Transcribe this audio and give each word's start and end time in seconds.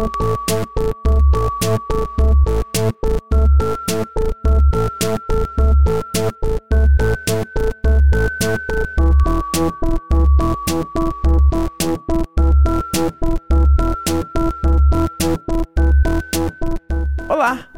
Olá, 0.00 0.08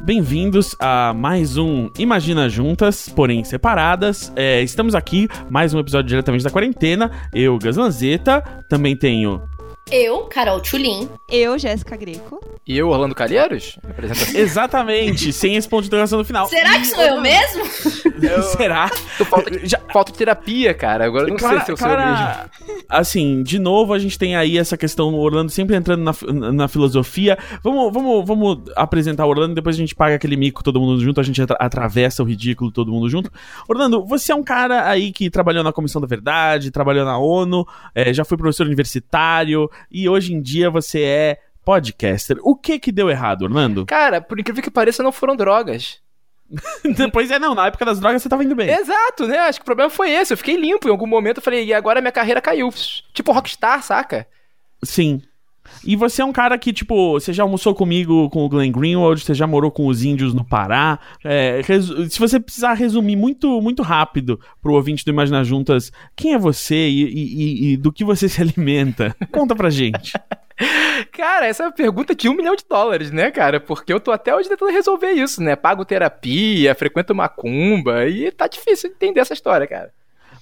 bem-vindos 0.01 0.77
a 0.79 1.13
mais 1.13 1.57
um 1.57 1.91
Imagina 1.99 2.49
Juntas, 2.49 3.09
porém 3.09 3.43
separadas. 3.43 4.33
É, 4.37 4.63
estamos 4.63 4.95
aqui, 4.95 5.27
mais 5.51 5.75
um 5.75 5.81
episódio 5.81 6.09
diretamente 6.09 6.45
da 6.45 6.51
quarentena. 6.51 7.11
Eu, 7.35 7.59
Gazlanzeta, 7.59 8.43
também 8.69 8.97
tenho 8.97 9.43
Eu, 9.91 10.21
Carol 10.23 10.61
Tulin. 10.61 11.09
Eu, 11.29 11.59
Jéssica 11.59 11.97
Greco. 11.97 12.41
E 12.67 12.79
eu, 12.79 12.89
Orlando 12.89 13.15
Calheiros? 13.15 13.79
Apresentação. 13.83 14.41
Exatamente, 14.41 15.33
sem 15.35 15.57
esse 15.57 15.69
ponto 15.69 15.83
de 15.83 15.89
interrogação 15.89 16.19
no 16.19 16.25
final. 16.25 16.47
Será 16.47 16.79
que 16.79 16.87
sou 16.87 17.03
eu 17.03 17.21
mesmo? 17.21 17.65
Será? 18.57 18.89
Tu 19.19 19.25
falta, 19.25 19.67
Já- 19.67 19.81
falta 19.93 20.13
terapia, 20.13 20.73
cara. 20.73 21.05
Agora 21.05 21.25
eu 21.29 21.33
não 21.33 21.39
sei 21.39 21.61
se 21.61 21.73
eu 21.73 21.77
sou 21.77 21.89
eu 21.89 21.99
mesmo. 21.99 22.15
cara, 22.15 22.51
assim, 22.89 23.43
de 23.43 23.59
novo 23.59 23.93
a 23.93 23.99
gente 23.99 24.17
tem 24.19 24.37
aí 24.37 24.57
essa 24.57 24.77
questão, 24.77 25.13
o 25.13 25.19
Orlando 25.19 25.51
sempre 25.51 25.75
entrando 25.77 26.03
na, 26.03 26.53
na 26.53 26.69
filosofia. 26.69 27.37
Vamos, 27.63 27.93
vamos, 27.93 28.25
vamos 28.27 28.59
apresentar 28.77 29.27
o 29.27 29.29
Orlando, 29.29 29.55
depois 29.55 29.75
a 29.77 29.79
gente 29.79 29.95
paga 29.95 30.15
aquele 30.15 30.37
mico 30.37 30.63
todo 30.63 30.81
mundo 30.81 31.01
junto, 31.03 31.21
a 31.21 31.25
gente 31.25 31.43
atra- 31.43 31.57
atravessa 31.61 32.23
o 32.23 32.27
ridículo 32.27 32.71
todo 32.71 32.91
mundo 32.93 33.11
junto. 33.11 33.31
Orlando, 33.69 34.05
você 34.07 34.31
é 34.33 34.35
um 34.35 34.45
cara 34.45 34.89
aí 34.89 35.13
que 35.13 35.29
trabalhou 35.29 35.65
na 35.65 35.73
Comissão 35.73 36.01
da 36.01 36.07
Verdade, 36.07 36.71
trabalhou 36.71 37.05
na 37.05 37.19
ONU, 37.19 37.67
eh, 37.95 38.15
já 38.15 38.25
foi 38.25 38.39
professor 38.39 38.65
universitário 38.67 39.69
e 39.91 40.09
hoje 40.09 40.35
em 40.35 40.41
dia 40.41 40.71
você 40.71 41.03
é 41.03 41.39
podcaster. 41.65 42.39
O 42.43 42.57
que 42.57 42.79
que 42.79 42.93
deu 42.93 43.09
errado, 43.11 43.43
Orlando? 43.43 43.85
Cara, 43.87 44.21
por 44.21 44.39
incrível 44.39 44.63
que 44.63 44.71
pareça, 44.71 45.03
não 45.03 45.13
foram 45.13 45.37
drogas. 45.37 46.01
Depois 46.97 47.31
é, 47.31 47.39
não, 47.39 47.55
na 47.55 47.67
época 47.67 47.85
das 47.85 47.99
drogas 47.99 48.23
você 48.23 48.29
tava 48.29 48.45
indo 48.45 48.55
bem. 48.55 48.69
Exato, 48.69 49.27
né? 49.27 49.39
Acho 49.39 49.59
que 49.59 49.63
o 49.63 49.67
problema 49.67 49.89
foi 49.89 50.11
esse. 50.11 50.33
Eu 50.33 50.37
fiquei 50.37 50.57
limpo 50.57 50.87
em 50.87 50.91
algum 50.91 51.07
momento. 51.07 51.39
Eu 51.39 51.43
falei, 51.43 51.65
e 51.65 51.73
agora 51.73 52.01
minha 52.01 52.13
carreira 52.13 52.43
caiu. 52.43 52.69
Tipo 53.15 53.33
Rockstar, 53.33 53.83
saca? 53.83 54.27
Sim. 54.83 55.23
E 55.85 55.97
você 55.97 56.23
é 56.23 56.25
um 56.25 56.33
cara 56.33 56.57
que, 56.59 56.73
tipo, 56.73 57.13
você 57.13 57.33
já 57.33 57.43
almoçou 57.43 57.75
comigo 57.75 58.29
com 58.31 58.45
o 58.45 58.49
Glenn 58.49 58.71
Greenwald, 58.71 59.21
você 59.25 59.35
já 59.35 59.47
morou 59.47 59.71
com 59.71 59.87
os 59.87 60.03
índios 60.05 60.35
no 60.35 60.45
Pará. 60.45 60.99
É, 61.25 61.61
se 62.11 62.19
você 62.19 62.39
precisar 62.41 62.75
resumir 62.75 63.17
muito, 63.17 63.61
muito 63.61 63.83
rápido 63.83 64.39
pro 64.61 64.75
ouvinte 64.75 65.05
do 65.05 65.11
Imagina 65.11 65.43
Juntas, 65.45 65.91
quem 66.17 66.35
é 66.35 66.39
você 66.39 66.75
e, 66.89 67.03
e- 67.05 67.13
e- 67.13 67.73
e 67.73 67.77
do 67.77 67.93
que 67.93 68.05
você 68.05 68.29
se 68.29 68.41
alimenta? 68.43 69.17
Conta 69.31 69.55
pra 69.55 69.71
gente. 69.71 70.13
Cara, 71.13 71.47
essa 71.47 71.63
é 71.63 71.67
uma 71.67 71.73
pergunta 71.73 72.15
de 72.15 72.29
um 72.29 72.35
milhão 72.35 72.55
de 72.55 72.65
dólares, 72.69 73.11
né, 73.11 73.31
cara? 73.31 73.59
Porque 73.59 73.93
eu 73.93 73.99
tô 73.99 74.13
até 74.13 74.35
hoje 74.37 74.49
tentando 74.49 74.71
resolver 74.71 75.11
isso, 75.11 75.43
né? 75.43 75.57
Pago 75.57 75.85
terapia, 75.85 76.75
frequento 76.75 77.15
macumba 77.15 78.07
e 78.07 78.31
tá 78.31 78.47
difícil 78.47 78.91
entender 78.91 79.21
essa 79.21 79.33
história, 79.33 79.67
cara. 79.67 79.91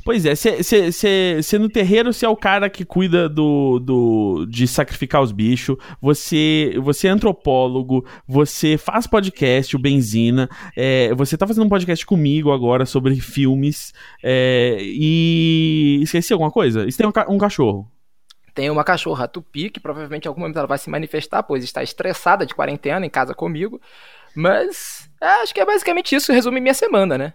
Pois 0.04 0.24
é, 0.24 0.34
você 0.34 1.58
no 1.58 1.68
terreiro 1.68 2.12
você 2.12 2.24
é 2.24 2.28
o 2.28 2.36
cara 2.36 2.70
que 2.70 2.84
cuida 2.84 3.28
do, 3.28 3.78
do 3.78 4.46
de 4.48 4.66
sacrificar 4.66 5.20
os 5.20 5.30
bichos, 5.30 5.76
você, 6.00 6.74
você 6.80 7.08
é 7.08 7.10
antropólogo, 7.10 8.06
você 8.26 8.78
faz 8.78 9.06
podcast, 9.06 9.76
o 9.76 9.78
Benzina, 9.78 10.48
é, 10.76 11.12
você 11.14 11.36
tá 11.36 11.46
fazendo 11.46 11.66
um 11.66 11.68
podcast 11.68 12.04
comigo 12.06 12.50
agora 12.50 12.86
sobre 12.86 13.14
filmes, 13.20 13.92
é, 14.22 14.78
e 14.80 16.00
esqueci 16.02 16.32
alguma 16.32 16.50
coisa? 16.50 16.86
Isso 16.86 16.98
tem 16.98 17.06
um, 17.06 17.34
um 17.34 17.38
cachorro. 17.38 17.90
Tem 18.54 18.68
uma 18.68 18.84
cachorra 18.84 19.28
tupi, 19.28 19.70
que 19.70 19.80
provavelmente 19.80 20.24
em 20.24 20.28
algum 20.28 20.40
momento 20.40 20.58
ela 20.58 20.66
vai 20.66 20.78
se 20.78 20.90
manifestar, 20.90 21.42
pois 21.42 21.62
está 21.62 21.82
estressada 21.82 22.44
de 22.44 22.54
quarentena 22.54 23.04
em 23.04 23.10
casa 23.10 23.34
comigo. 23.34 23.80
Mas 24.34 25.08
é, 25.20 25.42
acho 25.42 25.54
que 25.54 25.60
é 25.60 25.66
basicamente 25.66 26.14
isso, 26.14 26.32
resume 26.32 26.60
minha 26.60 26.74
semana, 26.74 27.16
né? 27.16 27.34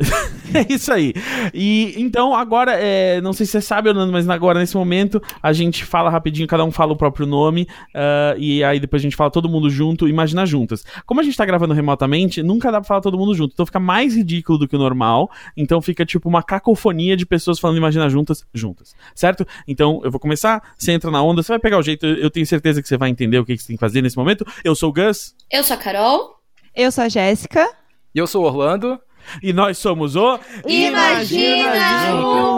É 0.52 0.66
isso 0.68 0.92
aí. 0.92 1.14
E 1.54 1.94
então, 1.96 2.34
agora, 2.34 2.72
é, 2.72 3.20
não 3.20 3.32
sei 3.32 3.46
se 3.46 3.52
você 3.52 3.60
sabe, 3.60 3.88
Orlando, 3.88 4.12
mas 4.12 4.28
agora, 4.28 4.58
nesse 4.58 4.76
momento, 4.76 5.22
a 5.40 5.52
gente 5.52 5.84
fala 5.84 6.10
rapidinho, 6.10 6.48
cada 6.48 6.64
um 6.64 6.72
fala 6.72 6.92
o 6.92 6.96
próprio 6.96 7.24
nome, 7.24 7.68
ah, 7.94 8.34
e 8.36 8.64
aí 8.64 8.80
depois 8.80 9.00
a 9.00 9.04
gente 9.04 9.14
fala 9.14 9.30
todo 9.30 9.48
mundo 9.48 9.70
junto, 9.70 10.08
imagina 10.08 10.44
juntas. 10.44 10.84
Como 11.06 11.20
a 11.20 11.22
gente 11.22 11.36
tá 11.36 11.46
gravando 11.46 11.72
remotamente, 11.72 12.42
nunca 12.42 12.72
dá 12.72 12.80
pra 12.80 12.88
falar 12.88 13.00
todo 13.00 13.16
mundo 13.16 13.32
junto, 13.32 13.52
então 13.52 13.64
fica 13.64 13.78
mais 13.78 14.16
ridículo 14.16 14.58
do 14.58 14.66
que 14.66 14.74
o 14.74 14.78
normal, 14.78 15.30
então 15.56 15.80
fica 15.80 16.04
tipo 16.04 16.28
uma 16.28 16.42
cacofonia 16.42 17.16
de 17.16 17.24
pessoas 17.24 17.60
falando 17.60 17.76
imagina 17.76 18.08
juntas, 18.08 18.44
juntas, 18.52 18.92
certo? 19.14 19.46
Então, 19.68 20.00
eu 20.02 20.10
vou 20.10 20.18
começar, 20.18 20.60
você 20.76 20.90
entra 20.90 21.12
na 21.12 21.22
onda, 21.22 21.44
você 21.44 21.52
vai 21.52 21.60
pegar 21.60 21.78
o 21.78 21.82
jeito, 21.82 22.06
eu 22.06 22.30
eu 22.30 22.32
tenho 22.32 22.46
certeza 22.46 22.80
que 22.80 22.86
você 22.86 22.96
vai 22.96 23.10
entender 23.10 23.38
o 23.38 23.44
que 23.44 23.56
que 23.56 23.62
você 23.62 23.66
tem 23.66 23.76
que 23.76 23.80
fazer 23.80 24.00
nesse 24.00 24.16
momento. 24.16 24.46
Eu 24.62 24.74
sou 24.76 24.90
o 24.90 24.92
Gus, 24.92 25.34
Eu 25.50 25.64
sou 25.64 25.74
a 25.74 25.76
Carol. 25.76 26.40
Eu 26.74 26.92
sou 26.92 27.02
a 27.02 27.08
Jéssica. 27.08 27.68
E 28.14 28.18
eu 28.18 28.26
sou 28.26 28.44
o 28.44 28.46
Orlando. 28.46 29.00
E 29.42 29.52
nós 29.52 29.78
somos 29.78 30.16
o... 30.16 30.38
Imagina 30.66 32.10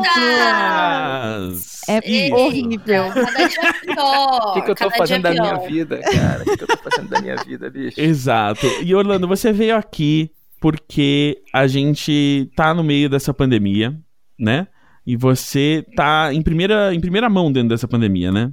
Juntas! 0.02 1.72
É 1.88 2.00
Eita, 2.04 2.36
horrível. 2.36 3.10
Cada 3.12 3.48
dia 3.48 3.74
pior. 3.82 4.50
O 4.50 4.52
que, 4.54 4.62
que 4.62 4.70
eu 4.70 4.74
tô 4.74 4.84
cada 4.84 4.96
fazendo 4.96 5.22
dia 5.22 5.34
da 5.34 5.42
minha 5.42 5.58
pior. 5.58 5.68
vida, 5.68 5.98
cara? 5.98 6.42
O 6.42 6.44
que, 6.44 6.56
que 6.56 6.62
eu 6.62 6.68
tô 6.68 6.76
fazendo 6.78 7.08
da 7.08 7.20
minha 7.20 7.36
vida, 7.36 7.68
bicho? 7.70 8.00
Exato. 8.00 8.66
E 8.82 8.94
Orlando, 8.94 9.26
você 9.26 9.52
veio 9.52 9.76
aqui 9.76 10.30
porque 10.60 11.42
a 11.52 11.66
gente 11.66 12.48
tá 12.54 12.72
no 12.72 12.84
meio 12.84 13.10
dessa 13.10 13.34
pandemia, 13.34 13.98
né? 14.38 14.68
E 15.04 15.16
você 15.16 15.84
tá 15.96 16.32
em 16.32 16.40
primeira, 16.40 16.94
em 16.94 17.00
primeira 17.00 17.28
mão 17.28 17.50
dentro 17.50 17.70
dessa 17.70 17.88
pandemia, 17.88 18.30
né? 18.30 18.52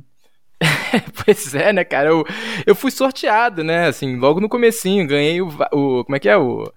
Pois 1.24 1.53
é, 1.53 1.72
né, 1.72 1.84
cara? 1.84 2.09
Eu, 2.09 2.25
eu 2.66 2.75
fui 2.75 2.90
sorteado, 2.90 3.63
né? 3.63 3.88
Assim, 3.88 4.18
logo 4.18 4.40
no 4.40 4.50
comecinho, 4.50 5.08
ganhei 5.08 5.40
o, 5.40 5.50
o. 5.72 6.03
Como 6.03 6.16
é 6.16 6.19
que 6.19 6.28
é? 6.28 6.35
O. 6.35 6.72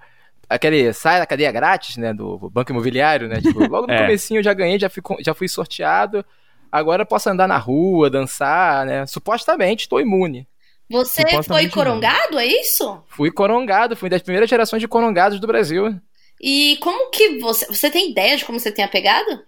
Aquele 0.55 0.93
sai 0.93 1.19
da 1.19 1.27
cadeia 1.27 1.51
grátis, 1.53 1.97
né? 1.97 2.13
Do 2.13 2.51
Banco 2.51 2.73
Imobiliário, 2.73 3.29
né? 3.29 3.41
Tipo, 3.41 3.61
logo 3.67 3.87
no 3.87 3.93
É. 3.95 3.99
comecinho 3.99 4.39
eu 4.41 4.45
já 4.45 4.53
ganhei, 4.53 4.79
já 4.79 4.89
fui, 4.91 5.03
já 5.21 5.35
fui 5.35 5.49
sorteado. 5.49 6.25
Agora 6.71 7.03
eu 7.03 7.07
posso 7.07 7.29
andar 7.29 7.47
na 7.47 7.59
rua, 7.59 8.09
dançar, 8.09 8.87
né? 8.87 9.07
Supostamente 9.07 9.83
estou 9.83 10.01
imune. 10.01 10.47
Você 10.91 11.23
foi 11.43 11.69
corongado, 11.69 12.39
é 12.39 12.47
isso? 12.47 13.03
Fui 13.09 13.31
corongado, 13.31 13.97
fui 13.97 14.11
das 14.11 14.23
primeiras 14.23 14.49
gerações 14.49 14.81
de 14.81 14.89
corongados 14.89 15.41
do 15.41 15.47
Brasil. 15.47 15.95
E 16.41 16.77
como 16.81 17.11
que 17.11 17.39
você. 17.39 17.67
Você 17.67 17.91
tem 17.91 18.11
ideia 18.11 18.37
de 18.37 18.45
como 18.45 18.59
você 18.59 18.71
tenha 18.71 18.89
pegado? 18.89 19.43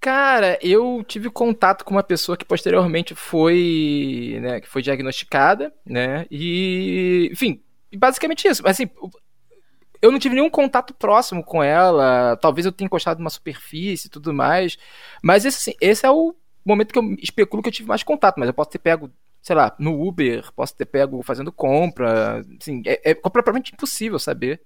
Cara, 0.00 0.58
eu 0.62 1.04
tive 1.06 1.28
contato 1.28 1.84
com 1.84 1.90
uma 1.92 2.02
pessoa 2.04 2.36
que 2.36 2.44
posteriormente 2.44 3.14
foi, 3.16 4.38
né, 4.40 4.60
que 4.60 4.68
foi 4.68 4.80
diagnosticada, 4.80 5.72
né, 5.84 6.24
e, 6.30 7.28
enfim, 7.32 7.60
basicamente 7.96 8.46
isso. 8.46 8.62
Mas, 8.62 8.76
assim, 8.76 8.88
eu 10.00 10.10
não 10.10 10.18
tive 10.18 10.34
nenhum 10.34 10.50
contato 10.50 10.94
próximo 10.94 11.42
com 11.44 11.62
ela, 11.62 12.36
talvez 12.36 12.64
eu 12.64 12.72
tenha 12.72 12.86
encostado 12.86 13.18
numa 13.18 13.30
superfície 13.30 14.06
e 14.06 14.10
tudo 14.10 14.32
mais, 14.32 14.78
mas 15.22 15.44
esse, 15.44 15.70
assim, 15.70 15.78
esse 15.80 16.06
é 16.06 16.10
o 16.10 16.34
momento 16.64 16.92
que 16.92 16.98
eu 16.98 17.16
especulo 17.20 17.62
que 17.62 17.68
eu 17.68 17.72
tive 17.72 17.88
mais 17.88 18.02
contato, 18.02 18.38
mas 18.38 18.48
eu 18.48 18.54
posso 18.54 18.70
ter 18.70 18.78
pego, 18.78 19.10
sei 19.42 19.56
lá, 19.56 19.74
no 19.78 20.06
Uber, 20.06 20.52
posso 20.52 20.76
ter 20.76 20.86
pego 20.86 21.22
fazendo 21.22 21.50
compra, 21.50 22.44
assim, 22.60 22.82
é, 22.86 23.10
é 23.10 23.14
completamente 23.14 23.72
impossível 23.72 24.18
saber. 24.18 24.60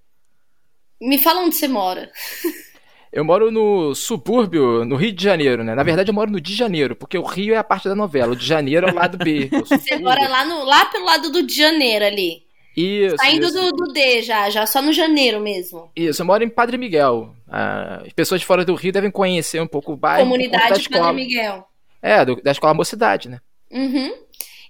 Me 1.01 1.19
fala 1.19 1.41
onde 1.41 1.57
você 1.57 1.69
mora. 1.69 2.11
Eu 3.13 3.27
moro 3.27 3.51
no 3.51 3.95
subúrbio, 3.95 4.87
no 4.87 4.97
Rio 4.97 5.13
de 5.13 5.23
Janeiro, 5.23 5.63
né? 5.63 5.75
Na 5.75 5.83
verdade, 5.83 6.11
eu 6.11 6.15
moro 6.15 6.31
no 6.31 6.41
de 6.41 6.55
Janeiro, 6.55 6.97
porque 6.97 7.19
o 7.19 7.23
Rio 7.23 7.53
é 7.53 7.59
a 7.59 7.65
parte 7.65 7.87
da 7.87 7.95
novela, 7.95 8.33
o 8.33 8.37
de 8.37 8.47
Janeiro 8.47 8.89
é 8.89 8.91
o 8.91 8.95
lado 8.95 9.19
B. 9.19 9.51
Você 9.53 9.99
mora 9.99 10.27
lá, 10.31 10.47
no, 10.47 10.65
lá 10.65 10.87
pelo 10.87 11.05
lado 11.05 11.31
do 11.31 11.43
de 11.43 11.55
janeiro 11.55 12.07
ali. 12.07 12.42
Isso, 12.77 13.17
Saindo 13.19 13.47
isso, 13.47 13.55
do, 13.61 13.71
do 13.73 13.93
D 13.93 14.23
já, 14.23 14.49
já 14.51 14.67
só 14.67 14.81
no 14.81 14.93
janeiro 14.93 15.41
mesmo. 15.41 15.91
isso, 15.95 16.23
eu 16.23 16.27
moro 16.27 16.43
em 16.43 16.49
Padre 16.49 16.79
Miguel. 16.79 17.35
Ah, 17.49 18.03
as 18.07 18.13
pessoas 18.13 18.41
de 18.41 18.47
fora 18.47 18.65
do 18.65 18.75
Rio 18.75 18.93
devem 18.93 19.11
conhecer 19.11 19.61
um 19.61 19.67
pouco 19.67 19.93
o 19.93 19.97
bairro. 19.97 20.25
Comunidade 20.25 20.81
escola. 20.81 21.05
Padre 21.07 21.23
Miguel. 21.23 21.67
É, 22.01 22.25
do- 22.25 22.43
da 22.43 22.51
escola 22.51 22.73
Mocidade, 22.75 23.29
né? 23.29 23.39
Uhum. 23.71 24.13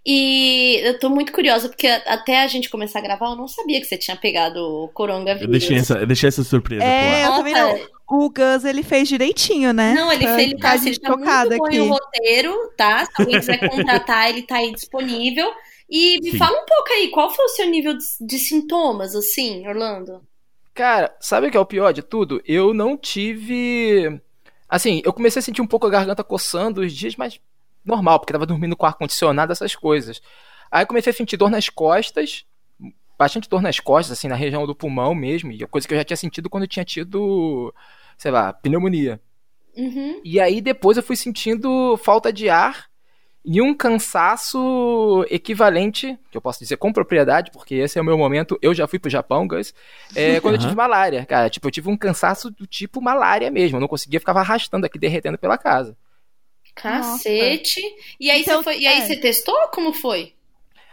E 0.05 0.81
eu 0.83 0.99
tô 0.99 1.09
muito 1.09 1.33
curiosa, 1.33 1.69
porque 1.69 1.87
até 1.87 2.43
a 2.43 2.47
gente 2.49 2.69
começar 2.69 2.99
a 2.99 3.03
gravar, 3.03 3.27
eu 3.31 3.37
não 3.37 3.47
sabia 3.47 3.81
que 3.81 3.87
você 3.87 3.97
tinha 3.97 4.16
pegado 4.16 4.59
o 4.59 4.89
coronavírus. 4.89 5.43
Eu 5.43 5.48
deixei 5.48 5.77
essa, 5.77 5.95
eu 5.98 6.07
deixei 6.07 6.28
essa 6.28 6.43
surpresa 6.43 6.83
É, 6.83 7.25
eu 7.25 7.33
também 7.37 7.55
não. 7.55 7.78
O 8.10 8.28
Gus, 8.28 8.65
ele 8.65 8.83
fez 8.83 9.09
direitinho, 9.09 9.72
né? 9.72 9.95
Não, 9.95 10.13
ele, 10.13 10.25
Pra 10.25 10.43
ele, 10.43 10.57
tá, 10.59 10.75
ele 10.75 10.98
tá 10.98 11.09
muito 11.09 11.21
chocada 11.25 11.57
bom 11.57 11.66
aqui. 11.66 11.77
em 11.77 11.81
um 11.81 11.89
roteiro, 11.89 12.55
tá? 12.77 13.07
Se 13.07 13.13
alguém 13.22 13.39
quiser 13.39 13.71
contratar, 13.71 14.28
ele 14.28 14.43
tá 14.43 14.57
aí 14.57 14.72
disponível. 14.72 15.48
E 15.89 16.21
me 16.21 16.31
Sim. 16.33 16.39
fala 16.39 16.57
um 16.57 16.67
pouco 16.67 16.91
aí, 16.91 17.09
qual 17.09 17.31
foi 17.31 17.45
o 17.45 17.51
seu 17.51 17.69
nível 17.69 17.97
de, 17.97 18.05
de 18.21 18.39
sintomas, 18.39 19.15
assim, 19.15 19.67
Orlando? 19.67 20.23
Cara, 20.75 21.15
sabe 21.21 21.49
o 21.49 21.51
que 21.51 21.57
é 21.57 21.61
o 21.61 21.67
pior 21.67 21.93
de 21.93 22.03
tudo? 22.03 22.41
Eu 22.47 22.73
não 22.73 22.97
tive. 22.97 24.21
Assim, 24.69 25.03
eu 25.05 25.13
comecei 25.13 25.41
a 25.41 25.43
sentir 25.43 25.61
um 25.61 25.67
pouco 25.67 25.87
a 25.87 25.91
garganta 25.91 26.25
coçando 26.25 26.81
os 26.81 26.93
dias, 26.93 27.15
mas 27.17 27.39
normal, 27.84 28.19
porque 28.19 28.33
tava 28.33 28.47
dormindo 28.47 28.77
com 28.77 28.87
ar-condicionado, 28.87 29.53
essas 29.53 29.75
coisas. 29.75 30.23
Aí 30.71 30.83
eu 30.83 30.87
comecei 30.87 31.11
a 31.11 31.15
sentir 31.15 31.37
dor 31.37 31.51
nas 31.51 31.69
costas, 31.69 32.47
bastante 33.19 33.49
dor 33.49 33.61
nas 33.61 33.79
costas, 33.79 34.19
assim, 34.19 34.29
na 34.29 34.34
região 34.34 34.67
do 34.67 34.75
pulmão 34.75 35.15
mesmo, 35.15 35.53
e 35.53 35.67
coisa 35.67 35.87
que 35.87 35.93
eu 35.93 35.99
já 35.99 36.05
tinha 36.05 36.17
sentido 36.17 36.49
quando 36.49 36.63
eu 36.63 36.69
tinha 36.69 36.84
tido, 36.84 37.75
sei 38.17 38.31
lá, 38.31 38.53
pneumonia. 38.53 39.21
Uhum. 39.77 40.21
E 40.25 40.41
aí 40.41 40.61
depois 40.61 40.97
eu 40.97 41.03
fui 41.03 41.17
sentindo 41.17 41.97
falta 41.99 42.33
de 42.33 42.49
ar 42.49 42.91
e 43.44 43.60
um 43.60 43.74
cansaço 43.74 45.27
equivalente, 45.28 46.16
que 46.30 46.36
eu 46.36 46.41
posso 46.41 46.60
dizer 46.60 46.77
com 46.77 46.92
propriedade, 46.92 47.50
porque 47.50 47.74
esse 47.74 47.98
é 47.98 48.03
o 48.03 48.04
meu 48.04 48.16
momento, 48.16 48.56
eu 48.62 48.72
já 48.72 48.86
fui 48.86 48.98
pro 48.98 49.10
Japão, 49.10 49.48
Gus, 49.48 49.74
é, 50.15 50.39
quando 50.41 50.54
eu 50.54 50.60
tive 50.60 50.74
malária, 50.77 51.27
cara, 51.27 51.50
tipo, 51.50 51.66
eu 51.66 51.72
tive 51.72 51.89
um 51.89 51.97
cansaço 51.97 52.50
do 52.50 52.66
tipo 52.66 53.00
malária 53.00 53.50
mesmo, 53.50 53.77
eu 53.77 53.80
não 53.80 53.89
conseguia, 53.89 54.21
ficava 54.21 54.41
arrastando 54.41 54.86
aqui, 54.86 54.98
derretendo 54.98 55.39
pela 55.39 55.59
casa. 55.59 55.97
Cacete. 56.74 57.80
E 58.18 58.30
aí, 58.30 58.42
Então, 58.42 58.59
você 58.59 58.65
foi, 58.65 58.78
e 58.78 58.86
aí 58.86 59.00
é. 59.00 59.06
você 59.06 59.16
testou? 59.16 59.56
Como 59.72 59.92
foi? 59.92 60.34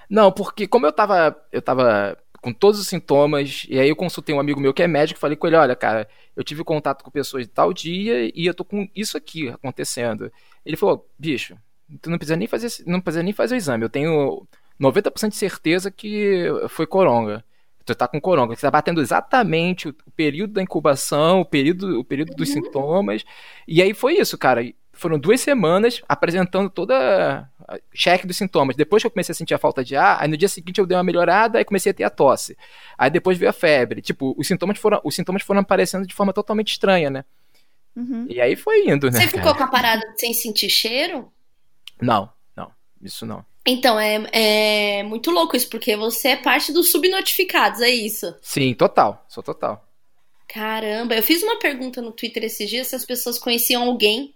Não, 0.10 0.31
porque 0.31 0.68
como 0.68 0.86
eu 0.86 0.92
tava, 0.92 1.40
eu 1.52 1.62
tava 1.62 2.18
com 2.42 2.52
todos 2.52 2.80
os 2.80 2.88
sintomas, 2.88 3.66
e 3.69 3.80
aí 3.80 3.90
eu 3.90 3.95
consultei 3.95 4.34
um 4.34 4.40
amigo 4.40 4.60
meu 4.60 4.74
que 4.74 4.81
é 4.81 4.88
médico 4.88 5.19
e 5.19 5.22
falei 5.22 5.38
com 5.38 5.45
ele, 5.45 5.56
olha, 5.56 5.75
cara, 5.75 6.07
eu 6.36 6.44
tive 6.44 6.63
contato 6.63 7.04
com 7.04 7.12
pessoas 7.12 7.45
de 7.45 7.52
tal 7.52 7.72
dia 7.72 8.31
e 8.34 8.45
eu 8.45 8.54
tô 8.54 8.66
com 8.66 8.90
isso 8.95 9.18
aqui 9.18 9.50
acontecendo. 9.50 10.31
Ele 10.66 10.78
falou, 10.78 11.07
bicho, 11.18 11.56
tu 12.02 12.10
não 12.10 12.18
precisa 12.18 12.36
nem 12.36 12.48
fazer, 12.48 12.70
não 12.86 13.02
precisa 13.02 13.24
nem 13.24 13.34
fazer 13.34 13.56
o 13.56 13.58
exame, 13.58 13.84
eu 13.84 13.90
tenho 13.90 14.48
90% 14.80 15.30
de 15.30 15.36
certeza 15.36 15.92
que 15.92 16.46
foi 16.70 16.88
coronga. 16.88 17.44
Tu 17.86 17.96
tá 17.96 18.08
com 18.08 18.22
coronga, 18.22 18.56
você 18.56 18.62
tá 18.62 18.72
batendo 18.72 19.02
exatamente 19.02 19.90
o, 19.90 19.96
o 20.06 20.12
período 20.12 20.54
da 20.54 20.62
incubação, 20.62 21.42
o 21.42 21.46
período, 21.46 22.00
o 22.00 22.04
período 22.04 22.36
dos 22.36 22.50
sintomas, 22.50 23.26
e 23.68 23.82
aí 23.82 23.94
foi 23.94 24.18
isso, 24.18 24.38
cara. 24.38 24.62
Foram 24.94 25.18
duas 25.18 25.40
semanas 25.40 26.02
apresentando 26.10 26.70
toda 26.70 27.50
a 27.66 27.80
cheque 27.94 28.28
dos 28.28 28.36
sintomas. 28.36 28.76
Depois 28.76 29.02
que 29.02 29.08
eu 29.08 29.12
comecei 29.12 29.32
a 29.32 29.36
sentir 29.36 29.54
a 29.54 29.58
falta 29.58 29.82
de 29.82 29.96
ar, 29.96 30.22
aí 30.22 30.28
no 30.28 30.36
dia 30.36 30.50
seguinte 30.50 30.78
eu 30.78 30.86
dei 30.86 30.98
uma 30.98 31.04
melhorada 31.06 31.60
e 31.60 31.64
comecei 31.64 31.92
a 31.92 31.96
ter 31.96 32.04
a 32.04 32.10
tosse. 32.10 32.58
Aí 32.98 33.10
depois 33.10 33.38
veio 33.38 33.50
a 33.50 33.54
febre. 33.54 34.02
Tipo, 34.02 34.36
os 34.38 34.46
sintomas 34.46 34.78
foram, 34.78 35.00
os 35.02 35.16
sintomas 35.16 35.42
foram 35.42 35.62
aparecendo 35.62 36.06
de 36.06 36.14
forma 36.14 36.34
totalmente 36.34 36.74
estranha, 36.74 37.10
né? 37.10 37.24
Uhum. 37.96 38.28
E 38.30 38.42
aí 38.42 38.58
foi 38.58 38.90
indo, 38.90 39.10
né? 39.10 39.14
Você 39.14 39.28
cara? 39.28 39.30
ficou 39.30 39.56
com 39.56 39.64
a 39.64 39.68
parada 39.68 40.06
sem 40.18 40.34
sentir 40.34 40.70
cheiro? 40.70 41.32
Não, 42.01 42.31
não, 42.56 42.72
isso 43.01 43.25
não. 43.25 43.46
Então, 43.66 44.00
é, 44.00 44.28
é 44.31 45.04
muito 45.04 45.30
louco 45.31 45.56
isso, 45.56 45.69
porque 45.69 45.96
você 45.96 46.30
é 46.30 46.36
parte 46.36 46.72
dos 46.72 46.92
subnotificados, 46.92 47.81
é 47.81 47.90
isso. 47.90 48.34
Sim, 48.42 48.74
total, 48.74 49.25
sou 49.28 49.44
total. 49.44 49.86
Caramba, 50.48 51.16
eu 51.16 51.22
fiz 51.22 51.44
uma 51.44 51.60
pergunta 51.60 52.01
no 52.01 52.12
Twitter 52.12 52.44
esses 52.44 52.68
dias 52.68 52.88
se 52.88 52.96
as 52.96 53.06
pessoas 53.06 53.38
conheciam 53.38 53.84
alguém 53.84 54.34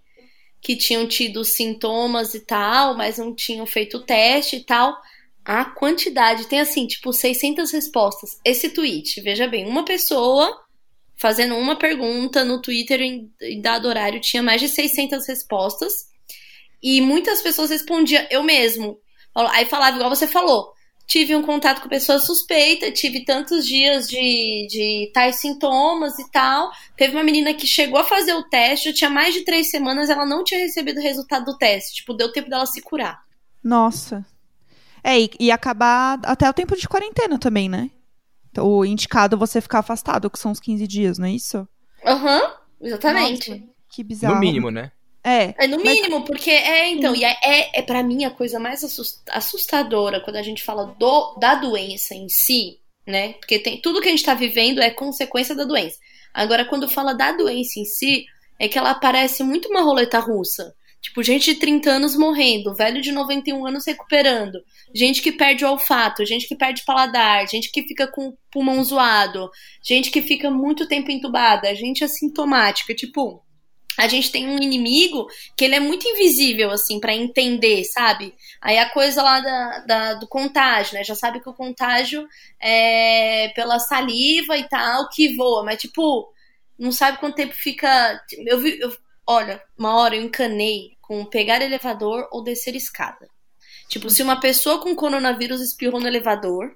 que 0.62 0.75
tinham 0.75 1.07
tido 1.07 1.44
sintomas 1.44 2.33
e 2.36 2.42
tal, 2.42 2.95
mas 2.95 3.18
não 3.18 3.33
tinham 3.33 3.66
feito 3.66 3.98
o 3.98 4.04
teste 4.06 4.57
e 4.57 4.63
tal. 4.63 4.95
A 5.44 5.66
quantidade 5.66 6.45
tem 6.45 6.62
assim, 6.62 6.88
tipo, 6.88 7.12
600 7.12 7.71
respostas. 7.71 8.39
Esse 8.45 8.69
tweet, 8.69 9.19
veja 9.21 9.48
bem, 9.48 9.68
uma 9.68 9.83
pessoa 9.83 10.63
fazendo 11.18 11.56
uma 11.56 11.75
pergunta 11.75 12.45
no 12.45 12.62
Twitter 12.62 13.01
em, 13.01 13.31
em 13.42 13.62
dado 13.62 13.88
horário 13.88 14.21
tinha 14.21 14.44
mais 14.44 14.62
de 14.62 14.69
600 14.69 15.27
respostas 15.27 16.12
e 16.83 17.00
muitas 17.00 17.41
pessoas 17.41 17.69
respondiam 17.69 18.25
eu 18.30 18.44
mesmo. 18.44 18.97
Aí 19.33 19.65
falava 19.65 19.95
igual 19.95 20.09
você 20.09 20.27
falou. 20.27 20.74
Tive 21.07 21.35
um 21.35 21.41
contato 21.41 21.81
com 21.81 21.89
pessoa 21.89 22.19
suspeita, 22.19 22.91
tive 22.91 23.25
tantos 23.25 23.65
dias 23.65 24.07
de, 24.07 24.68
de 24.69 25.12
tais 25.13 25.39
sintomas 25.39 26.18
e 26.19 26.30
tal. 26.31 26.69
Teve 26.95 27.15
uma 27.15 27.24
menina 27.24 27.53
que 27.53 27.68
chegou 27.68 28.00
a 28.00 28.03
fazer 28.03 28.33
o 28.33 28.44
teste, 28.44 28.89
já 28.89 28.95
tinha 28.95 29.09
mais 29.09 29.33
de 29.33 29.44
três 29.44 29.69
semanas, 29.69 30.09
ela 30.09 30.25
não 30.25 30.44
tinha 30.44 30.59
recebido 30.59 31.00
o 31.00 31.03
resultado 31.03 31.45
do 31.45 31.57
teste. 31.57 31.95
Tipo, 31.95 32.13
deu 32.13 32.31
tempo 32.31 32.50
dela 32.50 32.65
se 32.65 32.81
curar. 32.81 33.21
Nossa. 33.63 34.25
É, 35.03 35.19
e, 35.19 35.30
e 35.39 35.51
acabar 35.51 36.19
até 36.24 36.50
o 36.50 36.53
tempo 36.53 36.75
de 36.75 36.88
quarentena 36.88 37.38
também, 37.38 37.68
né? 37.68 37.89
O 38.57 38.85
indicado 38.85 39.38
você 39.38 39.59
ficar 39.59 39.80
afastado, 39.80 40.30
que 40.30 40.39
são 40.39 40.51
os 40.51 40.59
15 40.59 40.88
dias, 40.88 41.18
não 41.18 41.27
é 41.27 41.31
isso? 41.31 41.68
Aham, 42.06 42.41
exatamente. 42.80 43.50
Nossa, 43.50 43.63
que 43.89 44.03
bizarro. 44.03 44.35
No 44.35 44.39
mínimo, 44.39 44.69
né? 44.69 44.91
É. 45.24 45.54
É 45.58 45.68
no 45.68 45.78
Mas- 45.84 45.94
mínimo, 45.96 46.25
porque 46.25 46.52
é, 46.52 46.90
então, 46.90 47.16
e 47.16 47.24
é, 47.24 47.38
é, 47.44 47.80
é 47.80 47.81
para 47.81 48.04
mim 48.04 48.25
a 48.25 48.30
coisa 48.31 48.60
mais 48.60 48.84
assus- 48.84 49.22
assustadora 49.30 50.20
quando 50.20 50.36
a 50.36 50.42
gente 50.44 50.64
fala 50.64 50.86
do, 51.00 51.36
da 51.40 51.56
doença 51.56 52.14
em 52.14 52.28
si, 52.28 52.80
né? 53.08 53.34
Porque 53.34 53.58
tem 53.60 53.80
tudo 53.80 54.02
que 54.02 54.08
a 54.10 54.12
gente 54.12 54.24
tá 54.25 54.34
vivendo 54.34 54.81
é 54.81 54.90
consequência 54.90 55.56
da 55.56 55.64
doença. 55.64 55.98
Agora, 56.34 56.66
quando 56.66 56.90
fala 56.90 57.14
da 57.14 57.31
doença 57.31 57.80
em 57.80 57.86
si, 57.86 58.25
é 58.60 58.68
que 58.68 58.78
ela 58.78 58.94
parece 58.96 59.44
muito 59.44 59.70
uma 59.70 59.81
roleta 59.81 60.20
russa. 60.20 60.74
Tipo, 61.02 61.22
gente 61.22 61.54
de 61.54 61.60
30 61.60 61.90
anos 61.92 62.16
morrendo, 62.16 62.74
velho 62.76 63.02
de 63.02 63.12
91 63.12 63.66
anos 63.68 63.86
recuperando, 63.86 64.58
gente 64.96 65.22
que 65.22 65.34
perde 65.34 65.66
o 65.66 65.69
olfato, 65.69 66.26
gente 66.26 66.48
que 66.48 66.56
perde 66.56 66.81
paladar, 66.86 67.46
gente 67.46 67.69
que 67.72 67.84
fica 67.84 68.08
com 68.08 68.30
o 68.30 68.38
pulmão 68.50 68.81
zoado, 68.81 69.50
gente 69.84 70.10
que 70.10 70.22
fica 70.22 70.50
muito 70.50 70.88
tempo 70.88 71.12
entubada, 71.12 71.76
gente 71.76 72.06
assintomática. 72.06 72.96
Tipo, 72.96 73.44
a 73.98 74.07
gente 74.07 74.31
tem 74.31 74.48
um 74.48 74.57
inimigo 74.57 75.28
que 75.56 75.66
ele 75.66 75.75
é 75.75 75.80
muito 75.80 76.07
invisível, 76.07 76.72
assim, 76.72 77.00
pra 77.00 77.13
entender, 77.13 77.84
sabe? 77.86 78.34
Aí 78.62 78.78
a 78.78 78.90
coisa 78.90 79.22
lá 79.22 79.40
da, 79.40 79.80
da- 79.86 80.13
do 80.16 80.28
contágio, 80.28 80.95
né? 80.95 81.04
Já 81.04 81.16
sabe 81.16 81.40
que 81.42 81.50
o 81.50 81.54
contágio 81.54 82.28
é 82.60 83.50
pela 83.56 83.80
saliva 83.80 84.57
e 84.57 84.68
tal, 84.68 85.10
que 85.10 85.36
voa, 85.36 85.63
mas, 85.63 85.80
tipo, 85.81 86.31
não 86.78 86.92
sabe 86.92 87.18
quanto 87.19 87.36
tempo 87.36 87.54
fica. 87.56 88.19
Eu 88.48 88.60
vi. 88.60 88.80
eu- 88.80 88.95
olha, 89.28 89.62
uma 89.78 89.95
hora 89.95 90.16
eu 90.16 90.22
encanei 90.24 90.98
com 91.01 91.24
pegar 91.25 91.62
elevador 91.62 92.28
ou 92.31 92.44
descer 92.44 92.75
escada. 92.75 93.28
Tipo, 93.90 94.10
se 94.10 94.24
uma 94.24 94.40
pessoa 94.40 94.81
com 94.81 94.95
coronavírus 94.95 95.62
espirrou 95.62 96.00
no 96.00 96.07
elevador 96.07 96.75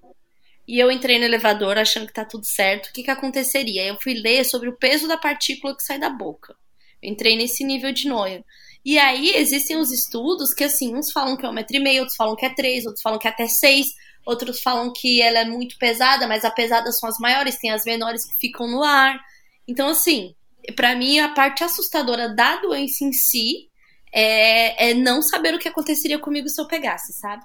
e 0.67 0.79
eu 0.79 0.91
entrei 0.91 1.17
no 1.17 1.25
elevador 1.25 1.77
achando 1.77 2.05
que 2.07 2.13
tá 2.13 2.25
tudo 2.25 2.45
certo, 2.45 2.87
o 2.87 2.93
que 2.93 3.03
que 3.03 3.11
aconteceria? 3.11 3.85
Eu 3.87 3.97
fui 3.99 4.13
ler 4.13 4.43
sobre 4.45 4.69
o 4.69 4.77
peso 4.77 5.07
da 5.07 5.17
partícula 5.17 5.75
que 5.75 5.83
sai 5.83 5.97
da 5.99 6.09
boca. 6.09 6.55
Entrei 7.01 7.37
nesse 7.37 7.63
nível 7.63 7.91
de 7.91 8.07
noia. 8.07 8.43
E 8.83 8.97
aí 8.97 9.31
existem 9.35 9.77
os 9.77 9.91
estudos 9.91 10.53
que, 10.53 10.63
assim, 10.63 10.95
uns 10.95 11.11
falam 11.11 11.35
que 11.35 11.45
é 11.45 11.49
um 11.49 11.53
metro 11.53 11.75
e 11.75 11.79
meio, 11.79 11.99
outros 11.99 12.15
falam 12.15 12.35
que 12.35 12.45
é 12.45 12.49
três, 12.53 12.85
outros 12.85 13.01
falam 13.01 13.19
que 13.19 13.27
é 13.27 13.31
até 13.31 13.47
seis, 13.47 13.87
outros 14.25 14.61
falam 14.61 14.93
que 14.93 15.21
ela 15.21 15.39
é 15.39 15.45
muito 15.45 15.77
pesada, 15.77 16.27
mas 16.27 16.45
a 16.45 16.51
pesada 16.51 16.91
são 16.91 17.09
as 17.09 17.17
maiores, 17.19 17.57
tem 17.57 17.71
as 17.71 17.83
menores 17.83 18.25
que 18.25 18.39
ficam 18.39 18.67
no 18.67 18.83
ar. 18.83 19.19
Então, 19.67 19.89
assim, 19.89 20.33
pra 20.75 20.95
mim 20.95 21.19
a 21.19 21.29
parte 21.29 21.63
assustadora 21.63 22.33
da 22.33 22.57
doença 22.57 23.03
em 23.03 23.11
si 23.11 23.69
é, 24.13 24.91
é 24.91 24.93
não 24.93 25.21
saber 25.21 25.53
o 25.53 25.59
que 25.59 25.67
aconteceria 25.67 26.19
comigo 26.19 26.47
se 26.49 26.59
eu 26.59 26.67
pegasse, 26.67 27.13
sabe? 27.13 27.43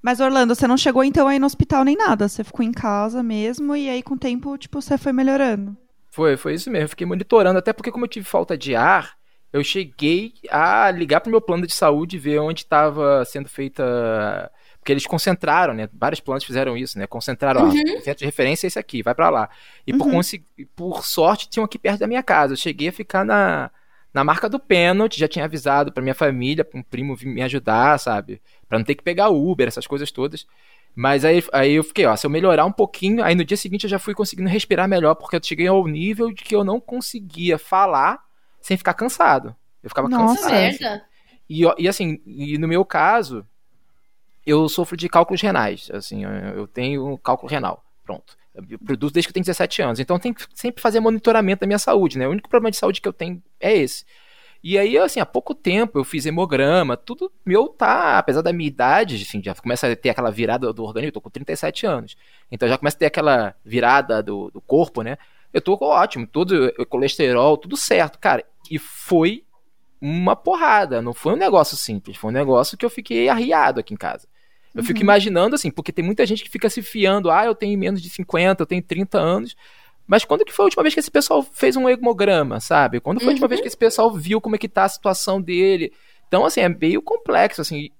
Mas, 0.00 0.20
Orlando, 0.20 0.54
você 0.54 0.66
não 0.66 0.76
chegou 0.76 1.02
então 1.02 1.26
aí 1.26 1.38
no 1.38 1.46
hospital 1.46 1.84
nem 1.84 1.96
nada. 1.96 2.28
Você 2.28 2.44
ficou 2.44 2.64
em 2.64 2.72
casa 2.72 3.22
mesmo 3.22 3.74
e 3.74 3.88
aí 3.88 4.02
com 4.02 4.14
o 4.14 4.18
tempo, 4.18 4.56
tipo, 4.56 4.80
você 4.80 4.96
foi 4.96 5.12
melhorando. 5.12 5.76
Foi, 6.10 6.36
foi 6.36 6.54
isso 6.54 6.70
mesmo. 6.70 6.84
Eu 6.84 6.88
fiquei 6.88 7.06
monitorando, 7.06 7.58
até 7.58 7.72
porque 7.72 7.90
como 7.92 8.04
eu 8.04 8.08
tive 8.08 8.26
falta 8.26 8.56
de 8.56 8.74
ar, 8.74 9.14
eu 9.52 9.62
cheguei 9.62 10.32
a 10.50 10.90
ligar 10.90 11.20
pro 11.20 11.30
meu 11.30 11.40
plano 11.40 11.66
de 11.66 11.74
saúde 11.74 12.16
e 12.16 12.18
ver 12.18 12.38
onde 12.40 12.60
estava 12.62 13.24
sendo 13.24 13.48
feita. 13.48 14.50
Porque 14.78 14.92
eles 14.92 15.06
concentraram, 15.06 15.74
né? 15.74 15.88
Vários 15.92 16.20
planos 16.20 16.44
fizeram 16.44 16.76
isso, 16.76 16.98
né? 16.98 17.06
Concentraram, 17.06 17.62
ó, 17.62 17.68
o 17.68 18.00
centro 18.02 18.18
de 18.20 18.24
referência 18.24 18.66
é 18.66 18.68
esse 18.68 18.78
aqui, 18.78 19.02
vai 19.02 19.14
pra 19.14 19.28
lá. 19.28 19.48
E 19.86 19.92
por, 19.92 20.06
Uhum. 20.06 20.14
consegui- 20.14 20.46
por 20.74 21.04
sorte, 21.04 21.48
tinham 21.48 21.64
aqui 21.64 21.78
perto 21.78 21.98
da 22.00 22.06
minha 22.06 22.22
casa. 22.22 22.52
Eu 22.54 22.56
cheguei 22.56 22.88
a 22.88 22.92
ficar 22.92 23.24
na, 23.24 23.70
na 24.14 24.24
marca 24.24 24.48
do 24.48 24.58
pênalti, 24.58 25.18
já 25.20 25.28
tinha 25.28 25.44
avisado 25.44 25.92
pra 25.92 26.02
minha 26.02 26.14
família, 26.14 26.64
pra 26.64 26.78
um 26.78 26.82
primo 26.82 27.14
vir 27.14 27.26
me 27.26 27.42
ajudar, 27.42 27.98
sabe? 27.98 28.40
Pra 28.68 28.78
não 28.78 28.84
ter 28.84 28.94
que 28.94 29.02
pegar 29.02 29.28
Uber, 29.28 29.68
essas 29.68 29.86
coisas 29.86 30.10
todas. 30.10 30.46
Mas 30.94 31.24
aí, 31.24 31.42
aí 31.52 31.72
eu 31.74 31.84
fiquei, 31.84 32.06
ó, 32.06 32.16
se 32.16 32.26
eu 32.26 32.30
melhorar 32.30 32.64
um 32.64 32.72
pouquinho, 32.72 33.22
aí 33.22 33.34
no 33.34 33.44
dia 33.44 33.56
seguinte 33.56 33.84
eu 33.84 33.90
já 33.90 33.98
fui 33.98 34.14
conseguindo 34.14 34.48
respirar 34.48 34.88
melhor, 34.88 35.14
porque 35.14 35.36
eu 35.36 35.40
cheguei 35.42 35.68
ao 35.68 35.86
nível 35.86 36.32
de 36.32 36.42
que 36.42 36.54
eu 36.54 36.64
não 36.64 36.80
conseguia 36.80 37.56
falar 37.56 38.18
sem 38.60 38.76
ficar 38.76 38.94
cansado. 38.94 39.54
Eu 39.82 39.90
ficava 39.90 40.08
Nossa. 40.08 40.42
Cansado. 40.42 40.52
merda. 40.52 41.04
E, 41.48 41.62
e 41.78 41.88
assim, 41.88 42.20
e 42.26 42.58
no 42.58 42.68
meu 42.68 42.84
caso, 42.84 43.46
eu 44.44 44.68
sofro 44.68 44.96
de 44.96 45.08
cálculos 45.08 45.40
renais. 45.40 45.90
Assim, 45.92 46.24
eu, 46.24 46.30
eu 46.30 46.66
tenho 46.66 47.06
um 47.06 47.16
cálculo 47.16 47.50
renal. 47.50 47.84
Pronto. 48.04 48.36
Eu 48.68 48.78
produzo 48.78 49.12
desde 49.12 49.28
que 49.28 49.30
eu 49.30 49.34
tenho 49.34 49.44
17 49.44 49.82
anos. 49.82 50.00
Então 50.00 50.16
eu 50.16 50.20
tenho 50.20 50.34
que 50.34 50.44
sempre 50.54 50.82
fazer 50.82 51.00
monitoramento 51.00 51.60
da 51.60 51.66
minha 51.66 51.78
saúde, 51.78 52.18
né? 52.18 52.26
O 52.26 52.32
único 52.32 52.48
problema 52.48 52.70
de 52.70 52.76
saúde 52.76 53.00
que 53.00 53.06
eu 53.08 53.12
tenho 53.12 53.42
é 53.60 53.76
esse. 53.76 54.04
E 54.62 54.76
aí, 54.76 54.98
assim, 54.98 55.20
há 55.20 55.26
pouco 55.26 55.54
tempo 55.54 55.98
eu 55.98 56.04
fiz 56.04 56.26
hemograma, 56.26 56.96
tudo 56.96 57.30
meu 57.46 57.68
tá, 57.68 58.18
apesar 58.18 58.42
da 58.42 58.52
minha 58.52 58.66
idade, 58.66 59.14
assim, 59.16 59.40
já 59.42 59.54
começa 59.54 59.90
a 59.90 59.94
ter 59.94 60.10
aquela 60.10 60.30
virada 60.30 60.72
do 60.72 60.82
organismo, 60.84 61.08
eu 61.08 61.12
tô 61.12 61.20
com 61.20 61.30
37 61.30 61.86
anos. 61.86 62.16
Então 62.50 62.68
já 62.68 62.76
começa 62.76 62.96
a 62.96 62.98
ter 62.98 63.06
aquela 63.06 63.54
virada 63.64 64.22
do, 64.22 64.50
do 64.50 64.60
corpo, 64.60 65.02
né? 65.02 65.16
Eu 65.52 65.60
tô 65.60 65.78
ótimo, 65.80 66.26
todo 66.26 66.72
o 66.78 66.84
colesterol, 66.86 67.56
tudo 67.56 67.76
certo, 67.76 68.18
cara. 68.18 68.44
E 68.70 68.78
foi 68.78 69.44
uma 70.00 70.36
porrada, 70.36 71.00
não 71.00 71.14
foi 71.14 71.34
um 71.34 71.36
negócio 71.36 71.76
simples, 71.76 72.16
foi 72.16 72.30
um 72.30 72.34
negócio 72.34 72.76
que 72.76 72.84
eu 72.84 72.90
fiquei 72.90 73.28
arriado 73.28 73.80
aqui 73.80 73.94
em 73.94 73.96
casa. 73.96 74.28
Eu 74.74 74.84
fico 74.84 75.00
imaginando 75.00 75.54
assim, 75.54 75.70
porque 75.70 75.92
tem 75.92 76.04
muita 76.04 76.24
gente 76.26 76.44
que 76.44 76.50
fica 76.50 76.68
se 76.70 76.82
fiando, 76.82 77.30
ah, 77.30 77.44
eu 77.44 77.54
tenho 77.54 77.76
menos 77.78 78.00
de 78.00 78.08
50, 78.08 78.62
eu 78.62 78.66
tenho 78.66 78.82
30 78.82 79.18
anos. 79.18 79.56
Mas 80.08 80.24
quando 80.24 80.44
que 80.44 80.52
foi 80.52 80.64
a 80.64 80.66
última 80.68 80.82
vez 80.82 80.94
que 80.94 81.00
esse 81.00 81.10
pessoal 81.10 81.42
fez 81.42 81.76
um 81.76 81.88
hemograma, 81.88 82.60
sabe? 82.60 83.00
Quando 83.00 83.20
foi 83.20 83.32
a 83.32 83.34
última 83.34 83.46
Uhum. 83.46 83.48
vez 83.50 83.60
que 83.60 83.68
esse 83.68 83.76
pessoal 83.76 84.12
viu 84.12 84.40
como 84.40 84.56
é 84.56 84.58
que 84.58 84.68
tá 84.68 84.84
a 84.84 84.88
situação 84.88 85.40
dele? 85.42 85.92
Então, 86.28 86.46
assim, 86.46 86.60
é 86.62 86.68
meio 86.68 87.02
complexo, 87.02 87.60
assim, 87.60 87.90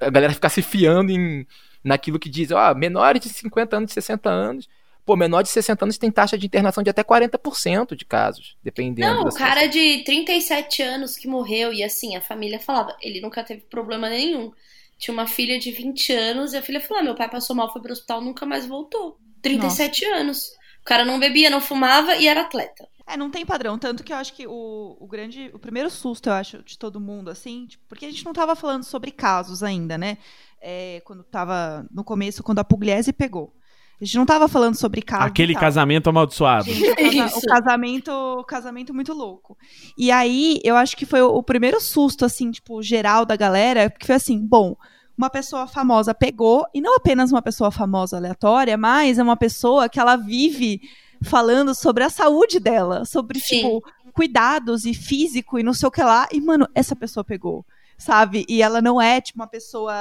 a 0.00 0.10
galera 0.10 0.34
ficar 0.34 0.48
se 0.50 0.62
fiando 0.62 1.12
em, 1.12 1.46
naquilo 1.84 2.18
que 2.18 2.28
diz, 2.28 2.50
ó, 2.50 2.74
menores 2.74 3.22
de 3.22 3.28
50 3.30 3.76
anos, 3.76 3.88
de 3.88 3.94
60 3.94 4.28
anos. 4.30 4.68
Pô, 5.04 5.16
menor 5.16 5.42
de 5.42 5.48
60 5.50 5.84
anos 5.84 5.98
tem 5.98 6.10
taxa 6.12 6.38
de 6.38 6.46
internação 6.46 6.82
de 6.82 6.90
até 6.90 7.02
40% 7.02 7.96
de 7.96 8.04
casos, 8.04 8.56
dependendo. 8.62 9.16
Não, 9.16 9.22
o 9.28 9.34
cara 9.34 9.62
situação. 9.62 9.68
de 9.70 10.04
37 10.04 10.82
anos 10.82 11.16
que 11.16 11.26
morreu, 11.28 11.72
e 11.72 11.82
assim, 11.82 12.16
a 12.16 12.20
família 12.20 12.60
falava, 12.60 12.96
ele 13.02 13.20
nunca 13.20 13.42
teve 13.44 13.62
problema 13.62 14.08
nenhum. 14.08 14.52
Tinha 14.98 15.12
uma 15.12 15.26
filha 15.26 15.58
de 15.58 15.72
20 15.72 16.12
anos 16.12 16.52
e 16.52 16.56
a 16.56 16.62
filha 16.62 16.80
falou: 16.80 17.00
ah, 17.00 17.04
meu 17.04 17.14
pai 17.16 17.28
passou 17.28 17.56
mal, 17.56 17.72
foi 17.72 17.82
pro 17.82 17.92
hospital, 17.92 18.20
nunca 18.20 18.46
mais 18.46 18.66
voltou. 18.66 19.18
37 19.42 20.04
anos. 20.04 20.52
O 20.82 20.84
cara 20.84 21.04
não 21.04 21.18
bebia, 21.18 21.48
não 21.48 21.60
fumava 21.60 22.16
e 22.16 22.26
era 22.26 22.42
atleta. 22.42 22.86
É, 23.06 23.16
não 23.16 23.30
tem 23.30 23.46
padrão. 23.46 23.78
Tanto 23.78 24.02
que 24.04 24.12
eu 24.12 24.16
acho 24.16 24.32
que 24.34 24.46
o, 24.46 24.96
o 25.00 25.06
grande. 25.06 25.50
O 25.54 25.58
primeiro 25.58 25.88
susto, 25.90 26.28
eu 26.28 26.32
acho, 26.34 26.62
de 26.62 26.78
todo 26.78 27.00
mundo, 27.00 27.30
assim, 27.30 27.66
tipo, 27.66 27.84
porque 27.88 28.06
a 28.06 28.10
gente 28.10 28.24
não 28.24 28.32
tava 28.32 28.54
falando 28.54 28.84
sobre 28.84 29.10
casos 29.10 29.62
ainda, 29.62 29.96
né? 29.96 30.18
É, 30.60 31.00
quando 31.04 31.24
tava 31.24 31.86
no 31.90 32.04
começo, 32.04 32.42
quando 32.42 32.58
a 32.60 32.64
Pugliese 32.64 33.12
pegou. 33.12 33.52
A 34.00 34.04
gente 34.04 34.16
não 34.16 34.26
tava 34.26 34.48
falando 34.48 34.74
sobre 34.74 35.00
casos. 35.00 35.26
Aquele 35.26 35.54
casamento 35.54 36.10
amaldiçoado. 36.10 36.64
Gente, 36.64 36.90
o, 36.90 36.96
casa- 37.18 37.38
o 37.38 37.42
casamento, 37.42 38.10
o 38.10 38.44
casamento 38.44 38.92
muito 38.92 39.12
louco. 39.12 39.56
E 39.96 40.10
aí, 40.10 40.60
eu 40.64 40.74
acho 40.76 40.96
que 40.96 41.06
foi 41.06 41.22
o, 41.22 41.28
o 41.28 41.42
primeiro 41.42 41.80
susto, 41.80 42.24
assim, 42.24 42.50
tipo, 42.50 42.82
geral 42.82 43.24
da 43.24 43.36
galera, 43.36 43.88
porque 43.88 44.06
foi 44.06 44.16
assim, 44.16 44.44
bom, 44.44 44.74
uma 45.16 45.30
pessoa 45.30 45.66
famosa 45.66 46.14
pegou, 46.14 46.66
e 46.72 46.80
não 46.80 46.96
apenas 46.96 47.30
uma 47.30 47.42
pessoa 47.42 47.70
famosa 47.70 48.16
aleatória, 48.16 48.76
mas 48.76 49.18
é 49.18 49.22
uma 49.22 49.36
pessoa 49.36 49.88
que 49.88 50.00
ela 50.00 50.16
vive 50.16 50.80
falando 51.22 51.74
sobre 51.74 52.02
a 52.04 52.10
saúde 52.10 52.58
dela, 52.58 53.04
sobre, 53.04 53.38
Sim. 53.38 53.56
tipo, 53.56 53.84
cuidados 54.12 54.84
e 54.84 54.94
físico 54.94 55.58
e 55.58 55.62
não 55.62 55.72
sei 55.74 55.88
o 55.88 55.92
que 55.92 56.02
lá, 56.02 56.28
e, 56.32 56.40
mano, 56.40 56.68
essa 56.74 56.96
pessoa 56.96 57.24
pegou. 57.24 57.64
Sabe? 57.96 58.44
E 58.48 58.60
ela 58.60 58.82
não 58.82 59.00
é, 59.00 59.20
tipo, 59.20 59.38
uma 59.38 59.46
pessoa 59.46 59.94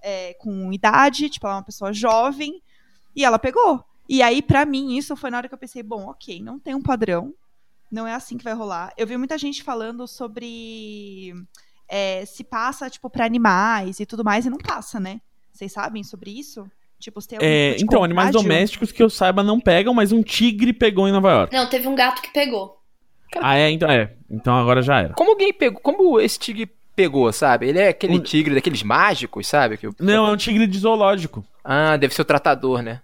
é, 0.00 0.34
com 0.34 0.72
idade, 0.72 1.28
tipo, 1.28 1.44
ela 1.46 1.56
é 1.56 1.58
uma 1.58 1.64
pessoa 1.64 1.92
jovem, 1.92 2.62
e 3.16 3.24
ela 3.24 3.38
pegou. 3.38 3.84
E 4.08 4.22
aí, 4.22 4.40
pra 4.40 4.64
mim, 4.64 4.96
isso 4.96 5.16
foi 5.16 5.30
na 5.30 5.38
hora 5.38 5.48
que 5.48 5.54
eu 5.54 5.58
pensei, 5.58 5.82
bom, 5.82 6.06
ok, 6.08 6.40
não 6.40 6.58
tem 6.58 6.74
um 6.74 6.82
padrão, 6.82 7.34
não 7.90 8.06
é 8.06 8.14
assim 8.14 8.38
que 8.38 8.44
vai 8.44 8.54
rolar. 8.54 8.92
Eu 8.96 9.06
vi 9.06 9.16
muita 9.16 9.36
gente 9.36 9.62
falando 9.62 10.06
sobre 10.06 11.34
é, 11.94 12.24
se 12.24 12.42
passa, 12.42 12.88
tipo, 12.88 13.10
pra 13.10 13.26
animais 13.26 14.00
e 14.00 14.06
tudo 14.06 14.24
mais, 14.24 14.46
e 14.46 14.50
não 14.50 14.56
passa, 14.56 14.98
né? 14.98 15.20
Vocês 15.52 15.70
sabem 15.70 16.02
sobre 16.02 16.30
isso? 16.30 16.64
Tipo, 16.98 17.20
se 17.20 17.28
tem 17.28 17.36
algum 17.36 17.46
É, 17.48 17.74
tipo 17.74 17.84
então, 17.84 18.02
animais 18.04 18.30
domésticos 18.32 18.90
que 18.90 19.02
eu 19.02 19.10
saiba 19.10 19.42
não 19.42 19.60
pegam, 19.60 19.92
mas 19.92 20.10
um 20.12 20.22
tigre 20.22 20.72
pegou 20.72 21.06
em 21.06 21.12
Nova 21.12 21.30
York. 21.30 21.54
Não, 21.54 21.68
teve 21.68 21.86
um 21.86 21.94
gato 21.94 22.22
que 22.22 22.32
pegou. 22.32 22.78
Ah, 23.40 23.56
é, 23.58 23.70
então 23.70 23.90
é. 23.90 24.12
Então 24.30 24.54
agora 24.56 24.80
já 24.82 25.00
era. 25.00 25.14
Como 25.14 25.30
alguém 25.32 25.52
pegou. 25.52 25.80
Como 25.80 26.18
esse 26.20 26.38
tigre 26.38 26.70
pegou, 26.94 27.30
sabe? 27.32 27.68
Ele 27.68 27.78
é 27.78 27.88
aquele 27.88 28.14
Um- 28.14 28.20
tigre 28.22 28.54
daqueles 28.54 28.82
mágicos, 28.82 29.46
sabe? 29.46 29.76
Que 29.76 29.88
o- 29.88 29.94
Não, 29.98 30.26
é 30.28 30.32
um 30.32 30.36
tigre 30.36 30.66
de 30.66 30.78
zoológico. 30.78 31.44
Ah, 31.64 31.96
deve 31.96 32.14
ser 32.14 32.22
o 32.22 32.24
tratador, 32.26 32.82
né? 32.82 33.00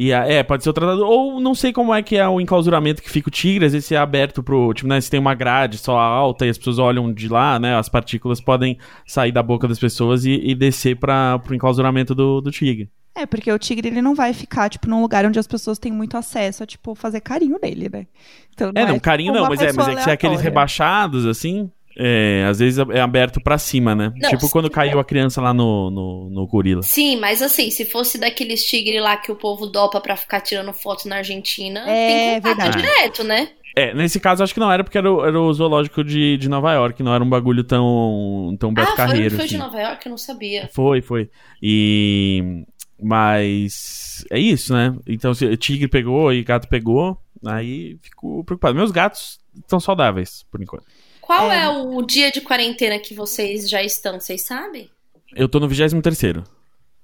E 0.00 0.12
a- 0.12 0.24
é, 0.24 0.44
pode 0.44 0.62
ser 0.62 0.70
o 0.70 0.72
tratador. 0.72 1.04
Ou 1.08 1.40
não 1.40 1.56
sei 1.56 1.72
como 1.72 1.92
é 1.92 2.00
que 2.02 2.16
é 2.16 2.26
o 2.28 2.40
enclausuramento 2.40 3.02
que 3.02 3.10
fica 3.10 3.28
o 3.28 3.32
tigre, 3.32 3.66
às 3.66 3.72
vezes 3.72 3.90
é 3.90 3.96
aberto 3.96 4.44
pro. 4.44 4.72
Tipo, 4.72 4.88
né? 4.88 5.00
Se 5.00 5.10
tem 5.10 5.18
uma 5.18 5.34
grade 5.34 5.76
só 5.76 5.98
alta 5.98 6.46
e 6.46 6.48
as 6.50 6.56
pessoas 6.56 6.78
olham 6.78 7.12
de 7.12 7.28
lá, 7.28 7.58
né? 7.58 7.74
As 7.76 7.88
partículas 7.88 8.40
podem 8.40 8.78
sair 9.04 9.32
da 9.32 9.42
boca 9.42 9.66
das 9.66 9.78
pessoas 9.78 10.24
e, 10.24 10.30
e 10.32 10.54
descer 10.54 10.96
para 10.96 11.40
pro 11.40 11.52
enclausuramento 11.54 12.14
do, 12.14 12.40
do 12.40 12.52
tigre. 12.52 12.88
É, 13.12 13.26
porque 13.26 13.50
o 13.50 13.58
tigre, 13.58 13.88
ele 13.88 14.00
não 14.00 14.14
vai 14.14 14.32
ficar, 14.32 14.68
tipo, 14.68 14.88
num 14.88 15.00
lugar 15.00 15.26
onde 15.26 15.40
as 15.40 15.46
pessoas 15.48 15.76
têm 15.76 15.90
muito 15.90 16.16
acesso 16.16 16.62
a, 16.62 16.66
tipo, 16.66 16.94
fazer 16.94 17.20
carinho 17.20 17.58
nele, 17.60 17.88
né? 17.92 18.06
Então, 18.54 18.70
É, 18.72 18.82
não, 18.82 18.92
tipo, 18.94 19.00
carinho 19.00 19.32
não, 19.32 19.40
uma 19.40 19.48
mas 19.48 19.60
é, 19.60 19.72
mas 19.72 19.88
é 19.88 19.94
que 19.96 20.02
se 20.04 20.10
é 20.10 20.12
aqueles 20.12 20.40
rebaixados, 20.40 21.26
assim. 21.26 21.68
É, 22.00 22.46
às 22.48 22.60
vezes 22.60 22.78
é 22.78 23.00
aberto 23.00 23.40
pra 23.40 23.58
cima, 23.58 23.92
né? 23.92 24.12
Não, 24.16 24.30
tipo 24.30 24.48
quando 24.50 24.70
caiu 24.70 25.00
a 25.00 25.04
criança 25.04 25.40
lá 25.42 25.52
no, 25.52 25.90
no, 25.90 26.30
no 26.30 26.46
gorila. 26.46 26.82
Sim, 26.82 27.16
mas 27.16 27.42
assim, 27.42 27.70
se 27.70 27.84
fosse 27.84 28.18
daqueles 28.18 28.64
tigres 28.64 29.02
lá 29.02 29.16
que 29.16 29.32
o 29.32 29.36
povo 29.36 29.66
dopa 29.66 30.00
pra 30.00 30.16
ficar 30.16 30.40
tirando 30.40 30.72
foto 30.72 31.08
na 31.08 31.16
Argentina, 31.16 31.80
É, 31.88 32.40
tem 32.40 32.52
contato 32.52 32.56
verdade. 32.56 32.76
direto, 32.78 33.24
né? 33.24 33.48
É, 33.76 33.92
nesse 33.94 34.18
caso 34.20 34.42
acho 34.42 34.54
que 34.54 34.60
não 34.60 34.70
era 34.70 34.82
porque 34.82 34.98
era 34.98 35.12
o, 35.12 35.24
era 35.24 35.40
o 35.40 35.52
zoológico 35.52 36.02
de, 36.04 36.36
de 36.36 36.48
Nova 36.48 36.72
York, 36.72 37.02
não 37.02 37.14
era 37.14 37.22
um 37.22 37.28
bagulho 37.28 37.64
tão, 37.64 38.56
tão 38.58 38.72
Beto 38.72 38.92
ah, 38.92 38.96
foi, 38.96 39.06
Carreiro. 39.06 39.34
foi 39.36 39.44
assim. 39.44 39.54
de 39.54 39.58
Nova 39.58 39.80
York? 39.80 40.06
Eu 40.06 40.10
não 40.10 40.18
sabia. 40.18 40.68
Foi, 40.72 41.00
foi. 41.00 41.28
E. 41.62 42.64
Mas. 43.00 44.24
É 44.30 44.38
isso, 44.38 44.72
né? 44.72 44.96
Então, 45.06 45.32
se 45.34 45.56
tigre 45.56 45.86
pegou 45.88 46.32
e 46.32 46.42
gato 46.42 46.68
pegou, 46.68 47.16
aí 47.44 47.98
fico 48.02 48.42
preocupado. 48.44 48.74
Meus 48.74 48.90
gatos 48.90 49.38
estão 49.56 49.78
saudáveis, 49.78 50.44
por 50.50 50.60
enquanto. 50.62 50.84
Qual 51.28 51.52
É. 51.52 51.64
é. 51.64 51.68
o 51.68 52.00
dia 52.00 52.32
de 52.32 52.40
quarentena 52.40 52.98
que 52.98 53.12
vocês 53.12 53.68
já 53.68 53.82
estão? 53.82 54.18
Vocês 54.18 54.46
sabem? 54.46 54.90
Eu 55.36 55.46
tô 55.46 55.60
no 55.60 55.68
23. 55.68 56.42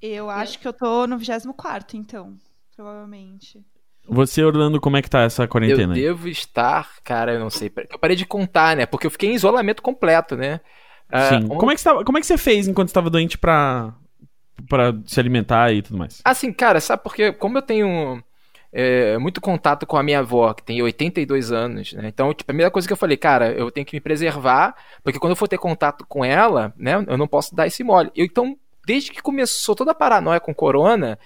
Eu 0.01 0.31
acho 0.31 0.59
que 0.59 0.67
eu 0.67 0.73
tô 0.73 1.07
no 1.07 1.19
24 1.19 1.95
então, 1.99 2.35
provavelmente. 2.75 3.61
Você, 4.09 4.43
Orlando, 4.43 4.81
como 4.81 4.97
é 4.97 5.03
que 5.03 5.11
tá 5.11 5.21
essa 5.21 5.45
Eu 5.45 5.49
quarentena 5.49 5.93
aí? 5.93 6.01
devo 6.01 6.27
estar, 6.27 6.89
cara, 7.05 7.35
eu 7.35 7.41
não 7.41 7.51
sei. 7.51 7.71
Eu 7.91 7.99
parei 7.99 8.17
de 8.17 8.25
contar, 8.25 8.75
né? 8.75 8.87
Porque 8.87 9.07
eu 9.07 9.11
fiquei 9.11 9.31
em 9.31 9.35
isolamento 9.35 9.83
completo, 9.83 10.37
né? 10.37 10.59
Ah, 11.11 11.29
Sim. 11.29 11.35
ontem- 11.45 11.59
Como 11.59 11.71
é, 11.71 11.75
que 11.75 11.81
você 11.83 11.85
tava- 11.91 12.03
como 12.05 12.17
é 12.17 12.21
que 12.23 12.27
você 12.27 12.39
fez 12.39 12.67
enquanto 12.67 12.89
estava 12.89 13.11
doente 13.11 13.37
pra, 13.37 13.95
pra 14.71 14.95
se 15.05 15.21
alimentar 15.21 15.71
e 15.71 15.83
tudo 15.83 15.99
mais? 15.99 16.23
Assim, 16.25 16.51
cara, 16.51 16.81
sabe 16.81 17.03
porque 17.03 17.31
como 17.33 17.59
eu 17.59 17.63
tenho 17.63 18.25
é, 18.77 19.17
muito 19.19 19.41
contato 19.41 19.87
com 19.87 19.97
a 19.97 20.03
minha 20.03 20.19
avó, 20.19 20.53
que 20.53 20.65
tem 20.65 20.83
82 20.83 21.53
anos, 21.53 21.93
né? 21.93 22.09
Então, 22.09 22.35
tipo, 22.35 22.43
a 22.43 22.53
primeira 22.53 22.71
coisa 22.73 22.89
que 22.89 22.93
eu 22.93 22.97
falei, 22.97 23.17
cara, 23.17 23.53
eu 23.53 23.71
tenho 23.71 23.87
que 23.87 23.95
me 23.95 24.01
preservar, 24.01 24.75
porque 25.05 25.21
quando 25.21 25.31
eu 25.31 25.37
for 25.37 25.47
ter 25.47 25.59
contato 25.59 26.05
com 26.09 26.25
ela, 26.25 26.75
né, 26.77 26.95
eu 27.07 27.17
não 27.17 27.29
posso 27.29 27.55
dar 27.55 27.69
esse 27.69 27.85
mole. 27.85 28.11
Eu, 28.17 28.25
então, 28.25 28.59
desde 28.85 29.13
que 29.13 29.23
começou 29.23 29.77
toda 29.77 29.93
a 29.93 29.95
paranoia 29.95 30.41
com 30.41 30.53
corona, 30.53 31.17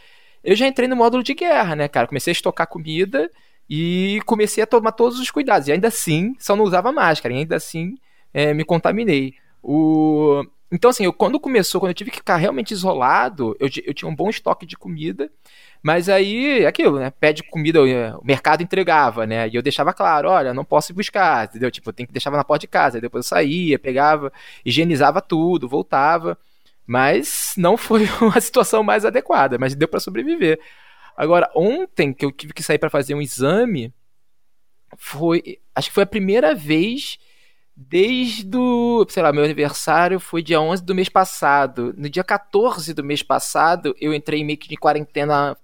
eu 0.45 0.55
já 0.55 0.67
entrei 0.67 0.87
no 0.87 0.95
módulo 0.95 1.23
de 1.23 1.33
guerra, 1.33 1.75
né, 1.75 1.89
cara? 1.89 2.07
Comecei 2.07 2.33
a 2.33 2.33
estocar 2.33 2.67
comida 2.67 3.31
e 3.69 4.21
comecei 4.27 4.63
a 4.63 4.67
tomar 4.67 4.93
todos 4.93 5.19
os 5.19 5.31
cuidados. 5.31 5.69
E 5.69 5.73
ainda 5.73 5.89
assim, 5.89 6.37
só 6.39 6.55
não 6.55 6.65
usava 6.65 6.93
máscara, 6.93 7.35
e 7.35 7.39
ainda 7.39 7.57
assim 7.57 7.97
é, 8.35 8.53
me 8.53 8.63
contaminei. 8.63 9.35
O... 9.63 10.45
Então, 10.71 10.91
assim, 10.91 11.07
eu, 11.07 11.15
quando 11.15 11.41
começou, 11.41 11.81
quando 11.81 11.93
eu 11.93 11.95
tive 11.95 12.11
que 12.11 12.19
ficar 12.19 12.37
realmente 12.37 12.73
isolado, 12.73 13.57
eu, 13.59 13.71
eu 13.87 13.95
tinha 13.95 14.07
um 14.07 14.15
bom 14.15 14.29
estoque 14.29 14.67
de 14.67 14.77
comida, 14.77 15.31
mas 15.83 16.09
aí, 16.09 16.67
aquilo, 16.67 16.99
né? 16.99 17.11
Pede 17.11 17.43
comida, 17.43 17.79
eu- 17.81 18.19
o 18.19 18.25
mercado 18.27 18.63
entregava, 18.63 19.27
né? 19.27 19.49
E 19.49 19.55
eu 19.57 19.63
deixava 19.63 19.93
claro, 19.93 20.29
olha, 20.29 20.53
não 20.55 20.65
posso 20.65 20.93
ir 20.93 20.95
buscar, 20.95 21.47
entendeu? 21.47 21.71
Tipo, 21.71 21.91
eu 21.91 21.93
tenho 21.93 22.07
que 22.07 22.13
deixava 22.13 22.37
na 22.37 22.45
porta 22.45 22.63
de 22.63 22.67
casa. 22.69 22.97
Aí 22.99 23.01
depois 23.01 23.25
eu 23.25 23.29
saía, 23.29 23.79
pegava, 23.79 24.33
higienizava 24.65 25.21
tudo, 25.21 25.69
voltava. 25.69 26.37
Mas 26.87 27.55
não 27.57 27.77
foi 27.77 28.07
uma 28.21 28.41
situação 28.41 28.83
mais 28.83 29.05
adequada, 29.05 29.59
mas 29.59 29.75
deu 29.75 29.89
para 29.89 30.01
sobreviver. 30.01 30.59
Agora, 31.17 31.51
ontem 31.55 32.13
que 32.13 32.25
eu 32.25 32.33
tive 32.33 32.53
que 32.53 32.63
sair 32.63 32.79
para 32.79 32.91
fazer 32.91 33.15
um 33.15 33.23
exame, 33.23 33.93
foi, 34.97 35.59
acho 35.75 35.89
que 35.89 35.95
foi 35.95 36.05
a 36.05 36.07
primeira 36.07 36.55
vez 36.55 37.19
desde 37.77 38.57
o, 38.57 39.07
sei 39.09 39.23
lá, 39.23 39.33
meu 39.33 39.45
aniversário 39.45 40.21
foi 40.21 40.43
dia 40.43 40.61
11 40.61 40.85
do 40.85 40.95
mês 40.95 41.09
passado. 41.09 41.95
No 41.97 42.09
dia 42.11 42.25
14 42.25 42.95
do 42.95 43.05
mês 43.05 43.23
passado, 43.23 43.95
eu 44.01 44.15
entrei 44.15 44.45
meio 44.45 44.59
que 44.59 44.69
de 44.69 44.77
quarentena 44.77 45.57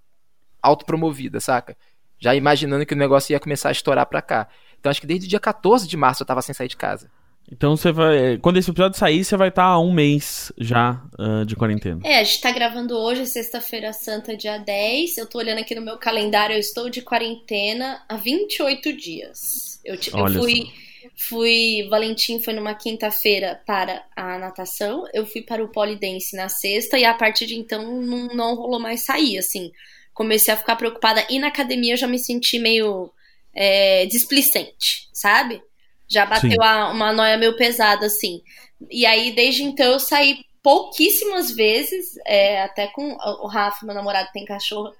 autopromovida, 0.64 1.40
saca? 1.40 1.76
Já 2.18 2.34
imaginando 2.34 2.86
que 2.86 2.94
o 2.94 2.96
negócio 2.96 3.32
ia 3.32 3.40
começar 3.40 3.68
a 3.68 3.72
estourar 3.72 4.06
pra 4.06 4.22
cá. 4.22 4.48
Então 4.78 4.90
acho 4.90 5.00
que 5.00 5.06
desde 5.06 5.26
o 5.26 5.28
dia 5.28 5.40
14 5.40 5.86
de 5.86 5.96
março 5.96 6.22
eu 6.22 6.26
tava 6.26 6.42
sem 6.42 6.54
sair 6.54 6.68
de 6.68 6.76
casa. 6.76 7.10
Então 7.50 7.76
você 7.76 7.92
vai. 7.92 8.38
Quando 8.38 8.56
esse 8.56 8.70
episódio 8.70 8.98
sair, 8.98 9.22
você 9.22 9.36
vai 9.36 9.48
estar 9.48 9.64
há 9.64 9.78
um 9.78 9.92
mês 9.92 10.50
já 10.58 11.02
ah, 11.18 11.44
de 11.44 11.54
quarentena. 11.54 12.00
É, 12.02 12.18
a 12.18 12.24
gente 12.24 12.40
tá 12.40 12.50
gravando 12.50 12.96
hoje, 12.96 13.26
sexta-feira 13.26 13.92
santa, 13.92 14.36
dia 14.36 14.58
10. 14.58 15.18
Eu 15.18 15.26
tô 15.26 15.38
olhando 15.38 15.58
aqui 15.58 15.74
no 15.74 15.82
meu 15.82 15.98
calendário, 15.98 16.54
eu 16.54 16.60
estou 16.60 16.88
de 16.88 17.02
quarentena 17.02 18.02
há 18.08 18.16
28 18.16 18.92
dias. 18.94 19.80
Eu, 19.84 19.94
eu 19.94 20.00
Olha 20.14 20.40
fui. 20.40 20.72
Fui. 21.16 21.86
Valentim 21.90 22.40
foi 22.40 22.54
numa 22.54 22.74
quinta-feira 22.74 23.60
para 23.66 24.02
a 24.16 24.38
natação. 24.38 25.04
Eu 25.12 25.26
fui 25.26 25.42
para 25.42 25.62
o 25.62 25.68
polidense 25.68 26.34
na 26.34 26.48
sexta, 26.48 26.98
e 26.98 27.04
a 27.04 27.12
partir 27.12 27.46
de 27.46 27.56
então 27.56 28.00
não, 28.00 28.28
não 28.28 28.54
rolou 28.54 28.80
mais 28.80 29.04
sair, 29.04 29.38
assim. 29.38 29.70
Comecei 30.14 30.54
a 30.54 30.56
ficar 30.56 30.76
preocupada. 30.76 31.26
E 31.30 31.38
na 31.38 31.48
academia 31.48 31.94
eu 31.94 31.98
já 31.98 32.06
me 32.06 32.18
senti 32.18 32.58
meio 32.58 33.12
é, 33.54 34.06
displicente, 34.06 35.08
sabe? 35.12 35.62
Já 36.08 36.26
bateu 36.26 36.62
a- 36.62 36.90
uma 36.90 37.12
noia 37.12 37.36
meio 37.38 37.56
pesada, 37.56 38.06
assim. 38.06 38.42
E 38.90 39.06
aí, 39.06 39.32
desde 39.34 39.62
então, 39.62 39.92
eu 39.92 40.00
saí 40.00 40.38
pouquíssimas 40.62 41.50
vezes, 41.52 42.14
é, 42.26 42.62
até 42.62 42.86
com 42.88 43.12
o 43.12 43.46
Rafa, 43.46 43.84
meu 43.86 43.94
namorado, 43.94 44.28
tem 44.32 44.44
cachorro, 44.44 44.92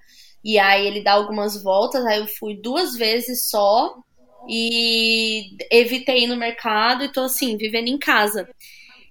e 0.43 0.59
aí 0.59 0.85
ele 0.85 1.03
dá 1.03 1.13
algumas 1.13 1.61
voltas, 1.63 2.05
aí 2.05 2.19
eu 2.19 2.27
fui 2.27 2.55
duas 2.61 2.95
vezes 2.95 3.47
só 3.49 3.95
e 4.47 5.57
evitei 5.71 6.23
ir 6.23 6.27
no 6.27 6.35
mercado 6.37 7.03
e 7.03 7.11
tô 7.11 7.21
assim, 7.21 7.57
vivendo 7.57 7.87
em 7.87 7.97
casa. 7.97 8.47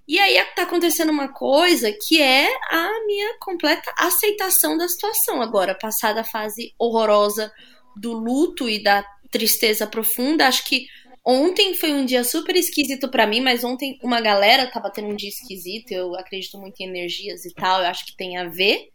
E 0.06 0.18
aí 0.18 0.42
tá 0.54 0.64
acontecendo 0.64 1.10
uma 1.10 1.32
coisa 1.32 1.90
que 1.92 2.20
é 2.20 2.46
a 2.70 3.06
minha 3.06 3.38
completa 3.38 3.92
aceitação 3.96 4.76
da 4.76 4.88
situação 4.88 5.40
agora, 5.40 5.74
passada 5.74 6.20
a 6.20 6.24
fase 6.24 6.74
horrorosa 6.78 7.50
do 7.96 8.12
luto 8.12 8.68
e 8.68 8.82
da 8.82 9.04
tristeza 9.30 9.86
profunda, 9.86 10.46
acho 10.46 10.64
que 10.64 10.86
Ontem 11.26 11.74
foi 11.74 11.90
um 11.90 12.04
dia 12.04 12.22
super 12.22 12.54
esquisito 12.54 13.08
pra 13.08 13.26
mim, 13.26 13.40
mas 13.40 13.64
ontem 13.64 13.98
uma 14.02 14.20
galera 14.20 14.70
tava 14.70 14.90
tendo 14.90 15.08
um 15.08 15.16
dia 15.16 15.30
esquisito. 15.30 15.90
Eu 15.90 16.14
acredito 16.16 16.58
muito 16.58 16.78
em 16.80 16.84
energias 16.86 17.46
e 17.46 17.54
tal, 17.54 17.80
eu 17.80 17.86
acho 17.86 18.04
que 18.04 18.14
tem 18.14 18.36
a 18.36 18.46
ver. 18.46 18.90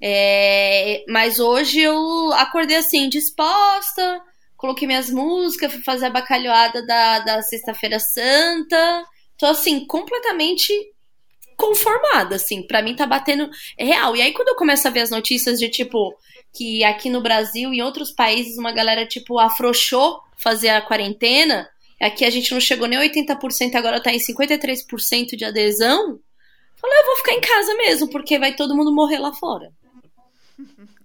É, 0.00 1.04
mas 1.08 1.40
hoje 1.40 1.80
eu 1.80 2.32
acordei 2.34 2.76
assim, 2.76 3.08
disposta, 3.08 4.22
coloquei 4.56 4.86
minhas 4.86 5.10
músicas, 5.10 5.72
fui 5.72 5.82
fazer 5.82 6.06
a 6.06 6.10
bacalhoada 6.10 6.86
da, 6.86 7.18
da 7.18 7.42
Sexta-feira 7.42 7.98
Santa. 7.98 9.04
Tô 9.40 9.46
assim, 9.46 9.86
completamente 9.86 10.70
conformada, 11.56 12.36
assim. 12.36 12.62
Pra 12.62 12.82
mim 12.82 12.94
tá 12.94 13.06
batendo 13.06 13.48
real. 13.78 14.14
E 14.14 14.20
aí, 14.20 14.34
quando 14.34 14.48
eu 14.48 14.54
começo 14.54 14.86
a 14.86 14.90
ver 14.90 15.00
as 15.00 15.10
notícias 15.10 15.58
de 15.58 15.70
tipo 15.70 16.14
que 16.52 16.84
aqui 16.84 17.08
no 17.08 17.22
Brasil 17.22 17.72
e 17.72 17.78
em 17.78 17.82
outros 17.82 18.12
países 18.12 18.58
uma 18.58 18.70
galera, 18.70 19.06
tipo, 19.06 19.38
afrouxou 19.38 20.20
fazer 20.36 20.68
a 20.68 20.82
quarentena, 20.82 21.66
aqui 21.98 22.24
a 22.24 22.30
gente 22.30 22.52
não 22.52 22.60
chegou 22.60 22.86
nem 22.86 22.98
80%, 22.98 23.74
agora 23.76 24.02
tá 24.02 24.12
em 24.12 24.18
53% 24.18 25.36
de 25.36 25.44
adesão. 25.44 26.18
Falei, 26.76 26.98
eu 26.98 27.06
vou 27.06 27.16
ficar 27.16 27.32
em 27.32 27.40
casa 27.40 27.74
mesmo, 27.76 28.10
porque 28.10 28.38
vai 28.38 28.54
todo 28.54 28.76
mundo 28.76 28.92
morrer 28.92 29.18
lá 29.18 29.32
fora. 29.32 29.72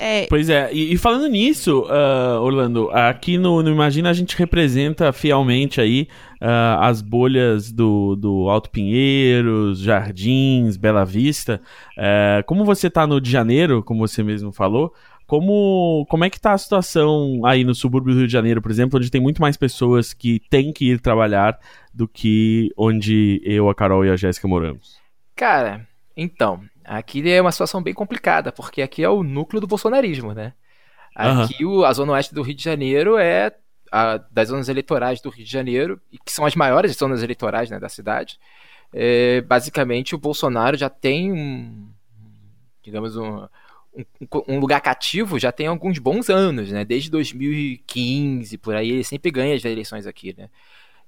É... 0.00 0.26
Pois 0.28 0.48
é, 0.48 0.72
e, 0.72 0.92
e 0.94 0.96
falando 0.96 1.26
nisso, 1.26 1.80
uh, 1.80 2.40
Orlando, 2.40 2.88
aqui 2.92 3.36
no, 3.36 3.60
no, 3.64 3.70
Imagina 3.70 4.10
a 4.10 4.12
gente 4.12 4.36
representa 4.36 5.12
fielmente 5.12 5.80
aí 5.80 6.06
uh, 6.40 6.78
as 6.80 7.02
bolhas 7.02 7.72
do, 7.72 8.14
do 8.14 8.48
Alto 8.48 8.70
Pinheiros, 8.70 9.80
Jardins, 9.80 10.76
Bela 10.76 11.04
Vista. 11.04 11.60
Uh, 11.96 12.44
como 12.46 12.64
você 12.64 12.88
tá 12.88 13.08
no 13.08 13.20
de 13.20 13.28
Janeiro, 13.28 13.82
como 13.82 14.06
você 14.06 14.22
mesmo 14.22 14.52
falou, 14.52 14.94
como, 15.26 16.06
como 16.08 16.24
é 16.24 16.30
que 16.30 16.40
tá 16.40 16.52
a 16.52 16.58
situação 16.58 17.44
aí 17.44 17.64
no 17.64 17.74
subúrbio 17.74 18.14
do 18.14 18.18
Rio 18.20 18.28
de 18.28 18.32
Janeiro, 18.32 18.62
por 18.62 18.70
exemplo, 18.70 19.00
onde 19.00 19.10
tem 19.10 19.20
muito 19.20 19.42
mais 19.42 19.56
pessoas 19.56 20.14
que 20.14 20.40
têm 20.48 20.72
que 20.72 20.92
ir 20.92 21.00
trabalhar 21.00 21.58
do 21.92 22.06
que 22.06 22.70
onde 22.76 23.42
eu, 23.44 23.68
a 23.68 23.74
Carol 23.74 24.04
e 24.04 24.10
a 24.10 24.16
Jéssica 24.16 24.46
moramos? 24.46 24.96
Cara, 25.34 25.86
então, 26.16 26.60
Aqui 26.88 27.30
é 27.30 27.40
uma 27.40 27.52
situação 27.52 27.82
bem 27.82 27.92
complicada, 27.92 28.50
porque 28.50 28.80
aqui 28.80 29.04
é 29.04 29.08
o 29.10 29.22
núcleo 29.22 29.60
do 29.60 29.66
bolsonarismo, 29.66 30.32
né? 30.32 30.54
Aqui 31.14 31.62
uhum. 31.62 31.80
o, 31.80 31.84
a 31.84 31.92
zona 31.92 32.12
oeste 32.12 32.34
do 32.34 32.40
Rio 32.40 32.54
de 32.54 32.64
Janeiro 32.64 33.18
é 33.18 33.52
a, 33.92 34.16
das 34.30 34.48
zonas 34.48 34.70
eleitorais 34.70 35.20
do 35.20 35.28
Rio 35.28 35.44
de 35.44 35.50
Janeiro, 35.50 36.00
que 36.24 36.32
são 36.32 36.46
as 36.46 36.54
maiores 36.54 36.96
zonas 36.96 37.22
eleitorais 37.22 37.68
né, 37.68 37.78
da 37.78 37.90
cidade. 37.90 38.38
É, 38.90 39.42
basicamente, 39.42 40.14
o 40.14 40.18
Bolsonaro 40.18 40.78
já 40.78 40.88
tem 40.88 41.30
um, 41.30 41.90
digamos, 42.82 43.18
um, 43.18 43.46
um, 43.94 44.42
um, 44.48 44.58
lugar 44.58 44.80
cativo 44.80 45.38
já 45.38 45.52
tem 45.52 45.66
alguns 45.66 45.98
bons 45.98 46.30
anos, 46.30 46.72
né? 46.72 46.86
Desde 46.86 47.10
2015, 47.10 48.56
por 48.56 48.74
aí, 48.74 48.90
ele 48.92 49.04
sempre 49.04 49.30
ganha 49.30 49.54
as 49.54 49.62
eleições 49.62 50.06
aqui, 50.06 50.34
né? 50.38 50.48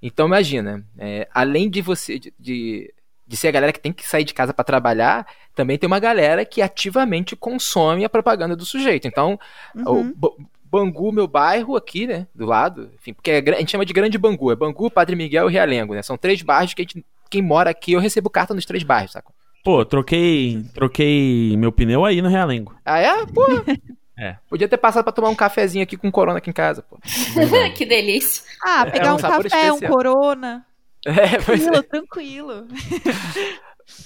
Então, 0.02 0.26
imagina, 0.26 0.86
é, 0.98 1.26
além 1.32 1.70
de 1.70 1.80
você, 1.80 2.18
de, 2.18 2.34
de 2.38 2.92
de 3.30 3.36
ser 3.36 3.46
a 3.46 3.52
galera 3.52 3.72
que 3.72 3.78
tem 3.78 3.92
que 3.92 4.04
sair 4.04 4.24
de 4.24 4.34
casa 4.34 4.52
para 4.52 4.64
trabalhar, 4.64 5.24
também 5.54 5.78
tem 5.78 5.86
uma 5.86 6.00
galera 6.00 6.44
que 6.44 6.60
ativamente 6.60 7.36
consome 7.36 8.04
a 8.04 8.08
propaganda 8.08 8.56
do 8.56 8.64
sujeito. 8.64 9.06
Então, 9.06 9.38
uhum. 9.72 10.12
o 10.20 10.36
Bangu, 10.64 11.12
meu 11.12 11.28
bairro 11.28 11.76
aqui, 11.76 12.08
né, 12.08 12.26
do 12.34 12.44
lado, 12.44 12.90
enfim, 12.96 13.12
porque 13.12 13.30
é, 13.30 13.38
a 13.38 13.58
gente 13.60 13.70
chama 13.70 13.86
de 13.86 13.92
Grande 13.92 14.18
Bangu, 14.18 14.50
é 14.50 14.56
Bangu, 14.56 14.90
Padre 14.90 15.14
Miguel 15.14 15.48
e 15.48 15.52
Realengo, 15.52 15.94
né? 15.94 16.02
São 16.02 16.16
três 16.16 16.42
bairros 16.42 16.74
que 16.74 16.82
a 16.82 16.84
gente, 16.84 17.04
quem 17.30 17.40
mora 17.40 17.70
aqui, 17.70 17.92
eu 17.92 18.00
recebo 18.00 18.28
carta 18.28 18.52
nos 18.52 18.66
três 18.66 18.82
bairros, 18.82 19.12
saca? 19.12 19.32
Pô, 19.62 19.84
troquei, 19.84 20.64
troquei 20.74 21.56
meu 21.56 21.70
pneu 21.70 22.04
aí 22.04 22.20
no 22.20 22.28
Realengo. 22.28 22.74
Ah, 22.84 22.98
é? 22.98 23.26
Pô. 23.26 23.46
É. 24.22 24.36
Podia 24.50 24.68
ter 24.68 24.76
passado 24.76 25.02
pra 25.02 25.14
tomar 25.14 25.30
um 25.30 25.34
cafezinho 25.34 25.82
aqui 25.82 25.96
com 25.96 26.12
corona 26.12 26.36
aqui 26.36 26.50
em 26.50 26.52
casa, 26.52 26.82
pô. 26.82 26.98
que 27.74 27.86
delícia. 27.86 28.44
Ah, 28.62 28.84
pegar 28.84 29.06
é 29.06 29.12
um, 29.12 29.14
um 29.14 29.18
café, 29.18 29.46
especial. 29.46 29.76
um 29.76 29.80
corona. 29.80 30.66
É, 31.06 31.38
tranquilo, 31.38 31.76
é. 31.76 31.82
tranquilo. 31.82 32.68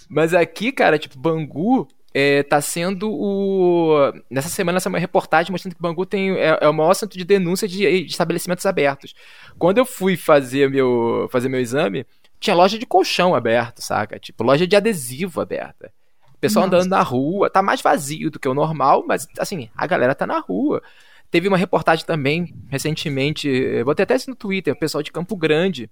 Mas 0.08 0.32
aqui, 0.32 0.72
cara, 0.72 0.98
tipo, 0.98 1.18
Bangu 1.18 1.88
é, 2.14 2.44
tá 2.44 2.60
sendo 2.60 3.10
o. 3.10 4.12
Nessa 4.30 4.48
semana, 4.48 4.78
essa 4.78 4.88
uma 4.88 4.98
reportagem 4.98 5.50
mostrando 5.50 5.74
que 5.74 5.82
Bangu 5.82 6.06
tem, 6.06 6.30
é, 6.36 6.58
é 6.60 6.68
o 6.68 6.72
maior 6.72 6.94
centro 6.94 7.18
de 7.18 7.24
denúncia 7.24 7.66
de, 7.66 7.78
de, 7.78 8.06
estabelecimentos 8.06 8.64
abertos. 8.64 9.14
Quando 9.58 9.78
eu 9.78 9.84
fui 9.84 10.16
fazer 10.16 10.70
meu, 10.70 11.28
fazer 11.30 11.48
meu 11.48 11.60
exame, 11.60 12.06
tinha 12.38 12.54
loja 12.54 12.78
de 12.78 12.86
colchão 12.86 13.34
aberto, 13.34 13.80
saca? 13.82 14.18
Tipo, 14.18 14.44
loja 14.44 14.66
de 14.66 14.76
adesivo 14.76 15.40
aberta. 15.40 15.92
Pessoal 16.40 16.66
Nossa. 16.66 16.76
andando 16.76 16.90
na 16.90 17.02
rua, 17.02 17.50
tá 17.50 17.62
mais 17.62 17.80
vazio 17.80 18.30
do 18.30 18.38
que 18.38 18.48
o 18.48 18.54
normal, 18.54 19.04
mas 19.06 19.26
assim, 19.38 19.68
a 19.74 19.86
galera 19.86 20.14
tá 20.14 20.26
na 20.26 20.38
rua. 20.38 20.82
Teve 21.30 21.48
uma 21.48 21.56
reportagem 21.56 22.04
também, 22.04 22.54
recentemente, 22.68 23.82
botei 23.82 24.04
até 24.04 24.14
isso 24.14 24.30
no 24.30 24.36
Twitter, 24.36 24.72
o 24.72 24.78
pessoal 24.78 25.02
de 25.02 25.10
Campo 25.10 25.36
Grande, 25.36 25.90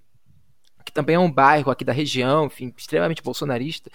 que 0.85 0.93
também 0.93 1.17
é 1.17 1.19
um 1.19 1.31
bairro 1.31 1.71
aqui 1.71 1.85
da 1.85 1.93
região, 1.93 2.47
enfim, 2.47 2.73
extremamente 2.77 3.23
bolsonarista. 3.23 3.91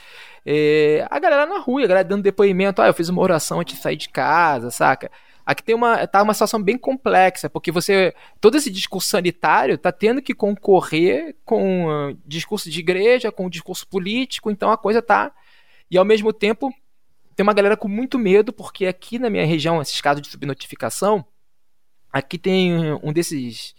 É, 0.45 1.05
a 1.09 1.19
galera 1.19 1.45
na 1.45 1.59
rua, 1.59 1.83
a 1.83 1.87
galera 1.87 2.07
dando 2.07 2.23
depoimento, 2.23 2.81
ah, 2.81 2.87
eu 2.87 2.93
fiz 2.93 3.09
uma 3.09 3.21
oração 3.21 3.59
antes 3.59 3.75
de 3.75 3.81
sair 3.81 3.97
de 3.97 4.09
casa, 4.09 4.71
saca? 4.71 5.11
Aqui 5.45 5.63
tem 5.63 5.73
uma, 5.75 6.05
tá 6.05 6.21
uma 6.21 6.33
situação 6.33 6.61
bem 6.61 6.77
complexa, 6.77 7.49
porque 7.49 7.71
você, 7.71 8.13
todo 8.41 8.57
esse 8.57 8.69
discurso 8.69 9.07
sanitário 9.07 9.77
tá 9.77 9.93
tendo 9.93 10.21
que 10.21 10.33
concorrer 10.33 11.37
com 11.45 11.87
uh, 11.87 12.17
discurso 12.25 12.69
de 12.69 12.81
igreja, 12.81 13.31
com 13.31 13.49
discurso 13.49 13.87
político, 13.87 14.51
então 14.51 14.69
a 14.69 14.77
coisa 14.77 15.01
tá, 15.01 15.31
e 15.89 15.97
ao 15.97 16.03
mesmo 16.03 16.33
tempo 16.33 16.69
tem 17.33 17.43
uma 17.43 17.53
galera 17.53 17.77
com 17.77 17.87
muito 17.87 18.19
medo, 18.19 18.51
porque 18.51 18.87
aqui 18.87 19.17
na 19.17 19.29
minha 19.29 19.45
região, 19.45 19.81
esses 19.81 20.01
casos 20.01 20.21
de 20.21 20.27
subnotificação, 20.27 21.23
aqui 22.11 22.37
tem 22.37 22.73
um 23.01 23.13
desses 23.13 23.73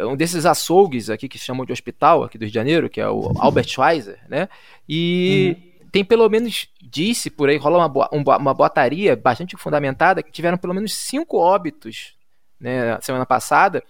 um 0.00 0.16
desses 0.16 0.44
açougues 0.44 1.08
aqui 1.08 1.28
que 1.28 1.38
chamam 1.38 1.64
de 1.64 1.72
hospital 1.72 2.24
aqui 2.24 2.36
do 2.36 2.42
Rio 2.42 2.50
de 2.50 2.54
Janeiro, 2.54 2.90
que 2.90 3.00
é 3.00 3.08
o 3.08 3.32
Albert 3.38 3.68
Schweitzer, 3.68 4.18
né? 4.28 4.48
E 4.88 5.56
uhum. 5.56 5.88
tem 5.90 6.04
pelo 6.04 6.28
menos, 6.28 6.68
disse 6.82 7.30
por 7.30 7.48
aí, 7.48 7.56
rola 7.56 7.86
uma, 8.12 8.36
uma 8.36 8.54
boataria 8.54 9.16
bastante 9.16 9.56
fundamentada, 9.56 10.22
que 10.22 10.30
tiveram 10.30 10.58
pelo 10.58 10.74
menos 10.74 10.94
cinco 10.94 11.38
óbitos, 11.38 12.14
né, 12.60 12.98
semana 13.00 13.24
passada, 13.24 13.82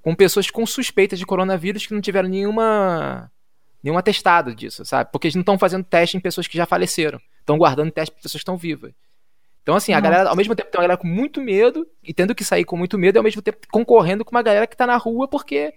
com 0.00 0.14
pessoas 0.14 0.50
com 0.50 0.66
suspeitas 0.66 1.18
de 1.18 1.26
coronavírus 1.26 1.86
que 1.86 1.94
não 1.94 2.00
tiveram 2.00 2.28
nenhuma 2.28 3.30
nenhum 3.82 3.98
atestado 3.98 4.54
disso, 4.54 4.84
sabe? 4.84 5.10
Porque 5.10 5.26
eles 5.26 5.34
não 5.34 5.42
estão 5.42 5.58
fazendo 5.58 5.84
teste 5.84 6.16
em 6.16 6.20
pessoas 6.20 6.46
que 6.46 6.56
já 6.56 6.64
faleceram. 6.64 7.20
Estão 7.40 7.58
guardando 7.58 7.90
teste 7.90 8.12
para 8.12 8.22
pessoas 8.22 8.40
que 8.40 8.42
estão 8.42 8.56
vivas. 8.56 8.92
Então, 9.62 9.76
assim, 9.76 9.92
a 9.92 10.00
Nossa. 10.00 10.10
galera, 10.10 10.30
ao 10.30 10.36
mesmo 10.36 10.54
tempo, 10.54 10.70
tem 10.70 10.78
uma 10.78 10.82
galera 10.82 11.00
com 11.00 11.06
muito 11.06 11.40
medo 11.40 11.86
e 12.02 12.12
tendo 12.12 12.34
que 12.34 12.44
sair 12.44 12.64
com 12.64 12.76
muito 12.76 12.98
medo, 12.98 13.16
e 13.16 13.18
ao 13.18 13.24
mesmo 13.24 13.40
tempo 13.40 13.58
concorrendo 13.70 14.24
com 14.24 14.32
uma 14.32 14.42
galera 14.42 14.66
que 14.66 14.76
tá 14.76 14.86
na 14.86 14.96
rua 14.96 15.28
porque. 15.28 15.72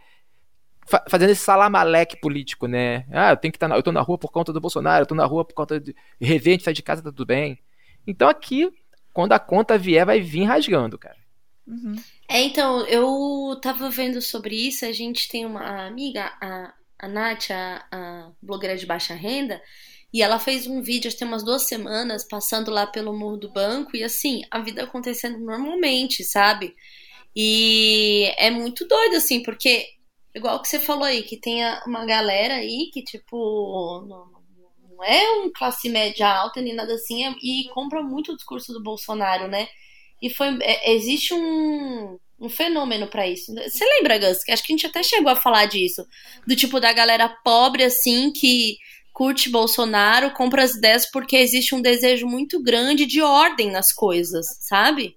Fa 0.88 1.04
fazendo 1.10 1.32
esse 1.32 1.44
salamaleque 1.44 2.16
político, 2.16 2.68
né? 2.68 3.08
Ah, 3.12 3.32
eu 3.32 3.38
tenho 3.38 3.52
que 3.52 3.58
estar 3.58 3.68
tá 3.68 3.76
eu 3.76 3.82
tô 3.82 3.92
na 3.92 4.02
rua 4.02 4.20
por 4.20 4.32
conta 4.32 4.54
do 4.54 4.62
Bolsonaro, 4.62 5.02
eu 5.02 5.08
tô 5.08 5.16
na 5.16 5.26
rua 5.26 5.44
por 5.44 5.56
conta 5.56 5.80
de 5.80 5.96
rever, 6.22 6.52
a 6.52 6.54
gente 6.54 6.64
sai 6.64 6.74
de 6.76 6.84
casa, 6.84 7.02
tá 7.02 7.10
tudo 7.10 7.26
bem. 7.26 7.58
Então 8.06 8.30
aqui, 8.30 8.72
quando 9.12 9.32
a 9.32 9.40
conta 9.40 9.80
vier, 9.80 10.06
vai 10.06 10.22
vir 10.22 10.44
rasgando, 10.44 10.96
cara. 11.00 11.18
Uhum. 11.68 11.96
É, 12.30 12.42
então, 12.44 12.86
eu 12.86 13.60
tava 13.62 13.90
vendo 13.90 14.22
sobre 14.22 14.56
isso, 14.56 14.86
a 14.86 14.92
gente 14.92 15.28
tem 15.28 15.46
uma 15.46 15.88
amiga, 15.88 16.32
a, 16.40 16.74
a 17.00 17.08
Nath, 17.08 17.50
a, 17.50 17.86
a 17.92 18.32
blogueira 18.42 18.78
de 18.78 18.86
baixa 18.86 19.16
renda, 19.16 19.62
e 20.16 20.22
ela 20.22 20.40
fez 20.40 20.66
um 20.66 20.82
vídeo, 20.82 21.10
acho 21.10 21.18
que 21.18 21.20
tem 21.20 21.28
umas 21.28 21.44
duas 21.44 21.64
semanas, 21.64 22.26
passando 22.26 22.72
lá 22.72 22.88
pelo 22.88 23.12
muro 23.12 23.36
do 23.36 23.52
banco, 23.52 23.98
e 23.98 24.02
assim, 24.02 24.44
a 24.50 24.62
vida 24.62 24.82
acontecendo 24.82 25.38
normalmente, 25.40 26.24
sabe? 26.24 26.74
E 27.36 28.34
é 28.38 28.50
muito 28.50 28.88
doido, 28.88 29.18
assim, 29.18 29.44
porque, 29.44 29.86
igual 30.34 30.62
que 30.62 30.70
você 30.70 30.80
falou 30.80 31.04
aí, 31.04 31.22
que 31.22 31.36
tem 31.36 31.60
uma 31.86 32.06
galera 32.06 32.54
aí 32.54 32.90
que, 32.94 33.04
tipo, 33.04 34.06
não, 34.08 34.32
não 34.90 35.04
é 35.04 35.32
um 35.42 35.52
classe 35.52 35.90
média 35.90 36.30
alta 36.30 36.62
nem 36.62 36.74
nada 36.74 36.94
assim, 36.94 37.26
é, 37.26 37.36
e 37.44 37.68
compra 37.74 38.02
muito 38.02 38.32
o 38.32 38.38
discurso 38.38 38.72
do 38.72 38.82
Bolsonaro, 38.82 39.50
né? 39.50 39.68
E 40.22 40.30
foi, 40.30 40.58
é, 40.62 40.94
existe 40.94 41.34
um, 41.34 42.18
um 42.40 42.48
fenômeno 42.48 43.08
para 43.08 43.28
isso. 43.28 43.54
Você 43.54 43.84
lembra, 43.84 44.18
Gus? 44.18 44.40
Acho 44.48 44.64
que 44.64 44.72
a 44.72 44.76
gente 44.78 44.88
até 44.88 45.04
chegou 45.04 45.30
a 45.30 45.36
falar 45.36 45.66
disso. 45.66 46.08
Do 46.48 46.56
tipo 46.56 46.80
da 46.80 46.94
galera 46.94 47.28
pobre, 47.44 47.84
assim, 47.84 48.32
que 48.32 48.78
curte 49.16 49.50
Bolsonaro, 49.50 50.32
compra 50.32 50.62
as 50.62 50.76
ideias 50.76 51.10
porque 51.10 51.38
existe 51.38 51.74
um 51.74 51.82
desejo 51.82 52.28
muito 52.28 52.62
grande 52.62 53.06
de 53.06 53.22
ordem 53.22 53.72
nas 53.72 53.94
coisas, 53.94 54.46
sabe? 54.60 55.16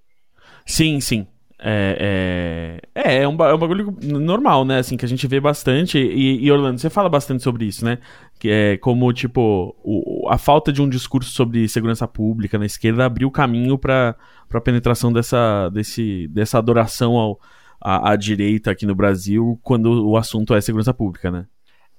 Sim, 0.64 1.00
sim. 1.00 1.26
É, 1.58 2.78
é, 2.94 3.02
é, 3.02 3.22
é, 3.22 3.28
um, 3.28 3.32
é 3.32 3.52
um 3.52 3.58
bagulho 3.58 3.96
normal, 4.00 4.64
né? 4.64 4.78
Assim, 4.78 4.96
que 4.96 5.04
a 5.04 5.08
gente 5.08 5.26
vê 5.26 5.40
bastante. 5.40 5.98
E, 5.98 6.44
e, 6.44 6.52
Orlando, 6.52 6.78
você 6.78 6.88
fala 6.88 7.08
bastante 7.08 7.42
sobre 7.42 7.64
isso, 7.64 7.84
né? 7.84 7.98
Que 8.38 8.48
é 8.48 8.76
como, 8.76 9.12
tipo, 9.12 9.74
o, 9.82 10.28
a 10.28 10.38
falta 10.38 10.72
de 10.72 10.80
um 10.80 10.88
discurso 10.88 11.32
sobre 11.32 11.68
segurança 11.68 12.06
pública 12.06 12.56
na 12.56 12.66
esquerda 12.66 13.04
abriu 13.04 13.28
caminho 13.32 13.76
para 13.76 14.14
a 14.54 14.60
penetração 14.60 15.12
dessa, 15.12 15.68
desse, 15.70 16.28
dessa 16.28 16.58
adoração 16.58 17.16
ao, 17.16 17.40
à, 17.80 18.12
à 18.12 18.16
direita 18.16 18.70
aqui 18.70 18.86
no 18.86 18.94
Brasil 18.94 19.58
quando 19.64 20.08
o 20.08 20.16
assunto 20.16 20.54
é 20.54 20.60
segurança 20.60 20.94
pública, 20.94 21.32
né? 21.32 21.46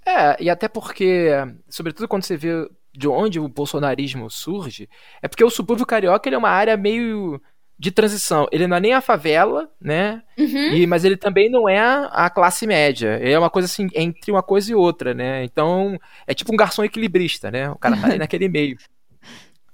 É, 0.10 0.42
e 0.42 0.50
até 0.50 0.68
porque, 0.68 1.30
sobretudo 1.70 2.08
quando 2.08 2.24
você 2.24 2.36
vê 2.38 2.70
de 2.94 3.08
onde 3.08 3.40
o 3.40 3.48
bolsonarismo 3.48 4.30
surge, 4.30 4.90
é 5.22 5.28
porque 5.28 5.44
o 5.44 5.50
subúrbio 5.50 5.86
carioca 5.86 6.28
ele 6.28 6.36
é 6.36 6.40
uma 6.40 6.50
área 6.50 6.76
meio 6.76 7.42
de 7.78 7.92
transição. 7.92 8.48
Ele 8.52 8.68
não 8.68 8.78
é 8.78 8.80
nem 8.80 8.94
a 8.94 9.02
favela, 9.02 9.70
né? 9.80 10.24
Uhum. 10.38 10.74
E, 10.74 10.88
mas 10.88 11.06
ele 11.06 11.16
também 11.16 11.50
não 11.50 11.70
é 11.70 11.80
a, 11.80 12.30
classe 12.30 12.66
média. 12.68 13.10
É 13.22 13.38
uma 13.38 13.50
coisa 13.50 13.68
assim, 13.68 13.88
entre 13.94 14.32
uma 14.32 14.44
coisa 14.44 14.72
e 14.72 14.76
outra, 14.76 15.14
né? 15.14 15.44
Então, 15.44 15.98
é 16.26 16.34
tipo 16.34 16.54
um 16.54 16.58
garçom 16.58 16.84
equilibrista, 16.84 17.50
né? 17.52 17.70
O 17.70 17.78
cara 17.78 17.96
tá 17.96 18.08
ali 18.08 18.18
naquele 18.20 18.50
meio. 18.50 18.78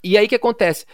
E 0.04 0.18
aí 0.18 0.26
o 0.26 0.30
que 0.30 0.36
acontece? 0.36 0.86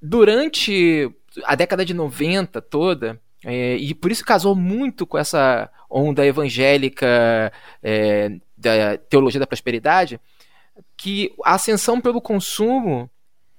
durante 0.00 1.10
a 1.44 1.54
década 1.54 1.84
de 1.84 1.92
90 1.92 2.62
toda, 2.62 3.20
é, 3.44 3.76
e 3.76 3.94
por 3.94 4.10
isso 4.10 4.24
casou 4.24 4.54
muito 4.54 5.06
com 5.06 5.16
essa 5.16 5.70
onda 5.88 6.24
evangélica 6.24 7.52
é, 7.82 8.38
da 8.56 8.98
teologia 9.08 9.40
da 9.40 9.46
prosperidade, 9.46 10.20
que 10.96 11.34
a 11.44 11.54
ascensão 11.54 12.00
pelo 12.00 12.20
consumo 12.20 13.10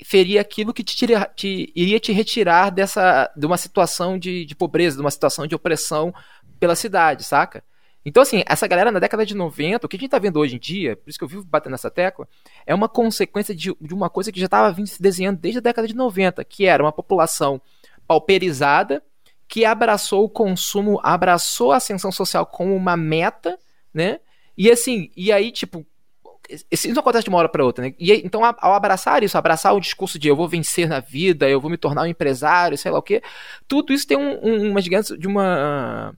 seria 0.04 0.41
aquilo 0.41 0.74
que 0.74 0.84
te, 0.84 0.96
tira, 0.96 1.32
te, 1.36 1.72
iria 1.76 2.00
te 2.00 2.12
retirar 2.12 2.70
dessa 2.70 3.32
de 3.36 3.46
uma 3.46 3.58
situação 3.58 4.17
de, 4.17 4.46
de 4.46 4.56
pobreza, 4.56 4.96
de 4.96 5.02
uma 5.02 5.12
situação 5.12 5.46
de 5.46 5.56
opressão 5.56 6.13
pela 6.60 6.76
cidade, 6.76 7.24
saca? 7.24 7.63
Então, 8.04 8.24
assim, 8.24 8.44
essa 8.48 8.67
galera 8.67 8.91
na 8.91 9.00
década 9.00 9.24
de 9.24 9.36
90, 9.36 9.86
o 9.86 9.89
que 9.89 9.96
a 9.96 10.00
gente 10.00 10.08
está 10.08 10.17
vendo 10.17 10.39
hoje 10.39 10.56
em 10.56 10.60
dia, 10.60 10.96
por 10.96 11.08
isso 11.08 11.20
que 11.20 11.24
eu 11.24 11.28
vivo 11.28 11.44
batendo 11.44 11.74
nessa 11.74 11.91
tecla, 11.91 12.28
é 12.65 12.74
uma 12.74 12.89
consequência 12.89 13.54
de, 13.54 13.76
de 13.80 13.94
uma 13.94 14.10
coisa 14.10 14.32
que 14.32 14.39
já 14.39 14.46
estava 14.46 14.72
vindo 14.72 14.88
se 14.88 15.02
desenhando 15.02 15.39
desde 15.39 15.60
a 15.60 15.62
década 15.62 15.88
de 15.88 15.96
90, 15.96 16.44
que 16.44 16.65
era 16.65 16.84
uma 16.84 16.91
população 16.91 17.62
pauperizada, 18.08 19.04
que 19.51 19.65
abraçou 19.65 20.23
o 20.23 20.29
consumo, 20.29 20.97
abraçou 21.03 21.73
a 21.73 21.75
ascensão 21.75 22.09
social 22.09 22.45
como 22.45 22.73
uma 22.73 22.95
meta, 22.95 23.59
né? 23.93 24.21
E 24.57 24.71
assim, 24.71 25.11
e 25.13 25.29
aí, 25.29 25.51
tipo, 25.51 25.85
isso 26.71 26.87
não 26.87 27.01
acontece 27.01 27.25
de 27.25 27.29
uma 27.29 27.37
hora 27.37 27.49
para 27.49 27.65
outra, 27.65 27.83
né? 27.83 27.93
E 27.99 28.13
então, 28.13 28.45
ao 28.45 28.73
abraçar 28.73 29.21
isso, 29.23 29.37
abraçar 29.37 29.75
o 29.75 29.81
discurso 29.81 30.17
de 30.17 30.29
eu 30.29 30.37
vou 30.37 30.47
vencer 30.47 30.87
na 30.87 31.01
vida, 31.01 31.49
eu 31.49 31.59
vou 31.59 31.69
me 31.69 31.75
tornar 31.75 32.03
um 32.03 32.05
empresário, 32.05 32.77
sei 32.77 32.91
lá 32.91 32.99
o 32.99 33.01
quê, 33.01 33.21
tudo 33.67 33.91
isso 33.91 34.07
tem 34.07 34.15
um, 34.15 34.39
um, 34.41 34.71
uma 34.71 34.79
gigante 34.79 35.17
de 35.17 35.27
uma 35.27 36.15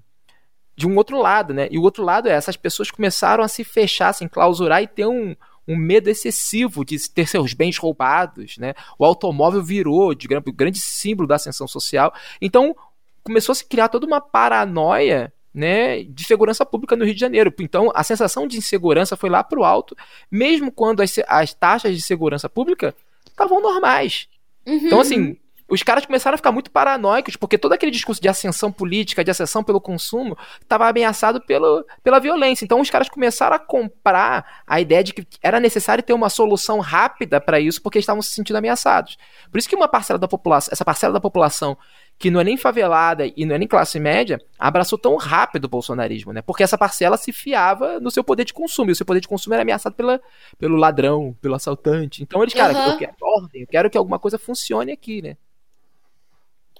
de 0.75 0.87
um 0.87 0.95
outro 0.95 1.19
lado, 1.19 1.55
né? 1.55 1.67
E 1.71 1.79
o 1.79 1.81
outro 1.81 2.03
lado 2.03 2.29
é 2.29 2.33
essas 2.33 2.55
pessoas 2.55 2.91
começaram 2.91 3.43
a 3.43 3.47
se 3.47 3.63
fechar, 3.63 4.13
se 4.13 4.23
enclausurar 4.23 4.83
e 4.83 4.87
ter 4.87 5.07
um, 5.07 5.35
um 5.67 5.75
medo 5.75 6.07
excessivo 6.07 6.85
de 6.85 7.09
ter 7.09 7.27
seus 7.27 7.55
bens 7.55 7.79
roubados, 7.79 8.59
né? 8.59 8.75
O 8.99 9.03
automóvel 9.03 9.63
virou 9.63 10.13
de 10.13 10.27
grande, 10.27 10.51
grande 10.51 10.79
símbolo 10.79 11.27
da 11.27 11.35
ascensão 11.35 11.67
social. 11.67 12.13
Então 12.39 12.75
começou 13.23 13.53
a 13.53 13.55
se 13.55 13.65
criar 13.65 13.89
toda 13.89 14.05
uma 14.05 14.21
paranoia 14.21 15.33
né, 15.53 16.03
de 16.03 16.25
segurança 16.25 16.65
pública 16.65 16.95
no 16.95 17.05
Rio 17.05 17.13
de 17.13 17.19
Janeiro. 17.19 17.53
Então, 17.59 17.91
a 17.93 18.03
sensação 18.03 18.47
de 18.47 18.57
insegurança 18.57 19.15
foi 19.15 19.29
lá 19.29 19.43
para 19.43 19.59
o 19.59 19.63
alto, 19.63 19.95
mesmo 20.31 20.71
quando 20.71 21.01
as, 21.01 21.15
as 21.27 21.53
taxas 21.53 21.95
de 21.95 22.01
segurança 22.01 22.49
pública 22.49 22.95
estavam 23.27 23.61
normais. 23.61 24.27
Uhum. 24.65 24.75
Então, 24.75 24.99
assim, 24.99 25.37
os 25.73 25.81
caras 25.81 26.05
começaram 26.05 26.35
a 26.35 26.37
ficar 26.37 26.51
muito 26.51 26.69
paranoicos, 26.69 27.35
porque 27.35 27.57
todo 27.57 27.73
aquele 27.73 27.91
discurso 27.91 28.21
de 28.21 28.27
ascensão 28.27 28.71
política, 28.71 29.23
de 29.23 29.31
ascensão 29.31 29.63
pelo 29.63 29.81
consumo, 29.81 30.37
estava 30.61 30.87
ameaçado 30.87 31.41
pelo, 31.41 31.85
pela 32.03 32.19
violência. 32.19 32.63
Então 32.65 32.79
os 32.79 32.89
caras 32.89 33.09
começaram 33.09 33.55
a 33.55 33.59
comprar 33.59 34.61
a 34.67 34.79
ideia 34.79 35.03
de 35.03 35.13
que 35.13 35.25
era 35.41 35.59
necessário 35.59 36.03
ter 36.03 36.13
uma 36.13 36.29
solução 36.29 36.79
rápida 36.79 37.39
para 37.41 37.59
isso, 37.59 37.81
porque 37.81 37.97
estavam 37.97 38.21
se 38.21 38.31
sentindo 38.31 38.57
ameaçados. 38.57 39.17
Por 39.49 39.57
isso 39.57 39.67
que 39.67 39.75
uma 39.75 39.87
parcela 39.87 40.19
da 40.19 40.27
população, 40.27 40.71
essa 40.71 40.85
parcela 40.85 41.13
da 41.13 41.19
população 41.19 41.77
que 42.17 42.31
não 42.31 42.39
é 42.39 42.43
nem 42.43 42.55
favelada 42.55 43.25
e 43.25 43.45
não 43.45 43.55
é 43.55 43.57
nem 43.57 43.67
classe 43.67 43.99
média, 43.99 44.39
abraçou 44.57 44.97
tão 44.97 45.15
rápido 45.17 45.65
o 45.65 45.69
bolsonarismo, 45.69 46.31
né? 46.31 46.41
Porque 46.41 46.63
essa 46.63 46.77
parcela 46.77 47.17
se 47.17 47.33
fiava 47.33 47.99
no 47.99 48.09
seu 48.09 48.23
poder 48.23 48.45
de 48.45 48.53
consumo, 48.53 48.89
e 48.89 48.93
o 48.93 48.95
seu 48.95 49.05
poder 49.05 49.19
de 49.19 49.27
consumo 49.27 49.53
era 49.53 49.63
ameaçado 49.63 49.95
pela, 49.95 50.21
pelo 50.57 50.77
ladrão, 50.77 51.35
pelo 51.41 51.55
assaltante. 51.55 52.23
Então 52.23 52.41
eles, 52.41 52.53
cara, 52.53 52.73
uhum. 52.73 52.91
eu 52.91 52.97
quero 52.97 53.15
ordem, 53.21 53.61
eu 53.61 53.67
quero 53.67 53.89
que 53.89 53.97
alguma 53.97 54.19
coisa 54.19 54.39
funcione 54.39 54.91
aqui, 54.91 55.21
né? 55.21 55.37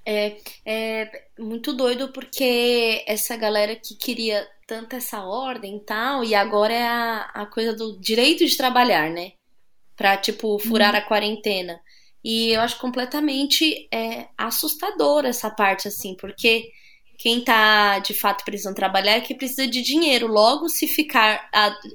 É, 0.05 0.37
é 0.65 1.25
muito 1.39 1.73
doido 1.73 2.09
porque 2.09 3.03
essa 3.07 3.37
galera 3.37 3.75
que 3.75 3.95
queria 3.95 4.45
tanto 4.67 4.95
essa 4.95 5.23
ordem 5.23 5.77
e 5.77 5.79
tal, 5.81 6.23
e 6.23 6.35
agora 6.35 6.73
é 6.73 6.87
a, 6.87 7.31
a 7.33 7.45
coisa 7.45 7.73
do 7.73 7.99
direito 7.99 8.45
de 8.45 8.57
trabalhar, 8.57 9.09
né? 9.09 9.33
Pra, 9.95 10.17
tipo, 10.17 10.57
furar 10.59 10.93
uhum. 10.93 10.99
a 10.99 11.01
quarentena. 11.01 11.79
E 12.23 12.51
eu 12.51 12.61
acho 12.61 12.79
completamente 12.79 13.87
é, 13.91 14.27
assustador 14.37 15.25
essa 15.25 15.49
parte, 15.49 15.87
assim, 15.87 16.15
porque 16.15 16.71
quem 17.17 17.43
tá 17.43 17.99
de 17.99 18.13
fato 18.13 18.45
precisando 18.45 18.75
trabalhar 18.75 19.13
é 19.13 19.21
que 19.21 19.35
precisa 19.35 19.67
de 19.67 19.81
dinheiro. 19.81 20.27
Logo, 20.27 20.69
se 20.69 20.87
ficar 20.87 21.49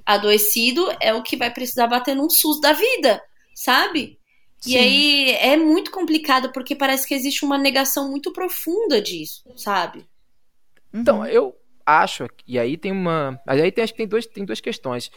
adoecido, 0.05 0.87
é 1.01 1.15
o 1.15 1.23
que 1.23 1.37
vai 1.37 1.53
precisar 1.53 1.87
bater 1.87 2.15
num 2.15 2.29
SUS 2.29 2.61
da 2.61 2.73
vida, 2.73 3.23
sabe? 3.55 4.19
Sim. 4.61 4.73
E 4.73 4.77
aí 4.77 5.31
é 5.33 5.57
muito 5.57 5.91
complicado 5.91 6.53
porque 6.53 6.75
parece 6.75 7.07
que 7.07 7.15
existe 7.15 7.45
uma 7.45 7.57
negação 7.57 8.11
muito 8.11 8.33
profunda 8.33 9.01
disso, 9.01 9.45
sabe? 9.57 10.07
Então, 10.93 11.25
eu 11.27 11.55
acho, 11.87 12.27
e 12.47 12.59
aí 12.59 12.77
tem 12.77 12.93
uma. 12.93 13.41
Mas 13.47 13.61
aí 13.61 13.71
tem, 13.71 13.85
acho 13.85 13.93
que 13.93 13.99
tem, 13.99 14.09
dois, 14.09 14.27
tem 14.27 14.45
duas 14.45 14.61
questões. 14.61 15.11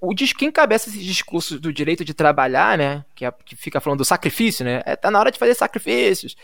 O, 0.00 0.14
quem 0.14 0.48
encabeça 0.48 0.88
esse 0.88 0.98
discurso 0.98 1.58
do 1.58 1.72
direito 1.72 2.04
de 2.04 2.12
trabalhar, 2.12 2.76
né? 2.76 3.04
Que, 3.14 3.24
é, 3.24 3.32
que 3.44 3.54
fica 3.54 3.80
falando 3.80 3.98
do 3.98 4.04
sacrifício, 4.04 4.64
né? 4.64 4.82
É, 4.84 4.96
tá 4.96 5.10
na 5.10 5.18
hora 5.20 5.30
de 5.30 5.38
fazer 5.38 5.54
sacrifícios. 5.54 6.36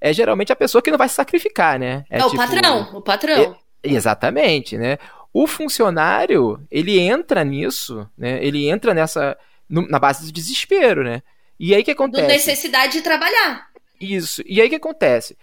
É 0.00 0.12
geralmente 0.12 0.52
a 0.52 0.56
pessoa 0.56 0.82
que 0.82 0.90
não 0.90 0.98
vai 0.98 1.08
se 1.08 1.14
sacrificar, 1.14 1.78
né? 1.78 2.04
É, 2.10 2.18
é 2.18 2.22
tipo, 2.22 2.34
o 2.34 2.36
patrão, 2.36 2.90
o 2.92 3.00
patrão. 3.00 3.56
É, 3.82 3.88
exatamente, 3.88 4.76
né? 4.76 4.98
O 5.32 5.46
funcionário, 5.46 6.64
ele 6.70 6.98
entra 6.98 7.42
nisso, 7.42 8.08
né? 8.16 8.44
Ele 8.44 8.68
entra 8.68 8.92
nessa. 8.92 9.36
No, 9.68 9.88
na 9.88 9.98
base 9.98 10.26
do 10.26 10.32
desespero, 10.32 11.02
né? 11.02 11.22
E 11.58 11.74
aí 11.74 11.82
que 11.82 11.90
acontece? 11.90 12.22
Do 12.22 12.28
necessidade 12.28 12.92
de 12.92 13.02
trabalhar. 13.02 13.68
Isso. 14.00 14.42
E 14.46 14.60
aí 14.60 14.68
que 14.68 14.74
acontece? 14.74 15.36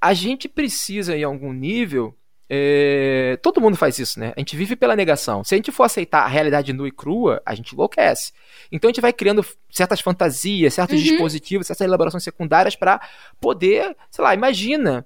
A 0.00 0.14
gente 0.14 0.48
precisa, 0.48 1.16
em 1.16 1.24
algum 1.24 1.52
nível. 1.52 2.16
É... 2.50 3.38
Todo 3.42 3.60
mundo 3.60 3.76
faz 3.76 3.98
isso, 3.98 4.18
né? 4.18 4.32
A 4.36 4.40
gente 4.40 4.56
vive 4.56 4.74
pela 4.74 4.96
negação. 4.96 5.44
Se 5.44 5.54
a 5.54 5.58
gente 5.58 5.70
for 5.70 5.84
aceitar 5.84 6.22
a 6.22 6.28
realidade 6.28 6.72
nua 6.72 6.88
e 6.88 6.92
crua, 6.92 7.42
a 7.44 7.54
gente 7.54 7.74
enlouquece. 7.74 8.32
Então 8.72 8.88
a 8.88 8.92
gente 8.92 9.02
vai 9.02 9.12
criando 9.12 9.44
certas 9.70 10.00
fantasias, 10.00 10.74
certos 10.74 10.96
uhum. 10.98 11.02
dispositivos, 11.02 11.66
certas 11.66 11.86
elaborações 11.86 12.24
secundárias 12.24 12.74
para 12.74 13.00
poder, 13.40 13.96
sei 14.10 14.24
lá, 14.24 14.34
imagina. 14.34 15.04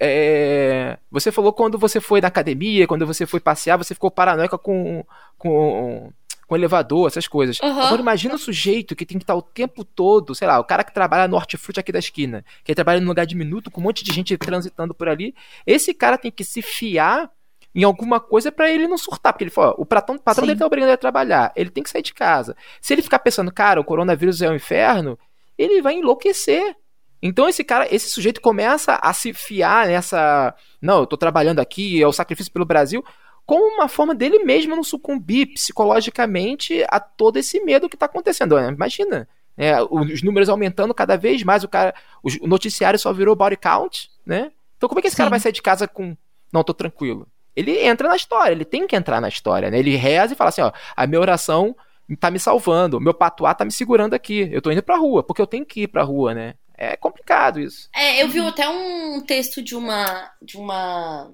É... 0.00 0.98
Você 1.10 1.30
falou 1.30 1.52
quando 1.52 1.78
você 1.78 2.00
foi 2.00 2.20
na 2.20 2.28
academia, 2.28 2.88
quando 2.88 3.06
você 3.06 3.24
foi 3.26 3.38
passear, 3.38 3.76
você 3.78 3.94
ficou 3.94 4.10
paranoica 4.10 4.58
com, 4.58 5.04
com 5.38 6.12
com 6.52 6.56
elevador, 6.56 7.06
essas 7.06 7.26
coisas. 7.26 7.58
Uhum. 7.60 7.80
Agora 7.80 8.02
imagina 8.02 8.34
o 8.34 8.38
sujeito 8.38 8.94
que 8.94 9.06
tem 9.06 9.16
que 9.16 9.24
estar 9.24 9.34
o 9.34 9.40
tempo 9.40 9.84
todo, 9.84 10.34
sei 10.34 10.46
lá, 10.46 10.60
o 10.60 10.64
cara 10.64 10.84
que 10.84 10.92
trabalha 10.92 11.26
no 11.26 11.34
hortifruti 11.34 11.80
aqui 11.80 11.90
da 11.90 11.98
esquina, 11.98 12.44
que 12.62 12.74
trabalha 12.74 13.00
num 13.00 13.08
lugar 13.08 13.24
diminuto 13.24 13.70
com 13.70 13.80
um 13.80 13.84
monte 13.84 14.04
de 14.04 14.12
gente 14.12 14.36
transitando 14.36 14.92
por 14.92 15.08
ali. 15.08 15.34
Esse 15.66 15.94
cara 15.94 16.18
tem 16.18 16.30
que 16.30 16.44
se 16.44 16.60
fiar 16.60 17.30
em 17.74 17.84
alguma 17.84 18.20
coisa 18.20 18.52
para 18.52 18.70
ele 18.70 18.86
não 18.86 18.98
surtar, 18.98 19.32
porque 19.32 19.44
ele 19.44 19.50
fala, 19.50 19.74
o 19.78 19.86
patrão, 19.86 20.16
o 20.16 20.20
patrão 20.20 20.46
dele 20.46 20.58
tá 20.58 20.66
obrigando 20.66 20.90
ele 20.90 20.94
a 20.94 20.98
trabalhar, 20.98 21.52
ele 21.56 21.70
tem 21.70 21.82
que 21.82 21.88
sair 21.88 22.02
de 22.02 22.12
casa. 22.12 22.54
Se 22.82 22.92
ele 22.92 23.00
ficar 23.00 23.20
pensando, 23.20 23.50
cara, 23.50 23.80
o 23.80 23.84
coronavírus 23.84 24.42
é 24.42 24.50
um 24.50 24.54
inferno, 24.54 25.18
ele 25.56 25.80
vai 25.80 25.94
enlouquecer. 25.94 26.76
Então 27.22 27.48
esse 27.48 27.64
cara, 27.64 27.86
esse 27.90 28.10
sujeito 28.10 28.42
começa 28.42 29.00
a 29.02 29.14
se 29.14 29.32
fiar 29.32 29.86
nessa, 29.86 30.54
não, 30.82 31.00
eu 31.00 31.06
tô 31.06 31.16
trabalhando 31.16 31.60
aqui, 31.60 32.02
é 32.02 32.06
o 32.06 32.12
sacrifício 32.12 32.52
pelo 32.52 32.66
Brasil, 32.66 33.02
como 33.44 33.64
uma 33.74 33.88
forma 33.88 34.14
dele 34.14 34.44
mesmo 34.44 34.76
não 34.76 34.84
sucumbir 34.84 35.52
psicologicamente 35.54 36.84
a 36.88 37.00
todo 37.00 37.38
esse 37.38 37.60
medo 37.60 37.88
que 37.88 37.96
está 37.96 38.06
acontecendo. 38.06 38.56
Né? 38.56 38.68
Imagina, 38.68 39.28
né? 39.56 39.76
os 39.90 40.22
números 40.22 40.48
aumentando 40.48 40.94
cada 40.94 41.16
vez 41.16 41.42
mais, 41.42 41.64
o 41.64 41.68
cara, 41.68 41.94
o 42.22 42.46
noticiário 42.46 42.98
só 42.98 43.12
virou 43.12 43.36
body 43.36 43.56
count, 43.56 44.10
né? 44.24 44.50
Então 44.76 44.88
como 44.88 44.98
é 44.98 45.02
que 45.02 45.08
esse 45.08 45.16
Sim. 45.16 45.18
cara 45.18 45.30
vai 45.30 45.40
sair 45.40 45.52
de 45.52 45.62
casa 45.62 45.86
com 45.86 46.16
não 46.52 46.64
tô 46.64 46.74
tranquilo? 46.74 47.26
Ele 47.54 47.78
entra 47.78 48.08
na 48.08 48.16
história, 48.16 48.52
ele 48.52 48.64
tem 48.64 48.86
que 48.86 48.96
entrar 48.96 49.20
na 49.20 49.28
história, 49.28 49.70
né? 49.70 49.78
Ele 49.78 49.94
reza 49.96 50.32
e 50.32 50.36
fala 50.36 50.48
assim, 50.48 50.62
ó, 50.62 50.72
a 50.96 51.06
minha 51.06 51.20
oração 51.20 51.76
tá 52.18 52.30
me 52.30 52.38
salvando, 52.38 53.00
meu 53.00 53.14
patuá 53.14 53.54
tá 53.54 53.64
me 53.64 53.72
segurando 53.72 54.14
aqui, 54.14 54.48
eu 54.50 54.60
tô 54.60 54.70
indo 54.70 54.82
pra 54.82 54.96
rua, 54.96 55.22
porque 55.22 55.40
eu 55.40 55.46
tenho 55.46 55.64
que 55.64 55.82
ir 55.82 55.88
pra 55.88 56.02
rua, 56.02 56.34
né? 56.34 56.54
É 56.76 56.96
complicado 56.96 57.60
isso. 57.60 57.88
É, 57.94 58.22
eu 58.22 58.28
vi 58.28 58.40
até 58.40 58.68
um 58.68 59.20
texto 59.20 59.62
de 59.62 59.76
uma 59.76 60.30
de 60.40 60.56
uma 60.56 61.30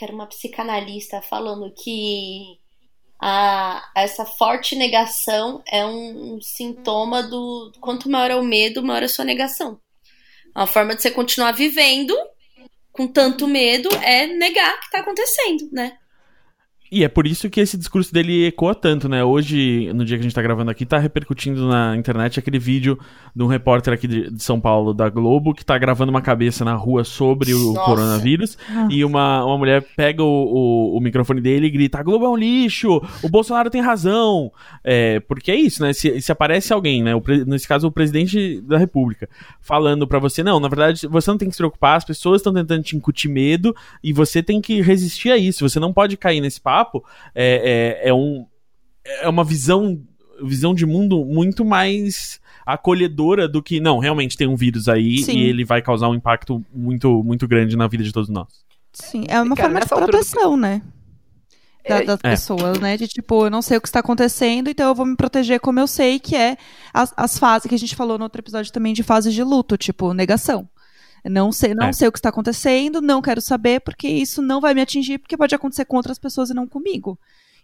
que 0.00 0.04
era 0.04 0.14
uma 0.14 0.26
psicanalista 0.26 1.20
falando 1.20 1.70
que 1.74 2.58
a, 3.20 3.86
essa 3.94 4.24
forte 4.24 4.74
negação 4.74 5.62
é 5.70 5.84
um, 5.84 6.40
sintoma 6.40 7.22
do 7.22 7.70
quanto 7.82 8.08
maior 8.08 8.30
é 8.30 8.36
o 8.36 8.42
medo, 8.42 8.82
maior 8.82 9.02
é 9.02 9.04
a 9.04 9.08
sua 9.10 9.26
negação. 9.26 9.78
Uma 10.56 10.66
forma 10.66 10.96
de 10.96 11.02
você 11.02 11.10
continuar 11.10 11.52
vivendo 11.52 12.16
com 12.90 13.06
tanto 13.06 13.46
medo 13.46 13.90
é 14.02 14.26
negar 14.26 14.80
que 14.80 14.86
está 14.86 15.00
acontecendo, 15.00 15.68
né? 15.70 15.98
E 16.92 17.04
é 17.04 17.08
por 17.08 17.24
isso 17.24 17.48
que 17.48 17.60
esse 17.60 17.78
discurso 17.78 18.12
dele 18.12 18.46
ecoa 18.46 18.74
tanto, 18.74 19.08
né? 19.08 19.22
Hoje, 19.22 19.92
no 19.94 20.04
dia 20.04 20.16
que 20.16 20.22
a 20.22 20.24
gente 20.24 20.34
tá 20.34 20.42
gravando 20.42 20.72
aqui, 20.72 20.84
tá 20.84 20.98
repercutindo 20.98 21.68
na 21.68 21.96
internet 21.96 22.40
aquele 22.40 22.58
vídeo 22.58 22.98
de 23.34 23.44
um 23.44 23.46
repórter 23.46 23.94
aqui 23.94 24.08
de 24.08 24.42
São 24.42 24.60
Paulo, 24.60 24.92
da 24.92 25.08
Globo, 25.08 25.54
que 25.54 25.64
tá 25.64 25.78
gravando 25.78 26.10
uma 26.10 26.20
cabeça 26.20 26.64
na 26.64 26.74
rua 26.74 27.04
sobre 27.04 27.54
o 27.54 27.74
Nossa. 27.74 27.84
coronavírus. 27.84 28.58
Nossa. 28.68 28.92
E 28.92 29.04
uma, 29.04 29.44
uma 29.44 29.56
mulher 29.56 29.86
pega 29.96 30.20
o, 30.20 30.26
o, 30.26 30.96
o, 30.96 31.00
microfone 31.00 31.40
dele 31.40 31.68
e 31.68 31.70
grita: 31.70 32.00
a 32.00 32.02
Globo 32.02 32.24
é 32.24 32.28
um 32.28 32.36
lixo, 32.36 33.00
o 33.22 33.28
Bolsonaro 33.28 33.70
tem 33.70 33.80
razão. 33.80 34.50
É, 34.82 35.20
porque 35.20 35.52
é 35.52 35.56
isso, 35.56 35.84
né? 35.84 35.92
Se, 35.92 36.20
se 36.20 36.32
aparece 36.32 36.72
alguém, 36.72 37.04
né? 37.04 37.14
O, 37.14 37.22
nesse 37.46 37.68
caso, 37.68 37.86
o 37.86 37.92
presidente 37.92 38.60
da 38.62 38.76
República, 38.76 39.28
falando 39.60 40.08
para 40.08 40.18
você: 40.18 40.42
não, 40.42 40.58
na 40.58 40.66
verdade, 40.66 41.06
você 41.06 41.30
não 41.30 41.38
tem 41.38 41.48
que 41.48 41.54
se 41.54 41.58
preocupar, 41.58 41.98
as 41.98 42.04
pessoas 42.04 42.40
estão 42.40 42.52
tentando 42.52 42.82
te 42.82 42.96
incutir 42.96 43.28
medo 43.28 43.76
e 44.02 44.12
você 44.12 44.42
tem 44.42 44.60
que 44.60 44.80
resistir 44.80 45.30
a 45.30 45.36
isso. 45.36 45.68
Você 45.68 45.78
não 45.78 45.92
pode 45.92 46.16
cair 46.16 46.40
nesse 46.40 46.60
papo. 46.60 46.79
É, 47.34 47.98
é, 48.04 48.08
é 48.10 48.14
um, 48.14 48.46
é 49.22 49.28
uma 49.28 49.44
visão 49.44 50.00
visão 50.42 50.74
de 50.74 50.86
mundo 50.86 51.22
muito 51.24 51.64
mais 51.66 52.40
acolhedora 52.64 53.46
do 53.46 53.62
que, 53.62 53.78
não, 53.78 53.98
realmente 53.98 54.36
tem 54.38 54.46
um 54.46 54.56
vírus 54.56 54.88
aí 54.88 55.18
Sim. 55.18 55.36
e 55.36 55.42
ele 55.42 55.64
vai 55.66 55.82
causar 55.82 56.08
um 56.08 56.14
impacto 56.14 56.64
muito, 56.74 57.22
muito 57.22 57.46
grande 57.46 57.76
na 57.76 57.86
vida 57.86 58.02
de 58.02 58.10
todos 58.12 58.30
nós. 58.30 58.48
Sim, 58.92 59.24
é 59.28 59.40
uma 59.40 59.54
Cara, 59.54 59.68
forma 59.68 59.80
de 59.80 59.84
altura 59.92 60.06
do- 60.06 60.10
proteção, 60.10 60.56
né? 60.56 60.80
Da- 61.88 61.96
É, 61.96 62.04
das 62.04 62.20
é. 62.22 62.30
pessoas, 62.30 62.78
né? 62.78 62.96
De 62.96 63.06
tipo, 63.08 63.46
eu 63.46 63.50
não 63.50 63.60
sei 63.62 63.76
o 63.76 63.80
que 63.80 63.88
está 63.88 64.00
acontecendo, 64.00 64.68
então 64.68 64.88
eu 64.88 64.94
vou 64.94 65.04
me 65.06 65.16
proteger 65.16 65.60
como 65.60 65.78
eu 65.80 65.86
sei 65.86 66.18
que 66.18 66.36
é 66.36 66.56
as, 66.92 67.12
as 67.16 67.38
fases 67.38 67.68
que 67.68 67.74
a 67.74 67.78
gente 67.78 67.94
falou 67.96 68.16
no 68.18 68.24
outro 68.24 68.40
episódio 68.40 68.72
também 68.72 68.92
de 68.94 69.02
fases 69.02 69.34
de 69.34 69.42
luto, 69.42 69.76
tipo, 69.76 70.12
negação. 70.14 70.68
Não 71.24 71.52
sei, 71.52 71.74
não 71.74 71.88
É. 71.88 71.92
sei 71.92 72.08
o 72.08 72.12
que 72.12 72.18
está 72.18 72.28
acontecendo, 72.30 73.00
não 73.00 73.20
quero 73.20 73.40
saber, 73.40 73.80
porque 73.80 74.08
isso 74.08 74.40
não 74.40 74.60
vai 74.60 74.74
me 74.74 74.80
atingir, 74.80 75.18
porque 75.18 75.36
pode 75.36 75.54
acontecer 75.54 75.84
com 75.84 75.96
outras 75.96 76.18
pessoas 76.18 76.50
e 76.50 76.54
não 76.54 76.66
comigo. 76.66 77.18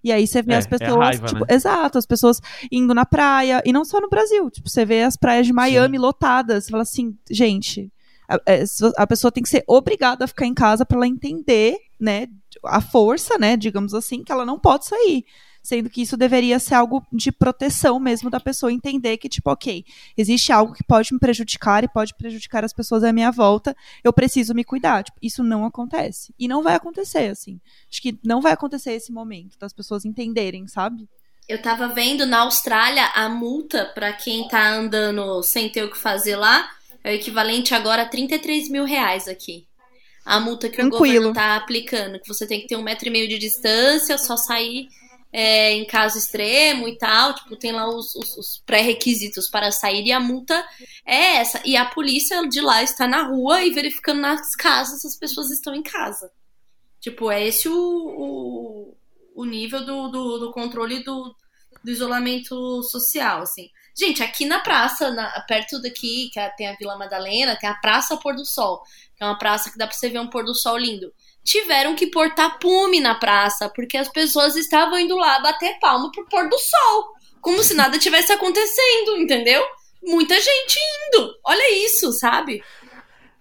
E 0.04 0.12
aí 0.12 0.26
você 0.26 0.42
vê 0.42 0.52
É, 0.52 0.56
as 0.58 0.66
é 0.66 0.68
pessoas, 0.68 0.98
raiva, 0.98 1.26
tipo, 1.26 1.40
né? 1.40 1.46
exato, 1.54 1.98
as 1.98 2.06
pessoas 2.06 2.40
indo 2.70 2.94
na 2.94 3.06
praia, 3.06 3.62
e 3.64 3.72
não 3.72 3.84
só 3.84 4.00
no 4.00 4.08
Brasil, 4.08 4.50
tipo, 4.50 4.68
você 4.68 4.84
vê 4.84 5.02
as 5.02 5.16
praias 5.16 5.46
de 5.46 5.52
Miami 5.52 5.98
lotadas, 5.98 6.64
você 6.64 6.70
fala 6.70 6.82
assim, 6.82 7.16
gente, 7.30 7.90
a, 8.28 8.38
é, 8.46 8.64
a 8.98 9.06
pessoa 9.06 9.32
tem 9.32 9.42
que 9.42 9.48
ser 9.48 9.64
obrigada 9.66 10.24
a 10.24 10.28
ficar 10.28 10.46
em 10.46 10.54
casa 10.54 10.84
para 10.84 10.96
ela 10.98 11.06
entender, 11.08 11.76
né, 11.98 12.26
a 12.64 12.80
força, 12.80 13.38
né, 13.38 13.56
digamos 13.56 13.94
assim, 13.94 14.22
que 14.22 14.30
ela 14.30 14.44
não 14.44 14.58
pode 14.58 14.86
sair. 14.86 15.24
Sendo 15.66 15.90
que 15.90 16.00
isso 16.00 16.16
deveria 16.16 16.60
ser 16.60 16.76
algo 16.76 17.04
de 17.12 17.32
proteção 17.32 17.98
mesmo 17.98 18.30
da 18.30 18.38
pessoa 18.38 18.72
entender 18.72 19.16
que, 19.16 19.28
tipo, 19.28 19.50
ok, 19.50 19.84
existe 20.16 20.52
algo 20.52 20.72
que 20.72 20.84
pode 20.84 21.12
me 21.12 21.18
prejudicar 21.18 21.82
e 21.82 21.88
pode 21.88 22.14
prejudicar 22.14 22.64
as 22.64 22.72
pessoas 22.72 23.02
à 23.02 23.12
minha 23.12 23.32
volta, 23.32 23.76
eu 24.04 24.12
preciso 24.12 24.54
me 24.54 24.62
cuidar. 24.62 25.02
Tipo, 25.02 25.18
isso 25.20 25.42
não 25.42 25.64
acontece. 25.64 26.32
E 26.38 26.46
não 26.46 26.62
vai 26.62 26.76
acontecer, 26.76 27.32
assim. 27.32 27.60
Acho 27.90 28.00
que 28.00 28.16
não 28.22 28.40
vai 28.40 28.52
acontecer 28.52 28.92
esse 28.92 29.10
momento 29.10 29.58
das 29.58 29.72
pessoas 29.72 30.04
entenderem, 30.04 30.68
sabe? 30.68 31.08
Eu 31.48 31.60
tava 31.60 31.88
vendo 31.88 32.24
na 32.24 32.42
Austrália 32.42 33.06
a 33.06 33.28
multa 33.28 33.86
pra 33.86 34.12
quem 34.12 34.46
tá 34.46 34.68
andando 34.68 35.42
sem 35.42 35.68
ter 35.68 35.82
o 35.82 35.90
que 35.90 35.98
fazer 35.98 36.36
lá 36.36 36.70
é 37.02 37.10
o 37.10 37.14
equivalente 37.14 37.74
agora 37.74 38.02
a 38.02 38.08
33 38.08 38.68
mil 38.68 38.84
reais 38.84 39.26
aqui. 39.26 39.66
A 40.24 40.38
multa 40.38 40.68
que 40.68 40.76
o 40.76 40.88
Tranquilo. 40.88 41.14
governo 41.14 41.32
tá 41.32 41.56
aplicando, 41.56 42.20
que 42.20 42.28
você 42.28 42.46
tem 42.46 42.60
que 42.60 42.68
ter 42.68 42.76
um 42.76 42.82
metro 42.82 43.08
e 43.08 43.10
meio 43.10 43.28
de 43.28 43.36
distância, 43.36 44.16
só 44.16 44.36
sair 44.36 44.88
é, 45.32 45.72
em 45.72 45.84
caso 45.86 46.18
extremo 46.18 46.88
e 46.88 46.96
tal. 46.98 47.34
Tipo, 47.34 47.56
tem 47.56 47.72
lá 47.72 47.88
os, 47.88 48.14
os- 48.14 48.36
os 48.36 48.62
pré-requisitos 48.66 49.48
para 49.48 49.70
sair 49.72 50.04
e 50.06 50.12
a 50.12 50.20
multa 50.20 50.66
é 51.04 51.36
essa. 51.36 51.60
E 51.64 51.76
a 51.76 51.84
polícia 51.86 52.46
de 52.48 52.60
lá 52.60 52.82
está 52.82 53.06
na 53.06 53.22
rua 53.24 53.62
e 53.64 53.70
verificando 53.70 54.20
nas 54.20 54.54
casas 54.56 55.00
se 55.00 55.06
as 55.06 55.16
pessoas 55.18 55.50
estão 55.50 55.74
em 55.74 55.82
casa. 55.82 56.30
Tipo, 57.00 57.30
é 57.30 57.46
esse 57.46 57.68
o, 57.68 57.74
o, 57.74 58.96
o 59.34 59.44
nível 59.44 59.84
do, 59.84 60.08
do, 60.08 60.38
do 60.38 60.52
controle 60.52 61.02
do, 61.04 61.34
do 61.84 61.90
isolamento 61.90 62.82
social, 62.84 63.42
assim. 63.42 63.68
Gente, 63.98 64.22
aqui 64.22 64.44
na 64.44 64.60
praça, 64.60 65.10
na- 65.12 65.40
perto 65.48 65.80
daqui, 65.80 66.28
que 66.32 66.38
é- 66.40 66.50
tem 66.50 66.68
a 66.68 66.76
Vila 66.76 66.96
Madalena, 66.98 67.56
tem 67.56 67.68
a 67.68 67.74
Praça 67.74 68.16
Pôr 68.16 68.34
do 68.34 68.44
Sol, 68.44 68.82
que 69.16 69.22
é 69.22 69.26
uma 69.26 69.38
praça 69.38 69.70
que 69.70 69.78
dá 69.78 69.86
pra 69.86 69.96
você 69.96 70.08
ver 70.08 70.18
um 70.18 70.28
pôr 70.28 70.44
do 70.44 70.54
sol 70.54 70.76
lindo. 70.76 71.12
Tiveram 71.46 71.94
que 71.94 72.08
pôr 72.08 72.34
tapume 72.34 72.98
na 73.00 73.14
praça, 73.14 73.68
porque 73.74 73.96
as 73.96 74.08
pessoas 74.08 74.56
estavam 74.56 74.98
indo 74.98 75.16
lá 75.16 75.38
bater 75.40 75.78
palma 75.80 76.10
pro 76.10 76.26
pôr 76.28 76.48
do 76.48 76.58
sol. 76.58 77.04
Como 77.40 77.62
se 77.62 77.72
nada 77.74 77.98
tivesse 77.98 78.32
acontecendo, 78.32 79.16
entendeu? 79.18 79.62
Muita 80.04 80.34
gente 80.34 80.76
indo. 81.08 81.30
Olha 81.46 81.84
isso, 81.86 82.12
sabe? 82.12 82.62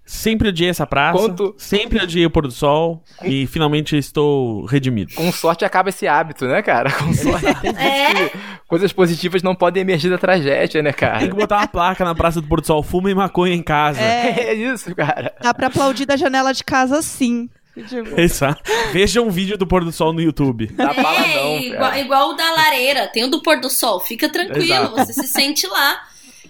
Sempre 0.08 0.50
odiei 0.50 0.70
essa 0.70 0.86
praça, 0.86 1.18
Quanto- 1.18 1.56
sempre 1.58 1.98
odiei 2.00 2.28
o 2.28 2.30
pôr 2.30 2.44
do 2.46 2.52
sol 2.52 3.04
e 3.24 3.48
finalmente 3.48 3.98
estou 3.98 4.64
redimido. 4.66 5.16
Com 5.16 5.32
sorte 5.32 5.66
acaba 5.66 5.90
esse 5.90 6.08
hábito, 6.08 6.46
né, 6.46 6.62
cara? 6.62 6.92
Com 6.92 7.12
sorte. 7.12 7.48
É. 7.76 8.32
Coisas 8.68 8.94
positivas 8.94 9.42
não 9.42 9.56
podem 9.56 9.82
emergir 9.82 10.12
da 10.12 10.18
tragédia, 10.20 10.84
né, 10.84 10.92
Tem 10.92 11.00
cara? 11.10 11.28
que 11.28 11.34
botar 11.34 11.58
uma 11.58 11.68
placa 11.68 12.06
na 12.06 12.14
praça 12.14 12.40
do 12.40 12.48
pôr 12.48 12.62
do 12.62 12.68
sol, 12.68 12.84
fuma 12.84 13.10
e 13.10 13.16
maconha 13.16 13.56
em 13.56 13.64
casa. 13.64 14.00
É, 14.00 14.50
É 14.50 14.54
isso, 14.54 14.94
cara. 14.96 15.34
dá 15.42 15.52
pra 15.56 15.68
aplaudir 15.68 16.06
da 16.06 16.16
janela 16.16 16.54
de 16.54 16.64
casa 16.64 17.02
sim. 17.02 17.50
Tipo, 17.88 18.20
Exato. 18.20 18.62
Veja 18.94 19.22
um 19.22 19.30
vídeo 19.30 19.58
do 19.58 19.68
pôr 19.68 19.84
do 19.84 19.92
sol 19.92 20.14
no 20.14 20.22
YouTube. 20.22 20.68
Dá 20.68 20.94
bala 20.94 21.20
É, 21.20 21.36
não, 21.36 21.58
igual, 21.58 21.80
cara. 21.82 22.00
igual 22.00 22.30
o 22.30 22.34
da 22.34 22.52
lareira, 22.54 23.08
tem 23.08 23.26
o 23.26 23.28
do 23.28 23.42
pôr 23.42 23.60
do 23.60 23.70
sol, 23.70 24.00
fica 24.00 24.30
tranquilo, 24.30 24.64
Exato. 24.64 24.96
você 24.96 25.14
se 25.14 25.28
sente 25.28 25.68
lá. 25.68 26.02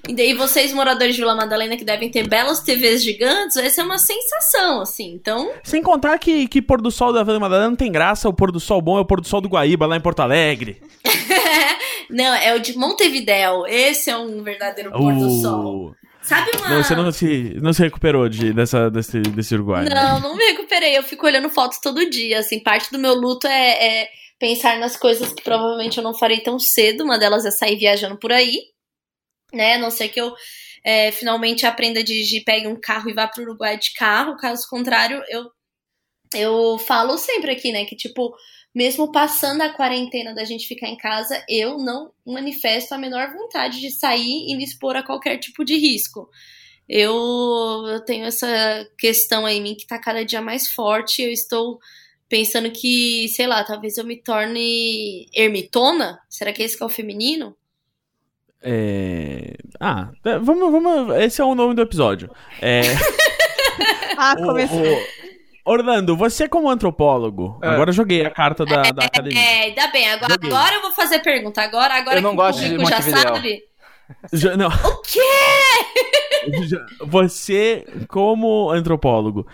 E 0.08 0.14
daí 0.14 0.36
vocês, 0.36 0.72
moradores 0.72 1.16
de 1.16 1.22
Vila 1.22 1.36
Madalena, 1.36 1.76
que 1.76 1.84
devem 1.84 2.12
ter 2.12 2.28
belas 2.28 2.60
TVs 2.60 3.04
gigantes, 3.04 3.58
essa 3.58 3.82
é 3.82 3.84
uma 3.84 3.98
sensação, 3.98 4.82
assim. 4.82 5.14
Então, 5.14 5.52
Sem 5.64 5.82
contar 5.82 6.20
que, 6.20 6.48
que 6.48 6.62
pôr 6.62 6.80
do 6.80 6.92
sol 6.92 7.12
da 7.12 7.24
Vila 7.24 7.40
Madalena 7.40 7.70
não 7.70 7.76
tem 7.76 7.92
graça, 7.92 8.30
o 8.30 8.34
pôr 8.34 8.52
do 8.52 8.60
sol 8.60 8.80
bom 8.82 9.00
é 9.00 9.02
o 9.02 9.06
pôr 9.06 9.20
do 9.20 9.28
sol 9.28 9.42
do 9.42 9.50
Guaíba, 9.50 9.88
lá 9.88 9.98
em 9.98 10.02
Porto 10.02 10.20
Alegre. 10.20 10.80
não, 12.08 12.36
é 12.36 12.54
o 12.54 12.60
de 12.60 12.78
Montevidéu. 12.78 13.66
Esse 13.66 14.12
é 14.12 14.18
um 14.18 14.44
verdadeiro 14.44 14.92
pôr 14.92 15.16
do 15.16 15.42
sol. 15.42 15.96
Sabe 16.26 16.52
uma. 16.58 16.70
Não, 16.70 16.84
você 16.84 16.96
não 16.96 17.12
se, 17.12 17.54
não 17.62 17.72
se 17.74 17.82
recuperou 17.84 18.28
de, 18.28 18.52
dessa, 18.52 18.90
desse, 18.90 19.20
desse 19.22 19.54
Uruguai. 19.54 19.86
né? 19.86 19.94
Não, 19.94 20.20
não 20.20 20.36
me 20.36 20.44
recuperei. 20.46 20.98
Eu 20.98 21.04
fico 21.04 21.26
olhando 21.26 21.50
fotos 21.50 21.80
todo 21.80 22.10
dia. 22.10 22.40
Assim, 22.40 22.60
parte 22.60 22.92
do 22.92 22.98
meu 22.98 23.14
luto 23.14 23.46
é, 23.48 24.02
é 24.02 24.10
pensar 24.40 24.80
nas 24.80 24.98
coisas 24.98 25.32
que 25.32 25.44
provavelmente 25.44 25.98
eu 25.98 26.04
não 26.04 26.14
farei 26.14 26.40
tão 26.40 26.58
cedo. 26.58 27.04
Uma 27.04 27.20
delas 27.20 27.46
é 27.46 27.52
sair 27.52 27.78
viajando 27.78 28.18
por 28.18 28.32
aí, 28.32 28.60
né? 29.54 29.76
A 29.76 29.80
não 29.80 29.92
ser 29.92 30.10
que 30.10 30.20
eu 30.20 30.34
é, 30.84 31.12
finalmente 31.12 31.66
aprenda 31.66 32.00
a 32.00 32.04
dirigir, 32.04 32.44
pegue 32.44 32.68
um 32.68 32.80
carro 32.80 33.10
e 33.10 33.14
vá 33.14 33.28
pro 33.28 33.44
Uruguai 33.44 33.78
de 33.78 33.94
carro. 33.94 34.36
Caso 34.38 34.68
contrário, 34.68 35.24
eu 35.30 35.50
eu 36.34 36.78
falo 36.80 37.18
sempre 37.18 37.52
aqui, 37.52 37.72
né, 37.72 37.86
que 37.86 37.96
tipo, 37.96 38.36
mesmo 38.76 39.10
passando 39.10 39.62
a 39.62 39.70
quarentena 39.70 40.36
da 40.36 40.44
gente 40.44 40.68
ficar 40.68 40.88
em 40.90 40.98
casa, 40.98 41.42
eu 41.48 41.78
não 41.78 42.12
manifesto 42.28 42.94
a 42.94 42.98
menor 42.98 43.32
vontade 43.32 43.80
de 43.80 43.90
sair 43.90 44.46
e 44.50 44.56
me 44.58 44.66
expor 44.66 44.98
a 44.98 45.02
qualquer 45.04 45.38
tipo 45.38 45.64
de 45.64 45.78
risco. 45.78 46.30
Eu, 46.88 47.16
eu 47.88 48.04
tenho 48.04 48.26
essa 48.26 48.48
questão 48.98 49.46
aí 49.46 49.58
em 49.58 49.62
mim 49.62 49.76
que 49.76 49.88
tá 49.88 49.98
cada 49.98 50.26
dia 50.26 50.42
mais 50.42 50.68
forte. 50.68 51.22
Eu 51.22 51.32
estou 51.32 51.80
pensando 52.28 52.70
que, 52.70 53.28
sei 53.30 53.48
lá, 53.48 53.64
talvez 53.64 53.98
eu 53.98 54.06
me 54.06 54.18
torne 54.22 55.26
ermitona. 55.34 56.20
Será 56.30 56.52
que 56.52 56.62
esse 56.62 56.78
que 56.78 56.84
é 56.84 56.86
o 56.86 56.90
feminino? 56.90 57.56
É... 58.62 59.56
Ah, 59.80 60.12
é, 60.26 60.38
vamos, 60.38 60.72
vamos. 60.72 61.16
Esse 61.24 61.40
é 61.42 61.46
o 61.46 61.56
nome 61.56 61.76
do 61.76 61.82
episódio. 61.82 62.30
É. 62.62 62.82
ah, 64.18 64.36
o- 64.38 64.44
começou. 64.44 64.82
o- 64.82 65.25
Orlando, 65.66 66.16
você 66.16 66.48
como 66.48 66.70
antropólogo, 66.70 67.60
É. 67.64 67.68
agora 67.70 67.90
eu 67.90 67.94
joguei 67.94 68.24
a 68.24 68.30
carta 68.30 68.64
da, 68.66 68.84
da 68.84 69.06
academia. 69.06 69.40
É, 69.42 69.64
ainda 69.64 69.88
bem. 69.88 70.08
Agora, 70.12 70.36
agora 70.36 70.76
eu 70.76 70.82
vou 70.84 70.92
fazer 70.92 71.20
pergunta. 71.20 71.62
Agora, 71.62 71.96
agora 71.96 72.18
Eu 72.18 72.22
não 72.22 72.30
que 72.32 72.36
gosto 72.38 72.60
o 72.60 72.62
de 72.64 72.70
público 72.76 72.90
já 72.92 73.02
sabe. 73.02 73.64
Já- 74.32 74.56
não. 74.56 74.68
O 74.68 75.02
quê? 75.02 76.64
Já- 76.68 76.86
Você, 77.02 77.86
como 78.08 78.70
antropólogo, 78.70 79.48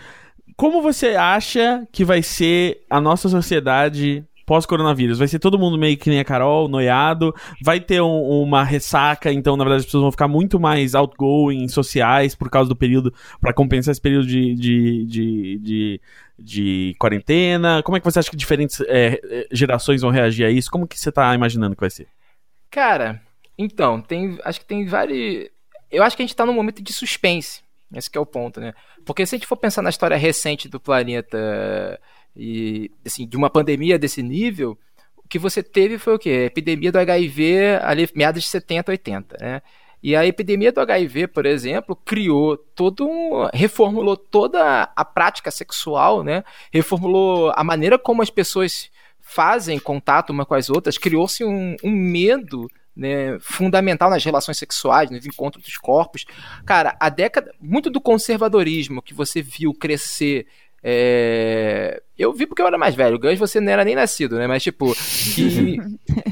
como 0.56 0.82
você 0.82 1.16
acha 1.16 1.86
que 1.90 2.04
vai 2.04 2.22
ser 2.22 2.84
a 2.90 3.00
nossa 3.00 3.28
sociedade 3.30 4.22
pós-coronavírus? 4.52 5.18
Vai 5.18 5.28
ser 5.28 5.38
todo 5.38 5.58
mundo 5.58 5.78
meio 5.78 5.96
que 5.96 6.10
nem 6.10 6.20
a 6.20 6.24
Carol, 6.24 6.68
noiado? 6.68 7.34
Vai 7.62 7.80
ter 7.80 8.02
um- 8.02 8.42
uma 8.42 8.62
ressaca, 8.62 9.32
então, 9.32 9.56
na 9.56 9.64
verdade, 9.64 9.80
as 9.80 9.86
pessoas 9.86 10.02
vão 10.02 10.10
ficar 10.10 10.28
muito 10.28 10.60
mais 10.60 10.94
outgoing, 10.94 11.66
sociais, 11.68 12.34
por 12.34 12.50
causa 12.50 12.68
do 12.68 12.76
período, 12.76 13.14
pra 13.40 13.54
compensar 13.54 13.92
esse 13.92 14.00
período 14.00 14.26
de, 14.26 14.54
de, 14.54 15.06
de, 15.06 15.58
de, 15.58 16.00
de 16.38 16.94
quarentena? 16.98 17.82
Como 17.82 17.96
é 17.96 18.00
que 18.00 18.04
você 18.04 18.18
acha 18.18 18.30
que 18.30 18.36
diferentes 18.36 18.78
é, 18.82 19.18
é, 19.24 19.46
gerações 19.50 20.02
vão 20.02 20.10
reagir 20.10 20.44
a 20.44 20.50
isso? 20.50 20.70
Como 20.70 20.86
que 20.86 21.00
você 21.00 21.10
tá 21.10 21.34
imaginando 21.34 21.74
que 21.74 21.80
vai 21.80 21.88
ser? 21.90 22.06
Cara, 22.70 23.22
então, 23.56 24.02
tem. 24.02 24.38
Acho 24.44 24.60
que 24.60 24.66
tem 24.66 24.84
vários. 24.84 25.48
Eu 25.90 26.02
acho 26.02 26.14
que 26.14 26.22
a 26.22 26.26
gente 26.26 26.36
tá 26.36 26.44
num 26.44 26.52
momento 26.52 26.82
de 26.82 26.92
suspense. 26.92 27.62
Esse 27.94 28.10
é 28.14 28.20
o 28.20 28.26
ponto, 28.26 28.60
né? 28.60 28.74
Porque 29.06 29.24
se 29.24 29.34
a 29.34 29.38
gente 29.38 29.46
for 29.46 29.56
pensar 29.56 29.80
na 29.82 29.90
história 29.90 30.16
recente 30.16 30.68
do 30.68 30.78
planeta 30.80 31.98
e 32.36 32.90
assim, 33.04 33.26
de 33.26 33.36
uma 33.36 33.50
pandemia 33.50 33.98
desse 33.98 34.22
nível, 34.22 34.78
o 35.16 35.28
que 35.28 35.38
você 35.38 35.62
teve 35.62 35.98
foi 35.98 36.14
o 36.14 36.18
quê? 36.18 36.30
A 36.30 36.46
epidemia 36.46 36.92
do 36.92 36.98
HIV 36.98 37.78
ali 37.82 38.08
meados 38.14 38.42
de 38.42 38.48
70, 38.48 38.90
80, 38.90 39.36
né? 39.40 39.62
E 40.02 40.16
a 40.16 40.26
epidemia 40.26 40.72
do 40.72 40.80
HIV, 40.80 41.28
por 41.28 41.46
exemplo, 41.46 41.94
criou 41.94 42.56
todo 42.56 43.06
um. 43.06 43.48
reformulou 43.54 44.16
toda 44.16 44.90
a 44.96 45.04
prática 45.04 45.50
sexual, 45.50 46.24
né? 46.24 46.42
Reformulou 46.72 47.52
a 47.54 47.62
maneira 47.62 47.96
como 47.96 48.20
as 48.20 48.30
pessoas 48.30 48.90
fazem 49.20 49.78
contato 49.78 50.30
uma 50.30 50.44
com 50.44 50.54
as 50.54 50.68
outras, 50.68 50.98
criou-se 50.98 51.44
um, 51.44 51.76
um 51.84 51.90
medo 51.90 52.68
né, 52.94 53.38
fundamental 53.40 54.10
nas 54.10 54.24
relações 54.24 54.58
sexuais, 54.58 55.10
nos 55.10 55.24
encontros 55.24 55.64
dos 55.64 55.76
corpos. 55.76 56.24
Cara, 56.66 56.96
a 57.00 57.08
década. 57.08 57.54
Muito 57.60 57.88
do 57.88 58.00
conservadorismo 58.00 59.00
que 59.00 59.14
você 59.14 59.40
viu 59.40 59.72
crescer. 59.72 60.46
É, 60.82 62.02
Eu 62.18 62.32
vi 62.32 62.46
porque 62.46 62.60
eu 62.60 62.66
era 62.66 62.76
mais 62.76 62.94
velho, 62.94 63.18
Gans 63.18 63.38
você 63.38 63.60
não 63.60 63.72
era 63.72 63.84
nem 63.84 63.94
nascido, 63.94 64.36
né? 64.36 64.46
Mas, 64.46 64.62
tipo, 64.62 64.92
que 65.34 65.78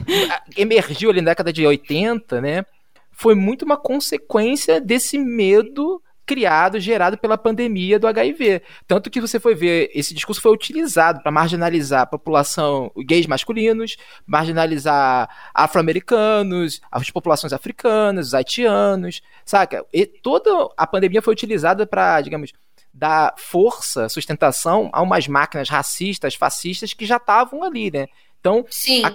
emergiu 0.56 1.10
ali 1.10 1.20
na 1.20 1.30
década 1.30 1.52
de 1.52 1.66
80, 1.66 2.40
né? 2.40 2.64
Foi 3.12 3.34
muito 3.34 3.64
uma 3.64 3.76
consequência 3.76 4.80
desse 4.80 5.18
medo 5.18 6.02
criado, 6.30 6.78
gerado 6.78 7.18
pela 7.18 7.36
pandemia 7.36 7.98
do 7.98 8.06
HIV. 8.06 8.62
Tanto 8.86 9.10
que 9.10 9.20
você 9.20 9.40
foi 9.40 9.52
ver, 9.52 9.90
esse 9.92 10.14
discurso 10.14 10.40
foi 10.40 10.52
utilizado 10.52 11.20
para 11.20 11.32
marginalizar 11.32 12.02
a 12.02 12.06
população 12.06 12.88
gays 12.98 13.26
masculinos, 13.26 13.96
marginalizar 14.24 15.28
afro-americanos, 15.52 16.80
as 16.88 17.10
populações 17.10 17.52
africanas, 17.52 18.28
os 18.28 18.34
haitianos, 18.34 19.22
saca? 19.44 19.84
E 19.92 20.06
toda 20.06 20.68
a 20.76 20.86
pandemia 20.86 21.20
foi 21.20 21.32
utilizada 21.32 21.84
para, 21.84 22.20
digamos, 22.20 22.52
dar 22.92 23.34
força, 23.36 24.08
sustentação 24.08 24.90
a 24.92 25.02
umas 25.02 25.26
máquinas 25.26 25.68
racistas, 25.68 26.34
fascistas 26.34 26.92
que 26.92 27.06
já 27.06 27.16
estavam 27.16 27.62
ali, 27.62 27.90
né? 27.90 28.08
Então, 28.40 28.64
Sim. 28.68 29.04
A, 29.04 29.14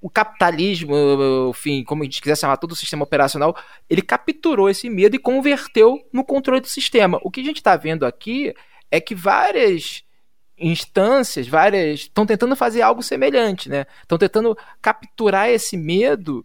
o 0.00 0.08
capitalismo, 0.08 0.94
enfim, 1.50 1.82
como 1.82 2.02
a 2.02 2.04
gente 2.04 2.20
quiser 2.20 2.36
chamar 2.36 2.56
todo 2.56 2.72
o 2.72 2.76
sistema 2.76 3.02
operacional, 3.02 3.56
ele 3.90 4.02
capturou 4.02 4.70
esse 4.70 4.88
medo 4.88 5.16
e 5.16 5.18
converteu 5.18 5.98
no 6.12 6.24
controle 6.24 6.60
do 6.60 6.68
sistema. 6.68 7.18
O 7.22 7.30
que 7.30 7.40
a 7.40 7.44
gente 7.44 7.56
está 7.56 7.76
vendo 7.76 8.06
aqui 8.06 8.54
é 8.90 9.00
que 9.00 9.14
várias 9.14 10.04
instâncias, 10.56 11.46
várias 11.46 12.00
estão 12.00 12.26
tentando 12.26 12.54
fazer 12.56 12.82
algo 12.82 13.02
semelhante, 13.02 13.68
né? 13.68 13.86
Estão 14.02 14.18
tentando 14.18 14.56
capturar 14.80 15.48
esse 15.48 15.76
medo 15.76 16.44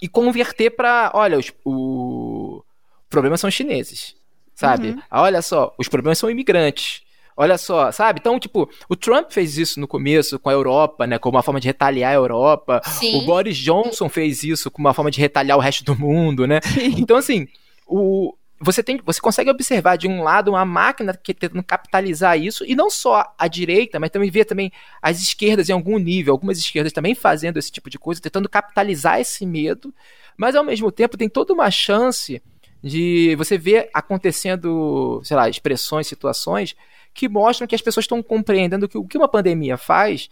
e 0.00 0.08
converter 0.08 0.70
para, 0.70 1.10
olha, 1.14 1.38
os, 1.38 1.52
o 1.64 2.62
problemas 3.08 3.40
são 3.40 3.50
chineses, 3.50 4.14
sabe? 4.58 4.88
Uhum. 4.88 5.02
Olha 5.12 5.40
só, 5.40 5.72
os 5.78 5.88
problemas 5.88 6.18
são 6.18 6.28
imigrantes. 6.28 7.02
Olha 7.36 7.56
só, 7.56 7.92
sabe? 7.92 8.18
Então, 8.20 8.40
tipo, 8.40 8.68
o 8.88 8.96
Trump 8.96 9.30
fez 9.30 9.56
isso 9.56 9.78
no 9.78 9.86
começo 9.86 10.36
com 10.40 10.50
a 10.50 10.52
Europa, 10.52 11.06
né? 11.06 11.16
Como 11.16 11.36
uma 11.36 11.42
forma 11.44 11.60
de 11.60 11.68
retaliar 11.68 12.10
a 12.10 12.16
Europa. 12.16 12.80
Sim. 12.84 13.16
O 13.18 13.22
Boris 13.24 13.56
Johnson 13.56 14.08
fez 14.08 14.42
isso 14.42 14.68
como 14.68 14.88
uma 14.88 14.94
forma 14.94 15.12
de 15.12 15.20
retaliar 15.20 15.56
o 15.56 15.60
resto 15.60 15.84
do 15.84 15.96
mundo, 15.96 16.44
né? 16.44 16.58
Então, 16.98 17.16
assim, 17.16 17.46
o, 17.86 18.34
você, 18.60 18.82
tem, 18.82 19.00
você 19.04 19.20
consegue 19.20 19.48
observar, 19.48 19.96
de 19.96 20.08
um 20.08 20.24
lado, 20.24 20.50
uma 20.50 20.64
máquina 20.64 21.16
que 21.16 21.32
tentando 21.32 21.62
capitalizar 21.62 22.36
isso, 22.36 22.64
e 22.64 22.74
não 22.74 22.90
só 22.90 23.32
a 23.38 23.46
direita, 23.46 24.00
mas 24.00 24.10
também 24.10 24.28
ver 24.28 24.44
também 24.44 24.72
as 25.00 25.22
esquerdas 25.22 25.68
em 25.68 25.72
algum 25.72 25.98
nível, 25.98 26.34
algumas 26.34 26.58
esquerdas 26.58 26.92
também 26.92 27.14
fazendo 27.14 27.58
esse 27.58 27.70
tipo 27.70 27.88
de 27.88 28.00
coisa, 28.00 28.20
tentando 28.20 28.48
capitalizar 28.48 29.20
esse 29.20 29.46
medo, 29.46 29.94
mas 30.36 30.56
ao 30.56 30.64
mesmo 30.64 30.90
tempo 30.90 31.16
tem 31.16 31.28
toda 31.28 31.52
uma 31.52 31.70
chance 31.70 32.42
de 32.82 33.34
você 33.36 33.58
ver 33.58 33.90
acontecendo, 33.92 35.20
sei 35.24 35.36
lá, 35.36 35.48
expressões, 35.48 36.06
situações 36.06 36.76
que 37.12 37.28
mostram 37.28 37.66
que 37.66 37.74
as 37.74 37.82
pessoas 37.82 38.04
estão 38.04 38.22
compreendendo 38.22 38.88
que 38.88 38.96
o 38.96 39.04
que 39.04 39.18
uma 39.18 39.28
pandemia 39.28 39.76
faz, 39.76 40.28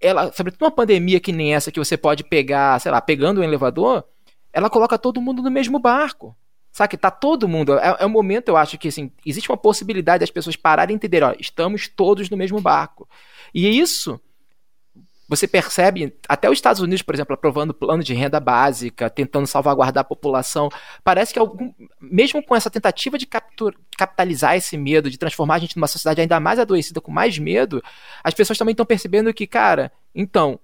ela, 0.00 0.32
sobretudo 0.32 0.64
uma 0.64 0.70
pandemia 0.70 1.20
que 1.20 1.32
nem 1.32 1.54
essa 1.54 1.70
que 1.70 1.78
você 1.78 1.96
pode 1.96 2.24
pegar, 2.24 2.80
sei 2.80 2.90
lá, 2.90 3.00
pegando 3.00 3.40
um 3.40 3.44
elevador, 3.44 4.04
ela 4.52 4.68
coloca 4.68 4.98
todo 4.98 5.20
mundo 5.20 5.42
no 5.42 5.50
mesmo 5.50 5.78
barco. 5.78 6.36
Sabe? 6.72 6.96
Tá 6.96 7.10
todo 7.10 7.46
mundo. 7.46 7.78
É, 7.78 7.98
é 8.00 8.06
um 8.06 8.10
momento, 8.10 8.48
eu 8.48 8.56
acho 8.56 8.78
que 8.78 8.88
assim, 8.88 9.12
existe 9.26 9.50
uma 9.50 9.58
possibilidade 9.58 10.20
das 10.20 10.30
pessoas 10.30 10.56
pararem 10.56 10.94
e 10.94 10.96
entenderem, 10.96 11.28
ó, 11.28 11.34
estamos 11.38 11.86
todos 11.86 12.30
no 12.30 12.36
mesmo 12.36 12.60
barco. 12.60 13.06
E 13.54 13.68
isso 13.78 14.18
você 15.34 15.48
percebe, 15.48 16.14
até 16.28 16.50
os 16.50 16.58
Estados 16.58 16.82
Unidos, 16.82 17.00
por 17.00 17.14
exemplo, 17.14 17.32
aprovando 17.32 17.72
plano 17.72 18.02
de 18.02 18.12
renda 18.12 18.38
básica, 18.38 19.08
tentando 19.08 19.46
salvaguardar 19.46 20.02
a 20.02 20.04
população, 20.04 20.68
parece 21.02 21.32
que 21.32 21.38
algum, 21.38 21.72
mesmo 21.98 22.42
com 22.42 22.54
essa 22.54 22.68
tentativa 22.68 23.16
de 23.16 23.24
captur, 23.24 23.74
capitalizar 23.96 24.56
esse 24.56 24.76
medo, 24.76 25.08
de 25.08 25.16
transformar 25.16 25.54
a 25.54 25.58
gente 25.58 25.74
numa 25.74 25.86
sociedade 25.86 26.20
ainda 26.20 26.38
mais 26.38 26.58
adoecida, 26.58 27.00
com 27.00 27.10
mais 27.10 27.38
medo, 27.38 27.82
as 28.22 28.34
pessoas 28.34 28.58
também 28.58 28.72
estão 28.72 28.84
percebendo 28.84 29.32
que, 29.32 29.46
cara, 29.46 29.90
então, 30.14 30.60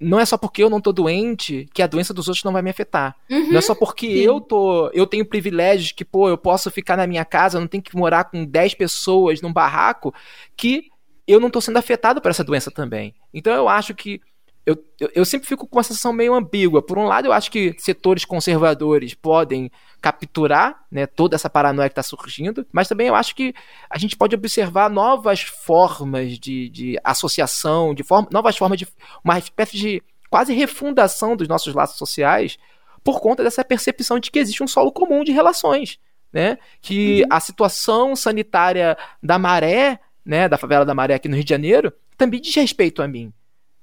não 0.00 0.18
é 0.18 0.24
só 0.24 0.38
porque 0.38 0.62
eu 0.62 0.70
não 0.70 0.80
tô 0.80 0.90
doente 0.90 1.68
que 1.74 1.82
a 1.82 1.86
doença 1.86 2.14
dos 2.14 2.26
outros 2.26 2.42
não 2.42 2.54
vai 2.54 2.62
me 2.62 2.70
afetar. 2.70 3.14
Uhum. 3.30 3.50
Não 3.50 3.58
é 3.58 3.60
só 3.60 3.74
porque 3.74 4.06
Sim. 4.06 4.22
eu 4.22 4.40
tô, 4.40 4.88
eu 4.94 5.06
tenho 5.06 5.26
privilégios 5.26 5.92
que, 5.92 6.06
pô, 6.06 6.30
eu 6.30 6.38
posso 6.38 6.70
ficar 6.70 6.96
na 6.96 7.06
minha 7.06 7.24
casa, 7.24 7.60
não 7.60 7.66
tenho 7.66 7.82
que 7.82 7.94
morar 7.94 8.24
com 8.24 8.46
10 8.46 8.74
pessoas 8.74 9.42
num 9.42 9.52
barraco, 9.52 10.14
que 10.56 10.90
eu 11.26 11.40
não 11.40 11.50
tô 11.50 11.60
sendo 11.60 11.78
afetado 11.78 12.20
por 12.20 12.30
essa 12.30 12.44
doença 12.44 12.70
também. 12.70 13.14
Então 13.32 13.52
eu 13.52 13.68
acho 13.68 13.94
que 13.94 14.20
eu, 14.66 14.82
eu, 15.14 15.24
sempre 15.26 15.46
fico 15.46 15.66
com 15.66 15.76
uma 15.76 15.82
sensação 15.82 16.10
meio 16.10 16.32
ambígua. 16.32 16.80
Por 16.80 16.96
um 16.96 17.04
lado, 17.04 17.26
eu 17.26 17.32
acho 17.32 17.50
que 17.50 17.74
setores 17.78 18.24
conservadores 18.24 19.12
podem 19.12 19.70
capturar 20.00 20.86
né, 20.90 21.06
toda 21.06 21.34
essa 21.34 21.50
paranoia 21.50 21.88
que 21.88 21.92
está 21.92 22.02
surgindo, 22.02 22.66
mas 22.72 22.88
também 22.88 23.08
eu 23.08 23.14
acho 23.14 23.34
que 23.34 23.54
a 23.90 23.98
gente 23.98 24.16
pode 24.16 24.34
observar 24.34 24.88
novas 24.88 25.42
formas 25.42 26.38
de, 26.38 26.70
de 26.70 26.98
associação, 27.04 27.94
de 27.94 28.02
forma, 28.02 28.26
novas 28.32 28.56
formas 28.56 28.78
de. 28.78 28.88
uma 29.22 29.38
espécie 29.38 29.76
de 29.76 30.02
quase 30.30 30.54
refundação 30.54 31.36
dos 31.36 31.46
nossos 31.46 31.74
laços 31.74 31.98
sociais 31.98 32.56
por 33.04 33.20
conta 33.20 33.44
dessa 33.44 33.62
percepção 33.62 34.18
de 34.18 34.30
que 34.30 34.38
existe 34.38 34.62
um 34.62 34.66
solo 34.66 34.90
comum 34.90 35.22
de 35.22 35.30
relações. 35.30 35.98
Né? 36.32 36.58
Que 36.80 37.24
a 37.30 37.38
situação 37.38 38.16
sanitária 38.16 38.96
da 39.22 39.38
maré, 39.38 40.00
né, 40.24 40.48
da 40.48 40.56
favela 40.56 40.84
da 40.84 40.94
maré 40.94 41.14
aqui 41.14 41.28
no 41.28 41.34
Rio 41.34 41.44
de 41.44 41.50
Janeiro, 41.50 41.92
também 42.16 42.40
diz 42.40 42.54
respeito 42.54 43.02
a 43.02 43.08
mim 43.08 43.32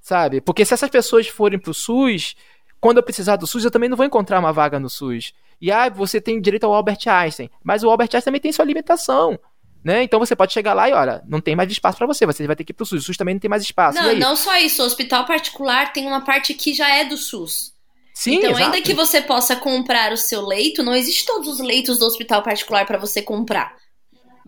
sabe? 0.02 0.42
Porque 0.42 0.66
se 0.66 0.74
essas 0.74 0.90
pessoas 0.90 1.28
forem 1.28 1.60
pro 1.60 1.74
SUS, 1.74 2.36
quando 2.80 2.98
eu 2.98 3.04
precisar 3.04 3.36
do 3.36 3.46
SUS, 3.46 3.64
eu 3.64 3.72
também 3.72 3.88
não 3.88 3.96
vou 3.96 4.06
encontrar 4.06 4.40
uma 4.40 4.52
vaga 4.52 4.80
no 4.80 4.90
SUS. 4.90 5.34
E 5.62 5.72
ah, 5.72 5.88
você 5.90 6.20
tem 6.20 6.42
direito 6.42 6.66
ao 6.66 6.74
Albert 6.74 7.08
Einstein, 7.08 7.50
mas 7.64 7.84
o 7.84 7.90
Albert 7.90 8.10
Einstein 8.12 8.24
também 8.24 8.42
tem 8.42 8.52
sua 8.52 8.66
limitação. 8.66 9.40
Né? 9.84 10.04
Então 10.04 10.20
você 10.20 10.36
pode 10.36 10.54
chegar 10.54 10.74
lá 10.74 10.90
e 10.90 10.94
olha, 10.94 11.24
não 11.28 11.42
tem 11.42 11.56
mais 11.56 11.72
espaço 11.72 11.98
para 11.98 12.08
você, 12.08 12.26
você 12.26 12.46
vai 12.46 12.56
ter 12.56 12.64
que 12.64 12.72
ir 12.72 12.74
pro 12.74 12.86
SUS. 12.86 13.04
O 13.04 13.06
SUS 13.06 13.18
também 13.18 13.36
não 13.36 13.40
tem 13.40 13.50
mais 13.50 13.64
espaço. 13.64 13.98
e 13.98 14.02
Não, 14.02 14.30
não 14.30 14.36
só 14.36 14.58
isso. 14.58 14.82
O 14.82 14.86
hospital 14.86 15.26
particular 15.26 15.94
tem 15.94 16.08
uma 16.08 16.22
parte 16.22 16.54
que 16.54 16.74
já 16.74 16.90
é 16.96 17.06
do 17.06 17.18
SUS. 17.18 17.72
Sim, 18.14 18.36
então, 18.36 18.52
exato. 18.52 18.66
ainda 18.66 18.82
que 18.82 18.94
você 18.94 19.22
possa 19.22 19.56
comprar 19.56 20.12
o 20.12 20.18
seu 20.18 20.46
leito, 20.46 20.84
não 20.84 20.94
existe 20.94 21.26
todos 21.26 21.48
os 21.48 21.60
leitos 21.60 21.98
do 21.98 22.06
hospital 22.06 22.44
particular 22.44 22.86
para 22.86 22.98
você 22.98 23.22
comprar. 23.22 23.76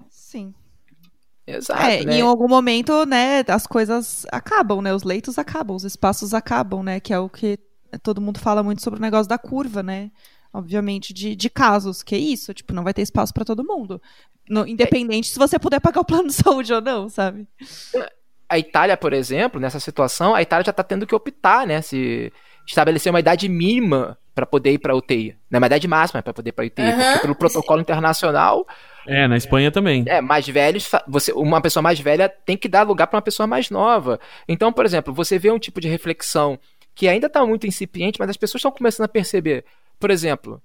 Sim. 0.10 0.53
Exato, 1.45 1.82
É, 1.82 2.03
né? 2.06 2.17
em 2.17 2.21
algum 2.21 2.47
momento, 2.47 3.06
né, 3.06 3.43
as 3.47 3.67
coisas 3.67 4.25
acabam, 4.32 4.82
né? 4.82 4.93
Os 4.93 5.03
leitos 5.03 5.38
acabam, 5.38 5.75
os 5.75 5.84
espaços 5.84 6.34
acabam, 6.34 6.82
né? 6.84 6.99
Que 6.99 7.13
é 7.13 7.19
o 7.19 7.29
que 7.29 7.60
todo 8.01 8.21
mundo 8.21 8.39
fala 8.39 8.63
muito 8.63 8.82
sobre 8.82 8.99
o 8.99 9.01
negócio 9.01 9.27
da 9.27 9.38
curva, 9.38 9.84
né? 9.84 10.10
Obviamente, 10.53 11.13
de, 11.13 11.36
de 11.36 11.49
casos, 11.49 12.01
que 12.03 12.15
é 12.15 12.17
isso, 12.17 12.53
tipo, 12.53 12.73
não 12.73 12.84
vai 12.84 12.93
ter 12.93 13.01
espaço 13.01 13.34
pra 13.34 13.43
todo 13.43 13.63
mundo. 13.63 14.01
No- 14.49 14.67
independente 14.67 15.29
se 15.29 15.39
você 15.39 15.58
puder 15.60 15.79
pagar 15.79 16.01
o 16.01 16.06
plano 16.06 16.27
de 16.27 16.34
saúde 16.34 16.71
ou 16.73 16.82
não, 16.82 17.10
sabe? 17.10 17.47
a 18.47 18.60
Itália, 18.60 18.95
por 18.95 19.13
exemplo, 19.13 19.60
nessa 19.60 19.79
situação, 19.79 20.36
a 20.36 20.41
Itália 20.41 20.63
já 20.65 20.69
está 20.71 20.84
tendo 20.84 21.08
que 21.08 21.15
optar, 21.15 21.65
né? 21.65 21.82
Se 21.82 22.32
estabelecer 22.67 23.12
uma 23.12 23.19
idade 23.19 23.49
mínima 23.49 24.17
para 24.36 24.45
poder 24.45 24.71
ir 24.73 24.77
para 24.79 24.95
UTI. 24.95 25.36
Não 25.49 25.58
é 25.58 25.60
uma 25.60 25.67
idade 25.67 25.88
máxima 25.88 26.21
para 26.21 26.34
poder 26.34 26.49
ir 26.49 26.53
para 26.53 26.65
UTI, 26.65 26.84
Aham. 26.84 27.03
porque 27.03 27.19
pelo 27.19 27.36
protocolo 27.36 27.82
internacional, 27.82 28.65
É, 29.07 29.27
na 29.27 29.37
Espanha 29.37 29.71
também. 29.71 30.03
é, 30.07 30.21
mais 30.21 30.47
velhos, 30.47 30.89
você, 31.07 31.31
uma 31.33 31.61
pessoa 31.61 31.81
mais 31.81 31.99
velha 31.99 32.29
tem 32.29 32.57
que 32.57 32.67
dar 32.67 32.83
lugar 32.83 33.07
para 33.07 33.17
uma 33.17 33.21
pessoa 33.21 33.45
mais 33.45 33.69
nova. 33.69 34.19
Então, 34.47 34.71
por 34.71 34.85
exemplo, 34.85 35.13
você 35.13 35.37
vê 35.37 35.51
um 35.51 35.59
tipo 35.59 35.81
de 35.81 35.87
reflexão 35.87 36.59
que 36.95 37.07
ainda 37.07 37.27
está 37.27 37.45
muito 37.45 37.67
incipiente, 37.67 38.19
mas 38.19 38.29
as 38.29 38.37
pessoas 38.37 38.59
estão 38.59 38.71
começando 38.71 39.05
a 39.05 39.09
perceber. 39.09 39.65
Por 39.99 40.11
exemplo, 40.11 40.61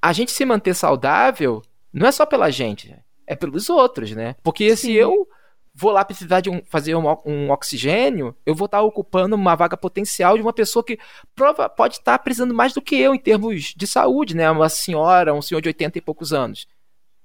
a 0.00 0.12
gente 0.12 0.32
se 0.32 0.44
manter 0.44 0.74
saudável 0.74 1.62
não 1.92 2.06
é 2.06 2.12
só 2.12 2.26
pela 2.26 2.50
gente, 2.50 2.94
é 3.26 3.34
pelos 3.34 3.70
outros, 3.70 4.10
né? 4.12 4.36
Porque 4.42 4.76
se 4.76 4.88
Sim. 4.88 4.92
eu 4.92 5.28
vou 5.74 5.90
lá 5.90 6.04
precisar 6.04 6.40
de 6.40 6.48
um, 6.48 6.62
fazer 6.66 6.94
um, 6.94 7.04
um 7.24 7.50
oxigênio, 7.50 8.34
eu 8.46 8.54
vou 8.54 8.66
estar 8.66 8.80
ocupando 8.82 9.34
uma 9.34 9.56
vaga 9.56 9.76
potencial 9.76 10.36
de 10.36 10.42
uma 10.42 10.52
pessoa 10.52 10.84
que 10.84 10.98
prova, 11.34 11.68
pode 11.68 11.94
estar 11.94 12.18
precisando 12.20 12.54
mais 12.54 12.72
do 12.72 12.80
que 12.80 12.94
eu 12.94 13.14
em 13.14 13.18
termos 13.18 13.74
de 13.76 13.86
saúde, 13.86 14.36
né? 14.36 14.48
Uma 14.50 14.68
senhora, 14.68 15.34
um 15.34 15.42
senhor 15.42 15.60
de 15.60 15.68
80 15.68 15.98
e 15.98 16.00
poucos 16.00 16.32
anos. 16.32 16.68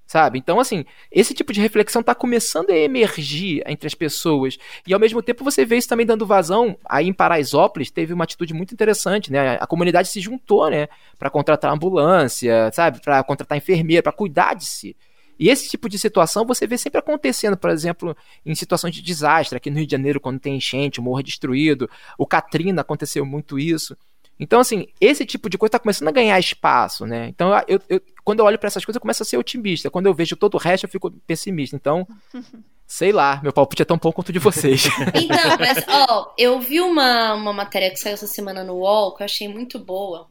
Sabe? 0.10 0.40
Então, 0.40 0.60
assim, 0.60 0.86
esse 1.12 1.36
tipo 1.36 1.54
de 1.54 1.62
reflexão 1.62 2.00
está 2.00 2.16
começando 2.16 2.72
a 2.72 2.76
emergir 2.76 3.62
entre 3.68 3.86
as 3.86 3.94
pessoas. 3.94 4.58
E 4.88 4.92
ao 4.92 5.00
mesmo 5.00 5.22
tempo 5.22 5.44
você 5.44 5.64
vê 5.64 5.78
isso 5.78 5.88
também 5.88 6.04
dando 6.04 6.26
vazão. 6.26 6.76
Aí 6.84 7.08
em 7.08 7.14
Paraisópolis 7.14 7.92
teve 7.92 8.12
uma 8.12 8.24
atitude 8.24 8.52
muito 8.52 8.74
interessante, 8.74 9.32
né? 9.32 9.60
A 9.62 9.68
comunidade 9.68 10.08
se 10.08 10.20
juntou, 10.20 10.68
né? 10.68 10.88
Para 11.20 11.30
contratar 11.30 11.72
ambulância, 11.72 12.72
sabe? 12.74 13.00
Para 13.02 13.24
contratar 13.24 13.56
enfermeira, 13.56 14.02
para 14.02 14.12
cuidar 14.12 14.56
de 14.56 14.66
si. 14.66 14.98
E 15.38 15.48
esse 15.48 15.70
tipo 15.70 15.88
de 15.88 16.00
situação 16.00 16.44
você 16.44 16.66
vê 16.66 16.76
sempre 16.76 16.98
acontecendo, 16.98 17.56
por 17.56 17.70
exemplo, 17.70 18.18
em 18.44 18.56
situações 18.56 18.96
de 18.96 19.04
desastre. 19.04 19.58
Aqui 19.58 19.70
no 19.70 19.78
Rio 19.78 19.86
de 19.86 19.92
Janeiro, 19.92 20.20
quando 20.20 20.40
tem 20.40 20.56
enchente, 20.56 21.00
o 21.00 21.04
morro 21.04 21.20
é 21.20 21.24
destruído. 21.24 21.88
O 22.18 22.26
Katrina 22.26 22.82
aconteceu 22.82 23.24
muito 23.24 23.60
isso. 23.60 23.96
Então, 24.40 24.60
assim, 24.60 24.88
esse 25.02 25.26
tipo 25.26 25.50
de 25.50 25.58
coisa 25.58 25.70
está 25.70 25.80
começando 25.80 26.08
a 26.08 26.12
ganhar 26.12 26.40
espaço, 26.40 27.06
né? 27.06 27.28
Então, 27.28 27.52
eu, 27.68 27.80
eu- 27.90 28.02
quando 28.24 28.40
eu 28.40 28.46
olho 28.46 28.58
para 28.58 28.68
essas 28.68 28.86
coisas, 28.86 28.96
eu 28.96 29.02
começo 29.02 29.22
a 29.22 29.26
ser 29.26 29.38
otimista. 29.38 29.90
Quando 29.90 30.06
eu 30.06 30.14
vejo 30.14 30.36
todo 30.36 30.56
o 30.56 30.58
resto, 30.58 30.86
eu 30.86 30.90
fico 30.90 31.12
pessimista. 31.28 31.76
Então, 31.76 32.08
sei 32.88 33.12
lá, 33.12 33.40
meu 33.44 33.52
palpite 33.52 33.82
é 33.82 33.86
tão 33.86 33.98
bom 33.98 34.12
quanto 34.12 34.30
o 34.30 34.34
de 34.34 34.40
vocês. 34.40 34.84
Então, 35.14 35.58
mas, 35.60 35.84
ó, 35.88 36.34
eu 36.38 36.60
vi 36.60 36.80
uma, 36.80 37.34
uma 37.34 37.52
matéria 37.54 37.90
que 37.92 37.98
saiu 38.00 38.14
essa 38.14 38.28
semana 38.28 38.64
no 38.64 38.76
UOL, 38.76 39.14
que 39.16 39.24
eu 39.24 39.26
achei 39.26 39.48
muito 39.48 39.78
boa, 39.78 40.28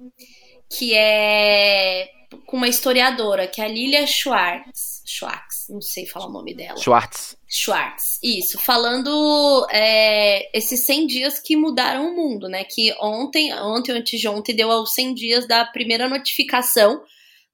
que 0.70 0.94
é 0.94 2.08
com 2.46 2.56
uma 2.56 2.68
historiadora, 2.68 3.46
que 3.46 3.60
é 3.60 3.64
a 3.64 3.68
Lilia 3.68 4.06
Schwartz. 4.06 5.02
Schwartz, 5.04 5.66
não 5.70 5.80
sei 5.80 6.06
falar 6.06 6.26
o 6.26 6.32
nome 6.32 6.54
dela. 6.54 6.78
Schwartz. 6.78 7.36
Schwartz, 7.48 8.18
isso, 8.22 8.58
falando 8.58 9.66
é, 9.70 10.56
esses 10.56 10.84
100 10.84 11.06
dias 11.06 11.38
que 11.40 11.56
mudaram 11.56 12.08
o 12.08 12.14
mundo, 12.14 12.48
né? 12.48 12.64
Que 12.64 12.94
ontem, 13.00 13.52
ontem 13.54 13.92
ou 13.92 13.98
antes 13.98 14.20
de 14.20 14.28
ontem, 14.28 14.54
deu 14.54 14.70
aos 14.70 14.92
100 14.92 15.14
dias 15.14 15.48
da 15.48 15.64
primeira 15.64 16.08
notificação 16.08 17.02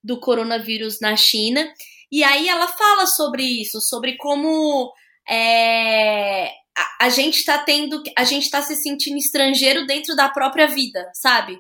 do 0.03 0.19
coronavírus 0.19 1.01
na 1.01 1.17
China. 1.17 1.73
E 2.11 2.25
aí 2.25 2.49
ela 2.49 2.67
fala 2.67 3.07
sobre 3.07 3.43
isso, 3.43 3.81
sobre 3.81 4.17
como 4.17 4.93
é, 5.29 6.49
a, 6.77 7.07
a, 7.07 7.09
gente 7.09 7.39
está 7.39 7.59
tendo, 7.59 8.03
a 8.17 8.25
gente 8.25 8.45
está 8.45 8.63
se 8.63 8.77
sentindo 8.77 9.17
estrangeiro 9.17 9.87
dentro 9.87 10.15
da 10.17 10.29
própria 10.29 10.67
vida, 10.67 11.09
sabe? 11.15 11.59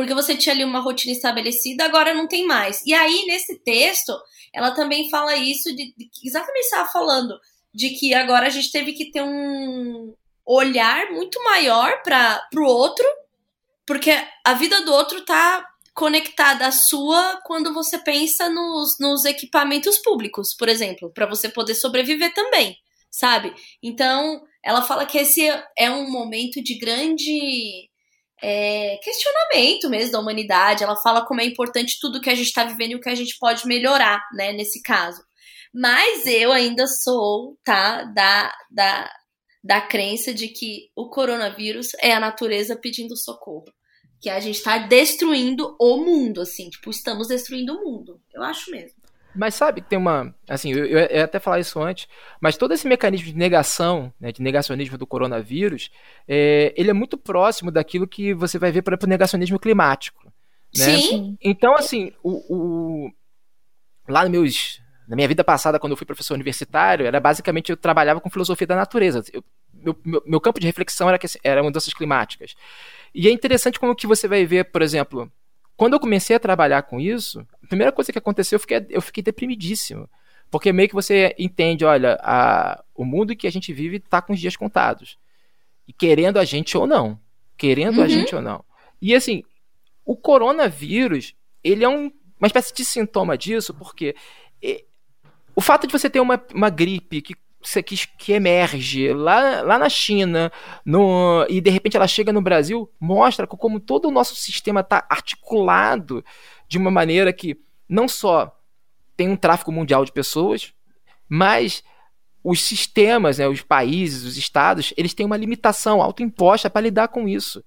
Porque 0.00 0.14
você 0.14 0.34
tinha 0.34 0.54
ali 0.54 0.64
uma 0.64 0.80
rotina 0.80 1.12
estabelecida, 1.12 1.84
agora 1.84 2.14
não 2.14 2.26
tem 2.26 2.46
mais. 2.46 2.80
E 2.86 2.94
aí, 2.94 3.26
nesse 3.26 3.58
texto, 3.62 4.18
ela 4.50 4.70
também 4.70 5.10
fala 5.10 5.36
isso 5.36 5.76
de, 5.76 5.94
de 5.94 6.08
exatamente 6.24 6.64
estava 6.64 6.88
falando, 6.88 7.38
de 7.74 7.90
que 7.90 8.14
agora 8.14 8.46
a 8.46 8.48
gente 8.48 8.72
teve 8.72 8.94
que 8.94 9.10
ter 9.10 9.20
um 9.20 10.14
olhar 10.46 11.10
muito 11.10 11.38
maior 11.44 12.02
para 12.02 12.40
o 12.56 12.62
outro, 12.62 13.06
porque 13.86 14.10
a 14.42 14.54
vida 14.54 14.80
do 14.86 14.90
outro 14.90 15.22
tá 15.22 15.66
conectada 15.92 16.66
à 16.66 16.72
sua 16.72 17.38
quando 17.44 17.74
você 17.74 17.98
pensa 17.98 18.48
nos, 18.48 18.96
nos 18.98 19.26
equipamentos 19.26 19.98
públicos, 19.98 20.54
por 20.56 20.70
exemplo, 20.70 21.12
para 21.12 21.26
você 21.26 21.46
poder 21.46 21.74
sobreviver 21.74 22.32
também, 22.32 22.74
sabe? 23.10 23.54
Então, 23.82 24.40
ela 24.64 24.80
fala 24.80 25.04
que 25.04 25.18
esse 25.18 25.46
é 25.76 25.90
um 25.90 26.10
momento 26.10 26.62
de 26.62 26.78
grande 26.78 27.89
é, 28.42 28.98
questionamento 29.02 29.88
mesmo 29.88 30.12
da 30.12 30.20
humanidade. 30.20 30.84
Ela 30.84 30.96
fala 30.96 31.24
como 31.24 31.40
é 31.40 31.44
importante 31.44 31.98
tudo 32.00 32.20
que 32.20 32.30
a 32.30 32.34
gente 32.34 32.46
está 32.48 32.64
vivendo 32.64 32.92
e 32.92 32.94
o 32.96 33.00
que 33.00 33.08
a 33.08 33.14
gente 33.14 33.36
pode 33.38 33.66
melhorar, 33.66 34.20
né, 34.34 34.52
nesse 34.52 34.80
caso. 34.82 35.22
Mas 35.72 36.26
eu 36.26 36.52
ainda 36.52 36.86
sou, 36.86 37.56
tá, 37.64 38.04
da, 38.04 38.52
da, 38.70 39.10
da 39.62 39.80
crença 39.80 40.34
de 40.34 40.48
que 40.48 40.90
o 40.96 41.08
coronavírus 41.08 41.88
é 42.00 42.12
a 42.12 42.20
natureza 42.20 42.76
pedindo 42.76 43.16
socorro 43.16 43.66
que 44.20 44.28
a 44.28 44.38
gente 44.38 44.62
tá 44.62 44.78
destruindo 44.78 45.74
o 45.80 45.96
mundo, 45.96 46.42
assim, 46.42 46.68
tipo, 46.68 46.90
estamos 46.90 47.28
destruindo 47.28 47.74
o 47.74 47.82
mundo. 47.82 48.20
Eu 48.34 48.42
acho 48.42 48.70
mesmo. 48.70 48.99
Mas 49.34 49.54
sabe 49.54 49.80
que 49.80 49.88
tem 49.88 49.98
uma. 49.98 50.34
Assim, 50.48 50.72
eu, 50.72 50.84
eu, 50.84 50.98
ia 50.98 51.24
até 51.24 51.38
falar 51.38 51.60
isso 51.60 51.80
antes, 51.80 52.08
mas 52.40 52.56
todo 52.56 52.72
esse 52.74 52.86
mecanismo 52.88 53.26
de 53.26 53.36
negação, 53.36 54.12
né, 54.20 54.32
de 54.32 54.42
negacionismo 54.42 54.98
do 54.98 55.06
coronavírus, 55.06 55.90
é, 56.26 56.74
ele 56.76 56.90
é 56.90 56.92
muito 56.92 57.16
próximo 57.16 57.70
daquilo 57.70 58.08
que 58.08 58.34
você 58.34 58.58
vai 58.58 58.72
ver, 58.72 58.82
por 58.82 58.92
exemplo, 58.92 59.06
o 59.06 59.10
negacionismo 59.10 59.58
climático. 59.58 60.24
Né? 60.76 60.84
Sim. 60.84 61.38
Então, 61.40 61.74
assim, 61.74 62.12
o, 62.22 62.30
o, 62.54 63.12
lá 64.08 64.22
nos 64.22 64.30
meus. 64.30 64.80
Na 65.08 65.16
minha 65.16 65.26
vida 65.26 65.42
passada, 65.42 65.78
quando 65.78 65.90
eu 65.90 65.96
fui 65.96 66.06
professor 66.06 66.34
universitário, 66.34 67.04
era 67.04 67.18
basicamente 67.18 67.70
eu 67.70 67.76
trabalhava 67.76 68.20
com 68.20 68.30
filosofia 68.30 68.66
da 68.66 68.76
natureza. 68.76 69.24
Eu, 69.32 69.42
meu, 69.74 69.96
meu, 70.04 70.22
meu, 70.24 70.40
campo 70.40 70.60
de 70.60 70.66
reflexão 70.66 71.08
era, 71.08 71.18
que, 71.18 71.26
era 71.42 71.62
mudanças 71.64 71.92
climáticas. 71.92 72.54
E 73.12 73.26
é 73.26 73.32
interessante 73.32 73.80
como 73.80 73.96
que 73.96 74.06
você 74.06 74.28
vai 74.28 74.46
ver, 74.46 74.66
por 74.66 74.82
exemplo, 74.82 75.30
quando 75.80 75.94
eu 75.94 76.00
comecei 76.00 76.36
a 76.36 76.38
trabalhar 76.38 76.82
com 76.82 77.00
isso, 77.00 77.40
a 77.64 77.66
primeira 77.66 77.90
coisa 77.90 78.12
que 78.12 78.18
aconteceu, 78.18 78.56
eu 78.56 78.60
fiquei, 78.60 78.86
eu 78.90 79.00
fiquei 79.00 79.22
deprimidíssimo. 79.22 80.10
Porque 80.50 80.74
meio 80.74 80.90
que 80.90 80.94
você 80.94 81.34
entende, 81.38 81.86
olha, 81.86 82.18
a, 82.20 82.84
o 82.94 83.02
mundo 83.02 83.34
que 83.34 83.46
a 83.46 83.50
gente 83.50 83.72
vive 83.72 83.96
está 83.96 84.20
com 84.20 84.34
os 84.34 84.38
dias 84.38 84.54
contados. 84.56 85.16
E 85.88 85.92
querendo 85.94 86.38
a 86.38 86.44
gente 86.44 86.76
ou 86.76 86.86
não. 86.86 87.18
Querendo 87.56 87.96
uhum. 87.96 88.04
a 88.04 88.08
gente 88.08 88.36
ou 88.36 88.42
não. 88.42 88.62
E 89.00 89.14
assim, 89.14 89.42
o 90.04 90.14
coronavírus, 90.14 91.34
ele 91.64 91.82
é 91.82 91.88
um, 91.88 92.12
uma 92.38 92.46
espécie 92.46 92.74
de 92.74 92.84
sintoma 92.84 93.38
disso, 93.38 93.72
porque 93.72 94.14
o 95.56 95.62
fato 95.62 95.86
de 95.86 95.92
você 95.94 96.10
ter 96.10 96.20
uma, 96.20 96.44
uma 96.54 96.68
gripe 96.68 97.22
que 97.22 97.34
que, 97.84 98.08
que 98.16 98.32
emerge 98.32 99.12
lá, 99.12 99.62
lá 99.62 99.78
na 99.78 99.88
China 99.88 100.50
no, 100.84 101.46
e 101.48 101.60
de 101.60 101.70
repente 101.70 101.96
ela 101.96 102.08
chega 102.08 102.32
no 102.32 102.40
Brasil, 102.40 102.90
mostra 102.98 103.46
como 103.46 103.78
todo 103.78 104.08
o 104.08 104.10
nosso 104.10 104.34
sistema 104.34 104.80
está 104.80 105.06
articulado 105.08 106.24
de 106.66 106.78
uma 106.78 106.90
maneira 106.90 107.32
que 107.32 107.60
não 107.88 108.08
só 108.08 108.56
tem 109.16 109.28
um 109.28 109.36
tráfico 109.36 109.70
mundial 109.70 110.04
de 110.04 110.12
pessoas, 110.12 110.72
mas 111.28 111.82
os 112.42 112.62
sistemas, 112.62 113.38
né, 113.38 113.46
os 113.46 113.60
países, 113.60 114.24
os 114.24 114.36
estados, 114.36 114.94
eles 114.96 115.12
têm 115.12 115.26
uma 115.26 115.36
limitação 115.36 116.00
autoimposta 116.00 116.70
para 116.70 116.80
lidar 116.80 117.08
com 117.08 117.28
isso. 117.28 117.62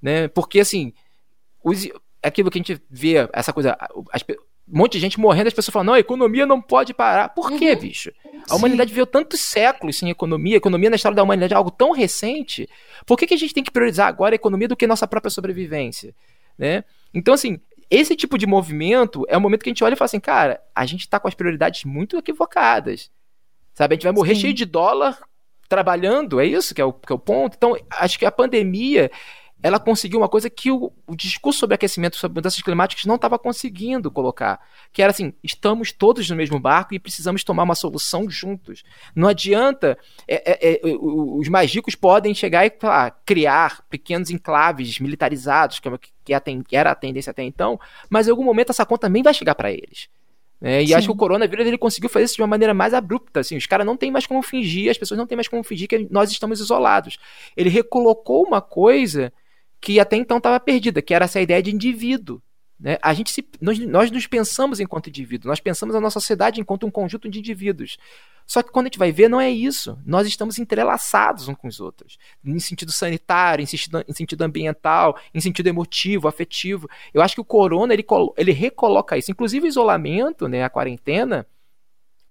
Né? 0.00 0.28
Porque, 0.28 0.60
assim, 0.60 0.92
os, 1.62 1.88
aquilo 2.22 2.50
que 2.50 2.58
a 2.58 2.62
gente 2.62 2.80
vê, 2.88 3.28
essa 3.32 3.52
coisa, 3.52 3.76
as, 4.12 4.24
um 4.72 4.78
monte 4.78 4.92
de 4.92 5.00
gente 5.00 5.20
morrendo, 5.20 5.48
as 5.48 5.52
pessoas 5.52 5.72
falam, 5.72 5.84
não, 5.84 5.92
a 5.92 6.00
economia 6.00 6.46
não 6.46 6.60
pode 6.60 6.94
parar. 6.94 7.28
Por 7.28 7.50
uhum. 7.50 7.58
quê, 7.58 7.76
bicho? 7.76 8.10
A 8.44 8.54
Sim. 8.54 8.56
humanidade 8.56 8.88
viveu 8.88 9.06
tantos 9.06 9.40
séculos 9.40 9.98
sem 9.98 10.08
economia, 10.08 10.56
a 10.56 10.58
economia 10.58 10.88
na 10.88 10.96
história 10.96 11.14
da 11.14 11.22
humanidade 11.22 11.52
é 11.52 11.56
algo 11.56 11.70
tão 11.70 11.92
recente. 11.92 12.66
Por 13.04 13.18
que, 13.18 13.26
que 13.26 13.34
a 13.34 13.36
gente 13.36 13.52
tem 13.52 13.62
que 13.62 13.70
priorizar 13.70 14.08
agora 14.08 14.34
a 14.34 14.36
economia 14.36 14.66
do 14.66 14.74
que 14.74 14.86
a 14.86 14.88
nossa 14.88 15.06
própria 15.06 15.30
sobrevivência? 15.30 16.14
Né? 16.56 16.84
Então, 17.12 17.34
assim, 17.34 17.60
esse 17.90 18.16
tipo 18.16 18.38
de 18.38 18.46
movimento 18.46 19.26
é 19.28 19.36
o 19.36 19.40
momento 19.40 19.62
que 19.62 19.68
a 19.68 19.72
gente 19.72 19.84
olha 19.84 19.92
e 19.92 19.96
fala 19.96 20.06
assim, 20.06 20.20
cara, 20.20 20.58
a 20.74 20.86
gente 20.86 21.00
está 21.02 21.20
com 21.20 21.28
as 21.28 21.34
prioridades 21.34 21.84
muito 21.84 22.16
equivocadas. 22.16 23.10
Sabe, 23.74 23.92
a 23.92 23.96
gente 23.96 24.04
vai 24.04 24.12
morrer 24.12 24.34
Sim. 24.34 24.40
cheio 24.40 24.54
de 24.54 24.64
dólar 24.64 25.18
trabalhando, 25.68 26.40
é 26.40 26.46
isso 26.46 26.74
que 26.74 26.80
é, 26.80 26.84
o, 26.84 26.92
que 26.94 27.12
é 27.12 27.14
o 27.14 27.18
ponto. 27.18 27.56
Então, 27.56 27.76
acho 27.90 28.18
que 28.18 28.24
a 28.24 28.32
pandemia 28.32 29.10
ela 29.62 29.78
conseguiu 29.78 30.18
uma 30.18 30.28
coisa 30.28 30.50
que 30.50 30.70
o, 30.70 30.92
o 31.06 31.14
discurso 31.14 31.60
sobre 31.60 31.74
aquecimento, 31.74 32.16
sobre 32.16 32.34
mudanças 32.36 32.60
climáticas 32.60 33.04
não 33.04 33.14
estava 33.14 33.38
conseguindo 33.38 34.10
colocar, 34.10 34.60
que 34.92 35.00
era 35.00 35.10
assim, 35.10 35.32
estamos 35.42 35.92
todos 35.92 36.28
no 36.28 36.36
mesmo 36.36 36.58
barco 36.58 36.94
e 36.94 36.98
precisamos 36.98 37.44
tomar 37.44 37.62
uma 37.62 37.74
solução 37.74 38.28
juntos. 38.28 38.82
Não 39.14 39.28
adianta, 39.28 39.96
é, 40.26 40.52
é, 40.52 40.74
é, 40.74 40.80
os 40.84 41.48
mais 41.48 41.72
ricos 41.72 41.94
podem 41.94 42.34
chegar 42.34 42.66
e 42.66 42.72
criar 43.24 43.82
pequenos 43.88 44.30
enclaves 44.30 44.98
militarizados, 44.98 45.78
que, 45.78 45.88
é 45.88 46.40
que 46.64 46.76
era 46.76 46.90
a 46.90 46.94
tendência 46.94 47.30
até 47.30 47.42
então, 47.44 47.78
mas 48.10 48.26
em 48.26 48.30
algum 48.30 48.44
momento 48.44 48.70
essa 48.70 48.84
conta 48.84 49.06
também 49.06 49.22
vai 49.22 49.32
chegar 49.32 49.54
para 49.54 49.70
eles. 49.70 50.08
É, 50.64 50.80
e 50.80 50.88
Sim. 50.88 50.94
acho 50.94 51.08
que 51.08 51.12
o 51.12 51.16
coronavírus 51.16 51.66
ele 51.66 51.76
conseguiu 51.76 52.08
fazer 52.08 52.26
isso 52.26 52.36
de 52.36 52.42
uma 52.42 52.46
maneira 52.46 52.72
mais 52.72 52.94
abrupta. 52.94 53.40
Assim, 53.40 53.56
os 53.56 53.66
caras 53.66 53.84
não 53.84 53.96
têm 53.96 54.12
mais 54.12 54.26
como 54.26 54.40
fingir, 54.42 54.90
as 54.90 54.96
pessoas 54.96 55.18
não 55.18 55.26
têm 55.26 55.34
mais 55.34 55.48
como 55.48 55.62
fingir 55.64 55.88
que 55.88 56.06
nós 56.08 56.30
estamos 56.30 56.60
isolados. 56.60 57.18
Ele 57.56 57.68
recolocou 57.68 58.46
uma 58.46 58.60
coisa 58.60 59.32
que 59.82 59.98
até 59.98 60.16
então 60.16 60.38
estava 60.38 60.60
perdida, 60.60 61.02
que 61.02 61.12
era 61.12 61.24
essa 61.24 61.40
ideia 61.40 61.60
de 61.60 61.74
indivíduo. 61.74 62.40
Né? 62.78 62.98
A 63.02 63.12
gente 63.12 63.32
se, 63.32 63.44
nós, 63.60 63.78
nós 63.80 64.10
nos 64.12 64.28
pensamos 64.28 64.78
enquanto 64.78 65.08
indivíduo, 65.08 65.48
nós 65.48 65.58
pensamos 65.58 65.94
a 65.94 66.00
nossa 66.00 66.20
sociedade 66.20 66.60
enquanto 66.60 66.86
um 66.86 66.90
conjunto 66.90 67.28
de 67.28 67.40
indivíduos. 67.40 67.98
Só 68.46 68.62
que 68.62 68.70
quando 68.70 68.86
a 68.86 68.88
gente 68.88 68.98
vai 68.98 69.10
ver, 69.10 69.28
não 69.28 69.40
é 69.40 69.50
isso. 69.50 69.98
Nós 70.06 70.26
estamos 70.26 70.58
entrelaçados 70.58 71.48
uns 71.48 71.56
com 71.56 71.66
os 71.66 71.80
outros. 71.80 72.16
Em 72.44 72.58
sentido 72.60 72.92
sanitário, 72.92 73.62
em 73.62 73.66
sentido, 73.66 74.04
em 74.06 74.12
sentido 74.12 74.42
ambiental, 74.42 75.18
em 75.34 75.40
sentido 75.40 75.66
emotivo, 75.66 76.28
afetivo. 76.28 76.88
Eu 77.12 77.22
acho 77.22 77.34
que 77.34 77.40
o 77.40 77.44
corona, 77.44 77.92
ele, 77.92 78.04
ele 78.36 78.52
recoloca 78.52 79.16
isso. 79.16 79.30
Inclusive 79.30 79.66
o 79.66 79.68
isolamento, 79.68 80.48
né, 80.48 80.64
a 80.64 80.70
quarentena, 80.70 81.46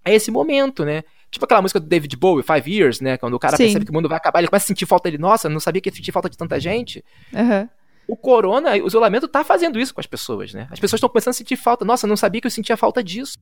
é 0.03 0.13
esse 0.13 0.31
momento, 0.31 0.83
né? 0.83 1.03
Tipo 1.31 1.45
aquela 1.45 1.61
música 1.61 1.79
do 1.79 1.87
David 1.87 2.15
Bowie, 2.17 2.43
Five 2.43 2.69
Years, 2.69 2.99
né? 2.99 3.17
Quando 3.17 3.33
o 3.33 3.39
cara 3.39 3.55
Sim. 3.55 3.63
percebe 3.63 3.85
que 3.85 3.91
o 3.91 3.93
mundo 3.93 4.09
vai 4.09 4.17
acabar, 4.17 4.39
ele 4.39 4.49
começa 4.49 4.65
a 4.65 4.67
sentir 4.67 4.85
falta 4.85 5.09
dele. 5.09 5.21
Nossa, 5.21 5.47
não 5.47 5.61
sabia 5.61 5.81
que 5.81 5.89
ia 5.89 5.95
sentir 5.95 6.11
falta 6.11 6.29
de 6.29 6.37
tanta 6.37 6.59
gente. 6.59 7.03
Uhum. 7.33 7.69
O 8.07 8.17
corona, 8.17 8.71
o 8.73 8.87
isolamento 8.87 9.27
tá 9.27 9.43
fazendo 9.43 9.79
isso 9.79 9.93
com 9.93 10.01
as 10.01 10.07
pessoas, 10.07 10.53
né? 10.53 10.67
As 10.69 10.79
pessoas 10.79 10.97
estão 10.97 11.07
começando 11.07 11.31
a 11.31 11.37
sentir 11.37 11.55
falta. 11.55 11.85
Nossa, 11.85 12.05
não 12.05 12.17
sabia 12.17 12.41
que 12.41 12.47
eu 12.47 12.51
sentia 12.51 12.75
falta 12.75 13.01
disso. 13.01 13.37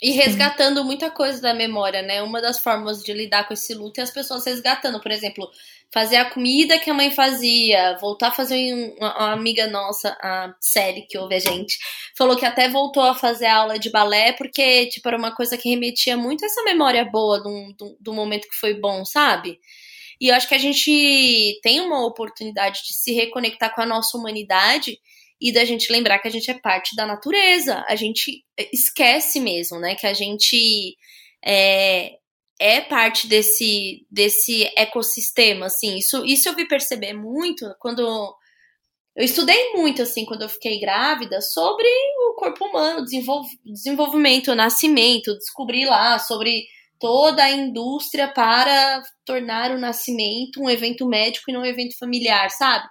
E 0.00 0.10
resgatando 0.12 0.82
muita 0.82 1.10
coisa 1.10 1.40
da 1.40 1.54
memória, 1.54 2.02
né? 2.02 2.22
Uma 2.22 2.40
das 2.40 2.58
formas 2.58 3.02
de 3.02 3.12
lidar 3.12 3.46
com 3.46 3.54
esse 3.54 3.74
luto 3.74 4.00
é 4.00 4.02
as 4.02 4.10
pessoas 4.10 4.44
resgatando. 4.44 4.98
Por 5.00 5.12
exemplo, 5.12 5.48
fazer 5.92 6.16
a 6.16 6.30
comida 6.30 6.78
que 6.78 6.88
a 6.88 6.94
mãe 6.94 7.10
fazia, 7.10 7.98
voltar 8.00 8.28
a 8.28 8.32
fazer 8.32 8.94
uma, 8.98 9.14
uma 9.18 9.32
amiga 9.32 9.66
nossa, 9.66 10.16
a 10.22 10.54
série 10.58 11.02
que 11.02 11.18
ouve 11.18 11.34
a 11.34 11.38
gente, 11.38 11.76
falou 12.16 12.36
que 12.36 12.46
até 12.46 12.68
voltou 12.68 13.02
a 13.02 13.14
fazer 13.14 13.46
aula 13.46 13.78
de 13.78 13.90
balé 13.90 14.32
porque, 14.32 14.86
tipo, 14.86 15.06
era 15.06 15.18
uma 15.18 15.34
coisa 15.34 15.58
que 15.58 15.68
remetia 15.68 16.16
muito 16.16 16.44
a 16.44 16.46
essa 16.46 16.62
memória 16.64 17.04
boa 17.04 17.42
do, 17.42 17.74
do, 17.76 17.96
do 18.00 18.14
momento 18.14 18.48
que 18.48 18.56
foi 18.58 18.74
bom, 18.74 19.04
sabe? 19.04 19.58
E 20.18 20.28
eu 20.28 20.34
acho 20.34 20.48
que 20.48 20.54
a 20.54 20.58
gente 20.58 21.60
tem 21.62 21.80
uma 21.80 22.06
oportunidade 22.06 22.80
de 22.86 22.94
se 22.94 23.12
reconectar 23.12 23.74
com 23.74 23.82
a 23.82 23.86
nossa 23.86 24.16
humanidade 24.16 24.96
e 25.40 25.52
da 25.52 25.64
gente 25.64 25.90
lembrar 25.90 26.20
que 26.20 26.28
a 26.28 26.30
gente 26.30 26.50
é 26.50 26.54
parte 26.54 26.94
da 26.94 27.04
natureza. 27.04 27.84
A 27.88 27.96
gente 27.96 28.44
esquece 28.72 29.40
mesmo, 29.40 29.80
né? 29.80 29.96
Que 29.96 30.06
a 30.06 30.14
gente 30.14 30.96
é, 31.44 32.12
é 32.62 32.80
parte 32.80 33.26
desse, 33.26 34.06
desse 34.08 34.70
ecossistema, 34.76 35.66
assim. 35.66 35.98
Isso, 35.98 36.24
isso 36.24 36.48
eu 36.48 36.54
vi 36.54 36.64
perceber 36.64 37.12
muito 37.12 37.66
quando 37.80 38.00
eu 39.16 39.24
estudei 39.24 39.72
muito, 39.72 40.00
assim, 40.00 40.24
quando 40.24 40.42
eu 40.42 40.48
fiquei 40.48 40.78
grávida, 40.78 41.40
sobre 41.40 41.88
o 42.30 42.34
corpo 42.36 42.64
humano, 42.64 43.02
desenvol 43.02 43.42
desenvolvimento, 43.64 44.54
nascimento, 44.54 45.34
descobri 45.34 45.84
lá 45.84 46.20
sobre 46.20 46.64
toda 47.00 47.42
a 47.42 47.50
indústria 47.50 48.28
para 48.28 49.02
tornar 49.26 49.72
o 49.72 49.78
nascimento 49.78 50.62
um 50.62 50.70
evento 50.70 51.04
médico 51.04 51.50
e 51.50 51.52
não 51.52 51.62
um 51.62 51.66
evento 51.66 51.98
familiar, 51.98 52.48
sabe? 52.50 52.86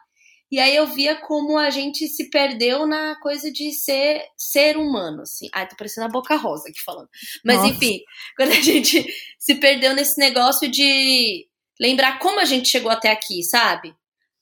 E 0.51 0.59
aí 0.59 0.75
eu 0.75 0.85
via 0.85 1.15
como 1.15 1.57
a 1.57 1.69
gente 1.69 2.07
se 2.09 2.29
perdeu 2.29 2.85
na 2.85 3.15
coisa 3.21 3.49
de 3.49 3.71
ser 3.71 4.21
ser 4.35 4.75
humano, 4.75 5.21
assim. 5.21 5.47
Ai, 5.53 5.65
tô 5.65 5.77
parecendo 5.77 6.07
a 6.07 6.11
boca 6.11 6.35
rosa 6.35 6.67
aqui 6.67 6.81
falando. 6.83 7.07
Mas 7.45 7.57
Nossa. 7.57 7.69
enfim, 7.69 8.01
quando 8.35 8.51
a 8.51 8.61
gente 8.61 9.05
se 9.39 9.55
perdeu 9.55 9.95
nesse 9.95 10.19
negócio 10.19 10.69
de 10.69 11.47
lembrar 11.79 12.19
como 12.19 12.39
a 12.41 12.45
gente 12.45 12.67
chegou 12.67 12.91
até 12.91 13.09
aqui, 13.11 13.41
sabe? 13.43 13.95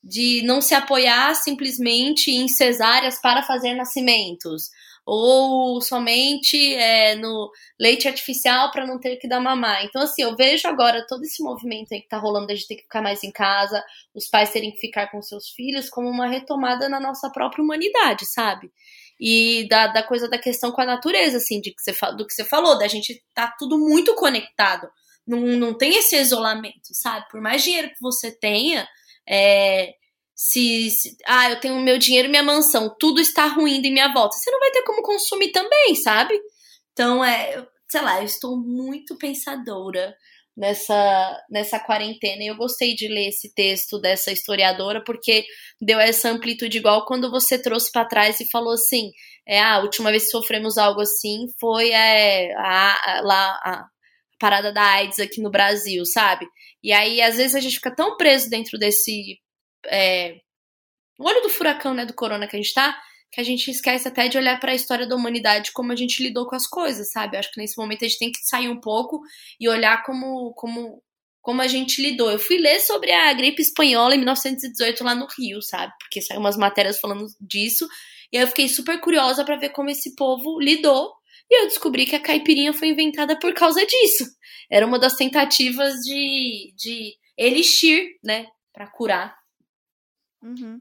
De 0.03 0.41
não 0.43 0.62
se 0.62 0.74
apoiar 0.74 1.36
simplesmente 1.36 2.32
em 2.32 2.47
cesáreas 2.47 3.22
para 3.22 3.43
fazer 3.43 3.76
nascimentos. 3.76 4.70
Ou 5.12 5.82
somente 5.82 6.76
é, 6.76 7.16
no 7.16 7.49
leite 7.80 8.07
artificial 8.07 8.70
para 8.72 8.86
não 8.86 8.99
ter 8.99 9.16
que 9.16 9.28
dar 9.28 9.39
mamar. 9.39 9.84
Então, 9.84 10.03
assim, 10.03 10.22
eu 10.22 10.36
vejo 10.36 10.68
agora 10.68 11.03
todo 11.07 11.24
esse 11.24 11.41
movimento 11.41 11.91
aí 11.91 12.01
que 12.01 12.07
tá 12.07 12.20
rolando, 12.20 12.55
gente 12.55 12.68
ter 12.68 12.76
que 12.76 12.84
ficar 12.84 13.01
mais 13.01 13.24
em 13.24 13.32
casa, 13.32 13.84
os 14.14 14.28
pais 14.28 14.51
terem 14.51 14.72
que 14.72 14.78
ficar 14.78 15.10
com 15.10 15.20
seus 15.20 15.49
filhos, 15.49 15.89
como 15.89 16.07
uma 16.07 16.28
retomada 16.28 16.88
na 16.88 16.99
nossa 16.99 17.28
própria 17.32 17.64
humanidade, 17.64 18.32
sabe? 18.32 18.72
E 19.20 19.68
da, 19.68 19.88
da 19.88 20.03
coisa 20.03 20.30
da 20.30 20.38
questão 20.38 20.72
com 20.72 20.82
a 20.82 20.86
natureza, 20.86 21.38
assim, 21.38 21.60
de 21.60 21.74
que 21.74 21.82
você, 21.82 21.91
do 22.16 22.28
que 22.28 22.34
você 22.34 22.45
falou, 22.45 22.78
da 22.78 22.88
gente 22.88 23.20
tá 23.34 23.51
tudo 23.57 23.80
muito 23.80 24.14
conectado. 24.14 24.88
Não, 25.26 25.39
não 25.39 25.76
tem 25.76 25.97
esse 25.97 26.18
isolamento, 26.18 26.89
sabe? 26.93 27.28
Por 27.32 27.41
mais 27.41 27.64
dinheiro 27.64 27.89
que 27.89 27.99
você 27.99 28.32
tenha, 28.32 28.88
é, 29.28 29.91
se, 30.42 30.90
se, 30.90 31.18
ah, 31.28 31.50
eu 31.50 31.60
tenho 31.60 31.78
meu 31.82 31.98
dinheiro 31.98 32.30
minha 32.30 32.42
mansão, 32.42 32.96
tudo 32.98 33.20
está 33.20 33.46
ruindo 33.48 33.86
em 33.86 33.92
minha 33.92 34.14
volta, 34.14 34.38
você 34.38 34.50
não 34.50 34.58
vai 34.58 34.72
ter 34.72 34.84
como 34.84 35.02
consumir 35.02 35.52
também, 35.52 35.94
sabe? 35.96 36.34
Então, 36.94 37.22
é, 37.22 37.68
sei 37.90 38.02
lá, 38.02 38.20
eu 38.20 38.24
estou 38.24 38.58
muito 38.58 39.18
pensadora 39.18 40.16
nessa, 40.56 41.44
nessa 41.52 41.78
quarentena. 41.78 42.42
E 42.42 42.48
eu 42.48 42.56
gostei 42.56 42.96
de 42.96 43.10
ler 43.10 43.28
esse 43.28 43.54
texto 43.54 44.00
dessa 44.00 44.32
historiadora, 44.32 45.04
porque 45.04 45.44
deu 45.82 46.00
essa 46.00 46.30
amplitude, 46.30 46.78
igual 46.78 47.06
quando 47.06 47.30
você 47.30 47.62
trouxe 47.62 47.92
para 47.92 48.08
trás 48.08 48.40
e 48.40 48.50
falou 48.50 48.76
assim: 48.76 49.12
é, 49.46 49.60
ah, 49.60 49.76
a 49.76 49.82
última 49.82 50.10
vez 50.10 50.24
que 50.24 50.32
sofremos 50.32 50.78
algo 50.78 51.02
assim 51.02 51.48
foi 51.60 51.92
é, 51.92 52.54
a, 52.56 53.22
lá 53.26 53.60
a 53.62 53.86
parada 54.40 54.72
da 54.72 54.84
AIDS 54.84 55.20
aqui 55.20 55.42
no 55.42 55.52
Brasil, 55.52 56.06
sabe? 56.06 56.46
E 56.82 56.94
aí, 56.94 57.22
às 57.22 57.36
vezes, 57.36 57.56
a 57.56 57.60
gente 57.60 57.76
fica 57.76 57.94
tão 57.94 58.16
preso 58.16 58.50
dentro 58.50 58.80
desse 58.80 59.38
é, 59.86 60.40
o 61.20 61.28
olho 61.28 61.42
do 61.42 61.50
furacão, 61.50 61.94
né, 61.94 62.06
do 62.06 62.14
corona 62.14 62.48
que 62.48 62.56
a 62.56 62.60
gente 62.60 62.74
tá, 62.74 62.98
que 63.32 63.40
a 63.40 63.44
gente 63.44 63.70
esquece 63.70 64.08
até 64.08 64.28
de 64.28 64.38
olhar 64.38 64.60
para 64.60 64.72
a 64.72 64.76
história 64.76 65.06
da 65.06 65.16
humanidade, 65.16 65.72
como 65.72 65.92
a 65.92 65.96
gente 65.96 66.24
lidou 66.24 66.48
com 66.48 66.56
as 66.56 66.68
coisas, 66.68 67.12
sabe? 67.12 67.38
acho 67.38 67.52
que 67.52 67.60
nesse 67.60 67.78
momento 67.78 68.04
a 68.04 68.08
gente 68.08 68.20
tem 68.20 68.32
que 68.32 68.40
sair 68.44 68.70
um 68.70 68.80
pouco 68.80 69.22
e 69.60 69.70
olhar 69.70 70.04
como, 70.04 70.54
como, 70.54 71.04
como 71.42 71.62
a 71.62 71.68
gente 71.68 72.02
lidou. 72.02 72.32
Eu 72.32 72.40
fui 72.40 72.58
ler 72.58 72.80
sobre 72.80 73.12
a 73.12 73.32
gripe 73.34 73.62
espanhola 73.62 74.16
em 74.16 74.20
1918 74.20 75.04
lá 75.04 75.14
no 75.14 75.28
Rio, 75.38 75.62
sabe? 75.62 75.94
Porque 76.00 76.22
saiu 76.22 76.40
umas 76.40 76.58
matérias 76.58 77.00
falando 77.00 77.26
disso, 77.40 77.88
e 78.32 78.38
aí 78.38 78.44
eu 78.44 78.48
fiquei 78.48 78.68
super 78.68 79.00
curiosa 79.00 79.44
para 79.44 79.58
ver 79.58 79.70
como 79.70 79.90
esse 79.90 80.16
povo 80.16 80.60
lidou. 80.60 81.12
E 81.52 81.64
eu 81.64 81.68
descobri 81.68 82.06
que 82.06 82.16
a 82.16 82.20
caipirinha 82.20 82.74
foi 82.74 82.90
inventada 82.90 83.38
por 83.40 83.54
causa 83.56 83.84
disso. 83.84 84.26
Era 84.72 84.86
uma 84.86 85.00
das 85.00 85.16
tentativas 85.16 85.96
de, 85.96 86.74
de 86.78 87.16
elixir, 87.36 88.06
né, 88.24 88.46
para 88.72 88.88
curar 88.88 89.39
Uhum. 90.42 90.80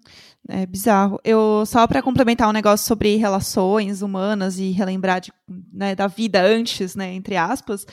É 0.49 0.65
bizarro. 0.67 1.19
Eu 1.25 1.65
só 1.67 1.85
para 1.89 2.01
complementar 2.01 2.49
um 2.49 2.53
negócio 2.53 2.87
sobre 2.87 3.17
relações 3.17 4.03
humanas 4.03 4.57
e 4.59 4.71
relembrar 4.71 5.21
de, 5.21 5.33
né, 5.73 5.97
da 5.97 6.07
vida 6.07 6.41
antes, 6.41 6.95
né, 6.95 7.13
entre 7.13 7.37
aspas, 7.37 7.85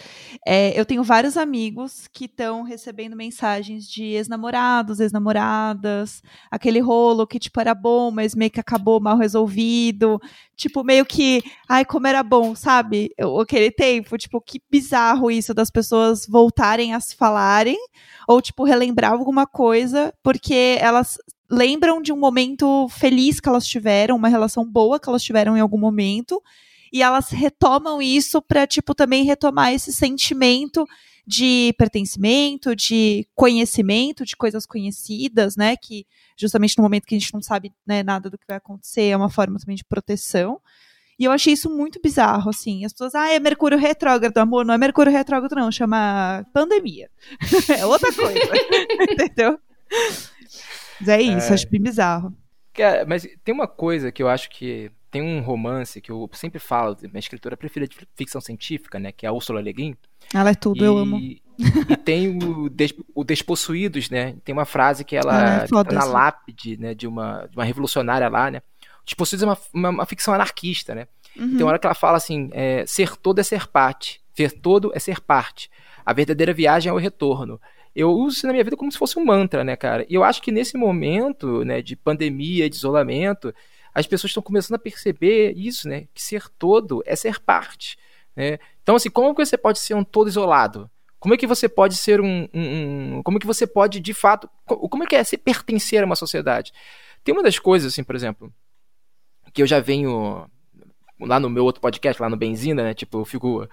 é, 0.46 0.80
eu 0.80 0.86
tenho 0.86 1.04
vários 1.04 1.36
amigos 1.38 2.08
que 2.14 2.26
estão 2.26 2.62
recebendo 2.62 3.16
mensagens 3.16 3.88
de 3.90 4.04
ex-namorados, 4.04 5.00
ex-namoradas, 5.00 6.22
aquele 6.52 6.80
rolo 6.80 7.26
que 7.26 7.40
tipo 7.40 7.60
era 7.60 7.74
bom, 7.74 8.12
mas 8.12 8.36
meio 8.36 8.52
que 8.52 8.60
acabou 8.60 9.00
mal 9.02 9.18
resolvido, 9.18 10.20
tipo 10.56 10.84
meio 10.84 11.04
que, 11.04 11.42
ai 11.68 11.84
como 11.84 12.06
era 12.06 12.22
bom, 12.22 12.54
sabe? 12.54 13.10
Eu, 13.18 13.40
aquele 13.40 13.72
tempo, 13.72 14.18
tipo 14.20 14.40
que 14.40 14.62
bizarro 14.70 15.32
isso 15.32 15.52
das 15.52 15.72
pessoas 15.72 16.28
voltarem 16.30 16.94
a 16.94 17.00
se 17.00 17.16
falarem 17.16 17.78
ou 18.28 18.40
tipo 18.40 18.64
relembrar 18.64 19.12
alguma 19.14 19.48
coisa 19.48 20.14
porque 20.22 20.78
elas 20.80 21.18
lembram 21.50 22.02
de 22.02 22.12
um 22.12 22.18
momento 22.18 22.88
feliz 22.90 23.40
que 23.40 23.48
elas 23.48 23.66
tiveram, 23.66 24.16
uma 24.16 24.28
relação 24.28 24.66
boa 24.66 25.00
que 25.00 25.10
elas 25.10 25.24
tiveram 25.24 25.56
em 25.56 25.60
algum 25.60 25.78
momento, 25.78 26.42
e 26.92 27.02
elas 27.02 27.30
retomam 27.30 28.02
isso 28.02 28.42
para 28.42 28.66
tipo 28.66 28.96
também 28.96 29.24
retomar 29.24 29.74
esse 29.74 29.92
sentimento 29.92 30.88
de 31.28 31.74
pertencimento, 31.78 32.76
de 32.76 33.28
conhecimento, 33.34 34.24
de 34.24 34.36
coisas 34.36 34.66
conhecidas, 34.66 35.56
né, 35.56 35.76
que 35.76 36.06
justamente 36.38 36.78
no 36.78 36.84
momento 36.84 37.06
que 37.06 37.16
a 37.16 37.20
gente 37.20 37.34
não 37.34 37.42
sabe 37.42 37.74
né, 37.86 38.04
nada 38.04 38.30
do 38.30 38.38
que 38.38 38.46
vai 38.48 38.58
acontecer, 38.58 39.06
é 39.10 39.18
uma 39.18 39.30
forma 39.30 39.60
também 39.60 39.76
de 39.76 39.84
proteção. 39.84 40.62
E 41.18 41.24
eu 41.24 41.32
achei 41.32 41.54
isso 41.54 41.70
muito 41.70 42.00
bizarro, 42.02 42.50
assim. 42.50 42.84
As 42.84 42.92
pessoas, 42.92 43.16
ah, 43.16 43.32
é 43.32 43.40
Mercúrio 43.40 43.78
retrógrado, 43.78 44.38
amor. 44.38 44.66
Não 44.66 44.74
é 44.74 44.78
Mercúrio 44.78 45.14
retrógrado, 45.14 45.56
não. 45.56 45.72
Chama 45.72 46.46
pandemia. 46.54 47.10
é 47.78 47.86
outra 47.86 48.12
coisa. 48.12 48.38
Entendeu? 49.10 49.58
Mas 51.00 51.10
é 51.10 51.22
isso, 51.22 51.52
é... 51.52 51.54
acho 51.54 51.70
bem 51.70 51.82
bizarro. 51.82 52.34
mas 53.08 53.28
tem 53.44 53.54
uma 53.54 53.68
coisa 53.68 54.12
que 54.12 54.22
eu 54.22 54.28
acho 54.28 54.50
que 54.50 54.92
tem 55.16 55.22
um 55.22 55.40
romance 55.40 56.02
que 56.02 56.12
eu 56.12 56.30
sempre 56.34 56.60
falo, 56.60 56.98
minha 57.04 57.20
escritora 57.20 57.56
preferida 57.56 57.90
de 57.90 58.06
ficção 58.16 58.42
científica, 58.42 59.00
né, 59.00 59.14
que 59.14 59.26
é 59.26 59.30
a 59.30 59.32
Ursula 59.32 59.62
Le 59.62 59.72
Guin. 59.72 59.96
Ela 60.34 60.50
é 60.50 60.56
tudo, 60.56 60.84
e, 60.84 60.88
eu 60.88 60.98
amo. 60.98 61.18
E 61.18 61.42
tem 62.04 62.38
o, 62.38 62.70
Des, 62.70 62.94
o 63.14 63.24
Despossuídos, 63.24 64.10
né? 64.10 64.36
Tem 64.44 64.52
uma 64.52 64.66
frase 64.66 65.06
que 65.06 65.16
ela 65.16 65.64
é 65.64 65.68
tá 65.68 65.84
na 65.84 66.04
lápide, 66.04 66.78
né, 66.78 66.94
de 66.94 67.08
uma, 67.08 67.48
de 67.48 67.56
uma 67.56 67.64
revolucionária 67.64 68.28
lá, 68.28 68.52
né? 68.52 68.62
Despossuídos 69.06 69.44
é 69.44 69.46
uma, 69.46 69.58
uma, 69.74 69.90
uma 69.90 70.06
ficção 70.06 70.34
anarquista, 70.34 70.94
né? 70.94 71.08
Uhum. 71.38 71.52
Tem 71.52 71.64
uma 71.64 71.70
hora 71.70 71.80
que 71.80 71.88
ela 71.88 71.96
fala 71.96 72.18
assim, 72.18 72.50
é, 72.52 72.86
ser 72.86 73.16
todo 73.16 73.40
é 73.40 73.44
ser 73.44 73.68
parte, 73.68 74.20
ver 74.36 74.52
todo 74.52 74.92
é 74.94 75.00
ser 75.00 75.22
parte. 75.22 75.70
A 76.06 76.12
verdadeira 76.12 76.54
viagem 76.54 76.90
é 76.90 76.94
o 76.94 76.98
retorno 76.98 77.60
eu 77.96 78.12
uso 78.12 78.38
isso 78.38 78.48
na 78.48 78.52
minha 78.52 78.64
vida 78.64 78.76
como 78.76 78.92
se 78.92 78.98
fosse 78.98 79.18
um 79.18 79.24
mantra, 79.24 79.64
né, 79.64 79.76
cara? 79.78 80.06
E 80.10 80.14
eu 80.14 80.24
acho 80.24 80.42
que 80.42 80.52
nesse 80.52 80.78
momento, 80.78 81.64
né, 81.64 81.82
de 81.82 81.96
pandemia, 81.96 82.70
de 82.70 82.76
isolamento, 82.76 83.54
as 83.94 84.06
pessoas 84.06 84.32
estão 84.32 84.44
começando 84.44 84.76
a 84.76 84.80
perceber 84.80 85.54
isso, 85.56 85.88
né? 85.88 86.08
Que 86.14 86.22
ser 86.22 86.50
todo 86.60 87.02
é 87.06 87.16
ser 87.16 87.40
parte, 87.40 87.98
né? 88.36 88.60
Então, 88.84 88.98
assim, 88.98 89.10
como 89.10 89.34
que 89.34 89.46
você 89.46 89.58
pode 89.58 89.80
ser 89.80 89.94
um 89.94 90.04
todo 90.04 90.28
isolado? 90.28 90.92
Como 91.18 91.34
é 91.34 91.38
que 91.38 91.48
você 91.48 91.70
pode 91.70 91.96
ser 91.96 92.20
um, 92.20 92.50
um, 92.54 93.18
um 93.18 93.24
como 93.24 93.38
é 93.38 93.40
que 93.40 93.48
você 93.48 93.66
pode, 93.66 94.02
de 94.02 94.14
fato, 94.14 94.50
como 94.66 95.04
é 95.06 95.08
que 95.08 95.16
é 95.16 95.24
se 95.24 95.38
pertencer 95.38 96.04
a 96.04 96.06
uma 96.06 96.18
sociedade? 96.18 96.74
Tem 97.24 97.34
uma 97.34 97.42
das 97.42 97.58
coisas, 97.58 97.94
assim, 97.94 98.04
por 98.04 98.16
exemplo, 98.16 98.54
que 99.54 99.62
eu 99.62 99.68
já 99.68 99.80
venho 99.80 100.48
lá 101.20 101.40
no 101.40 101.50
meu 101.50 101.64
outro 101.64 101.82
podcast, 101.82 102.22
lá 102.22 102.30
no 102.30 102.36
Benzina, 102.36 102.84
né? 102.84 102.94
Tipo, 102.94 103.20
eu 103.20 103.26
fico 103.26 103.64
o 103.64 103.68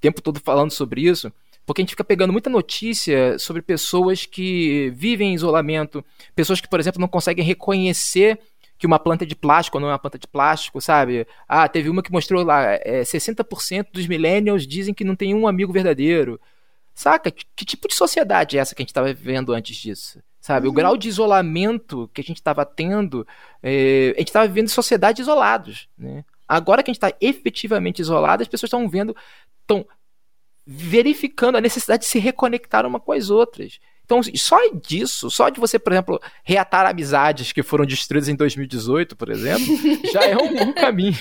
tempo 0.00 0.22
todo 0.22 0.38
falando 0.38 0.70
sobre 0.70 1.02
isso 1.02 1.32
porque 1.66 1.80
a 1.80 1.82
gente 1.82 1.90
fica 1.90 2.04
pegando 2.04 2.32
muita 2.32 2.50
notícia 2.50 3.38
sobre 3.38 3.62
pessoas 3.62 4.26
que 4.26 4.90
vivem 4.94 5.30
em 5.30 5.34
isolamento, 5.34 6.04
pessoas 6.34 6.60
que, 6.60 6.68
por 6.68 6.78
exemplo, 6.78 7.00
não 7.00 7.08
conseguem 7.08 7.44
reconhecer 7.44 8.38
que 8.78 8.86
uma 8.86 8.98
planta 8.98 9.24
é 9.24 9.26
de 9.26 9.36
plástico 9.36 9.78
ou 9.78 9.80
não 9.80 9.88
é 9.88 9.92
uma 9.92 9.98
planta 9.98 10.18
de 10.18 10.26
plástico, 10.26 10.80
sabe? 10.80 11.26
Ah, 11.48 11.68
teve 11.68 11.88
uma 11.88 12.02
que 12.02 12.12
mostrou 12.12 12.44
lá, 12.44 12.72
é, 12.72 13.02
60% 13.02 13.86
dos 13.92 14.06
millennials 14.06 14.66
dizem 14.66 14.92
que 14.92 15.04
não 15.04 15.16
tem 15.16 15.34
um 15.34 15.46
amigo 15.46 15.72
verdadeiro. 15.72 16.40
Saca? 16.94 17.30
Que, 17.30 17.44
que 17.56 17.64
tipo 17.64 17.88
de 17.88 17.94
sociedade 17.94 18.56
é 18.56 18.60
essa 18.60 18.74
que 18.74 18.82
a 18.82 18.84
gente 18.84 18.90
estava 18.90 19.12
vivendo 19.12 19.52
antes 19.52 19.76
disso? 19.76 20.20
Sabe? 20.40 20.66
Uhum. 20.66 20.72
O 20.72 20.74
grau 20.74 20.96
de 20.96 21.08
isolamento 21.08 22.10
que 22.12 22.20
a 22.20 22.24
gente 22.24 22.36
estava 22.36 22.66
tendo, 22.66 23.26
é, 23.62 24.12
a 24.16 24.18
gente 24.18 24.28
estava 24.28 24.46
vivendo 24.46 24.66
em 24.66 24.68
sociedades 24.68 25.22
isolados, 25.22 25.88
né? 25.96 26.24
Agora 26.46 26.82
que 26.82 26.90
a 26.90 26.92
gente 26.92 27.02
está 27.02 27.16
efetivamente 27.20 28.00
isolado, 28.00 28.42
as 28.42 28.48
pessoas 28.48 28.68
estão 28.68 28.86
vendo, 28.86 29.16
estão 29.62 29.86
verificando 30.66 31.56
a 31.56 31.60
necessidade 31.60 32.02
de 32.02 32.08
se 32.08 32.18
reconectar 32.18 32.86
uma 32.86 32.98
com 32.98 33.12
as 33.12 33.30
outras. 33.30 33.78
Então, 34.04 34.20
só 34.36 34.58
disso, 34.74 35.30
só 35.30 35.48
de 35.48 35.58
você, 35.58 35.78
por 35.78 35.92
exemplo, 35.92 36.20
reatar 36.42 36.86
amizades 36.86 37.52
que 37.52 37.62
foram 37.62 37.86
destruídas 37.86 38.28
em 38.28 38.36
2018, 38.36 39.16
por 39.16 39.30
exemplo, 39.30 39.66
já 40.12 40.24
é 40.24 40.36
um 40.36 40.54
bom 40.54 40.72
caminho. 40.74 41.16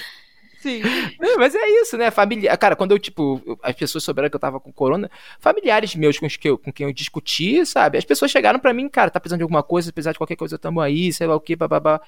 Sim. 0.59 0.81
É, 1.21 1.37
mas 1.37 1.53
é 1.55 1.67
isso, 1.81 1.97
né? 1.97 2.09
Família. 2.09 2.55
Cara, 2.55 2.75
quando 2.75 2.91
eu, 2.91 2.99
tipo, 2.99 3.59
as 3.61 3.75
pessoas 3.75 4.03
souberam 4.03 4.29
que 4.29 4.35
eu 4.35 4.39
tava 4.39 4.61
com 4.61 4.71
corona, 4.71 5.11
familiares 5.39 5.93
meus 5.93 6.17
com, 6.17 6.27
que 6.27 6.49
eu, 6.49 6.57
com 6.57 6.71
quem 6.71 6.87
eu 6.87 6.93
discuti, 6.93 7.65
sabe? 7.65 7.97
As 7.97 8.05
pessoas 8.05 8.31
chegaram 8.31 8.59
para 8.59 8.73
mim, 8.73 8.87
cara, 8.87 9.11
tá 9.11 9.19
precisando 9.19 9.39
de 9.39 9.43
alguma 9.43 9.61
coisa, 9.61 9.91
precisar 9.91 10.13
de 10.13 10.17
qualquer 10.17 10.37
coisa, 10.37 10.57
tamo 10.57 10.79
aí, 10.79 11.11
sei 11.11 11.27
lá 11.27 11.35
o 11.35 11.41
que, 11.41 11.55
babá. 11.55 12.01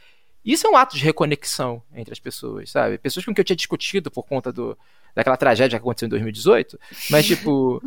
Isso 0.44 0.68
é 0.68 0.70
um 0.70 0.78
ato 0.78 0.96
de 0.96 1.04
reconexão 1.04 1.82
entre 1.94 2.14
as 2.14 2.20
pessoas, 2.20 2.70
sabe? 2.72 2.98
Pessoas 2.98 3.26
com 3.26 3.34
quem 3.34 3.42
eu 3.42 3.46
tinha 3.46 3.58
discutido 3.58 4.10
por 4.10 4.24
conta 4.24 4.54
do, 4.54 4.78
daquela 5.16 5.38
tragédia 5.38 5.80
que 5.80 5.84
aconteceu 5.84 6.08
em 6.08 6.10
2018, 6.10 6.78
mas 7.10 7.26
tipo. 7.26 7.82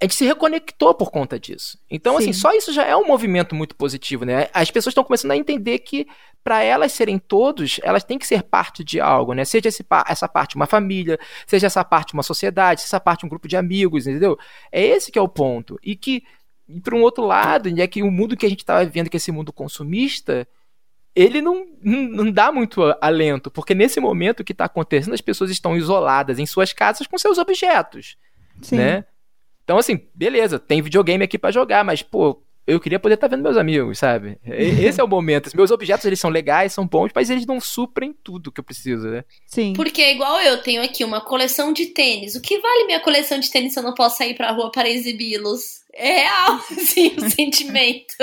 a 0.00 0.04
gente 0.04 0.14
se 0.14 0.24
reconectou 0.24 0.94
por 0.94 1.10
conta 1.10 1.38
disso. 1.38 1.78
Então, 1.90 2.16
assim, 2.16 2.24
Sim. 2.24 2.30
assim, 2.30 2.40
só 2.40 2.52
isso 2.54 2.72
já 2.72 2.86
é 2.86 2.96
um 2.96 3.06
movimento 3.06 3.54
muito 3.54 3.76
positivo, 3.76 4.24
né? 4.24 4.48
As 4.54 4.70
pessoas 4.70 4.92
estão 4.92 5.04
começando 5.04 5.32
a 5.32 5.36
entender 5.36 5.80
que, 5.80 6.06
para 6.42 6.62
elas 6.62 6.92
serem 6.92 7.18
todos, 7.18 7.78
elas 7.82 8.02
têm 8.02 8.18
que 8.18 8.26
ser 8.26 8.42
parte 8.42 8.82
de 8.82 8.98
algo, 8.98 9.34
né? 9.34 9.44
Seja 9.44 9.68
esse, 9.68 9.84
essa 10.06 10.26
parte 10.26 10.56
uma 10.56 10.66
família, 10.66 11.18
seja 11.46 11.66
essa 11.66 11.84
parte 11.84 12.14
uma 12.14 12.22
sociedade, 12.22 12.80
seja 12.80 12.88
essa 12.96 13.00
parte 13.00 13.26
um 13.26 13.28
grupo 13.28 13.46
de 13.46 13.58
amigos, 13.58 14.06
entendeu? 14.06 14.38
É 14.72 14.82
esse 14.82 15.12
que 15.12 15.18
é 15.18 15.22
o 15.22 15.28
ponto. 15.28 15.78
E 15.82 15.94
que, 15.94 16.24
e 16.66 16.80
por 16.80 16.94
um 16.94 17.02
outro 17.02 17.26
lado, 17.26 17.68
é 17.68 17.86
que 17.86 18.02
o 18.02 18.10
mundo 18.10 18.38
que 18.38 18.46
a 18.46 18.48
gente 18.48 18.60
estava 18.60 18.82
vivendo, 18.82 19.10
que 19.10 19.16
é 19.16 19.18
esse 19.18 19.30
mundo 19.30 19.52
consumista, 19.52 20.48
ele 21.14 21.40
não, 21.40 21.66
não 21.82 22.30
dá 22.30 22.52
muito 22.52 22.82
alento, 23.00 23.50
porque 23.50 23.74
nesse 23.74 24.00
momento 24.00 24.44
que 24.44 24.52
está 24.52 24.66
acontecendo, 24.66 25.14
as 25.14 25.20
pessoas 25.20 25.50
estão 25.50 25.76
isoladas 25.76 26.38
em 26.38 26.46
suas 26.46 26.72
casas 26.72 27.06
com 27.06 27.18
seus 27.18 27.38
objetos, 27.38 28.16
Sim. 28.62 28.76
né? 28.76 29.04
Então, 29.64 29.78
assim, 29.78 30.00
beleza, 30.14 30.58
tem 30.58 30.82
videogame 30.82 31.24
aqui 31.24 31.38
para 31.38 31.50
jogar, 31.50 31.84
mas, 31.84 32.02
pô, 32.02 32.42
eu 32.66 32.78
queria 32.78 33.00
poder 33.00 33.14
estar 33.14 33.28
tá 33.28 33.34
vendo 33.34 33.44
meus 33.44 33.56
amigos, 33.56 33.98
sabe? 33.98 34.38
Esse 34.44 35.00
é 35.00 35.04
o 35.04 35.08
momento. 35.08 35.50
Meus 35.54 35.70
objetos, 35.70 36.04
eles 36.04 36.20
são 36.20 36.30
legais, 36.30 36.72
são 36.72 36.86
bons, 36.86 37.10
mas 37.14 37.30
eles 37.30 37.46
não 37.46 37.60
suprem 37.60 38.14
tudo 38.22 38.52
que 38.52 38.60
eu 38.60 38.64
preciso, 38.64 39.08
né? 39.08 39.24
Sim. 39.46 39.72
Porque 39.72 40.00
é 40.02 40.12
igual 40.12 40.40
eu 40.40 40.62
tenho 40.62 40.82
aqui 40.82 41.04
uma 41.04 41.20
coleção 41.20 41.72
de 41.72 41.86
tênis. 41.86 42.34
O 42.34 42.40
que 42.40 42.58
vale 42.60 42.86
minha 42.86 43.00
coleção 43.00 43.38
de 43.38 43.50
tênis 43.50 43.72
se 43.72 43.78
eu 43.78 43.82
não 43.82 43.94
posso 43.94 44.18
sair 44.18 44.34
pra 44.34 44.52
rua 44.52 44.70
para 44.70 44.88
exibi-los? 44.88 45.79
É 45.92 46.22
real, 46.22 46.60
assim, 46.70 47.16
o 47.16 47.30
sentimento. 47.30 48.14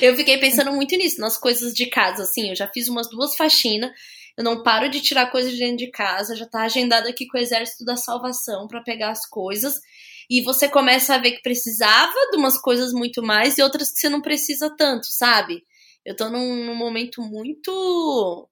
Eu 0.00 0.14
fiquei 0.16 0.38
pensando 0.38 0.72
muito 0.72 0.96
nisso, 0.96 1.20
nas 1.20 1.38
coisas 1.38 1.72
de 1.72 1.86
casa, 1.86 2.22
assim. 2.22 2.50
Eu 2.50 2.56
já 2.56 2.68
fiz 2.68 2.88
umas 2.88 3.08
duas 3.08 3.34
faxinas. 3.36 3.90
Eu 4.36 4.44
não 4.44 4.62
paro 4.62 4.90
de 4.90 5.00
tirar 5.00 5.30
coisas 5.30 5.52
de 5.52 5.58
dentro 5.58 5.78
de 5.78 5.90
casa. 5.90 6.36
Já 6.36 6.46
tá 6.46 6.62
agendado 6.62 7.08
aqui 7.08 7.26
com 7.26 7.38
o 7.38 7.40
Exército 7.40 7.84
da 7.84 7.96
Salvação 7.96 8.66
para 8.68 8.82
pegar 8.82 9.10
as 9.10 9.26
coisas 9.26 9.74
e 10.28 10.42
você 10.42 10.68
começa 10.68 11.14
a 11.14 11.18
ver 11.18 11.32
que 11.32 11.42
precisava 11.42 12.14
de 12.30 12.36
umas 12.36 12.60
coisas 12.60 12.92
muito 12.92 13.22
mais 13.22 13.56
e 13.56 13.62
outras 13.62 13.92
que 13.92 14.00
você 14.00 14.08
não 14.08 14.20
precisa 14.20 14.74
tanto, 14.76 15.06
sabe? 15.06 15.62
Eu 16.04 16.16
tô 16.16 16.28
num, 16.28 16.66
num 16.66 16.74
momento 16.74 17.22
muito 17.22 18.48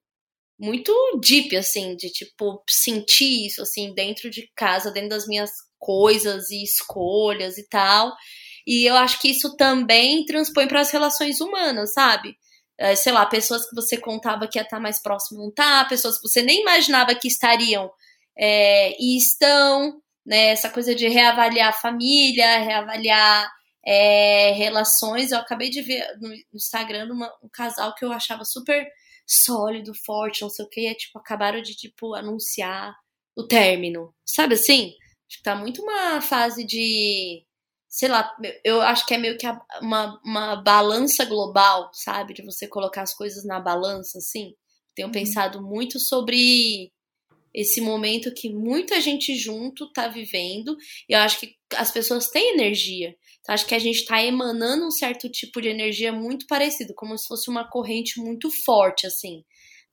muito 0.59 0.93
deep 1.21 1.57
assim, 1.57 1.97
de 1.97 2.11
tipo 2.11 2.63
sentir 2.71 3.47
isso 3.47 3.61
assim 3.61 3.93
dentro 3.93 4.31
de 4.31 4.49
casa, 4.55 4.91
dentro 4.91 5.11
das 5.11 5.27
minhas 5.27 5.51
coisas 5.85 6.51
e 6.51 6.63
escolhas 6.63 7.59
e 7.59 7.69
tal. 7.69 8.13
E 8.67 8.89
eu 8.89 8.97
acho 8.97 9.21
que 9.21 9.31
isso 9.31 9.57
também 9.57 10.25
transpõe 10.25 10.67
para 10.67 10.81
as 10.81 10.91
relações 10.91 11.41
humanas, 11.41 11.93
sabe? 11.93 12.37
É, 12.79 12.97
sei 12.97 13.13
lá, 13.13 13.27
pessoas 13.27 13.69
que 13.69 13.75
você 13.75 13.97
contava 13.97 14.49
que 14.49 14.59
ia 14.59 14.63
estar 14.63 14.81
mais 14.81 15.01
próximo 15.01 15.41
não 15.41 15.53
tá, 15.53 15.85
pessoas 15.85 16.17
que 16.21 16.29
você 16.29 16.43
nem 16.43 16.63
imaginava 16.63 17.15
que 17.15 17.29
estariam 17.29 17.91
é, 18.37 18.97
e 19.01 19.17
estão 19.17 20.03
né? 20.25 20.49
Essa 20.49 20.71
coisa 20.71 20.95
de 20.95 21.09
reavaliar 21.09 21.69
a 21.69 21.73
família, 21.73 22.59
reavaliar 22.59 23.51
é, 23.85 24.53
relações. 24.53 25.33
Eu 25.33 25.39
acabei 25.39 25.71
de 25.71 25.83
ver 25.83 26.05
no 26.21 26.33
Instagram 26.55 27.13
uma, 27.13 27.33
um 27.43 27.49
casal 27.53 27.95
que 27.95 28.05
eu 28.05 28.13
achava 28.13 28.45
super 28.45 28.87
sólido, 29.27 29.93
forte, 29.95 30.43
não 30.43 30.51
sei 30.51 30.65
o 30.65 30.69
que, 30.69 30.83
e 30.83 30.87
é 30.87 30.95
tipo, 30.95 31.19
acabaram 31.19 31.63
de 31.63 31.75
tipo 31.75 32.15
anunciar 32.15 32.95
o 33.37 33.47
término. 33.47 34.15
Sabe 34.25 34.55
assim? 34.55 34.93
Acho 35.35 35.39
que 35.39 35.43
tá 35.43 35.57
muito 35.57 35.83
uma 35.83 36.21
fase 36.21 36.65
de. 36.65 37.45
Sei 37.89 38.09
lá, 38.09 38.33
eu 38.65 38.81
acho 38.81 39.07
que 39.07 39.15
é 39.15 39.19
meio 39.19 39.37
que 39.37 39.47
uma, 39.81 40.21
uma 40.25 40.57
balança 40.57 41.25
global, 41.25 41.91
sabe? 41.93 42.35
De 42.35 42.43
você 42.43 42.69
colocar 42.69 43.03
as 43.03 43.15
coisas 43.15 43.45
na 43.45 43.59
balança, 43.61 44.19
assim. 44.19 44.55
Tenho 44.95 45.09
uhum. 45.09 45.13
pensado 45.13 45.61
muito 45.63 45.99
sobre 45.99 46.93
esse 47.53 47.81
momento 47.81 48.35
que 48.35 48.53
muita 48.53 49.01
gente 49.01 49.37
junto 49.37 49.93
tá 49.93 50.09
vivendo. 50.09 50.77
E 51.09 51.15
eu 51.15 51.21
acho 51.21 51.41
que 51.41 51.55
as 51.77 51.91
pessoas 51.91 52.29
têm 52.29 52.55
energia. 52.55 53.15
Então, 53.41 53.55
acho 53.55 53.67
que 53.67 53.75
a 53.75 53.79
gente 53.79 54.05
tá 54.07 54.23
emanando 54.23 54.87
um 54.87 54.91
certo 54.91 55.29
tipo 55.29 55.61
de 55.61 55.69
energia 55.69 56.13
muito 56.13 56.47
parecido, 56.47 56.95
como 56.95 57.17
se 57.19 57.27
fosse 57.27 57.51
uma 57.51 57.69
corrente 57.69 58.21
muito 58.21 58.51
forte, 58.65 59.07
assim 59.07 59.45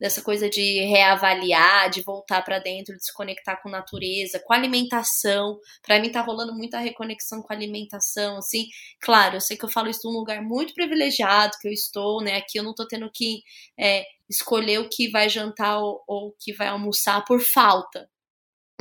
dessa 0.01 0.19
coisa 0.23 0.49
de 0.49 0.79
reavaliar, 0.85 1.87
de 1.91 2.01
voltar 2.01 2.41
para 2.41 2.57
dentro, 2.57 2.97
de 2.97 3.05
se 3.05 3.13
conectar 3.13 3.57
com 3.57 3.69
natureza, 3.69 4.39
com 4.39 4.51
alimentação. 4.51 5.59
Para 5.85 5.99
mim 5.99 6.11
tá 6.11 6.21
rolando 6.21 6.55
muita 6.55 6.79
reconexão 6.79 7.39
com 7.43 7.53
a 7.53 7.55
alimentação, 7.55 8.37
assim. 8.37 8.65
Claro, 8.99 9.35
eu 9.35 9.41
sei 9.41 9.55
que 9.55 9.63
eu 9.63 9.69
falo 9.69 9.91
isso 9.91 10.09
num 10.09 10.17
lugar 10.17 10.41
muito 10.41 10.73
privilegiado 10.73 11.55
que 11.61 11.67
eu 11.67 11.71
estou, 11.71 12.19
né? 12.19 12.37
Aqui 12.37 12.57
eu 12.57 12.63
não 12.63 12.73
tô 12.73 12.87
tendo 12.87 13.11
que 13.13 13.43
é, 13.79 14.03
escolher 14.27 14.79
o 14.79 14.89
que 14.89 15.07
vai 15.07 15.29
jantar 15.29 15.79
ou, 15.79 16.03
o 16.07 16.33
que 16.39 16.51
vai 16.51 16.69
almoçar 16.69 17.23
por 17.23 17.39
falta. 17.39 18.09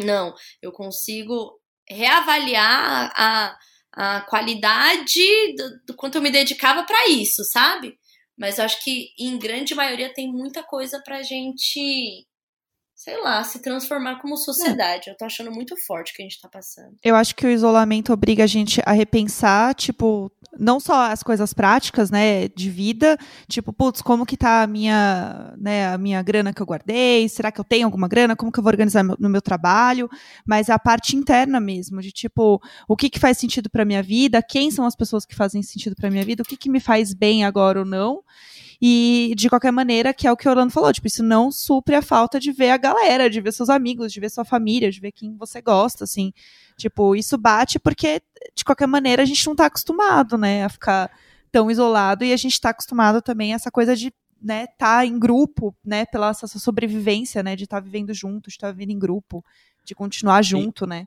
Não, 0.03 0.35
eu 0.63 0.73
consigo 0.73 1.61
reavaliar 1.87 3.13
a, 3.15 3.59
a 3.93 4.21
qualidade 4.23 5.21
do, 5.55 5.81
do 5.89 5.95
quanto 5.95 6.15
eu 6.15 6.23
me 6.23 6.31
dedicava 6.31 6.83
para 6.85 7.09
isso, 7.09 7.45
sabe? 7.45 8.00
Mas 8.41 8.59
acho 8.59 8.83
que, 8.83 9.13
em 9.19 9.39
grande 9.39 9.75
maioria, 9.75 10.15
tem 10.15 10.33
muita 10.33 10.63
coisa 10.63 11.03
pra 11.05 11.23
gente 11.23 12.27
sei 13.01 13.19
lá, 13.19 13.43
se 13.43 13.61
transformar 13.61 14.21
como 14.21 14.37
sociedade. 14.37 15.09
É. 15.09 15.13
Eu 15.13 15.17
tô 15.17 15.25
achando 15.25 15.51
muito 15.51 15.75
forte 15.87 16.13
o 16.13 16.15
que 16.15 16.21
a 16.21 16.27
gente 16.27 16.39
tá 16.39 16.51
passando. 16.51 16.95
Eu 17.03 17.17
acho 17.17 17.35
que 17.35 17.47
o 17.47 17.51
isolamento 17.51 18.13
obriga 18.13 18.45
a 18.45 18.47
gente 18.47 18.83
a 18.85 18.93
repensar, 18.93 19.75
tipo, 19.75 20.31
não 20.59 20.79
só 20.79 21.11
as 21.11 21.23
coisas 21.23 21.55
práticas, 21.55 22.11
né, 22.11 22.49
de 22.49 22.69
vida, 22.69 23.17
tipo, 23.49 23.73
putz, 23.73 24.03
como 24.03 24.27
que 24.27 24.37
tá 24.37 24.63
a 24.63 24.67
minha, 24.67 25.55
né, 25.57 25.87
a 25.87 25.97
minha 25.97 26.23
grana 26.23 26.53
que 26.53 26.61
eu 26.61 26.67
guardei? 26.67 27.27
Será 27.27 27.51
que 27.51 27.59
eu 27.59 27.65
tenho 27.65 27.87
alguma 27.87 28.07
grana? 28.07 28.37
Como 28.37 28.53
que 28.53 28.59
eu 28.59 28.63
vou 28.63 28.71
organizar 28.71 29.03
no 29.03 29.31
meu 29.31 29.41
trabalho? 29.41 30.07
Mas 30.47 30.69
a 30.69 30.79
parte 30.79 31.17
interna 31.17 31.59
mesmo, 31.59 32.03
de 32.03 32.13
tipo, 32.13 32.61
o 32.87 32.95
que 32.95 33.09
que 33.09 33.19
faz 33.19 33.39
sentido 33.39 33.71
para 33.71 33.87
minha 33.87 34.03
vida? 34.03 34.43
Quem 34.43 34.71
são 34.71 34.85
as 34.85 34.95
pessoas 34.95 35.25
que 35.25 35.35
fazem 35.35 35.63
sentido 35.63 35.97
para 35.97 36.11
minha 36.11 36.25
vida? 36.25 36.43
O 36.43 36.47
que 36.47 36.55
que 36.55 36.69
me 36.69 36.81
faz 36.81 37.15
bem 37.15 37.47
agora 37.47 37.79
ou 37.79 37.87
não? 37.87 38.23
E, 38.83 39.35
de 39.37 39.51
qualquer 39.51 39.71
maneira, 39.71 40.15
que 40.15 40.27
é 40.27 40.33
o 40.33 40.37
que 40.37 40.49
o 40.49 40.51
Orlando 40.51 40.73
falou, 40.73 40.91
tipo, 40.91 41.07
isso 41.07 41.23
não 41.23 41.53
supre 41.53 41.95
a 41.95 42.01
falta 42.01 42.41
de 42.41 42.51
ver 42.51 42.71
a 42.71 42.79
galera, 42.79 43.29
de 43.29 43.41
ver 43.41 43.53
seus 43.53 43.69
amigos, 43.69 44.11
de 44.11 44.21
ver 44.21 44.31
sua 44.31 44.45
família, 44.45 44.91
de 44.91 45.01
ver 45.01 45.13
quem 45.13 45.37
você 45.37 45.61
gosta, 45.61 46.05
assim. 46.05 46.33
Tipo, 46.79 47.15
isso 47.15 47.37
bate 47.37 47.79
porque, 47.79 48.23
de 48.55 48.65
qualquer 48.65 48.87
maneira, 48.87 49.23
a 49.23 49.27
gente 49.27 49.47
não 49.47 49.55
tá 49.55 49.67
acostumado, 49.67 50.39
né, 50.39 50.65
a 50.65 50.69
ficar 50.71 51.11
tão 51.53 51.71
isolado 51.71 52.25
e 52.25 52.33
a 52.33 52.37
gente 52.37 52.59
tá 52.59 52.71
acostumado 52.71 53.21
também 53.21 53.53
a 53.53 53.57
essa 53.57 53.71
coisa 53.71 53.95
de 53.95 54.13
né, 54.43 54.67
tá 54.79 55.05
em 55.05 55.19
grupo, 55.19 55.75
né, 55.85 56.07
pela 56.07 56.31
essa 56.31 56.47
sobrevivência, 56.47 57.43
né, 57.43 57.55
de 57.55 57.65
estar 57.65 57.77
tá 57.77 57.85
vivendo 57.85 58.15
junto, 58.15 58.49
de 58.49 58.55
estar 58.55 58.69
tá 58.69 58.73
vivendo 58.73 58.97
em 58.97 58.99
grupo, 58.99 59.45
de 59.85 59.95
continuar 59.95 60.43
junto, 60.43 60.87
e, 60.87 60.89
né. 60.89 61.07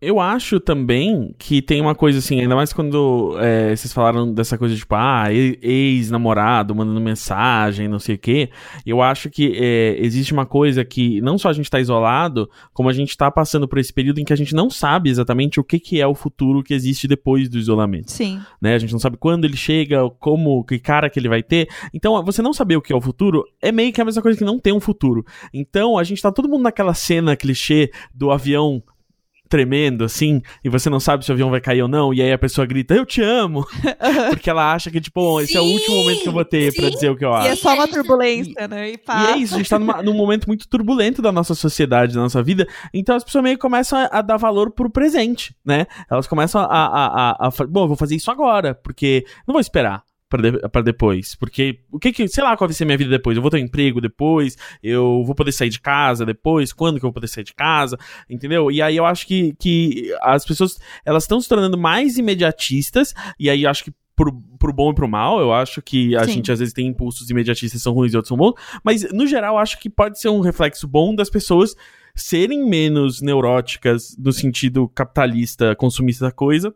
Eu 0.00 0.20
acho 0.20 0.60
também 0.60 1.34
que 1.36 1.60
tem 1.60 1.80
uma 1.80 1.92
coisa 1.92 2.20
assim, 2.20 2.40
ainda 2.40 2.54
mais 2.54 2.72
quando 2.72 3.36
é, 3.40 3.74
vocês 3.74 3.92
falaram 3.92 4.32
dessa 4.32 4.56
coisa 4.56 4.72
de 4.72 4.80
tipo, 4.80 4.94
ah, 4.94 5.24
ex-namorado 5.32 6.72
mandando 6.72 7.00
mensagem, 7.00 7.88
não 7.88 7.98
sei 7.98 8.14
o 8.14 8.18
quê. 8.18 8.48
Eu 8.86 9.02
acho 9.02 9.28
que 9.28 9.56
é, 9.56 9.96
existe 9.98 10.32
uma 10.32 10.46
coisa 10.46 10.84
que 10.84 11.20
não 11.20 11.36
só 11.36 11.48
a 11.48 11.52
gente 11.52 11.68
tá 11.68 11.80
isolado, 11.80 12.48
como 12.72 12.88
a 12.88 12.92
gente 12.92 13.16
tá 13.16 13.28
passando 13.28 13.66
por 13.66 13.80
esse 13.80 13.92
período 13.92 14.20
em 14.20 14.24
que 14.24 14.32
a 14.32 14.36
gente 14.36 14.54
não 14.54 14.70
sabe 14.70 15.10
exatamente 15.10 15.58
o 15.58 15.64
que, 15.64 15.80
que 15.80 16.00
é 16.00 16.06
o 16.06 16.14
futuro 16.14 16.62
que 16.62 16.74
existe 16.74 17.08
depois 17.08 17.48
do 17.48 17.58
isolamento. 17.58 18.12
Sim. 18.12 18.40
Né? 18.62 18.76
A 18.76 18.78
gente 18.78 18.92
não 18.92 19.00
sabe 19.00 19.16
quando 19.16 19.46
ele 19.46 19.56
chega, 19.56 20.08
como, 20.20 20.62
que 20.62 20.78
cara 20.78 21.10
que 21.10 21.18
ele 21.18 21.28
vai 21.28 21.42
ter. 21.42 21.68
Então, 21.92 22.22
você 22.22 22.40
não 22.40 22.52
saber 22.52 22.76
o 22.76 22.80
que 22.80 22.92
é 22.92 22.96
o 22.96 23.00
futuro 23.00 23.44
é 23.60 23.72
meio 23.72 23.92
que 23.92 24.00
a 24.00 24.04
mesma 24.04 24.22
coisa 24.22 24.38
que 24.38 24.44
não 24.44 24.60
ter 24.60 24.72
um 24.72 24.78
futuro. 24.78 25.24
Então, 25.52 25.98
a 25.98 26.04
gente 26.04 26.22
tá 26.22 26.30
todo 26.30 26.48
mundo 26.48 26.62
naquela 26.62 26.94
cena 26.94 27.34
clichê 27.34 27.90
do 28.14 28.30
avião 28.30 28.80
tremendo, 29.48 30.04
assim, 30.04 30.42
e 30.62 30.68
você 30.68 30.90
não 30.90 31.00
sabe 31.00 31.24
se 31.24 31.30
o 31.30 31.34
avião 31.34 31.50
vai 31.50 31.60
cair 31.60 31.82
ou 31.82 31.88
não, 31.88 32.12
e 32.12 32.22
aí 32.22 32.32
a 32.32 32.38
pessoa 32.38 32.66
grita, 32.66 32.94
eu 32.94 33.06
te 33.06 33.22
amo! 33.22 33.66
Porque 34.30 34.50
ela 34.50 34.72
acha 34.72 34.90
que, 34.90 35.00
tipo, 35.00 35.38
sim, 35.38 35.44
esse 35.44 35.56
é 35.56 35.60
o 35.60 35.64
último 35.64 35.96
momento 35.96 36.22
que 36.22 36.28
eu 36.28 36.32
vou 36.32 36.44
ter 36.44 36.72
sim. 36.72 36.80
pra 36.80 36.90
dizer 36.90 37.10
o 37.10 37.16
que 37.16 37.24
eu 37.24 37.32
acho. 37.32 37.48
E 37.48 37.50
é 37.50 37.56
só 37.56 37.74
uma 37.74 37.88
turbulência, 37.88 38.54
e, 38.58 38.68
né? 38.68 38.90
E, 38.90 38.94
e, 38.94 39.26
é 39.32 39.36
isso, 39.36 39.54
a 39.54 39.58
gente 39.58 39.70
tá 39.70 39.78
numa, 39.78 40.02
num 40.02 40.14
momento 40.14 40.46
muito 40.46 40.68
turbulento 40.68 41.22
da 41.22 41.32
nossa 41.32 41.54
sociedade, 41.54 42.14
da 42.14 42.20
nossa 42.20 42.42
vida, 42.42 42.66
então 42.92 43.16
as 43.16 43.24
pessoas 43.24 43.44
meio 43.44 43.56
que 43.56 43.62
começam 43.62 43.98
a, 43.98 44.18
a 44.18 44.22
dar 44.22 44.36
valor 44.36 44.70
pro 44.70 44.90
presente, 44.90 45.54
né? 45.64 45.86
Elas 46.10 46.26
começam 46.26 46.60
a, 46.60 46.64
a, 46.64 47.06
a, 47.06 47.48
a, 47.48 47.50
Bom, 47.68 47.84
eu 47.84 47.88
vou 47.88 47.96
fazer 47.96 48.16
isso 48.16 48.30
agora, 48.30 48.74
porque 48.74 49.24
não 49.46 49.52
vou 49.52 49.60
esperar 49.60 50.07
para 50.28 50.50
de, 50.50 50.82
depois. 50.84 51.34
Porque 51.34 51.80
o 51.90 51.98
que 51.98 52.12
que, 52.12 52.28
sei 52.28 52.44
lá 52.44 52.56
qual 52.56 52.68
vai 52.68 52.74
ser 52.74 52.84
minha 52.84 52.98
vida 52.98 53.10
depois. 53.10 53.36
Eu 53.36 53.42
vou 53.42 53.50
ter 53.50 53.58
um 53.58 53.64
emprego 53.64 54.00
depois, 54.00 54.56
eu 54.82 55.22
vou 55.24 55.34
poder 55.34 55.52
sair 55.52 55.70
de 55.70 55.80
casa 55.80 56.24
depois, 56.26 56.72
quando 56.72 56.98
que 56.98 57.04
eu 57.04 57.08
vou 57.08 57.14
poder 57.14 57.28
sair 57.28 57.44
de 57.44 57.54
casa, 57.54 57.98
entendeu? 58.28 58.70
E 58.70 58.82
aí 58.82 58.96
eu 58.96 59.06
acho 59.06 59.26
que, 59.26 59.54
que 59.58 60.12
as 60.22 60.44
pessoas, 60.44 60.78
elas 61.04 61.24
estão 61.24 61.40
se 61.40 61.48
tornando 61.48 61.78
mais 61.78 62.18
imediatistas, 62.18 63.14
e 63.38 63.48
aí 63.48 63.62
eu 63.62 63.70
acho 63.70 63.84
que 63.84 63.92
pro, 64.18 64.32
pro 64.58 64.72
bom 64.72 64.90
e 64.90 64.94
pro 64.94 65.08
mal, 65.08 65.40
eu 65.40 65.52
acho 65.52 65.80
que 65.80 66.16
a 66.16 66.24
Sim. 66.24 66.32
gente 66.32 66.52
às 66.52 66.58
vezes 66.58 66.74
tem 66.74 66.88
impulsos 66.88 67.30
imediatistas 67.30 67.80
que 67.80 67.84
são 67.84 67.92
ruins 67.92 68.12
e 68.12 68.16
outros 68.16 68.28
são 68.28 68.36
bons, 68.36 68.54
mas 68.82 69.10
no 69.12 69.26
geral 69.26 69.54
eu 69.54 69.58
acho 69.58 69.78
que 69.78 69.88
pode 69.88 70.20
ser 70.20 70.28
um 70.28 70.40
reflexo 70.40 70.88
bom 70.88 71.14
das 71.14 71.30
pessoas 71.30 71.76
serem 72.16 72.68
menos 72.68 73.22
neuróticas 73.22 74.16
no 74.18 74.32
sentido 74.32 74.88
capitalista, 74.88 75.76
consumista 75.76 76.24
da 76.24 76.32
coisa, 76.32 76.74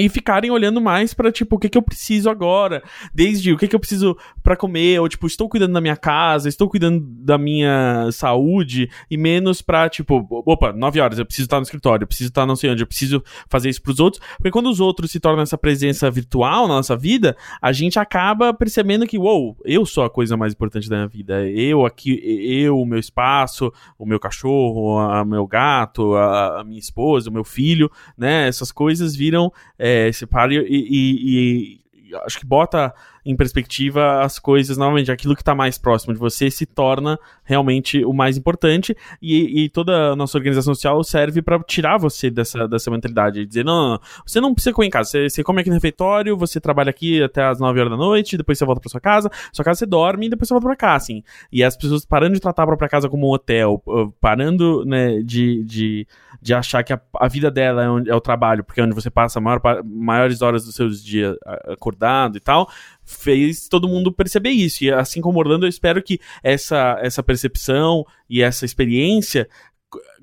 e 0.00 0.08
ficarem 0.08 0.50
olhando 0.50 0.80
mais 0.80 1.12
para 1.12 1.30
tipo 1.30 1.56
o 1.56 1.58
que 1.58 1.68
que 1.68 1.76
eu 1.76 1.82
preciso 1.82 2.30
agora, 2.30 2.82
desde 3.14 3.52
o 3.52 3.58
que 3.58 3.68
que 3.68 3.76
eu 3.76 3.80
preciso 3.80 4.16
para 4.42 4.56
comer, 4.56 5.00
ou 5.00 5.08
tipo, 5.08 5.26
estou 5.26 5.48
cuidando 5.48 5.72
da 5.72 5.80
minha 5.80 5.96
casa, 5.96 6.48
estou 6.48 6.68
cuidando 6.68 7.00
da 7.00 7.36
minha 7.36 8.08
saúde 8.12 8.90
e 9.10 9.16
menos 9.16 9.60
para 9.62 9.88
tipo, 9.88 10.26
opa, 10.30 10.72
nove 10.72 11.00
horas, 11.00 11.18
eu 11.18 11.26
preciso 11.26 11.46
estar 11.46 11.56
no 11.56 11.62
escritório, 11.62 12.04
eu 12.04 12.08
preciso 12.08 12.30
estar 12.30 12.46
não 12.46 12.56
sei 12.56 12.70
onde, 12.70 12.82
eu 12.82 12.86
preciso 12.86 13.22
fazer 13.48 13.68
isso 13.68 13.82
pros 13.82 14.00
outros, 14.00 14.22
porque 14.36 14.50
quando 14.50 14.70
os 14.70 14.80
outros 14.80 15.10
se 15.10 15.20
tornam 15.20 15.42
essa 15.42 15.58
presença 15.58 16.10
virtual 16.10 16.66
na 16.66 16.74
nossa 16.74 16.96
vida, 16.96 17.36
a 17.60 17.72
gente 17.72 17.98
acaba 17.98 18.54
percebendo 18.54 19.06
que, 19.06 19.18
uou, 19.18 19.56
eu 19.64 19.84
sou 19.84 20.04
a 20.04 20.10
coisa 20.10 20.36
mais 20.36 20.52
importante 20.52 20.88
da 20.88 20.96
minha 20.96 21.08
vida, 21.08 21.48
eu 21.48 21.84
aqui, 21.84 22.20
eu, 22.24 22.78
o 22.78 22.86
meu 22.86 22.98
espaço, 22.98 23.72
o 23.98 24.06
meu 24.06 24.18
cachorro, 24.18 24.96
o 24.96 25.24
meu 25.24 25.46
gato, 25.46 26.14
a, 26.14 26.60
a 26.60 26.64
minha 26.64 26.78
esposa, 26.78 27.28
o 27.28 27.32
meu 27.32 27.44
filho, 27.44 27.90
né, 28.16 28.48
essas 28.48 28.72
coisas 28.72 29.14
viram 29.14 29.52
é, 29.78 29.89
esse 30.08 30.26
par 30.26 30.50
e, 30.50 30.56
e, 30.58 31.80
e, 32.10 32.16
acho 32.24 32.38
que 32.38 32.46
bota 32.46 32.94
em 33.24 33.36
perspectiva 33.36 34.20
as 34.22 34.38
coisas, 34.38 34.76
novamente, 34.76 35.10
aquilo 35.10 35.34
que 35.34 35.42
está 35.42 35.54
mais 35.54 35.78
próximo 35.78 36.14
de 36.14 36.20
você 36.20 36.50
se 36.50 36.66
torna 36.66 37.18
realmente 37.44 38.04
o 38.04 38.12
mais 38.12 38.36
importante 38.36 38.96
e, 39.20 39.64
e 39.64 39.68
toda 39.68 40.12
a 40.12 40.16
nossa 40.16 40.38
organização 40.38 40.74
social 40.74 41.02
serve 41.04 41.42
para 41.42 41.58
tirar 41.64 41.98
você 41.98 42.30
dessa, 42.30 42.66
dessa 42.66 42.90
mentalidade, 42.90 43.44
dizer, 43.44 43.64
não, 43.64 43.74
não, 43.74 43.90
não, 43.90 44.00
você 44.26 44.40
não 44.40 44.54
precisa 44.54 44.74
comer 44.74 44.86
em 44.86 44.90
casa, 44.90 45.10
você, 45.10 45.28
você 45.28 45.42
come 45.42 45.60
aqui 45.60 45.68
no 45.68 45.74
refeitório, 45.74 46.36
você 46.36 46.60
trabalha 46.60 46.90
aqui 46.90 47.22
até 47.22 47.42
as 47.42 47.58
9 47.58 47.78
horas 47.78 47.90
da 47.90 47.96
noite, 47.96 48.36
depois 48.36 48.58
você 48.58 48.64
volta 48.64 48.80
para 48.80 48.90
sua 48.90 49.00
casa, 49.00 49.30
sua 49.52 49.64
casa 49.64 49.80
você 49.80 49.86
dorme 49.86 50.26
e 50.26 50.30
depois 50.30 50.48
você 50.48 50.54
volta 50.54 50.66
para 50.66 50.76
cá, 50.76 50.94
assim. 50.94 51.22
E 51.52 51.62
as 51.64 51.76
pessoas 51.76 52.04
parando 52.04 52.34
de 52.34 52.40
tratar 52.40 52.62
a 52.62 52.66
própria 52.66 52.88
casa 52.88 53.08
como 53.08 53.28
um 53.28 53.32
hotel, 53.32 53.82
uh, 53.86 54.10
parando, 54.20 54.84
né, 54.84 55.20
de, 55.22 55.64
de, 55.64 56.06
de 56.40 56.54
achar 56.54 56.82
que 56.82 56.92
a, 56.92 57.00
a 57.18 57.28
vida 57.28 57.50
dela 57.50 57.84
é, 57.84 57.88
onde, 57.88 58.10
é, 58.10 58.14
o 58.14 58.20
trabalho, 58.20 58.64
porque 58.64 58.80
é 58.80 58.84
onde 58.84 58.94
você 58.94 59.10
passa 59.10 59.40
maior, 59.40 59.60
maiores 59.84 60.42
horas 60.42 60.64
dos 60.64 60.74
seus 60.74 61.02
dias 61.02 61.36
acordado 61.66 62.36
e 62.36 62.40
tal, 62.40 62.68
fez 63.10 63.68
todo 63.68 63.88
mundo 63.88 64.12
perceber 64.12 64.50
isso. 64.50 64.84
E 64.84 64.90
assim 64.90 65.20
como 65.20 65.38
Orlando, 65.38 65.66
eu 65.66 65.70
espero 65.70 66.02
que 66.02 66.20
essa, 66.42 66.98
essa 67.00 67.22
percepção 67.22 68.04
e 68.28 68.42
essa 68.42 68.64
experiência 68.64 69.48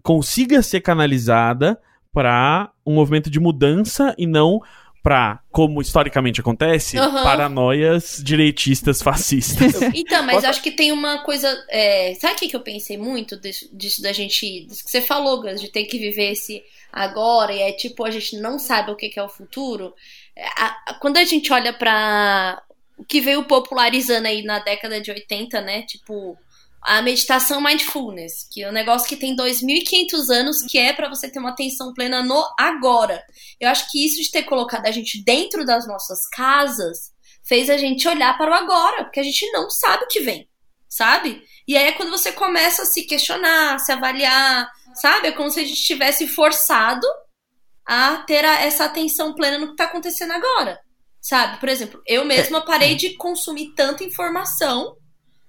consiga 0.02 0.62
ser 0.62 0.82
canalizada 0.82 1.80
para 2.14 2.72
um 2.86 2.96
movimento 2.96 3.30
de 3.30 3.40
mudança 3.40 4.16
e 4.18 4.26
não 4.26 4.62
para, 5.08 5.40
como 5.52 5.80
historicamente 5.80 6.42
acontece, 6.42 7.00
uhum. 7.00 7.24
paranoias 7.24 8.22
direitistas 8.22 9.02
fascistas. 9.02 9.80
Então, 9.96 10.22
mas 10.24 10.44
acho 10.44 10.62
que 10.62 10.72
tem 10.72 10.92
uma 10.92 11.20
coisa. 11.24 11.48
É, 11.70 12.14
sabe 12.16 12.34
o 12.34 12.38
que, 12.38 12.48
que 12.50 12.56
eu 12.56 12.62
pensei 12.62 12.98
muito 12.98 13.40
disso, 13.40 13.70
disso 13.72 14.02
da 14.02 14.12
gente. 14.12 14.66
Disso 14.66 14.84
que 14.84 14.92
você 14.92 15.00
falou, 15.00 15.42
Gus, 15.42 15.62
de 15.62 15.70
ter 15.70 15.86
que 15.86 15.98
viver 15.98 16.32
esse 16.32 16.62
agora, 16.92 17.54
e 17.54 17.62
é 17.62 17.72
tipo, 17.72 18.04
a 18.04 18.12
gente 18.12 18.38
não 18.38 18.60
sabe 18.60 18.92
o 18.92 18.96
que, 18.98 19.08
que 19.08 19.18
é 19.18 19.24
o 19.24 19.30
futuro. 19.30 19.94
É, 20.36 20.46
a, 20.46 20.78
a, 20.88 20.94
quando 20.96 21.18
a 21.18 21.24
gente 21.24 21.54
olha 21.54 21.72
para 21.72 22.62
que 23.08 23.22
veio 23.22 23.44
popularizando 23.46 24.28
aí 24.28 24.44
na 24.44 24.60
década 24.60 25.00
de 25.00 25.12
80, 25.12 25.62
né? 25.62 25.84
Tipo, 25.84 26.38
a 26.82 27.02
meditação 27.02 27.62
mindfulness, 27.62 28.48
que 28.52 28.64
é 28.64 28.70
um 28.70 28.74
negócio 28.74 29.08
que 29.08 29.16
tem 29.16 29.36
2.500 29.36 30.30
anos, 30.30 30.62
que 30.62 30.78
é 30.78 30.94
para 30.94 31.10
você 31.10 31.30
ter 31.30 31.40
uma 31.40 31.50
atenção 31.50 31.94
plena 31.94 32.24
no 32.24 32.44
agora. 32.58 33.24
Eu 33.60 33.70
acho 33.70 33.92
que 33.92 34.06
isso 34.06 34.22
de 34.22 34.32
ter 34.32 34.44
colocado 34.44 34.86
a 34.86 34.92
gente 34.92 35.24
dentro 35.24 35.66
das 35.66 35.88
nossas 35.88 36.28
casas 36.30 37.12
fez 37.44 37.70
a 37.70 37.78
gente 37.78 38.08
olhar 38.08 38.38
para 38.38 38.52
o 38.52 38.54
agora, 38.54 39.04
porque 39.04 39.20
a 39.20 39.24
gente 39.24 39.50
não 39.52 39.70
sabe 39.70 40.04
o 40.04 40.08
que 40.08 40.22
vem, 40.22 40.50
sabe? 40.88 41.44
E 41.68 41.76
aí 41.76 41.88
é 41.88 41.92
quando 41.92 42.12
você 42.12 42.32
começa 42.32 42.84
a 42.84 42.86
se 42.86 43.04
questionar, 43.04 43.80
se 43.80 43.92
avaliar, 43.92 44.70
sabe? 44.96 45.28
É 45.28 45.32
como 45.32 45.50
se 45.50 45.60
a 45.60 45.66
gente 45.66 45.84
tivesse 45.84 46.28
forçado 46.28 47.06
a 47.86 48.18
ter 48.18 48.44
essa 48.44 48.86
atenção 48.86 49.34
plena 49.34 49.58
no 49.58 49.68
que 49.68 49.74
está 49.74 49.86
acontecendo 49.86 50.32
agora, 50.32 50.80
sabe? 51.28 51.60
Por 51.60 51.68
exemplo, 51.68 52.02
eu 52.06 52.24
mesma 52.24 52.62
parei 52.62 52.96
de 52.96 53.16
consumir 53.18 53.74
tanta 53.76 54.02
informação 54.02 54.96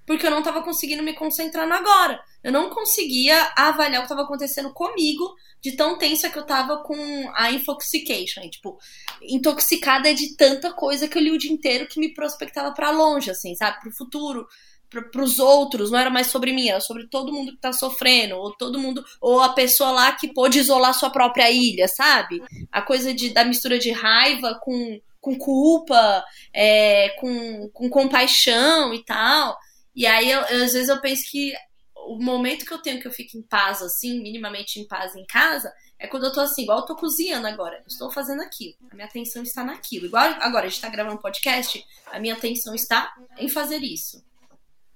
porque 0.04 0.26
eu 0.26 0.30
não 0.30 0.38
estava 0.38 0.62
conseguindo 0.62 1.02
me 1.02 1.12
concentrar 1.12 1.68
no 1.68 1.74
agora. 1.74 2.18
Eu 2.42 2.50
não 2.50 2.70
conseguia 2.70 3.52
avaliar 3.54 4.00
o 4.00 4.06
que 4.06 4.06
estava 4.06 4.22
acontecendo 4.22 4.72
comigo, 4.72 5.34
de 5.60 5.76
tão 5.76 5.98
tensa 5.98 6.30
que 6.30 6.38
eu 6.38 6.42
estava 6.42 6.82
com 6.82 6.96
a 7.34 7.52
infoxication. 7.52 8.40
E, 8.42 8.50
tipo, 8.50 8.78
intoxicada 9.20 10.12
de 10.14 10.34
tanta 10.34 10.72
coisa 10.72 11.06
que 11.06 11.18
eu 11.18 11.22
li 11.22 11.30
o 11.30 11.38
dia 11.38 11.52
inteiro 11.52 11.86
que 11.86 12.00
me 12.00 12.14
prospectava 12.14 12.72
para 12.72 12.90
longe, 12.90 13.30
assim, 13.30 13.54
sabe? 13.54 13.80
Pro 13.80 13.92
futuro, 13.92 14.48
para 14.88 15.22
os 15.22 15.38
outros, 15.38 15.90
não 15.90 15.98
era 15.98 16.08
mais 16.08 16.28
sobre 16.28 16.52
mim, 16.52 16.70
era 16.70 16.80
sobre 16.80 17.06
todo 17.08 17.32
mundo 17.32 17.52
que 17.52 17.60
tá 17.60 17.72
sofrendo, 17.74 18.36
ou 18.36 18.56
todo 18.56 18.78
mundo, 18.78 19.04
ou 19.20 19.42
a 19.42 19.50
pessoa 19.50 19.90
lá 19.90 20.12
que 20.12 20.32
pôde 20.32 20.58
isolar 20.58 20.94
sua 20.94 21.10
própria 21.10 21.50
ilha, 21.50 21.86
sabe? 21.86 22.42
A 22.72 22.80
coisa 22.80 23.12
de, 23.12 23.28
da 23.28 23.44
mistura 23.44 23.78
de 23.78 23.90
raiva 23.90 24.58
com, 24.62 24.98
com 25.28 25.36
culpa, 25.36 26.24
é, 26.54 27.10
com, 27.20 27.68
com 27.70 27.90
compaixão 27.90 28.94
e 28.94 29.04
tal. 29.04 29.56
E 29.94 30.06
aí, 30.06 30.30
eu, 30.30 30.40
às 30.40 30.72
vezes, 30.72 30.88
eu 30.88 31.00
penso 31.00 31.22
que 31.30 31.52
o 31.94 32.22
momento 32.22 32.64
que 32.64 32.72
eu 32.72 32.80
tenho 32.80 33.00
que 33.00 33.06
eu 33.06 33.12
fico 33.12 33.36
em 33.36 33.42
paz, 33.42 33.82
assim, 33.82 34.22
minimamente 34.22 34.80
em 34.80 34.86
paz 34.86 35.14
em 35.14 35.26
casa, 35.26 35.72
é 35.98 36.06
quando 36.06 36.24
eu 36.24 36.32
tô 36.32 36.40
assim, 36.40 36.62
igual 36.62 36.78
eu 36.78 36.86
tô 36.86 36.96
cozinhando 36.96 37.46
agora. 37.46 37.76
Eu 37.78 37.86
estou 37.86 38.10
fazendo 38.10 38.40
aquilo. 38.40 38.74
A 38.90 38.94
minha 38.94 39.06
atenção 39.06 39.42
está 39.42 39.62
naquilo. 39.64 40.06
Igual 40.06 40.24
agora 40.40 40.66
a 40.66 40.68
gente 40.68 40.80
tá 40.80 40.88
gravando 40.88 41.16
um 41.16 41.20
podcast, 41.20 41.84
a 42.06 42.18
minha 42.18 42.34
atenção 42.34 42.74
está 42.74 43.12
em 43.36 43.48
fazer 43.48 43.82
isso. 43.82 44.24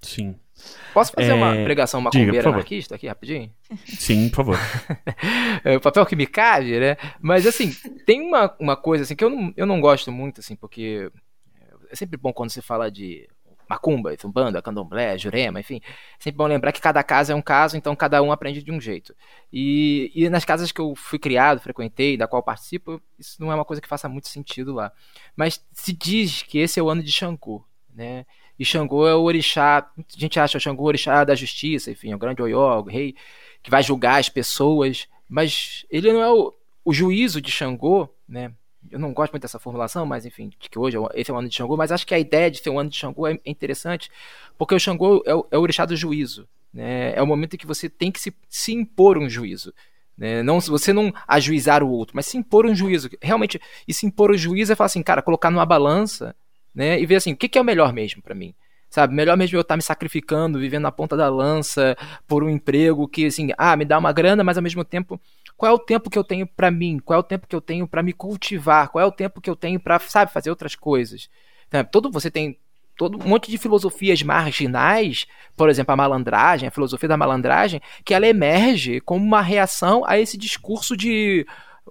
Sim. 0.03 0.37
Posso 0.93 1.13
fazer 1.13 1.31
é... 1.31 1.35
uma 1.35 1.55
pregação 1.65 2.01
macumbeira 2.01 2.49
anarquista 2.49 2.95
aqui, 2.95 3.09
rapidinho? 3.09 3.51
Sim, 3.87 4.29
por 4.29 4.37
favor. 4.37 4.59
é 5.65 5.77
o 5.77 5.81
papel 5.81 6.05
que 6.05 6.15
me 6.15 6.27
cabe, 6.27 6.79
né? 6.79 6.97
Mas, 7.21 7.47
assim, 7.47 7.73
tem 8.05 8.21
uma, 8.21 8.55
uma 8.59 8.77
coisa, 8.77 9.05
assim, 9.05 9.17
que 9.17 9.25
eu 9.25 9.31
não, 9.31 9.53
eu 9.57 9.67
não 9.67 9.81
gosto 9.81 10.13
muito, 10.13 10.41
assim, 10.41 10.55
porque 10.55 11.11
é 11.91 11.97
sempre 11.97 12.17
bom 12.17 12.33
quando 12.33 12.51
se 12.51 12.61
fala 12.61 12.91
de 12.91 13.29
macumba, 13.69 14.15
zumbanda, 14.21 14.61
candomblé, 14.61 15.17
jurema, 15.17 15.61
enfim. 15.61 15.81
Sempre 16.19 16.37
bom 16.37 16.47
lembrar 16.47 16.73
que 16.73 16.81
cada 16.81 17.03
casa 17.03 17.33
é 17.33 17.37
um 17.37 17.41
caso, 17.41 17.77
então 17.77 17.97
cada 17.97 18.23
um 18.23 18.31
aprende 18.31 18.63
de 18.63 18.71
um 18.71 18.81
jeito. 18.81 19.15
E, 19.51 20.13
e 20.15 20.29
nas 20.29 20.45
casas 20.45 20.71
que 20.71 20.81
eu 20.81 20.95
fui 20.95 21.19
criado, 21.19 21.61
frequentei, 21.61 22.17
da 22.17 22.29
qual 22.29 22.43
participo, 22.43 23.01
isso 23.19 23.41
não 23.41 23.51
é 23.51 23.55
uma 23.55 23.65
coisa 23.65 23.81
que 23.81 23.89
faça 23.89 24.09
muito 24.09 24.29
sentido 24.29 24.75
lá. 24.75 24.93
Mas 25.35 25.65
se 25.73 25.93
diz 25.93 26.43
que 26.43 26.59
esse 26.59 26.79
é 26.79 26.83
o 26.83 26.91
ano 26.91 27.03
de 27.03 27.11
Xangô, 27.11 27.65
né? 27.95 28.27
E 28.59 28.65
Xangô 28.65 29.07
é 29.07 29.15
o 29.15 29.23
orixá, 29.23 29.79
a 29.79 30.19
gente 30.19 30.39
acha 30.39 30.59
o 30.59 30.61
Xangô 30.61 30.83
o 30.83 30.87
orixá 30.87 31.25
da 31.25 31.35
justiça, 31.35 31.91
enfim, 31.91 32.13
é 32.13 32.15
o 32.15 32.19
grande 32.19 32.43
oió, 32.43 32.81
o 32.81 32.85
rei 32.85 33.15
que 33.63 33.71
vai 33.71 33.83
julgar 33.83 34.19
as 34.19 34.29
pessoas, 34.29 35.09
mas 35.29 35.87
ele 35.91 36.13
não 36.13 36.21
é 36.21 36.31
o, 36.31 36.53
o 36.85 36.93
juízo 36.93 37.41
de 37.41 37.51
Xangô, 37.51 38.09
né? 38.29 38.53
eu 38.91 38.99
não 38.99 39.13
gosto 39.13 39.33
muito 39.33 39.43
dessa 39.43 39.59
formulação, 39.59 40.05
mas 40.05 40.27
enfim, 40.27 40.49
de 40.49 40.69
que 40.69 40.79
hoje 40.79 40.97
esse 41.15 41.31
é 41.31 41.35
o 41.35 41.37
ano 41.37 41.49
de 41.49 41.55
Xangô, 41.55 41.77
mas 41.77 41.93
acho 41.93 42.07
que 42.07 42.15
a 42.15 42.19
ideia 42.19 42.51
de 42.51 42.59
ser 42.59 42.71
um 42.71 42.79
ano 42.79 42.91
de 42.91 42.97
Xangô 42.97 43.27
é 43.27 43.39
interessante, 43.45 44.11
porque 44.59 44.75
o 44.75 44.81
Xangô 44.81 45.23
é 45.25 45.35
o, 45.35 45.47
é 45.51 45.59
o 45.59 45.61
orixá 45.61 45.85
do 45.85 45.97
juízo. 45.97 46.49
Né? 46.73 47.15
É 47.15 47.23
o 47.23 47.27
momento 47.27 47.55
em 47.55 47.59
que 47.59 47.67
você 47.67 47.89
tem 47.89 48.11
que 48.11 48.21
se, 48.21 48.35
se 48.49 48.73
impor 48.73 49.19
um 49.19 49.29
juízo. 49.29 49.73
Né? 50.17 50.43
Não, 50.43 50.61
você 50.61 50.93
não 50.93 51.13
ajuizar 51.27 51.83
o 51.83 51.91
outro, 51.91 52.17
mas 52.17 52.27
se 52.27 52.37
impor 52.37 52.67
um 52.67 52.75
juízo. 52.75 53.11
Realmente, 53.21 53.61
e 53.87 53.95
se 53.95 54.07
impor 54.07 54.31
o 54.31 54.37
juízo 54.37 54.73
é 54.73 54.77
falar 54.77 54.87
assim, 54.87 55.03
cara, 55.03 55.23
colocar 55.23 55.51
numa 55.51 55.67
balança 55.67 56.35
né? 56.75 57.01
e 57.01 57.07
ver 57.07 57.17
assim, 57.17 57.33
o 57.33 57.37
que, 57.37 57.49
que 57.49 57.59
é 57.59 57.61
o 57.61 57.65
melhor 57.65 57.93
mesmo 57.93 58.23
para 58.23 58.35
mim? 58.35 58.55
Sabe, 58.89 59.15
melhor 59.15 59.39
mesmo 59.39 59.57
eu 59.57 59.63
estar 59.63 59.73
tá 59.73 59.77
me 59.77 59.83
sacrificando, 59.83 60.59
vivendo 60.59 60.83
na 60.83 60.93
ponta 60.93 61.17
da 61.17 61.31
lança 61.31 61.97
por 62.29 62.45
um 62.45 62.51
emprego 62.51 63.09
que, 63.09 63.25
assim, 63.25 63.49
ah, 63.57 63.75
me 63.75 63.87
dá 63.87 63.99
uma 63.99 64.13
grana, 64.13 64.45
mas 64.45 64.59
ao 64.59 64.63
mesmo 64.63 64.85
tempo 64.85 65.19
qual 65.63 65.71
é 65.71 65.75
o 65.75 65.79
tempo 65.79 66.11
que 66.11 66.19
eu 66.19 66.25
tenho 66.25 66.45
para 66.45 66.73
mim? 66.73 66.99
Qual 66.99 67.17
é 67.17 67.21
o 67.21 67.23
tempo 67.23 67.47
que 67.47 67.55
eu 67.55 67.61
tenho 67.61 67.87
para 67.87 68.03
me 68.03 68.13
cultivar? 68.13 68.89
Qual 68.89 69.01
é 69.01 69.07
o 69.07 69.13
tempo 69.13 69.41
que 69.41 69.49
eu 69.49 69.55
tenho 69.55 69.79
para, 69.79 69.97
sabe, 70.01 70.33
fazer 70.33 70.51
outras 70.51 70.75
coisas? 70.75 71.31
Então, 71.69 71.85
todo 71.85 72.11
você 72.11 72.33
tem 72.33 72.59
todo 72.97 73.17
um 73.25 73.29
monte 73.29 73.49
de 73.49 73.57
filosofias 73.59 74.23
marginais, 74.25 75.25
por 75.57 75.69
exemplo, 75.69 75.93
a 75.93 75.97
malandragem, 75.97 76.69
a 76.69 76.73
filosofia 76.73 77.09
da 77.09 77.17
malandragem, 77.17 77.81
que 78.05 78.13
ela 78.13 78.27
emerge 78.27 79.01
como 79.01 79.25
uma 79.25 79.41
reação 79.41 80.05
a 80.05 80.19
esse 80.19 80.37
discurso 80.37 80.97
de 80.97 81.47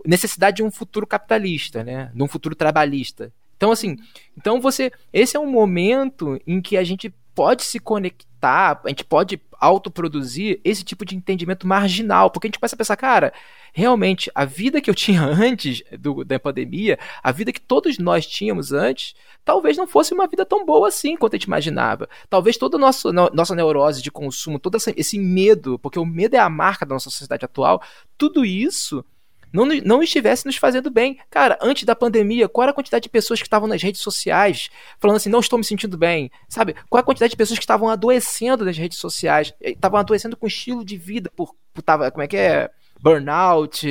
necessidade 0.06 0.58
de 0.58 0.64
um 0.64 0.70
futuro 0.70 1.08
capitalista, 1.08 1.82
né? 1.82 2.12
De 2.14 2.22
um 2.22 2.28
futuro 2.28 2.56
trabalhista. 2.56 3.32
Então, 3.62 3.72
assim, 3.72 3.96
então 4.36 4.60
você. 4.60 4.92
Esse 5.14 5.38
é 5.38 5.40
um 5.40 5.46
momento 5.46 6.42
em 6.48 6.60
que 6.60 6.76
a 6.76 6.84
gente 6.84 7.14
pode 7.36 7.64
se 7.64 7.80
conectar, 7.80 8.82
a 8.84 8.90
gente 8.90 9.04
pode 9.04 9.40
autoproduzir 9.60 10.60
esse 10.64 10.84
tipo 10.84 11.06
de 11.06 11.16
entendimento 11.16 11.68
marginal, 11.68 12.32
porque 12.32 12.48
a 12.48 12.50
gente 12.50 12.58
começa 12.58 12.76
a 12.76 12.78
pensar, 12.78 12.98
cara, 12.98 13.32
realmente 13.72 14.32
a 14.34 14.46
vida 14.46 14.82
que 14.82 14.90
eu 14.90 14.96
tinha 14.96 15.22
antes 15.30 15.84
do, 16.00 16.26
da 16.26 16.40
pandemia, 16.40 16.98
a 17.22 17.32
vida 17.32 17.54
que 17.54 17.62
todos 17.62 18.00
nós 18.00 18.26
tínhamos 18.26 18.74
antes, 18.74 19.14
talvez 19.46 19.78
não 19.78 19.86
fosse 19.86 20.12
uma 20.12 20.26
vida 20.26 20.44
tão 20.44 20.66
boa 20.66 20.88
assim 20.88 21.16
quanto 21.16 21.36
a 21.36 21.38
gente 21.38 21.46
imaginava. 21.46 22.10
Talvez 22.32 22.58
toda 22.58 22.78
a 22.78 22.80
nossa, 22.80 23.14
nossa 23.14 23.54
neurose 23.54 24.02
de 24.02 24.10
consumo, 24.10 24.58
todo 24.58 24.80
esse 24.98 25.20
medo, 25.20 25.78
porque 25.78 26.00
o 26.00 26.06
medo 26.06 26.36
é 26.36 26.40
a 26.40 26.50
marca 26.50 26.84
da 26.84 26.96
nossa 26.96 27.12
sociedade 27.12 27.46
atual, 27.46 27.80
tudo 28.18 28.44
isso 28.44 29.06
não, 29.52 29.66
não 29.66 30.02
estivesse 30.02 30.46
nos 30.46 30.56
fazendo 30.56 30.90
bem. 30.90 31.20
Cara, 31.30 31.58
antes 31.62 31.84
da 31.84 31.96
pandemia, 31.96 32.48
qual 32.48 32.64
era 32.64 32.72
a 32.72 32.76
quantidade 32.76 33.04
de 33.04 33.10
pessoas 33.10 33.40
que 33.40 33.48
estavam 33.48 33.68
nas 33.68 33.82
redes 33.82 34.02
sociais 34.02 34.70
falando 35.00 35.18
assim, 35.18 35.30
não 35.30 35.40
estou 35.40 35.60
me 35.60 35.66
sentindo 35.66 35.98
bem? 35.98 36.32
Sabe? 36.48 36.76
Qual 36.90 37.00
a 37.00 37.04
quantidade 37.04 37.32
de 37.32 37.38
pessoas 37.38 37.60
que 37.60 37.64
estavam 37.64 37.90
adoecendo 37.90 38.64
nas 38.64 38.78
redes 38.78 38.98
sociais? 38.98 39.54
Estavam 39.60 40.00
adoecendo 40.00 40.38
com 40.38 40.48
estilo 40.48 40.86
de 40.86 40.98
vida, 40.98 41.30
por, 41.36 41.54
por 41.74 41.82
tava, 41.82 42.10
como 42.12 42.24
é 42.24 42.28
que 42.28 42.38
é? 42.38 42.70
Burnout, 43.02 43.88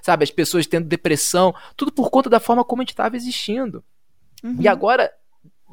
sabe? 0.00 0.24
As 0.24 0.30
pessoas 0.30 0.66
tendo 0.66 0.86
depressão, 0.86 1.54
tudo 1.76 1.92
por 1.92 2.10
conta 2.10 2.30
da 2.30 2.40
forma 2.40 2.64
como 2.64 2.80
a 2.80 2.84
gente 2.84 2.92
estava 2.92 3.16
existindo. 3.16 3.84
Uhum. 4.42 4.56
E 4.60 4.68
agora, 4.68 5.12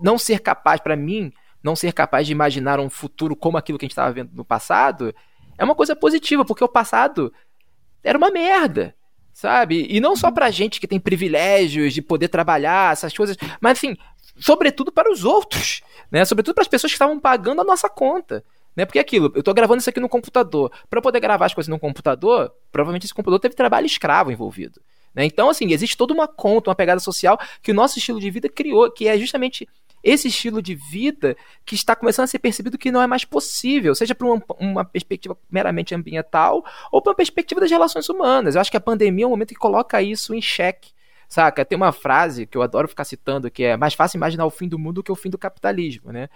não 0.01 0.17
ser 0.17 0.39
capaz, 0.39 0.81
para 0.81 0.95
mim, 0.95 1.31
não 1.63 1.75
ser 1.75 1.93
capaz 1.93 2.25
de 2.25 2.33
imaginar 2.33 2.79
um 2.79 2.89
futuro 2.89 3.35
como 3.35 3.57
aquilo 3.57 3.77
que 3.77 3.85
a 3.85 3.87
gente 3.87 3.93
estava 3.93 4.11
vendo 4.11 4.31
no 4.33 4.43
passado, 4.43 5.13
é 5.57 5.63
uma 5.63 5.75
coisa 5.75 5.95
positiva, 5.95 6.43
porque 6.43 6.63
o 6.63 6.69
passado 6.69 7.31
era 8.03 8.17
uma 8.17 8.31
merda 8.31 8.95
sabe? 9.39 9.87
E 9.89 10.01
não 10.01 10.17
só 10.17 10.29
pra 10.29 10.51
gente 10.51 10.81
que 10.81 10.87
tem 10.87 10.99
privilégios 10.99 11.93
de 11.93 12.01
poder 12.01 12.27
trabalhar, 12.27 12.91
essas 12.91 13.13
coisas, 13.13 13.37
mas 13.61 13.77
assim, 13.77 13.95
sobretudo 14.37 14.91
para 14.91 15.09
os 15.09 15.23
outros, 15.23 15.79
né? 16.11 16.25
Sobretudo 16.25 16.55
para 16.55 16.63
as 16.63 16.67
pessoas 16.67 16.91
que 16.91 16.95
estavam 16.95 17.17
pagando 17.17 17.61
a 17.61 17.63
nossa 17.63 17.87
conta. 17.87 18.43
Né? 18.75 18.85
Porque 18.85 18.99
é 18.99 19.01
aquilo, 19.01 19.31
eu 19.33 19.39
estou 19.39 19.53
gravando 19.53 19.79
isso 19.79 19.89
aqui 19.89 19.99
no 20.01 20.09
computador. 20.09 20.69
Para 20.89 21.01
poder 21.01 21.21
gravar 21.21 21.45
as 21.45 21.53
coisas 21.53 21.69
no 21.69 21.79
computador, 21.79 22.51
provavelmente 22.69 23.05
esse 23.05 23.13
computador 23.13 23.39
teve 23.39 23.55
trabalho 23.55 23.85
escravo 23.85 24.29
envolvido. 24.29 24.81
Né? 25.15 25.23
Então, 25.23 25.49
assim, 25.49 25.71
existe 25.71 25.95
toda 25.95 26.13
uma 26.13 26.27
conta, 26.27 26.69
uma 26.69 26.75
pegada 26.75 26.99
social 26.99 27.39
que 27.61 27.71
o 27.71 27.73
nosso 27.73 27.97
estilo 27.97 28.19
de 28.19 28.29
vida 28.29 28.49
criou, 28.49 28.91
que 28.91 29.07
é 29.07 29.17
justamente 29.17 29.65
esse 30.04 30.28
estilo 30.28 30.62
de 30.62 30.76
vida 30.76 31.36
que 31.66 31.76
está 31.76 31.95
começando 31.95 32.26
a 32.26 32.28
ser 32.28 32.39
percebido 32.39 32.78
que 32.78 32.91
não 32.91 33.02
é 33.02 33.08
mais 33.08 33.26
possível, 33.26 33.93
seja 33.93 34.16
por 34.16 34.28
uma, 34.28 34.43
uma 34.60 34.86
perspectiva 34.86 35.38
meramente 35.50 35.93
ambiental 35.93 36.64
ou 36.91 37.02
por 37.02 37.10
uma 37.10 37.16
perspectiva 37.16 37.62
das 37.62 37.72
relações 37.72 38.08
humanas. 38.10 38.56
Eu 38.56 38.62
acho 38.62 38.72
que 38.72 38.78
a 38.78 38.82
pandemia 38.82 39.26
é 39.26 39.28
um 39.28 39.32
momento 39.32 39.50
que 39.50 39.56
coloca 39.56 40.02
isso 40.02 40.34
em 40.34 40.41
xeque. 40.41 40.91
Saca? 41.28 41.64
Tem 41.64 41.76
uma 41.76 41.91
frase 41.91 42.47
que 42.47 42.58
eu 42.58 42.62
adoro 42.64 42.88
ficar 42.88 43.04
citando 43.04 43.52
que 43.52 43.64
é 43.64 43.78
mais 43.78 43.93
fácil 43.93 44.18
imaginar 44.18 44.45
o 44.45 44.50
fim 44.50 44.68
do 44.68 44.80
mundo 44.80 45.04
que 45.04 45.12
o 45.12 45.16
fim 45.16 45.30
do 45.30 45.38
capitalismo, 45.38 46.12
né? 46.12 46.28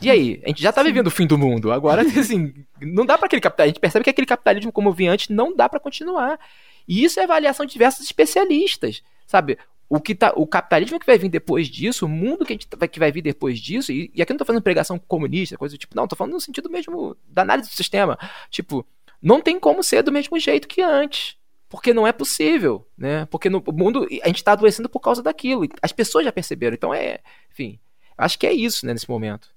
E 0.00 0.08
aí? 0.08 0.40
A 0.44 0.48
gente 0.48 0.62
já 0.62 0.72
tá 0.72 0.82
vivendo 0.84 1.08
o 1.08 1.10
fim 1.10 1.26
do 1.26 1.36
mundo. 1.36 1.72
Agora, 1.72 2.02
assim, 2.18 2.54
não 2.80 3.04
dá 3.04 3.16
para 3.18 3.26
aquele 3.26 3.40
capitalismo. 3.40 3.70
A 3.70 3.74
gente 3.74 3.80
percebe 3.80 4.04
que 4.04 4.10
aquele 4.10 4.26
capitalismo, 4.26 4.70
como 4.70 4.88
eu 4.88 4.92
vi 4.92 5.08
antes, 5.08 5.28
não 5.28 5.54
dá 5.54 5.68
para 5.68 5.80
continuar. 5.80 6.38
E 6.86 7.02
isso 7.02 7.18
é 7.18 7.24
avaliação 7.24 7.66
de 7.66 7.72
diversos 7.72 8.04
especialistas. 8.04 9.02
Sabe? 9.26 9.58
O, 9.90 10.00
que 10.00 10.14
tá, 10.14 10.32
o 10.36 10.46
capitalismo 10.46 11.00
que 11.00 11.04
vai 11.04 11.18
vir 11.18 11.28
depois 11.28 11.68
disso, 11.68 12.06
o 12.06 12.08
mundo 12.08 12.46
que, 12.46 12.52
a 12.52 12.54
gente 12.54 12.68
vai, 12.76 12.88
que 12.88 12.98
vai 13.00 13.10
vir 13.10 13.22
depois 13.22 13.58
disso, 13.58 13.90
e, 13.90 14.10
e 14.14 14.22
aqui 14.22 14.30
eu 14.30 14.34
não 14.34 14.38
tô 14.38 14.44
fazendo 14.44 14.62
pregação 14.62 14.98
comunista, 14.98 15.58
coisa 15.58 15.74
do 15.74 15.78
tipo, 15.78 15.96
não, 15.96 16.06
tô 16.06 16.14
falando 16.14 16.34
no 16.34 16.40
sentido 16.40 16.70
mesmo 16.70 17.16
da 17.26 17.42
análise 17.42 17.68
do 17.68 17.74
sistema. 17.74 18.16
Tipo, 18.50 18.86
não 19.20 19.40
tem 19.40 19.58
como 19.58 19.82
ser 19.82 20.02
do 20.02 20.12
mesmo 20.12 20.38
jeito 20.38 20.68
que 20.68 20.80
antes. 20.80 21.36
Porque 21.68 21.94
não 21.94 22.04
é 22.04 22.12
possível, 22.12 22.84
né? 22.98 23.26
Porque 23.26 23.48
no 23.48 23.62
mundo 23.72 24.04
a 24.22 24.26
gente 24.26 24.38
está 24.38 24.52
adoecendo 24.52 24.88
por 24.88 24.98
causa 24.98 25.22
daquilo. 25.22 25.68
As 25.80 25.92
pessoas 25.92 26.24
já 26.24 26.32
perceberam. 26.32 26.74
Então 26.74 26.92
é, 26.92 27.20
enfim, 27.52 27.78
acho 28.18 28.38
que 28.38 28.46
é 28.46 28.52
isso, 28.52 28.84
né, 28.84 28.92
nesse 28.92 29.08
momento. 29.08 29.54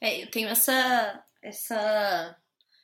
É, 0.00 0.22
eu 0.22 0.30
tenho 0.30 0.48
essa 0.48 1.22
essa 1.42 2.36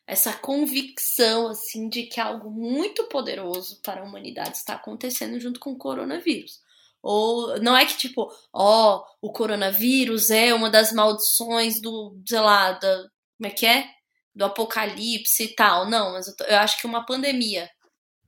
essa 0.06 0.32
convicção 0.34 1.48
assim 1.48 1.88
de 1.88 2.04
que 2.04 2.20
algo 2.20 2.50
muito 2.50 3.04
poderoso 3.04 3.80
para 3.80 4.02
a 4.02 4.04
humanidade 4.04 4.58
está 4.58 4.74
acontecendo 4.74 5.40
junto 5.40 5.58
com 5.58 5.72
o 5.72 5.78
coronavírus. 5.78 6.60
Ou 7.02 7.60
não 7.60 7.76
é 7.76 7.86
que 7.86 7.96
tipo, 7.96 8.28
ó, 8.52 8.96
oh, 8.96 9.28
o 9.28 9.32
coronavírus 9.32 10.30
é 10.30 10.52
uma 10.52 10.70
das 10.70 10.92
maldições 10.92 11.80
do, 11.80 12.20
sei 12.26 12.40
lá, 12.40 12.72
da, 12.72 12.96
como 13.36 13.46
é 13.46 13.50
que 13.50 13.66
é? 13.66 13.88
Do 14.34 14.44
apocalipse 14.44 15.44
e 15.44 15.54
tal. 15.54 15.88
Não, 15.88 16.12
mas 16.12 16.26
eu, 16.26 16.34
eu 16.48 16.58
acho 16.58 16.78
que 16.78 16.86
uma 16.86 17.06
pandemia 17.06 17.70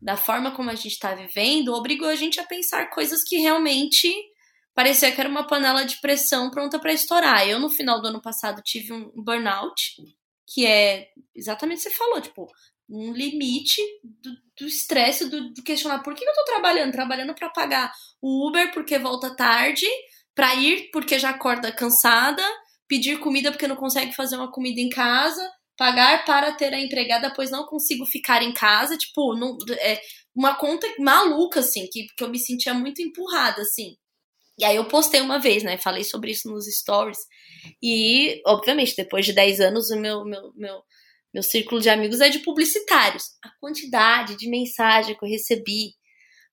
da 0.01 0.17
forma 0.17 0.53
como 0.53 0.71
a 0.71 0.75
gente 0.75 0.93
está 0.93 1.15
vivendo, 1.15 1.75
obrigou 1.75 2.09
a 2.09 2.15
gente 2.15 2.39
a 2.39 2.47
pensar 2.47 2.91
coisas 2.91 3.25
que 3.25 3.37
realmente 3.37 4.13
parecia 4.75 5.11
que 5.11 5.21
era 5.21 5.29
uma 5.29 5.47
panela 5.47 5.85
de 5.85 6.01
pressão 6.01 6.51
pronta 6.51 6.79
para 6.79 6.93
estourar. 6.93 7.49
Eu, 7.49 7.59
no 7.59 7.69
final 7.69 8.01
do 8.01 8.09
ano 8.09 8.23
passado, 8.23 8.63
tive 8.63 8.93
um 8.93 9.11
burnout, 9.17 9.97
que 10.47 10.65
é 10.65 11.09
exatamente 11.35 11.81
o 11.81 11.83
que 11.83 11.91
você 11.91 11.97
falou, 11.97 12.21
tipo, 12.21 12.47
um 12.89 13.13
limite 13.13 13.83
do 14.05 14.31
estresse, 14.67 15.29
do, 15.29 15.53
do, 15.53 15.63
questionar 15.63 16.01
por 16.01 16.15
que 16.15 16.25
eu 16.25 16.35
tô 16.35 16.45
trabalhando? 16.45 16.93
Trabalhando 16.93 17.35
para 17.35 17.51
pagar 17.51 17.93
o 18.21 18.49
Uber 18.49 18.73
porque 18.73 18.99
volta 18.99 19.35
tarde, 19.35 19.87
para 20.35 20.55
ir 20.55 20.91
porque 20.93 21.19
já 21.19 21.31
acorda 21.31 21.73
cansada, 21.73 22.43
pedir 22.87 23.19
comida 23.21 23.51
porque 23.51 23.69
não 23.69 23.77
consegue 23.77 24.15
fazer 24.15 24.37
uma 24.37 24.51
comida 24.51 24.81
em 24.81 24.89
casa, 24.89 25.49
pagar 25.77 26.25
para 26.25 26.53
ter 26.53 26.75
a 26.75 26.81
empregada, 26.81 27.33
pois 27.35 27.51
não 27.51 27.65
consigo 27.65 28.05
ficar 28.05 28.43
em 28.43 28.53
casa, 28.53 28.99
tipo, 28.99 29.35
não, 29.37 29.57
é 29.79 30.01
uma 30.35 30.57
conta 30.57 30.87
maluca, 30.99 31.61
assim, 31.61 31.89
que, 31.91 32.07
que 32.17 32.25
eu 32.25 32.29
me 32.29 32.39
sentia 32.39 32.75
muito 32.75 33.01
empurrada, 33.01 33.63
assim. 33.63 33.97
E 34.59 34.65
aí 34.65 34.75
eu 34.75 34.87
postei 34.87 35.21
uma 35.21 35.39
vez, 35.39 35.63
né, 35.63 35.79
falei 35.79 36.03
sobre 36.03 36.33
isso 36.33 36.51
nos 36.51 36.67
stories, 36.67 37.19
e, 37.81 38.43
obviamente, 38.45 38.97
depois 38.97 39.25
de 39.25 39.33
10 39.33 39.61
anos, 39.61 39.91
o 39.91 39.97
meu, 39.97 40.25
meu, 40.25 40.53
meu, 40.57 40.83
meu 41.39 41.43
círculo 41.43 41.81
de 41.81 41.89
amigos 41.89 42.21
é 42.21 42.29
de 42.29 42.41
publicitários. 42.41 43.25
A 43.45 43.51
quantidade 43.61 44.37
de 44.37 44.51
mensagem 44.51 45.17
que 45.17 45.25
eu 45.25 45.29
recebi 45.29 45.93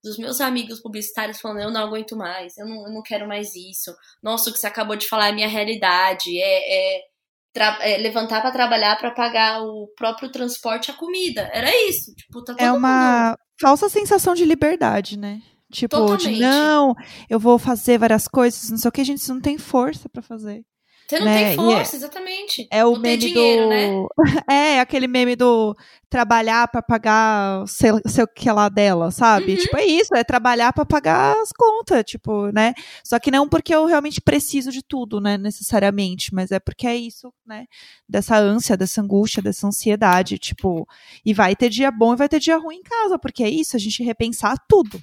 dos 0.04 0.20
meus 0.20 0.40
amigos 0.40 0.80
publicitários 0.80 1.42
falando, 1.42 1.62
eu 1.62 1.72
não 1.72 1.82
aguento 1.82 2.16
mais, 2.16 2.56
eu 2.58 2.68
não, 2.68 2.86
eu 2.86 2.94
não 2.94 3.02
quero 3.02 3.28
mais 3.28 3.56
isso, 3.56 3.92
nossa, 4.22 4.52
o 4.52 4.54
que 4.54 4.60
você 4.60 4.68
acabou 4.68 4.96
de 4.96 5.08
falar 5.08 5.30
é 5.30 5.32
minha 5.32 5.48
realidade, 5.48 6.40
é, 6.40 6.98
é 6.98 7.02
é, 7.80 7.98
levantar 7.98 8.42
para 8.42 8.52
trabalhar 8.52 8.98
para 8.98 9.12
pagar 9.12 9.64
o 9.64 9.88
próprio 9.96 10.30
transporte 10.30 10.90
e 10.90 10.92
a 10.92 10.94
comida. 10.94 11.50
Era 11.54 11.70
isso. 11.88 12.14
Tipo, 12.14 12.44
tá 12.44 12.54
é 12.60 12.70
uma 12.70 13.30
mundo... 13.30 13.38
falsa 13.62 13.88
sensação 13.88 14.34
de 14.34 14.44
liberdade, 14.44 15.18
né? 15.18 15.42
Tipo, 15.72 16.18
de 16.18 16.38
não, 16.38 16.94
eu 17.30 17.40
vou 17.40 17.58
fazer 17.58 17.98
várias 17.98 18.28
coisas, 18.28 18.70
não 18.70 18.78
sei 18.78 18.90
o 18.90 18.92
que, 18.92 19.00
a 19.00 19.06
gente 19.06 19.28
não 19.30 19.40
tem 19.40 19.58
força 19.58 20.10
para 20.10 20.22
fazer. 20.22 20.66
Você 21.08 21.20
não 21.20 21.26
né? 21.26 21.46
tem 21.46 21.56
força, 21.56 21.96
é, 21.96 21.98
exatamente. 21.98 22.68
É 22.72 22.84
o 22.84 22.98
meme 22.98 23.18
dinheiro, 23.18 23.64
do. 23.64 23.70
Né? 23.70 23.88
É, 24.50 24.80
aquele 24.80 25.08
meme 25.08 25.36
do 25.36 25.76
trabalhar 26.10 26.68
para 26.68 26.82
pagar 26.82 27.68
sei, 27.68 27.92
sei 28.08 28.24
o 28.24 28.28
que 28.28 28.50
lá 28.52 28.70
dela, 28.70 29.12
sabe? 29.12 29.54
Uhum. 29.54 29.58
Tipo, 29.58 29.78
é 29.78 29.86
isso, 29.86 30.16
é 30.16 30.24
trabalhar 30.24 30.74
para 30.74 30.86
pagar 30.86 31.36
as 31.42 31.52
contas, 31.52 32.04
tipo, 32.06 32.52
né? 32.52 32.74
Só 33.04 33.20
que 33.20 33.30
não 33.30 33.48
porque 33.48 33.74
eu 33.76 33.86
realmente 33.86 34.20
preciso 34.20 34.72
de 34.72 34.82
tudo, 34.82 35.20
né, 35.20 35.38
necessariamente, 35.38 36.34
mas 36.34 36.52
é 36.52 36.60
porque 36.60 36.88
é 36.88 36.96
isso, 36.96 37.32
né? 37.46 37.66
Dessa 38.08 38.38
ânsia, 38.38 38.78
dessa 38.78 39.02
angústia, 39.02 39.44
dessa 39.44 39.68
ansiedade, 39.68 40.40
tipo, 40.40 40.88
e 41.24 41.34
vai 41.34 41.56
ter 41.56 41.70
dia 41.70 41.92
bom 41.92 42.14
e 42.14 42.18
vai 42.18 42.30
ter 42.30 42.40
dia 42.40 42.58
ruim 42.58 42.78
em 42.78 42.84
casa, 42.84 43.20
porque 43.20 43.44
é 43.44 43.50
isso, 43.50 43.76
a 43.76 43.80
gente 43.80 44.04
repensar 44.04 44.58
tudo, 44.68 45.00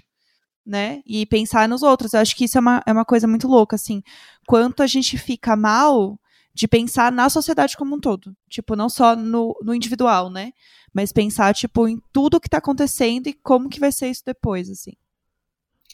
né? 0.64 1.02
E 1.06 1.26
pensar 1.26 1.68
nos 1.68 1.82
outros. 1.82 2.12
Eu 2.12 2.20
acho 2.20 2.36
que 2.36 2.44
isso 2.44 2.58
é 2.58 2.60
uma, 2.60 2.82
é 2.86 2.92
uma 2.92 3.04
coisa 3.04 3.26
muito 3.26 3.48
louca, 3.48 3.76
assim. 3.76 4.02
Quanto 4.46 4.82
a 4.82 4.86
gente 4.86 5.18
fica 5.18 5.56
mal 5.56 6.18
de 6.54 6.68
pensar 6.68 7.10
na 7.10 7.28
sociedade 7.28 7.76
como 7.76 7.96
um 7.96 8.00
todo. 8.00 8.34
Tipo, 8.48 8.76
não 8.76 8.88
só 8.88 9.16
no, 9.16 9.56
no 9.62 9.74
individual, 9.74 10.30
né? 10.30 10.52
Mas 10.92 11.12
pensar, 11.12 11.54
tipo, 11.54 11.88
em 11.88 11.98
tudo 12.12 12.40
que 12.40 12.48
tá 12.48 12.58
acontecendo 12.58 13.26
e 13.26 13.32
como 13.32 13.68
que 13.68 13.80
vai 13.80 13.90
ser 13.90 14.08
isso 14.08 14.22
depois, 14.24 14.68
assim. 14.68 14.92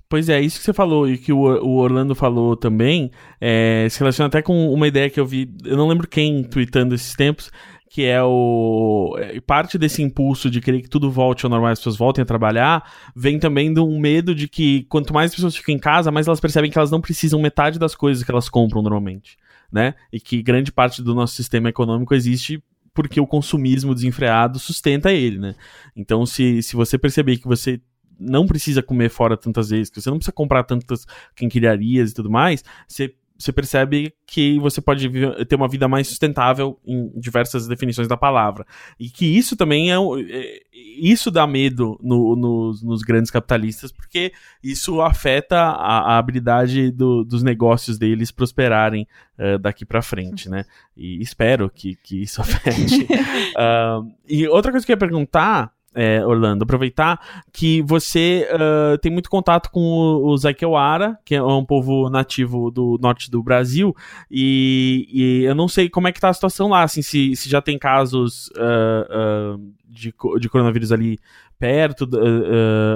Pois 0.09 0.29
é, 0.31 0.41
isso 0.41 0.59
que 0.59 0.65
você 0.65 0.73
falou 0.73 1.09
e 1.09 1.19
que 1.19 1.33
o, 1.33 1.39
o 1.39 1.77
Orlando 1.77 2.15
falou 2.15 2.57
também, 2.57 3.11
é, 3.39 3.87
se 3.91 3.99
relaciona 3.99 4.29
até 4.29 4.41
com 4.41 4.73
uma 4.73 4.89
ideia 4.89 5.11
que 5.11 5.21
eu 5.21 5.27
vi, 5.27 5.55
eu 5.65 5.77
não 5.77 5.87
lembro 5.87 6.09
quem 6.09 6.43
tweetando 6.45 6.95
esses 6.95 7.13
tempos, 7.13 7.51
que 7.89 8.05
é 8.05 8.23
o. 8.23 9.17
É, 9.19 9.41
parte 9.41 9.79
desse 9.79 10.03
impulso 10.03 10.51
de 10.51 10.61
querer 10.61 10.83
que 10.83 10.89
tudo 10.89 11.11
volte 11.11 11.45
ao 11.45 11.51
normal, 11.51 11.71
as 11.71 11.79
pessoas 11.79 11.97
voltem 11.97 12.23
a 12.23 12.27
trabalhar, 12.27 12.91
vem 13.17 13.39
também 13.39 13.73
de 13.73 13.81
um 13.81 13.99
medo 13.99 14.35
de 14.35 14.47
que 14.47 14.85
quanto 14.85 15.15
mais 15.15 15.35
pessoas 15.35 15.57
ficam 15.57 15.75
em 15.75 15.79
casa, 15.79 16.11
mais 16.11 16.27
elas 16.27 16.41
percebem 16.41 16.71
que 16.71 16.79
elas 16.79 16.91
não 16.91 17.01
precisam 17.01 17.41
metade 17.41 17.79
das 17.79 17.95
coisas 17.95 18.23
que 18.23 18.31
elas 18.31 18.49
compram 18.49 18.83
normalmente, 18.83 19.37
né? 19.73 19.95
E 20.13 20.21
que 20.21 20.43
grande 20.43 20.71
parte 20.71 21.03
do 21.03 21.15
nosso 21.15 21.35
sistema 21.35 21.69
econômico 21.69 22.15
existe 22.15 22.63
porque 22.93 23.21
o 23.21 23.27
consumismo 23.27 23.95
desenfreado 23.95 24.59
sustenta 24.59 25.13
ele, 25.13 25.39
né? 25.39 25.55
Então, 25.95 26.27
se, 26.27 26.63
se 26.63 26.75
você 26.75 26.99
perceber 26.99 27.39
que 27.39 27.47
você 27.47 27.81
não 28.19 28.47
precisa 28.47 28.83
comer 28.83 29.09
fora 29.09 29.37
tantas 29.37 29.71
vezes, 29.71 29.89
que 29.89 30.01
você 30.01 30.11
não 30.11 30.17
precisa 30.17 30.33
comprar 30.33 30.65
tantas 30.65 31.07
quinquilharias 31.37 32.11
e 32.11 32.15
tudo 32.15 32.29
mais, 32.29 32.65
você 32.87 33.15
você 33.39 33.53
percebe 33.53 34.13
que 34.27 34.59
você 34.59 34.81
pode 34.81 35.09
ter 35.47 35.55
uma 35.55 35.69
vida 35.69 35.87
mais 35.87 36.09
sustentável 36.09 36.79
em 36.85 37.09
diversas 37.19 37.69
definições 37.69 38.09
da 38.09 38.17
palavra. 38.17 38.67
E 38.99 39.09
que 39.09 39.25
isso 39.25 39.57
também 39.57 39.93
é. 39.93 39.97
é 40.29 40.61
isso 41.01 41.31
dá 41.31 41.47
medo 41.47 41.99
no, 42.03 42.35
nos, 42.35 42.83
nos, 42.83 43.03
grandes 43.03 43.31
capitalistas, 43.31 43.93
porque 43.93 44.33
isso 44.63 45.01
afeta 45.01 45.57
a, 45.57 46.15
a 46.15 46.19
habilidade 46.19 46.91
do, 46.91 47.25
dos 47.25 47.43
negócios 47.43 47.97
deles 47.97 48.33
prosperarem 48.33 49.07
uh, 49.39 49.59
daqui 49.59 49.85
para 49.85 50.03
frente, 50.03 50.49
né? 50.49 50.65
E 50.97 51.23
espero 51.23 51.71
que, 51.71 51.95
que 51.97 52.23
isso 52.23 52.41
afete. 52.43 53.05
uh, 53.55 54.13
e 54.29 54.49
outra 54.49 54.73
coisa 54.73 54.85
que 54.85 54.91
eu 54.91 54.95
ia 54.95 54.99
perguntar 54.99 55.73
é, 55.95 56.25
Orlando, 56.25 56.65
aproveitar 56.65 57.21
que 57.53 57.83
você 57.83 58.49
uh, 58.53 58.99
tem 58.99 59.11
muito 59.11 59.31
contato 59.31 59.71
com 59.71 59.81
o, 59.81 60.29
o 60.29 60.37
Zaikewara, 60.37 61.19
que 61.25 61.35
é 61.35 61.43
um 61.43 61.65
povo 61.65 62.09
nativo 62.11 62.71
do 62.71 62.99
norte 63.01 63.31
do 63.31 63.43
Brasil, 63.43 63.95
e, 64.31 65.09
e, 65.11 65.45
eu 65.45 65.55
não 65.55 65.69
sei 65.69 65.89
como 65.89 66.09
é 66.09 66.13
que 66.13 66.21
tá 66.21 66.29
a 66.29 66.35
situação 66.35 66.69
lá, 66.69 66.83
assim, 66.83 67.03
se, 67.03 67.35
se 67.35 67.49
já 67.49 67.61
tem 67.63 67.79
casos 67.79 68.49
uh, 68.57 69.57
uh, 69.57 69.73
de, 69.89 70.15
de 70.41 70.49
coronavírus 70.49 70.93
ali 70.93 71.19
perto, 71.59 72.09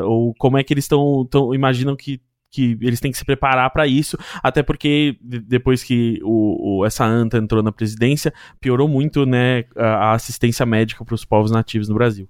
ou 0.05 0.33
como 0.39 0.57
é 0.57 0.63
que 0.63 0.73
eles 0.73 0.85
estão, 0.85 1.27
imaginam 1.53 1.97
que 1.97 2.21
que 2.53 2.77
eles 2.83 3.01
têm 3.01 3.11
que 3.11 3.17
se 3.17 3.25
preparar 3.25 3.71
para 3.71 3.87
isso, 3.87 4.17
até 4.43 4.63
porque 4.63 5.17
depois 5.23 5.83
que 5.83 6.21
o, 6.23 6.81
o, 6.81 6.87
essa 6.87 7.03
anta 7.03 7.39
entrou 7.39 7.63
na 7.63 7.73
presidência, 7.73 8.33
piorou 8.61 8.87
muito 8.87 9.25
né, 9.25 9.65
a 9.75 10.13
assistência 10.13 10.67
médica 10.67 11.03
para 11.03 11.15
os 11.15 11.25
povos 11.25 11.51
nativos 11.51 11.89
no 11.89 11.95
Brasil. 11.95 12.29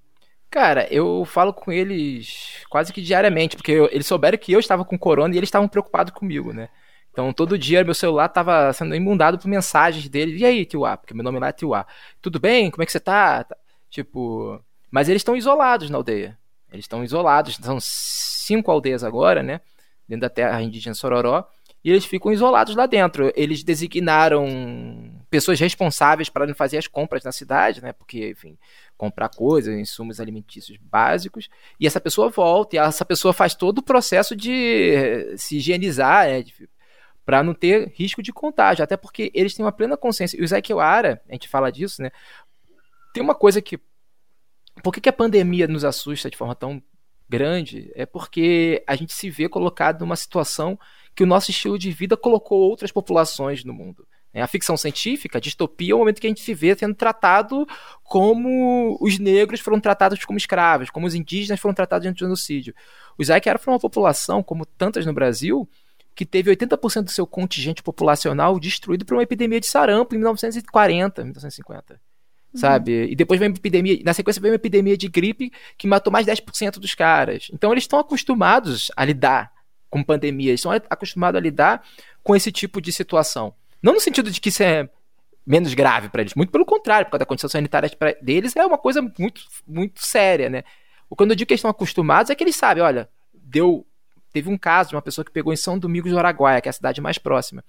Cara, 0.52 0.86
eu 0.92 1.24
falo 1.24 1.50
com 1.54 1.72
eles 1.72 2.62
quase 2.68 2.92
que 2.92 3.00
diariamente, 3.00 3.56
porque 3.56 3.72
eu, 3.72 3.88
eles 3.90 4.06
souberam 4.06 4.36
que 4.36 4.52
eu 4.52 4.60
estava 4.60 4.84
com 4.84 4.98
corona 4.98 5.34
e 5.34 5.38
eles 5.38 5.46
estavam 5.46 5.66
preocupados 5.66 6.12
comigo, 6.12 6.52
né? 6.52 6.68
Então 7.10 7.32
todo 7.32 7.56
dia 7.56 7.82
meu 7.82 7.94
celular 7.94 8.26
estava 8.26 8.70
sendo 8.74 8.94
inundado 8.94 9.38
por 9.38 9.48
mensagens 9.48 10.10
deles. 10.10 10.38
E 10.42 10.44
aí, 10.44 10.66
Tiuá? 10.66 10.98
Porque 10.98 11.14
meu 11.14 11.24
nome 11.24 11.38
lá 11.38 11.48
é 11.48 11.52
Tiuá. 11.52 11.86
Tudo 12.20 12.38
bem? 12.38 12.70
Como 12.70 12.82
é 12.82 12.86
que 12.86 12.92
você 12.92 13.00
tá? 13.00 13.44
tá 13.44 13.56
tipo. 13.88 14.62
Mas 14.90 15.08
eles 15.08 15.20
estão 15.20 15.34
isolados 15.34 15.88
na 15.88 15.96
aldeia. 15.96 16.38
Eles 16.70 16.84
estão 16.84 17.02
isolados. 17.02 17.56
São 17.56 17.78
cinco 17.80 18.70
aldeias 18.70 19.02
agora, 19.02 19.42
né? 19.42 19.62
Dentro 20.06 20.20
da 20.20 20.30
terra 20.30 20.60
indígena 20.62 20.94
Sororó. 20.94 21.48
E 21.82 21.90
eles 21.90 22.04
ficam 22.04 22.30
isolados 22.30 22.76
lá 22.76 22.84
dentro. 22.84 23.32
Eles 23.34 23.64
designaram 23.64 24.46
pessoas 25.32 25.58
responsáveis 25.58 26.28
para 26.28 26.54
fazer 26.54 26.76
as 26.76 26.86
compras 26.86 27.24
na 27.24 27.32
cidade, 27.32 27.82
né? 27.82 27.94
Porque, 27.94 28.32
enfim, 28.32 28.58
comprar 28.98 29.30
coisas, 29.30 29.74
insumos 29.74 30.20
alimentícios 30.20 30.76
básicos, 30.76 31.48
e 31.80 31.86
essa 31.86 31.98
pessoa 31.98 32.28
volta, 32.28 32.76
e 32.76 32.78
essa 32.78 33.02
pessoa 33.02 33.32
faz 33.32 33.54
todo 33.54 33.78
o 33.78 33.82
processo 33.82 34.36
de 34.36 35.34
se 35.38 35.56
higienizar, 35.56 36.26
né? 36.26 36.44
para 37.24 37.42
não 37.42 37.54
ter 37.54 37.90
risco 37.94 38.22
de 38.22 38.30
contágio, 38.30 38.84
até 38.84 38.94
porque 38.94 39.30
eles 39.32 39.54
têm 39.54 39.64
uma 39.64 39.72
plena 39.72 39.96
consciência. 39.96 40.36
E 40.36 40.42
o 40.42 40.44
Ezequiel 40.44 40.80
Ara, 40.80 41.22
a 41.26 41.32
gente 41.32 41.48
fala 41.48 41.72
disso, 41.72 42.02
né? 42.02 42.10
Tem 43.14 43.22
uma 43.22 43.34
coisa 43.34 43.62
que. 43.62 43.80
Por 44.82 44.92
que, 44.92 45.00
que 45.00 45.08
a 45.08 45.14
pandemia 45.14 45.66
nos 45.66 45.82
assusta 45.82 46.28
de 46.28 46.36
forma 46.36 46.54
tão 46.54 46.82
grande? 47.26 47.90
É 47.94 48.04
porque 48.04 48.84
a 48.86 48.94
gente 48.94 49.14
se 49.14 49.30
vê 49.30 49.48
colocado 49.48 50.00
numa 50.00 50.16
situação 50.16 50.78
que 51.14 51.22
o 51.22 51.26
nosso 51.26 51.50
estilo 51.50 51.78
de 51.78 51.90
vida 51.90 52.18
colocou 52.18 52.58
outras 52.58 52.92
populações 52.92 53.64
no 53.64 53.72
mundo. 53.72 54.06
É, 54.34 54.40
a 54.40 54.46
ficção 54.46 54.76
científica, 54.76 55.36
a 55.36 55.40
distopia, 55.40 55.92
é 55.92 55.94
o 55.94 55.98
momento 55.98 56.20
que 56.20 56.26
a 56.26 56.30
gente 56.30 56.40
se 56.40 56.54
vê 56.54 56.74
sendo 56.74 56.94
tratado 56.94 57.66
como 58.02 58.96
os 59.00 59.18
negros 59.18 59.60
foram 59.60 59.78
tratados 59.78 60.24
como 60.24 60.38
escravos, 60.38 60.88
como 60.88 61.06
os 61.06 61.14
indígenas 61.14 61.60
foram 61.60 61.74
tratados 61.74 62.04
dentro 62.06 62.20
do 62.20 62.28
genocídio. 62.28 62.74
O 63.18 63.22
Isaac 63.22 63.46
era 63.46 63.60
uma 63.66 63.78
população, 63.78 64.42
como 64.42 64.64
tantas 64.64 65.04
no 65.04 65.12
Brasil, 65.12 65.68
que 66.14 66.24
teve 66.24 66.50
80% 66.54 67.04
do 67.04 67.10
seu 67.10 67.26
contingente 67.26 67.82
populacional 67.82 68.58
destruído 68.58 69.04
por 69.04 69.14
uma 69.14 69.22
epidemia 69.22 69.60
de 69.60 69.66
sarampo 69.66 70.14
em 70.14 70.18
1940, 70.18 71.22
1950. 71.22 71.94
Uhum. 71.94 72.60
Sabe? 72.60 73.10
E 73.10 73.16
depois 73.16 73.38
veio 73.38 73.50
uma 73.50 73.56
epidemia, 73.56 73.98
na 74.04 74.12
sequência 74.12 74.40
veio 74.40 74.52
uma 74.52 74.56
epidemia 74.56 74.96
de 74.96 75.08
gripe 75.08 75.50
que 75.76 75.86
matou 75.86 76.12
mais 76.12 76.26
10% 76.26 76.78
dos 76.78 76.94
caras. 76.94 77.48
Então 77.52 77.72
eles 77.72 77.84
estão 77.84 77.98
acostumados 77.98 78.90
a 78.96 79.04
lidar 79.04 79.50
com 79.88 80.02
pandemias, 80.02 80.54
estão 80.54 80.72
acostumados 80.72 81.38
a 81.38 81.40
lidar 81.40 81.82
com 82.22 82.36
esse 82.36 82.52
tipo 82.52 82.80
de 82.80 82.92
situação. 82.92 83.54
Não 83.82 83.94
no 83.94 84.00
sentido 84.00 84.30
de 84.30 84.40
que 84.40 84.48
isso 84.48 84.62
é 84.62 84.88
menos 85.44 85.74
grave 85.74 86.08
para 86.08 86.20
eles, 86.20 86.34
muito 86.34 86.52
pelo 86.52 86.64
contrário, 86.64 87.10
porque 87.10 87.22
a 87.22 87.26
condição 87.26 87.50
sanitária 87.50 87.90
deles 88.22 88.54
é 88.54 88.64
uma 88.64 88.78
coisa 88.78 89.02
muito, 89.02 89.42
muito 89.66 90.04
séria, 90.04 90.48
né? 90.48 90.62
Quando 91.10 91.32
eu 91.32 91.36
digo 91.36 91.48
que 91.48 91.52
eles 91.52 91.58
estão 91.58 91.70
acostumados, 91.70 92.30
é 92.30 92.34
que 92.34 92.42
eles 92.44 92.56
sabem, 92.56 92.82
olha, 92.82 93.08
deu 93.34 93.84
Teve 94.32 94.48
um 94.48 94.56
caso 94.56 94.90
de 94.90 94.96
uma 94.96 95.02
pessoa 95.02 95.24
que 95.24 95.30
pegou 95.30 95.52
em 95.52 95.56
São 95.56 95.78
Domingos 95.78 96.10
do 96.10 96.18
Araguaia, 96.18 96.60
que 96.60 96.68
é 96.68 96.70
a 96.70 96.72
cidade 96.72 97.00
mais 97.00 97.18
próxima. 97.18 97.62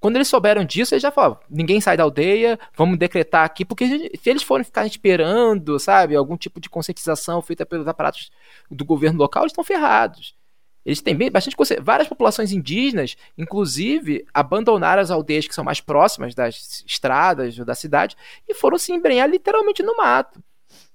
Quando 0.00 0.16
eles 0.16 0.28
souberam 0.28 0.64
disso, 0.64 0.94
eles 0.94 1.02
já 1.02 1.10
falaram: 1.10 1.38
ninguém 1.48 1.80
sai 1.80 1.96
da 1.96 2.02
aldeia, 2.02 2.58
vamos 2.76 2.98
decretar 2.98 3.44
aqui, 3.44 3.64
porque 3.64 4.10
se 4.16 4.30
eles 4.30 4.42
forem 4.42 4.64
ficar 4.64 4.84
esperando, 4.86 5.78
sabe, 5.78 6.16
algum 6.16 6.36
tipo 6.36 6.60
de 6.60 6.68
conscientização 6.68 7.40
feita 7.40 7.64
pelos 7.64 7.86
aparatos 7.86 8.30
do 8.70 8.84
governo 8.84 9.18
local, 9.18 9.44
eles 9.44 9.52
estão 9.52 9.64
ferrados. 9.64 10.36
Eles 10.88 11.02
têm 11.02 11.14
bem, 11.14 11.30
bastante 11.30 11.54
várias 11.82 12.08
populações 12.08 12.50
indígenas, 12.50 13.14
inclusive, 13.36 14.26
abandonaram 14.32 15.02
as 15.02 15.10
aldeias 15.10 15.46
que 15.46 15.54
são 15.54 15.62
mais 15.62 15.82
próximas 15.82 16.34
das 16.34 16.82
estradas 16.86 17.58
ou 17.58 17.64
da 17.66 17.74
cidade 17.74 18.16
e 18.48 18.54
foram 18.54 18.78
se 18.78 18.90
embrenhar 18.90 19.28
literalmente 19.28 19.82
no 19.82 19.94
mato, 19.98 20.42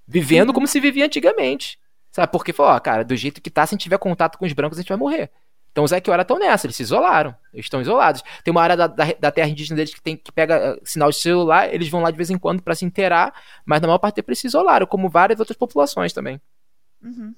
vivendo 0.07 0.47
uhum. 0.47 0.55
como 0.55 0.65
se 0.65 0.79
vivia 0.79 1.05
antigamente. 1.05 1.77
Sabe? 2.11 2.31
Porque 2.31 2.51
falou, 2.51 2.71
ó, 2.71 2.79
cara, 2.79 3.05
do 3.05 3.15
jeito 3.15 3.39
que 3.39 3.51
tá, 3.51 3.67
se 3.67 3.75
a 3.75 3.75
gente 3.75 3.83
tiver 3.83 3.99
contato 3.99 4.39
com 4.39 4.45
os 4.47 4.53
brancos, 4.53 4.79
a 4.79 4.81
gente 4.81 4.89
vai 4.89 4.97
morrer. 4.97 5.29
Então 5.71 5.83
os 5.83 5.91
Equiora 5.91 6.23
estão 6.23 6.39
nessa, 6.39 6.65
eles 6.65 6.75
se 6.75 6.81
isolaram, 6.81 7.35
eles 7.53 7.67
estão 7.67 7.79
isolados. 7.79 8.23
Tem 8.43 8.51
uma 8.51 8.63
área 8.63 8.75
da, 8.75 8.87
da, 8.87 9.05
da, 9.19 9.31
terra 9.31 9.49
indígena 9.49 9.75
deles 9.75 9.93
que, 9.93 10.01
tem, 10.01 10.17
que 10.17 10.31
pega 10.31 10.73
uh, 10.73 10.81
sinal 10.83 11.11
de 11.11 11.17
celular, 11.17 11.71
eles 11.71 11.87
vão 11.87 12.01
lá 12.01 12.09
de 12.09 12.17
vez 12.17 12.31
em 12.31 12.37
quando 12.39 12.63
para 12.63 12.73
se 12.73 12.83
inteirar, 12.83 13.31
mas 13.63 13.79
na 13.79 13.87
maior 13.87 13.99
parte 13.99 14.15
deles 14.15 14.39
se 14.39 14.47
isolaram, 14.47 14.87
como 14.87 15.07
várias 15.07 15.39
outras 15.39 15.55
populações 15.55 16.11
também. 16.13 16.41
Uhum. 16.99 17.35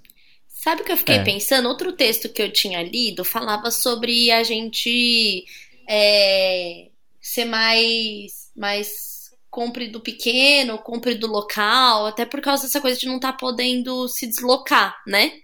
Sabe 0.65 0.81
o 0.81 0.83
que 0.83 0.91
eu 0.91 0.97
fiquei 0.97 1.17
é. 1.17 1.23
pensando? 1.23 1.69
Outro 1.69 1.91
texto 1.91 2.27
que 2.27 2.41
eu 2.41 2.51
tinha 2.51 2.81
lido 2.81 3.23
falava 3.23 3.69
sobre 3.69 4.31
a 4.31 4.41
gente 4.41 5.45
é, 5.87 6.89
ser 7.21 7.45
mais, 7.45 8.51
mais 8.55 9.31
compre 9.47 9.87
do 9.87 10.01
pequeno, 10.01 10.79
compre 10.79 11.13
do 11.13 11.27
local, 11.27 12.07
até 12.07 12.25
por 12.25 12.41
causa 12.41 12.63
dessa 12.63 12.81
coisa 12.81 12.99
de 12.99 13.05
não 13.05 13.17
estar 13.17 13.33
tá 13.33 13.37
podendo 13.37 14.07
se 14.07 14.25
deslocar, 14.25 14.99
né? 15.05 15.39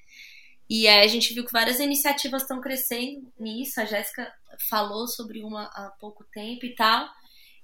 E 0.68 0.88
aí 0.88 1.06
a 1.06 1.08
gente 1.08 1.36
viu 1.36 1.46
que 1.46 1.54
várias 1.54 1.80
iniciativas 1.80 2.42
estão 2.42 2.60
crescendo 2.60 3.32
nisso. 3.40 3.80
A 3.80 3.86
Jéssica 3.86 4.28
falou 4.72 5.08
sobre 5.08 5.44
uma 5.44 5.66
há 5.66 5.94
pouco 6.00 6.26
tempo 6.34 6.66
e 6.66 6.74
tal. 6.74 7.08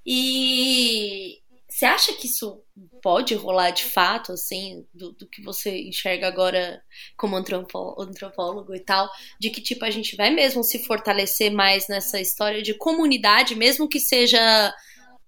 E 0.06 1.42
você 1.78 1.86
acha 1.86 2.14
que 2.14 2.26
isso 2.26 2.64
pode 3.04 3.36
rolar 3.36 3.70
de 3.70 3.84
fato, 3.84 4.32
assim, 4.32 4.84
do, 4.92 5.12
do 5.12 5.30
que 5.30 5.44
você 5.44 5.78
enxerga 5.84 6.28
agora 6.28 6.82
como 7.16 7.36
antropólogo 7.36 8.74
e 8.74 8.80
tal? 8.80 9.08
De 9.40 9.52
que, 9.52 9.62
tipo, 9.62 9.86
a 9.86 9.92
gente 9.92 10.16
vai 10.16 10.32
mesmo 10.32 10.64
se 10.64 10.84
fortalecer 10.86 11.52
mais 11.52 11.88
nessa 11.88 12.20
história 12.20 12.64
de 12.64 12.74
comunidade, 12.74 13.54
mesmo 13.54 13.88
que 13.88 14.00
seja 14.00 14.74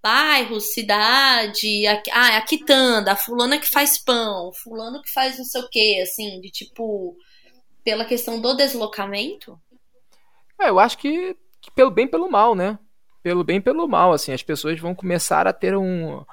bairro, 0.02 0.60
cidade, 0.60 1.86
a, 1.86 2.02
ah, 2.14 2.34
é 2.34 2.38
a 2.38 2.41
quitanda, 2.41 3.12
a 3.12 3.16
fulana 3.16 3.60
que 3.60 3.68
faz 3.68 4.04
pão, 4.04 4.52
fulano 4.64 5.04
que 5.04 5.12
faz 5.12 5.38
não 5.38 5.45
sei 5.45 5.62
o 5.62 5.70
que, 5.70 6.02
assim, 6.02 6.41
de 6.41 6.50
tipo, 6.50 7.16
pela 7.84 8.06
questão 8.06 8.41
do 8.41 8.56
deslocamento? 8.56 9.60
É, 10.60 10.70
eu 10.70 10.80
acho 10.80 10.97
que, 10.97 11.38
que 11.62 11.70
pelo 11.70 11.91
bem 11.91 12.08
pelo 12.08 12.28
mal, 12.28 12.56
né? 12.56 12.80
Pelo 13.22 13.43
bem 13.43 13.62
pelo 13.62 13.88
mal, 13.88 14.14
assim, 14.14 14.34
as 14.34 14.41
pessoas 14.41 14.80
vão 14.80 14.95
começar 14.95 15.45
a 15.45 15.54
ter 15.54 15.78
um. 15.78 16.26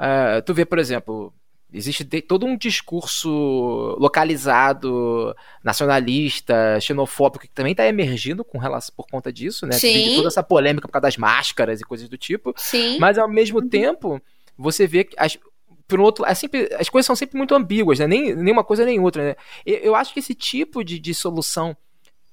Uh, 0.00 0.40
tu 0.42 0.54
vê, 0.54 0.64
por 0.64 0.78
exemplo, 0.78 1.32
Existe 1.72 2.04
todo 2.22 2.46
um 2.46 2.56
discurso 2.56 3.96
localizado, 3.98 5.34
nacionalista, 5.62 6.80
xenofóbico, 6.80 7.44
que 7.44 7.54
também 7.54 7.72
está 7.72 7.86
emergindo 7.86 8.44
com 8.44 8.58
relação, 8.58 8.92
por 8.96 9.06
conta 9.06 9.32
disso, 9.32 9.66
né? 9.66 9.72
Sim. 9.72 10.16
toda 10.16 10.28
essa 10.28 10.42
polêmica 10.42 10.88
por 10.88 10.92
causa 10.92 11.02
das 11.02 11.16
máscaras 11.16 11.80
e 11.80 11.84
coisas 11.84 12.08
do 12.08 12.18
tipo. 12.18 12.52
Sim. 12.56 12.98
Mas 12.98 13.18
ao 13.18 13.28
mesmo 13.28 13.60
uhum. 13.60 13.68
tempo, 13.68 14.20
você 14.58 14.84
vê 14.84 15.04
que 15.04 15.14
as, 15.16 15.38
por 15.86 16.00
um 16.00 16.02
outro, 16.02 16.24
é 16.26 16.34
sempre, 16.34 16.68
as 16.74 16.88
coisas 16.88 17.06
são 17.06 17.14
sempre 17.14 17.38
muito 17.38 17.54
ambíguas, 17.54 18.00
né? 18.00 18.06
Nem, 18.08 18.34
nem 18.34 18.52
uma 18.52 18.64
coisa 18.64 18.84
nem 18.84 18.98
outra, 18.98 19.22
né? 19.22 19.36
Eu, 19.64 19.76
eu 19.76 19.94
acho 19.94 20.12
que 20.12 20.18
esse 20.18 20.34
tipo 20.34 20.82
de, 20.82 20.98
de 20.98 21.14
solução 21.14 21.76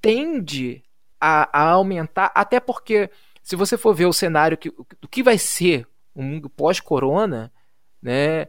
tende 0.01 0.83
a, 1.21 1.47
a, 1.59 1.69
aumentar, 1.73 2.31
até 2.33 2.59
porque 2.59 3.07
se 3.43 3.55
você 3.55 3.77
for 3.77 3.93
ver 3.93 4.07
o 4.07 4.13
cenário 4.13 4.57
que, 4.57 4.71
do 4.99 5.07
que 5.07 5.21
vai 5.21 5.37
ser 5.37 5.87
o 6.15 6.23
mundo 6.23 6.49
pós-corona, 6.49 7.51
né? 8.01 8.47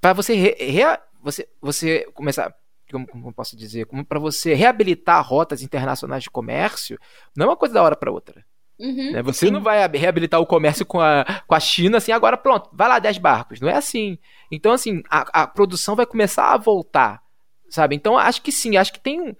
para 0.00 0.12
você 0.12 0.34
re, 0.34 0.56
re, 0.58 0.98
você 1.22 1.48
você 1.60 2.06
começar 2.12 2.52
como, 2.90 3.06
como 3.06 3.32
posso 3.32 3.56
dizer, 3.56 3.86
como 3.86 4.04
para 4.04 4.18
você 4.18 4.52
reabilitar 4.52 5.26
rotas 5.26 5.62
internacionais 5.62 6.24
de 6.24 6.30
comércio, 6.30 6.98
não 7.34 7.46
é 7.46 7.48
uma 7.48 7.56
coisa 7.56 7.74
da 7.74 7.82
hora 7.82 7.96
para 7.96 8.12
outra. 8.12 8.44
Uhum, 8.78 9.12
né? 9.12 9.22
Você 9.22 9.46
sim. 9.46 9.52
não 9.52 9.62
vai 9.62 9.86
reabilitar 9.88 10.40
o 10.40 10.46
comércio 10.46 10.84
com 10.84 11.00
a, 11.00 11.24
com 11.46 11.54
a 11.54 11.60
China 11.60 11.98
assim, 11.98 12.12
agora 12.12 12.36
pronto, 12.36 12.68
vai 12.72 12.88
lá 12.88 12.98
10 12.98 13.18
barcos. 13.18 13.60
Não 13.60 13.68
é 13.68 13.76
assim. 13.76 14.18
Então, 14.50 14.72
assim, 14.72 15.02
a, 15.08 15.42
a 15.42 15.46
produção 15.46 15.94
vai 15.94 16.04
começar 16.04 16.52
a 16.52 16.58
voltar, 16.58 17.22
sabe? 17.70 17.94
Então, 17.94 18.18
acho 18.18 18.42
que 18.42 18.52
sim, 18.52 18.76
acho 18.76 18.92
que 18.92 19.00
tem 19.00 19.36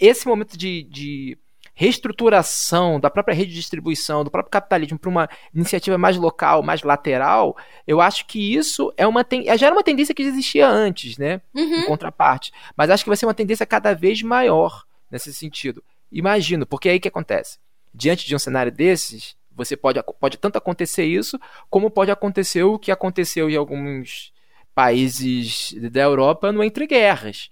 esse 0.00 0.26
momento 0.26 0.56
de, 0.56 0.82
de 0.84 1.38
reestruturação 1.74 3.00
da 3.00 3.10
própria 3.10 3.34
rede 3.34 3.50
de 3.50 3.56
distribuição, 3.56 4.22
do 4.22 4.30
próprio 4.30 4.50
capitalismo 4.50 4.98
para 4.98 5.10
uma 5.10 5.28
iniciativa 5.52 5.98
mais 5.98 6.16
local, 6.16 6.62
mais 6.62 6.82
lateral, 6.82 7.56
eu 7.86 8.00
acho 8.00 8.26
que 8.26 8.54
isso 8.54 8.92
é 8.96 9.06
uma 9.06 9.24
ten... 9.24 9.44
já 9.58 9.66
era 9.66 9.74
uma 9.74 9.82
tendência 9.82 10.14
que 10.14 10.22
existia 10.22 10.68
antes, 10.68 11.18
né? 11.18 11.40
Uhum. 11.52 11.80
Em 11.80 11.86
contraparte. 11.86 12.52
Mas 12.76 12.90
acho 12.90 13.02
que 13.02 13.10
vai 13.10 13.16
ser 13.16 13.26
uma 13.26 13.34
tendência 13.34 13.66
cada 13.66 13.92
vez 13.92 14.22
maior 14.22 14.84
nesse 15.10 15.32
sentido. 15.34 15.82
Imagino, 16.10 16.64
porque 16.64 16.88
aí 16.88 17.00
que 17.00 17.08
acontece? 17.08 17.58
Diante 17.92 18.26
de 18.26 18.36
um 18.36 18.38
cenário 18.38 18.70
desses, 18.70 19.36
você 19.54 19.76
pode, 19.76 20.00
pode 20.20 20.36
tanto 20.38 20.56
acontecer 20.56 21.04
isso, 21.04 21.38
como 21.68 21.90
pode 21.90 22.10
acontecer 22.10 22.62
o 22.62 22.78
que 22.78 22.92
aconteceu 22.92 23.50
em 23.50 23.56
alguns 23.56 24.32
países 24.74 25.74
da 25.92 26.02
Europa 26.02 26.50
no 26.50 26.62
entre 26.62 26.86
guerras, 26.86 27.50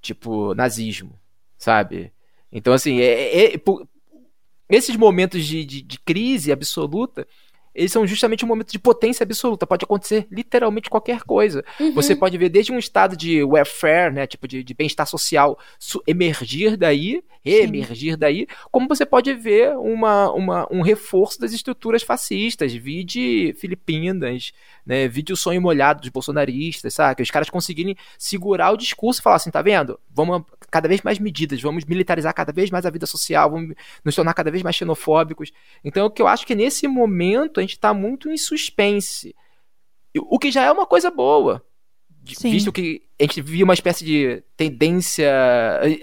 tipo 0.00 0.54
nazismo, 0.54 1.18
sabe? 1.58 2.12
Então, 2.54 2.72
assim, 2.72 3.00
é, 3.00 3.46
é, 3.46 3.54
é 3.54 3.60
esses 4.70 4.96
momentos 4.96 5.44
de, 5.44 5.64
de, 5.64 5.82
de, 5.82 5.98
crise 5.98 6.52
absoluta, 6.52 7.26
eles 7.74 7.90
são 7.90 8.06
justamente 8.06 8.44
um 8.44 8.48
momento 8.48 8.70
de 8.70 8.78
potência 8.78 9.24
absoluta. 9.24 9.66
Pode 9.66 9.84
acontecer 9.84 10.28
literalmente 10.30 10.88
qualquer 10.88 11.22
coisa. 11.24 11.64
Uhum. 11.80 11.92
Você 11.94 12.14
pode 12.14 12.38
ver 12.38 12.48
desde 12.48 12.72
um 12.72 12.78
estado 12.78 13.16
de 13.16 13.42
welfare, 13.42 14.12
né, 14.12 14.26
tipo 14.26 14.46
de, 14.46 14.62
de 14.62 14.72
bem-estar 14.72 15.06
social, 15.06 15.58
emergir 16.06 16.76
daí, 16.76 17.22
emergir 17.44 18.16
daí, 18.16 18.46
como 18.70 18.88
você 18.88 19.04
pode 19.04 19.34
ver 19.34 19.76
uma, 19.76 20.30
uma, 20.30 20.68
um 20.70 20.80
reforço 20.80 21.40
das 21.40 21.52
estruturas 21.52 22.02
fascistas, 22.02 22.72
vide 22.72 23.54
Filipinas, 23.58 24.52
né, 24.86 25.08
vide 25.08 25.32
o 25.32 25.36
sonho 25.36 25.60
molhado 25.60 26.00
dos 26.00 26.10
bolsonaristas, 26.10 26.94
sabe? 26.94 27.16
Que 27.16 27.22
os 27.22 27.30
caras 27.30 27.50
conseguirem 27.50 27.96
segurar 28.16 28.70
o 28.70 28.76
discurso 28.76 29.20
e 29.20 29.22
falar 29.22 29.36
assim, 29.36 29.50
tá 29.50 29.60
vendo? 29.60 29.98
Vamos 30.10 30.44
cada 30.74 30.88
vez 30.88 31.02
mais 31.02 31.20
medidas, 31.20 31.62
vamos 31.62 31.84
militarizar 31.84 32.34
cada 32.34 32.50
vez 32.50 32.68
mais 32.68 32.84
a 32.84 32.90
vida 32.90 33.06
social, 33.06 33.48
vamos 33.48 33.76
nos 34.04 34.12
tornar 34.12 34.34
cada 34.34 34.50
vez 34.50 34.60
mais 34.60 34.74
xenofóbicos. 34.74 35.52
Então, 35.84 36.06
o 36.06 36.10
que 36.10 36.20
eu 36.20 36.26
acho 36.26 36.44
que 36.44 36.52
nesse 36.52 36.88
momento 36.88 37.60
a 37.60 37.62
gente 37.62 37.76
está 37.76 37.94
muito 37.94 38.28
em 38.28 38.36
suspense. 38.36 39.36
O 40.16 40.36
que 40.36 40.50
já 40.50 40.64
é 40.64 40.72
uma 40.72 40.84
coisa 40.84 41.12
boa. 41.12 41.64
Sim. 42.26 42.50
Visto 42.50 42.72
que 42.72 43.02
a 43.20 43.22
gente 43.22 43.40
via 43.40 43.64
uma 43.64 43.72
espécie 43.72 44.04
de 44.04 44.42
tendência. 44.56 45.30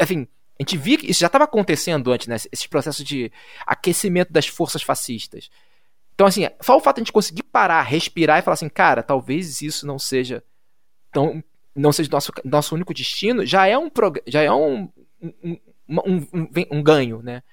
Enfim, 0.01 0.25
a 0.57 0.63
gente 0.63 0.77
via 0.77 0.97
que 0.97 1.11
isso 1.11 1.19
já 1.19 1.27
estava 1.27 1.43
acontecendo 1.43 2.09
antes, 2.09 2.27
né? 2.27 2.37
Esses 2.49 2.65
processos 2.65 3.03
de 3.03 3.29
aquecimento 3.67 4.31
das 4.31 4.47
forças 4.47 4.81
fascistas. 4.81 5.49
Então, 6.15 6.25
assim, 6.25 6.47
só 6.61 6.77
o 6.77 6.79
fato 6.79 6.95
de 6.95 7.01
a 7.01 7.03
gente 7.03 7.11
conseguir 7.11 7.43
parar, 7.43 7.81
respirar 7.81 8.39
e 8.39 8.41
falar 8.41 8.53
assim, 8.53 8.69
cara, 8.69 9.03
talvez 9.03 9.61
isso 9.61 9.85
não 9.85 9.99
seja 9.99 10.41
tão 11.11 11.43
não 11.75 11.91
seja 11.91 12.09
nosso, 12.11 12.31
nosso 12.43 12.75
único 12.75 12.93
destino, 12.93 13.45
já 13.45 13.67
é 13.67 13.77
um, 13.77 13.89
já 14.27 14.41
é 14.41 14.51
um, 14.51 14.89
um, 15.21 15.57
um, 15.89 16.27
um, 16.33 16.49
um 16.71 16.83
ganho, 16.83 17.21
né? 17.21 17.43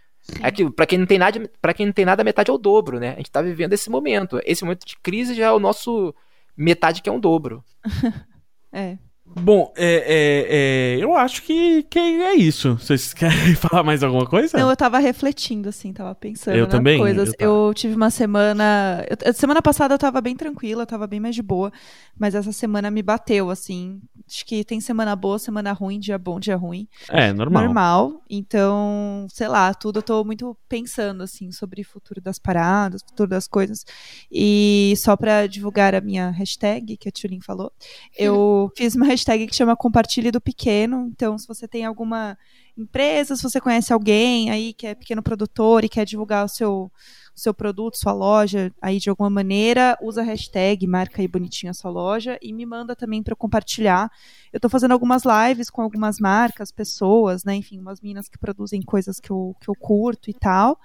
É 0.42 0.48
aquilo, 0.48 0.70
para 0.70 0.86
quem 0.86 0.98
não 0.98 1.06
tem 1.06 1.18
nada, 1.18 1.50
para 1.60 1.72
quem 1.72 1.86
não 1.86 1.92
tem 1.92 2.04
nada, 2.04 2.22
metade 2.24 2.50
é 2.50 2.52
o 2.52 2.58
dobro, 2.58 3.00
né? 3.00 3.12
A 3.12 3.16
gente 3.16 3.30
tá 3.30 3.40
vivendo 3.40 3.72
esse 3.72 3.88
momento. 3.88 4.40
Esse 4.44 4.62
momento 4.62 4.86
de 4.86 4.96
crise 4.98 5.34
já 5.34 5.46
é 5.46 5.52
o 5.52 5.58
nosso 5.58 6.14
metade 6.56 7.00
que 7.00 7.08
é 7.08 7.12
um 7.12 7.20
dobro. 7.20 7.64
É. 8.70 8.98
Bom, 9.34 9.72
é, 9.76 9.86
é, 9.86 10.96
é, 10.98 11.04
eu 11.04 11.14
acho 11.14 11.42
que, 11.42 11.82
que 11.84 11.98
é 11.98 12.34
isso. 12.34 12.74
Vocês 12.76 13.12
querem 13.14 13.54
falar 13.54 13.82
mais 13.84 14.02
alguma 14.02 14.26
coisa? 14.26 14.58
Não, 14.58 14.68
eu 14.70 14.76
tava 14.76 14.98
refletindo, 14.98 15.68
assim, 15.68 15.92
tava 15.92 16.14
pensando 16.14 16.56
Eu 16.56 16.66
também, 16.66 16.98
coisas. 16.98 17.28
eu 17.28 17.34
Eu, 17.38 17.62
tava. 17.64 17.74
tive 17.74 17.94
uma 17.94 18.10
semana. 18.10 19.04
eu- 19.24 19.32
semana 19.34 19.62
passada 19.62 19.94
eu 19.94 19.98
tava 19.98 20.20
bem 20.20 20.34
tranquila, 20.34 20.82
eu 20.82 20.86
tava 20.86 21.06
bem 21.06 21.20
mais 21.20 21.34
de 21.34 21.42
boa. 21.42 21.72
Mas 22.18 22.34
essa 22.34 22.50
semana 22.52 22.90
me 22.90 23.00
bateu, 23.02 23.48
assim. 23.50 24.00
Acho 24.28 24.44
que 24.44 24.64
tem 24.64 24.80
semana 24.80 25.14
boa, 25.14 25.38
semana 25.38 25.72
ruim, 25.72 26.00
dia 26.00 26.18
bom, 26.18 26.40
dia 26.40 26.56
ruim. 26.56 26.88
É, 27.08 27.32
normal. 27.32 27.62
normal. 27.64 28.22
Então, 28.28 29.26
sei 29.30 29.46
lá, 29.46 29.72
tudo 29.72 29.98
eu 30.00 30.02
tô 30.02 30.24
muito 30.24 30.56
pensando 30.68 31.22
assim 31.22 31.52
sobre 31.52 31.82
o 31.82 31.84
futuro 31.84 32.20
das 32.20 32.38
paradas, 32.38 33.02
futuro 33.02 33.28
das 33.30 33.46
coisas. 33.46 33.84
E 34.30 34.94
só 34.96 35.16
pra 35.16 35.46
divulgar 35.46 35.94
a 35.94 36.00
minha 36.00 36.28
hashtag 36.30 36.96
que 36.96 37.08
a 37.08 37.12
Tulin 37.12 37.40
falou, 37.40 37.72
eu 38.18 38.70
fiz 38.76 38.94
uma 38.96 39.06
hashtag 39.06 39.17
que 39.24 39.54
chama 39.54 39.76
Compartilhe 39.76 40.30
do 40.30 40.40
Pequeno. 40.40 41.08
Então, 41.12 41.38
se 41.38 41.46
você 41.46 41.66
tem 41.66 41.84
alguma 41.84 42.36
empresa, 42.76 43.36
se 43.36 43.42
você 43.42 43.60
conhece 43.60 43.92
alguém 43.92 44.50
aí 44.50 44.72
que 44.72 44.86
é 44.86 44.94
pequeno 44.94 45.22
produtor 45.22 45.84
e 45.84 45.88
quer 45.88 46.04
divulgar 46.04 46.44
o 46.44 46.48
seu 46.48 46.90
o 47.38 47.40
seu 47.40 47.54
produto, 47.54 47.96
sua 47.96 48.12
loja, 48.12 48.72
aí 48.82 48.98
de 48.98 49.08
alguma 49.08 49.30
maneira, 49.30 49.96
usa 50.02 50.22
a 50.22 50.24
hashtag, 50.24 50.84
marca 50.88 51.22
aí 51.22 51.28
bonitinho 51.28 51.70
a 51.70 51.74
sua 51.74 51.88
loja 51.88 52.36
e 52.42 52.52
me 52.52 52.66
manda 52.66 52.96
também 52.96 53.22
para 53.22 53.36
compartilhar. 53.36 54.10
Eu 54.52 54.58
tô 54.58 54.68
fazendo 54.68 54.90
algumas 54.90 55.22
lives 55.22 55.70
com 55.70 55.80
algumas 55.80 56.18
marcas, 56.18 56.72
pessoas, 56.72 57.44
né? 57.44 57.54
Enfim, 57.54 57.78
umas 57.78 58.00
meninas 58.00 58.28
que 58.28 58.36
produzem 58.36 58.82
coisas 58.82 59.20
que 59.20 59.30
eu, 59.30 59.54
que 59.60 59.70
eu 59.70 59.74
curto 59.76 60.28
e 60.28 60.34
tal. 60.34 60.80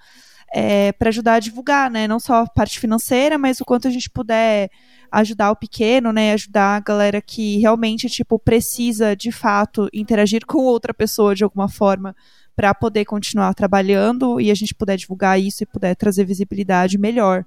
É, 0.52 0.92
para 0.92 1.08
ajudar 1.08 1.34
a 1.34 1.40
divulgar, 1.40 1.90
né? 1.90 2.06
Não 2.06 2.20
só 2.20 2.42
a 2.42 2.46
parte 2.46 2.78
financeira, 2.78 3.36
mas 3.36 3.60
o 3.60 3.64
quanto 3.64 3.88
a 3.88 3.90
gente 3.90 4.08
puder 4.08 4.70
ajudar 5.10 5.50
o 5.50 5.56
pequeno, 5.56 6.12
né? 6.12 6.32
Ajudar 6.32 6.76
a 6.76 6.80
galera 6.80 7.20
que 7.20 7.58
realmente, 7.58 8.08
tipo, 8.08 8.38
precisa 8.38 9.14
de 9.14 9.30
fato 9.30 9.88
interagir 9.92 10.44
com 10.46 10.58
outra 10.58 10.92
pessoa 10.92 11.34
de 11.34 11.44
alguma 11.44 11.68
forma 11.68 12.14
para 12.56 12.74
poder 12.74 13.04
continuar 13.04 13.54
trabalhando 13.54 14.40
e 14.40 14.50
a 14.50 14.54
gente 14.54 14.74
puder 14.74 14.96
divulgar 14.96 15.40
isso 15.40 15.62
e 15.62 15.66
puder 15.66 15.94
trazer 15.96 16.24
visibilidade 16.24 16.98
melhor. 16.98 17.44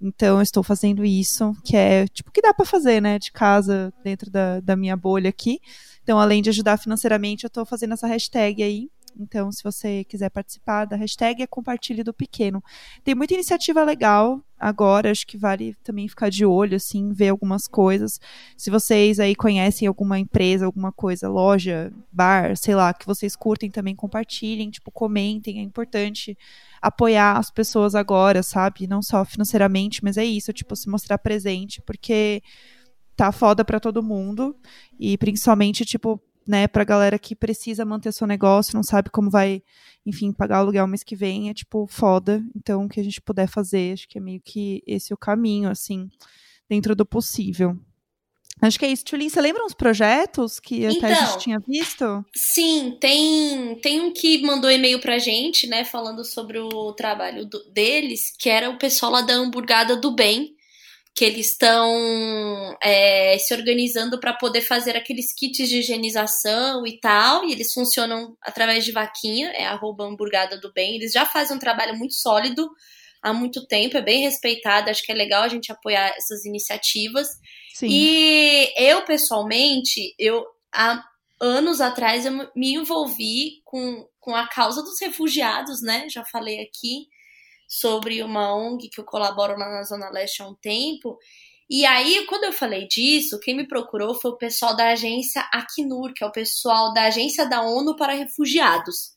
Então, 0.00 0.36
eu 0.36 0.42
estou 0.42 0.62
fazendo 0.62 1.04
isso, 1.04 1.54
que 1.64 1.76
é 1.76 2.06
tipo 2.08 2.30
que 2.30 2.42
dá 2.42 2.52
para 2.52 2.66
fazer, 2.66 3.00
né? 3.00 3.18
De 3.18 3.32
casa, 3.32 3.92
dentro 4.04 4.30
da, 4.30 4.60
da 4.60 4.76
minha 4.76 4.96
bolha 4.96 5.30
aqui. 5.30 5.58
Então, 6.02 6.18
além 6.18 6.42
de 6.42 6.50
ajudar 6.50 6.76
financeiramente, 6.78 7.44
eu 7.44 7.48
estou 7.48 7.64
fazendo 7.64 7.94
essa 7.94 8.06
hashtag 8.06 8.62
aí. 8.62 8.90
Então, 9.18 9.50
se 9.50 9.62
você 9.62 10.04
quiser 10.04 10.30
participar 10.30 10.84
da 10.84 10.96
hashtag, 10.96 11.42
é 11.42 11.46
compartilhe 11.46 12.02
do 12.02 12.12
pequeno. 12.12 12.62
Tem 13.02 13.14
muita 13.14 13.34
iniciativa 13.34 13.82
legal 13.82 14.40
agora, 14.58 15.10
acho 15.10 15.26
que 15.26 15.36
vale 15.36 15.74
também 15.82 16.08
ficar 16.08 16.30
de 16.30 16.44
olho, 16.44 16.76
assim, 16.76 17.12
ver 17.12 17.28
algumas 17.28 17.66
coisas. 17.66 18.20
Se 18.56 18.70
vocês 18.70 19.18
aí 19.20 19.34
conhecem 19.34 19.86
alguma 19.86 20.18
empresa, 20.18 20.66
alguma 20.66 20.92
coisa, 20.92 21.28
loja, 21.28 21.92
bar, 22.12 22.56
sei 22.56 22.74
lá, 22.74 22.92
que 22.92 23.06
vocês 23.06 23.36
curtem 23.36 23.70
também, 23.70 23.94
compartilhem, 23.94 24.70
tipo, 24.70 24.90
comentem. 24.90 25.58
É 25.58 25.62
importante 25.62 26.36
apoiar 26.80 27.38
as 27.38 27.50
pessoas 27.50 27.94
agora, 27.94 28.42
sabe? 28.42 28.86
Não 28.86 29.02
só 29.02 29.24
financeiramente, 29.24 30.02
mas 30.04 30.16
é 30.16 30.24
isso, 30.24 30.52
tipo, 30.52 30.76
se 30.76 30.88
mostrar 30.88 31.18
presente, 31.18 31.82
porque 31.82 32.42
tá 33.16 33.32
foda 33.32 33.64
pra 33.64 33.80
todo 33.80 34.02
mundo. 34.02 34.54
E 34.98 35.16
principalmente, 35.18 35.84
tipo, 35.84 36.20
né, 36.46 36.68
pra 36.68 36.84
galera 36.84 37.18
que 37.18 37.34
precisa 37.34 37.84
manter 37.84 38.12
seu 38.12 38.26
negócio, 38.26 38.76
não 38.76 38.82
sabe 38.82 39.10
como 39.10 39.30
vai, 39.30 39.62
enfim, 40.04 40.32
pagar 40.32 40.58
o 40.58 40.60
aluguel 40.60 40.86
mês 40.86 41.02
que 41.02 41.16
vem, 41.16 41.50
é 41.50 41.54
tipo 41.54 41.86
foda. 41.88 42.42
Então, 42.54 42.84
o 42.84 42.88
que 42.88 43.00
a 43.00 43.04
gente 43.04 43.20
puder 43.20 43.48
fazer, 43.48 43.92
acho 43.94 44.08
que 44.08 44.18
é 44.18 44.20
meio 44.20 44.40
que 44.44 44.82
esse 44.86 45.12
o 45.12 45.16
caminho, 45.16 45.68
assim, 45.68 46.08
dentro 46.68 46.94
do 46.94 47.04
possível. 47.04 47.76
Acho 48.62 48.78
que 48.78 48.86
é 48.86 48.88
isso. 48.88 49.04
Tulin, 49.04 49.28
você 49.28 49.38
lembra 49.38 49.62
uns 49.66 49.74
projetos 49.74 50.58
que 50.58 50.86
até 50.86 51.06
a 51.08 51.10
Então. 51.12 51.26
gente 51.26 51.38
tinha 51.42 51.58
visto? 51.60 52.24
Sim, 52.34 52.96
tem, 52.98 53.74
tem 53.82 54.00
um 54.00 54.10
que 54.14 54.40
mandou 54.46 54.70
e-mail 54.70 54.98
pra 54.98 55.18
gente, 55.18 55.66
né, 55.66 55.84
falando 55.84 56.24
sobre 56.24 56.58
o 56.58 56.92
trabalho 56.94 57.44
do- 57.44 57.70
deles, 57.70 58.34
que 58.38 58.48
era 58.48 58.70
o 58.70 58.78
pessoal 58.78 59.12
lá 59.12 59.20
da 59.20 59.34
Hamburgada 59.34 59.94
do 59.94 60.10
Bem, 60.14 60.55
que 61.16 61.24
eles 61.24 61.52
estão 61.52 62.76
é, 62.82 63.38
se 63.38 63.54
organizando 63.54 64.20
para 64.20 64.34
poder 64.34 64.60
fazer 64.60 64.94
aqueles 64.94 65.32
kits 65.32 65.66
de 65.66 65.78
higienização 65.78 66.86
e 66.86 67.00
tal, 67.00 67.42
e 67.42 67.52
eles 67.52 67.72
funcionam 67.72 68.36
através 68.42 68.84
de 68.84 68.92
vaquinha, 68.92 69.48
é 69.52 69.64
arroba 69.64 70.04
Hamburgada 70.04 70.60
do 70.60 70.70
Bem. 70.74 70.96
Eles 70.96 71.12
já 71.12 71.24
fazem 71.24 71.56
um 71.56 71.58
trabalho 71.58 71.96
muito 71.96 72.12
sólido 72.12 72.70
há 73.22 73.32
muito 73.32 73.66
tempo, 73.66 73.96
é 73.96 74.02
bem 74.02 74.20
respeitado, 74.20 74.90
acho 74.90 75.02
que 75.02 75.10
é 75.10 75.14
legal 75.14 75.42
a 75.42 75.48
gente 75.48 75.72
apoiar 75.72 76.14
essas 76.18 76.44
iniciativas. 76.44 77.28
Sim. 77.74 77.88
E 77.90 78.68
eu, 78.76 79.02
pessoalmente, 79.06 80.14
eu 80.18 80.44
há 80.70 81.02
anos 81.40 81.80
atrás 81.80 82.26
eu 82.26 82.32
me 82.54 82.74
envolvi 82.74 83.62
com, 83.64 84.06
com 84.20 84.36
a 84.36 84.46
causa 84.46 84.82
dos 84.82 85.00
refugiados, 85.00 85.80
né? 85.80 86.06
Já 86.10 86.22
falei 86.26 86.60
aqui 86.60 87.08
sobre 87.68 88.22
uma 88.22 88.54
ONG 88.54 88.88
que 88.88 89.00
eu 89.00 89.04
colaboro 89.04 89.58
na 89.58 89.82
Zona 89.82 90.10
Leste 90.10 90.42
há 90.42 90.48
um 90.48 90.54
tempo. 90.54 91.18
E 91.68 91.84
aí, 91.84 92.24
quando 92.26 92.44
eu 92.44 92.52
falei 92.52 92.86
disso, 92.86 93.40
quem 93.40 93.56
me 93.56 93.66
procurou 93.66 94.14
foi 94.14 94.30
o 94.30 94.38
pessoal 94.38 94.76
da 94.76 94.90
agência 94.90 95.44
Acnur, 95.52 96.12
que 96.14 96.22
é 96.22 96.26
o 96.26 96.32
pessoal 96.32 96.92
da 96.92 97.04
Agência 97.04 97.48
da 97.48 97.62
ONU 97.62 97.96
para 97.96 98.12
Refugiados. 98.12 99.16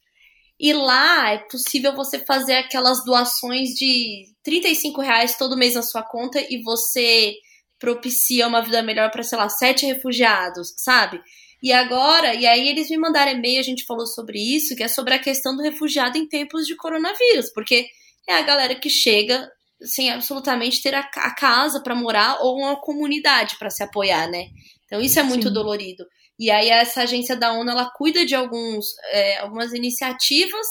E 0.59 0.73
lá 0.73 1.31
é 1.31 1.37
possível 1.37 1.95
você 1.95 2.19
fazer 2.25 2.55
aquelas 2.55 3.03
doações 3.05 3.69
de 3.69 4.25
35 4.43 4.99
reais 4.99 5.37
todo 5.37 5.55
mês 5.55 5.75
na 5.75 5.83
sua 5.83 6.03
conta 6.03 6.39
e 6.41 6.61
você 6.63 7.33
propicia 7.79 8.47
uma 8.47 8.61
vida 8.61 8.81
melhor 8.81 9.09
para, 9.09 9.23
sei 9.23 9.37
lá, 9.37 9.47
sete 9.47 9.85
refugiados, 9.85 10.73
sabe? 10.75 11.21
E 11.63 11.71
agora, 11.71 12.33
e 12.33 12.45
aí 12.45 12.67
eles 12.67 12.89
me 12.89 12.97
mandaram 12.97 13.31
e-mail, 13.31 13.59
a 13.59 13.63
gente 13.63 13.85
falou 13.85 14.05
sobre 14.05 14.37
isso, 14.37 14.75
que 14.75 14.83
é 14.83 14.87
sobre 14.87 15.13
a 15.13 15.19
questão 15.19 15.55
do 15.55 15.63
refugiado 15.63 16.17
em 16.17 16.27
tempos 16.27 16.65
de 16.65 16.75
coronavírus, 16.75 17.51
porque 17.53 17.87
é 18.27 18.35
a 18.35 18.41
galera 18.41 18.75
que 18.75 18.89
chega 18.89 19.49
sem 19.81 20.09
absolutamente 20.09 20.81
ter 20.81 20.93
a, 20.93 20.99
a 20.99 21.35
casa 21.35 21.81
para 21.81 21.95
morar 21.95 22.39
ou 22.41 22.57
uma 22.57 22.75
comunidade 22.75 23.57
para 23.57 23.69
se 23.69 23.83
apoiar, 23.83 24.29
né? 24.29 24.47
Então 24.85 24.99
isso 25.01 25.19
é 25.19 25.23
muito 25.23 25.47
Sim. 25.47 25.53
dolorido. 25.53 26.05
E 26.37 26.49
aí 26.49 26.69
essa 26.69 27.01
agência 27.01 27.35
da 27.35 27.53
ONU, 27.53 27.69
ela 27.69 27.89
cuida 27.91 28.25
de 28.25 28.35
alguns, 28.35 28.85
é, 29.11 29.39
algumas 29.39 29.73
iniciativas 29.73 30.67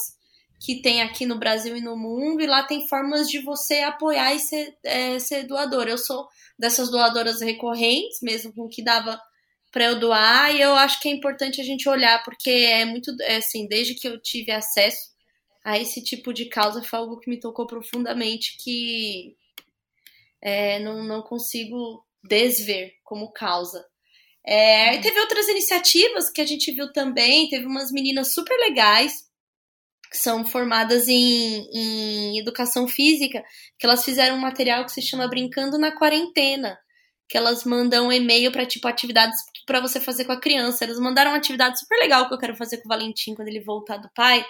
que 0.59 0.81
tem 0.81 1.01
aqui 1.01 1.25
no 1.25 1.39
Brasil 1.39 1.77
e 1.77 1.81
no 1.81 1.95
mundo, 1.95 2.41
e 2.41 2.47
lá 2.47 2.63
tem 2.63 2.87
formas 2.87 3.29
de 3.29 3.39
você 3.39 3.79
apoiar 3.79 4.33
e 4.33 4.39
ser, 4.39 4.75
é, 4.83 5.17
ser 5.17 5.43
doador. 5.43 5.87
Eu 5.87 5.97
sou 5.97 6.27
dessas 6.57 6.91
doadoras 6.91 7.39
recorrentes, 7.39 8.19
mesmo 8.21 8.53
com 8.53 8.63
o 8.63 8.69
que 8.69 8.83
dava 8.83 9.19
para 9.71 9.85
eu 9.85 9.99
doar, 9.99 10.53
e 10.53 10.59
eu 10.59 10.73
acho 10.75 10.99
que 10.99 11.07
é 11.07 11.11
importante 11.11 11.61
a 11.61 11.63
gente 11.63 11.87
olhar, 11.87 12.21
porque 12.23 12.49
é 12.49 12.83
muito, 12.83 13.15
é, 13.21 13.37
assim, 13.37 13.67
desde 13.67 13.95
que 13.95 14.07
eu 14.07 14.19
tive 14.19 14.51
acesso 14.51 15.09
a 15.63 15.77
esse 15.77 16.03
tipo 16.03 16.33
de 16.33 16.45
causa, 16.45 16.83
foi 16.83 16.99
algo 16.99 17.19
que 17.19 17.29
me 17.29 17.39
tocou 17.39 17.67
profundamente, 17.67 18.57
que 18.57 19.35
é, 20.41 20.79
não, 20.79 21.03
não 21.03 21.21
consigo 21.21 22.05
desver 22.23 22.93
como 23.03 23.31
causa. 23.31 23.85
É, 24.45 24.95
e 24.95 25.01
teve 25.01 25.19
outras 25.19 25.47
iniciativas 25.47 26.29
que 26.29 26.41
a 26.41 26.45
gente 26.45 26.71
viu 26.71 26.91
também, 26.91 27.49
teve 27.49 27.65
umas 27.65 27.91
meninas 27.91 28.33
super 28.33 28.57
legais, 28.57 29.29
que 30.09 30.17
são 30.17 30.43
formadas 30.45 31.07
em, 31.07 31.69
em 31.71 32.39
educação 32.39 32.87
física, 32.87 33.43
que 33.77 33.85
elas 33.85 34.03
fizeram 34.03 34.37
um 34.37 34.39
material 34.39 34.83
que 34.85 34.91
se 34.91 35.01
chama 35.01 35.27
Brincando 35.27 35.77
na 35.77 35.91
Quarentena, 35.91 36.79
que 37.27 37.37
elas 37.37 37.63
mandam 37.63 38.07
um 38.07 38.11
e-mail 38.11 38.51
para 38.51 38.65
tipo 38.65 38.87
atividades 38.87 39.37
para 39.67 39.79
você 39.79 39.99
fazer 39.99 40.25
com 40.25 40.31
a 40.31 40.39
criança. 40.39 40.83
Elas 40.83 40.99
mandaram 40.99 41.29
uma 41.31 41.37
atividade 41.37 41.79
super 41.79 41.99
legal 41.99 42.27
que 42.27 42.33
eu 42.33 42.39
quero 42.39 42.55
fazer 42.55 42.77
com 42.77 42.85
o 42.85 42.89
Valentim 42.89 43.35
quando 43.35 43.49
ele 43.49 43.61
voltar 43.61 43.97
do 43.97 44.09
pai, 44.15 44.43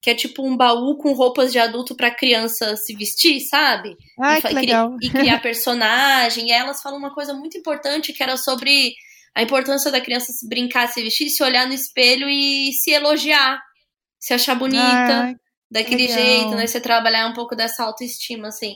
que 0.00 0.10
é 0.10 0.14
tipo 0.14 0.46
um 0.46 0.56
baú 0.56 0.96
com 0.96 1.12
roupas 1.12 1.50
de 1.52 1.58
adulto 1.58 1.96
para 1.96 2.14
criança 2.14 2.76
se 2.76 2.94
vestir, 2.94 3.40
sabe? 3.40 3.96
Ai, 4.20 4.38
e, 4.38 4.42
que 4.42 4.46
e 4.48 4.50
cri- 4.50 4.60
legal. 4.60 4.96
e 5.02 5.10
criar 5.10 5.40
personagem. 5.42 6.48
E 6.48 6.52
elas 6.52 6.80
falam 6.80 6.98
uma 6.98 7.12
coisa 7.12 7.34
muito 7.34 7.58
importante 7.58 8.12
que 8.12 8.22
era 8.22 8.36
sobre 8.36 8.94
a 9.34 9.42
importância 9.42 9.90
da 9.90 10.00
criança 10.00 10.32
se 10.32 10.48
brincar, 10.48 10.88
se 10.88 11.02
vestir, 11.02 11.28
se 11.30 11.42
olhar 11.42 11.66
no 11.66 11.74
espelho 11.74 12.28
e 12.28 12.72
se 12.72 12.90
elogiar, 12.92 13.60
se 14.20 14.32
achar 14.34 14.54
bonita 14.54 15.22
Ai, 15.22 15.34
daquele 15.70 16.06
legal. 16.06 16.18
jeito, 16.18 16.54
né? 16.54 16.66
Você 16.66 16.80
trabalhar 16.80 17.26
um 17.28 17.34
pouco 17.34 17.54
dessa 17.56 17.84
autoestima, 17.84 18.48
assim. 18.48 18.74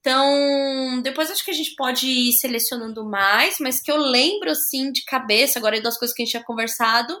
Então, 0.00 1.02
depois 1.02 1.30
acho 1.30 1.44
que 1.44 1.50
a 1.50 1.54
gente 1.54 1.74
pode 1.76 2.06
ir 2.06 2.32
selecionando 2.32 3.04
mais, 3.04 3.56
mas 3.60 3.82
que 3.82 3.90
eu 3.90 3.98
lembro, 3.98 4.50
assim, 4.50 4.90
de 4.92 5.04
cabeça, 5.04 5.58
agora 5.58 5.80
das 5.80 5.98
coisas 5.98 6.14
que 6.16 6.22
a 6.22 6.24
gente 6.24 6.30
tinha 6.32 6.44
conversado, 6.44 7.14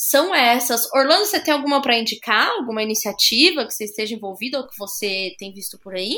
são 0.00 0.34
essas. 0.34 0.90
Orlando, 0.94 1.26
você 1.26 1.38
tem 1.38 1.52
alguma 1.52 1.82
para 1.82 1.98
indicar? 1.98 2.48
Alguma 2.48 2.82
iniciativa 2.82 3.66
que 3.66 3.74
você 3.74 3.84
esteja 3.84 4.14
envolvido 4.14 4.56
ou 4.56 4.66
que 4.66 4.78
você 4.78 5.34
tem 5.38 5.52
visto 5.52 5.78
por 5.78 5.94
aí? 5.94 6.16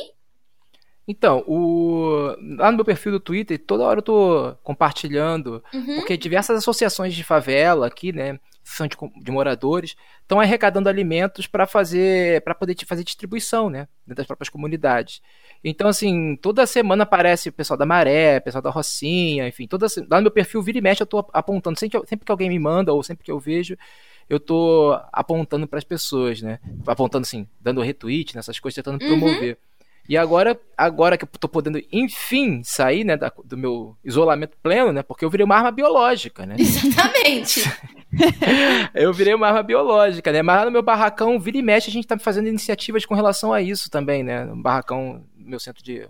Então, 1.07 1.43
o... 1.49 2.37
lá 2.57 2.71
no 2.71 2.77
meu 2.77 2.85
perfil 2.85 3.11
do 3.11 3.19
Twitter, 3.19 3.59
toda 3.59 3.83
hora 3.83 3.99
eu 3.99 4.05
tô 4.05 4.55
compartilhando 4.63 5.65
Uhum. 5.75 5.97
Porque 5.97 6.17
diversas 6.17 6.59
associações 6.59 7.13
de 7.13 7.25
favela 7.25 7.89
aqui, 7.89 8.13
né, 8.13 8.39
associação 8.65 8.87
de, 8.87 8.97
de 9.25 9.31
moradores, 9.31 9.97
estão 10.21 10.41
arrecadando 10.41 10.89
alimentos 10.89 11.47
para 11.47 11.67
fazer, 11.67 12.43
para 12.43 12.55
poder 12.55 12.77
fazer 12.87 13.05
distribuição, 13.05 13.69
né, 13.69 13.89
dentro 14.07 14.17
das 14.17 14.27
próprias 14.27 14.49
comunidades. 14.49 15.21
Então, 15.63 15.89
assim, 15.89 16.37
toda 16.37 16.67
semana 16.67 17.05
aparece 17.05 17.49
o 17.49 17.53
pessoal 17.53 17.77
da 17.77 17.87
Maré, 17.87 18.39
o 18.39 18.43
pessoal 18.43 18.63
da 18.63 18.71
Rocinha, 18.71 19.47
enfim, 19.47 19.67
toda, 19.67 19.87
lá 20.11 20.17
no 20.17 20.23
meu 20.23 20.31
perfil, 20.31 20.63
vira 20.63 20.79
e 20.79 20.81
mexe, 20.81 21.03
eu 21.03 21.05
estou 21.05 21.29
apontando, 21.33 21.79
sempre 21.79 22.01
que, 22.01 22.07
sempre 22.07 22.25
que 22.25 22.33
alguém 22.33 22.49
me 22.49 22.59
manda, 22.59 22.93
ou 22.93 23.03
sempre 23.03 23.25
que 23.25 23.31
eu 23.31 23.39
vejo, 23.39 23.77
eu 24.29 24.41
tô 24.41 24.99
apontando 25.13 25.67
para 25.67 25.79
as 25.79 25.85
pessoas, 25.85 26.41
né? 26.41 26.59
Apontando 26.87 27.23
assim, 27.23 27.47
dando 27.61 27.83
retweet 27.83 28.35
nessas 28.35 28.59
coisas, 28.59 28.77
tentando 28.77 29.03
uhum. 29.03 29.09
promover. 29.09 29.59
E 30.09 30.17
agora, 30.17 30.59
agora 30.77 31.17
que 31.17 31.25
eu 31.25 31.29
tô 31.39 31.49
podendo, 31.49 31.81
enfim, 31.93 32.63
sair, 32.65 33.05
né, 33.05 33.17
da, 33.17 33.33
do 33.45 33.57
meu 33.57 33.97
isolamento 34.05 34.57
pleno, 34.63 34.93
né? 34.93 35.03
Porque 35.03 35.25
eu 35.25 35.31
virei 35.31 35.45
uma 35.45 35.57
arma 35.57 35.71
biológica, 35.71 36.45
né? 36.45 36.57
Exatamente. 36.59 37.63
eu 38.95 39.13
virei 39.13 39.35
uma 39.35 39.49
arma 39.49 39.63
biológica, 39.63 40.31
né? 40.33 40.43
Mas 40.43 40.59
lá 40.59 40.65
no 40.67 40.71
meu 40.71 40.83
barracão, 40.83 41.39
vira 41.39 41.57
e 41.57 41.63
mexe, 41.63 41.89
a 41.91 41.93
gente 41.93 42.07
tá 42.07 42.19
fazendo 42.19 42.49
iniciativas 42.49 43.05
com 43.07 43.15
relação 43.15 43.53
a 43.53 43.61
isso 43.61 43.91
também, 43.91 44.23
né? 44.23 44.45
No 44.45 44.57
barracão, 44.57 45.25
meu 45.37 45.59
centro 45.59 45.83
de 45.83 46.09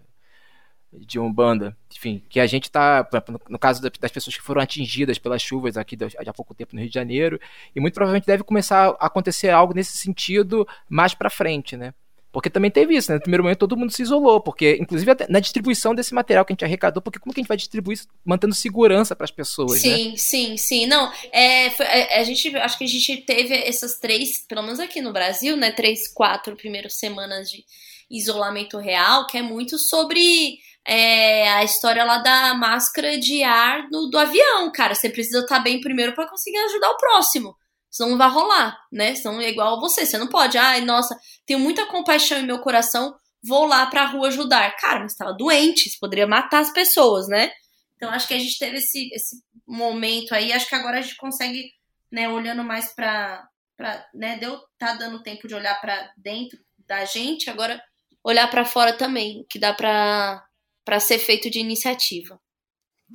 de 0.94 1.18
Umbanda, 1.18 1.74
enfim, 1.90 2.22
que 2.28 2.38
a 2.38 2.46
gente 2.46 2.64
está, 2.64 3.08
no 3.48 3.58
caso 3.58 3.80
das 3.80 4.10
pessoas 4.10 4.36
que 4.36 4.42
foram 4.42 4.60
atingidas 4.60 5.18
pelas 5.18 5.40
chuvas 5.40 5.76
aqui 5.76 5.96
há 6.18 6.32
pouco 6.34 6.54
tempo 6.54 6.74
no 6.74 6.80
Rio 6.80 6.90
de 6.90 6.94
Janeiro, 6.94 7.40
e 7.74 7.80
muito 7.80 7.94
provavelmente 7.94 8.26
deve 8.26 8.44
começar 8.44 8.94
a 9.00 9.06
acontecer 9.06 9.48
algo 9.48 9.74
nesse 9.74 9.96
sentido 9.96 10.68
mais 10.88 11.14
para 11.14 11.30
frente, 11.30 11.76
né? 11.76 11.94
Porque 12.32 12.48
também 12.48 12.70
teve 12.70 12.96
isso, 12.96 13.10
né? 13.10 13.16
No 13.16 13.20
primeiro 13.20 13.44
momento 13.44 13.58
todo 13.58 13.76
mundo 13.76 13.92
se 13.92 14.00
isolou, 14.00 14.40
porque, 14.40 14.78
inclusive, 14.80 15.12
na 15.28 15.38
distribuição 15.38 15.94
desse 15.94 16.14
material 16.14 16.46
que 16.46 16.52
a 16.52 16.54
gente 16.54 16.64
arrecadou, 16.64 17.02
porque 17.02 17.18
como 17.18 17.34
que 17.34 17.40
a 17.40 17.42
gente 17.42 17.48
vai 17.48 17.58
distribuir 17.58 17.98
isso 17.98 18.08
mantendo 18.24 18.54
segurança 18.54 19.14
para 19.14 19.24
as 19.24 19.30
pessoas, 19.30 19.80
sim, 19.80 20.12
né? 20.12 20.16
Sim, 20.16 20.56
sim, 20.56 20.86
Não, 20.86 21.12
é, 21.30 21.68
foi, 21.70 21.84
é, 21.84 22.18
a 22.18 22.24
gente, 22.24 22.56
acho 22.56 22.78
que 22.78 22.84
a 22.84 22.88
gente 22.88 23.18
teve 23.18 23.54
essas 23.54 23.98
três, 23.98 24.46
pelo 24.48 24.62
menos 24.62 24.80
aqui 24.80 25.02
no 25.02 25.12
Brasil, 25.12 25.56
né? 25.58 25.70
Três, 25.72 26.08
quatro 26.08 26.56
primeiras 26.56 26.94
semanas 26.94 27.50
de 27.50 27.64
isolamento 28.10 28.78
real, 28.78 29.26
que 29.26 29.36
é 29.36 29.42
muito 29.42 29.78
sobre 29.78 30.58
é, 30.86 31.50
a 31.50 31.64
história 31.64 32.02
lá 32.04 32.18
da 32.18 32.54
máscara 32.54 33.18
de 33.18 33.42
ar 33.42 33.88
no, 33.90 34.08
do 34.08 34.18
avião, 34.18 34.70
cara. 34.72 34.94
Você 34.94 35.10
precisa 35.10 35.40
estar 35.40 35.56
tá 35.56 35.62
bem 35.62 35.80
primeiro 35.80 36.14
para 36.14 36.28
conseguir 36.28 36.58
ajudar 36.58 36.90
o 36.90 36.96
próximo. 36.96 37.56
Senão 37.92 38.10
não 38.10 38.18
vai 38.18 38.30
rolar, 38.30 38.78
né? 38.90 39.14
Senão 39.14 39.38
é 39.38 39.50
igual 39.50 39.76
a 39.76 39.80
você. 39.80 40.06
Você 40.06 40.16
não 40.16 40.26
pode, 40.26 40.56
ai, 40.56 40.80
nossa, 40.80 41.14
tenho 41.44 41.60
muita 41.60 41.84
compaixão 41.84 42.38
em 42.38 42.46
meu 42.46 42.58
coração, 42.60 43.14
vou 43.44 43.66
lá 43.66 43.84
pra 43.86 44.06
rua 44.06 44.28
ajudar. 44.28 44.74
Cara, 44.76 45.00
mas 45.00 45.12
estava 45.12 45.34
doente, 45.34 45.88
isso 45.88 45.98
poderia 46.00 46.26
matar 46.26 46.60
as 46.60 46.72
pessoas, 46.72 47.28
né? 47.28 47.52
Então 47.94 48.08
acho 48.10 48.26
que 48.26 48.32
a 48.32 48.38
gente 48.38 48.58
teve 48.58 48.78
esse, 48.78 49.10
esse 49.12 49.36
momento 49.66 50.34
aí. 50.34 50.54
Acho 50.54 50.66
que 50.66 50.74
agora 50.74 50.98
a 50.98 51.02
gente 51.02 51.16
consegue, 51.16 51.70
né, 52.10 52.28
olhando 52.30 52.64
mais 52.64 52.94
pra. 52.94 53.46
pra 53.76 54.08
né, 54.14 54.38
deu, 54.38 54.58
tá 54.78 54.94
dando 54.94 55.22
tempo 55.22 55.46
de 55.46 55.54
olhar 55.54 55.78
para 55.78 56.10
dentro 56.16 56.58
da 56.88 57.04
gente, 57.04 57.50
agora 57.50 57.80
olhar 58.24 58.48
para 58.48 58.64
fora 58.64 58.94
também, 58.94 59.44
que 59.50 59.58
dá 59.58 59.74
pra 59.74 60.42
para 60.84 60.98
ser 60.98 61.18
feito 61.18 61.48
de 61.48 61.60
iniciativa. 61.60 62.40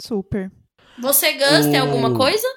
Super. 0.02 0.50
Você, 1.00 1.34
Gus, 1.34 1.66
o... 1.66 1.72
tem 1.72 1.80
alguma 1.80 2.16
coisa? 2.16 2.48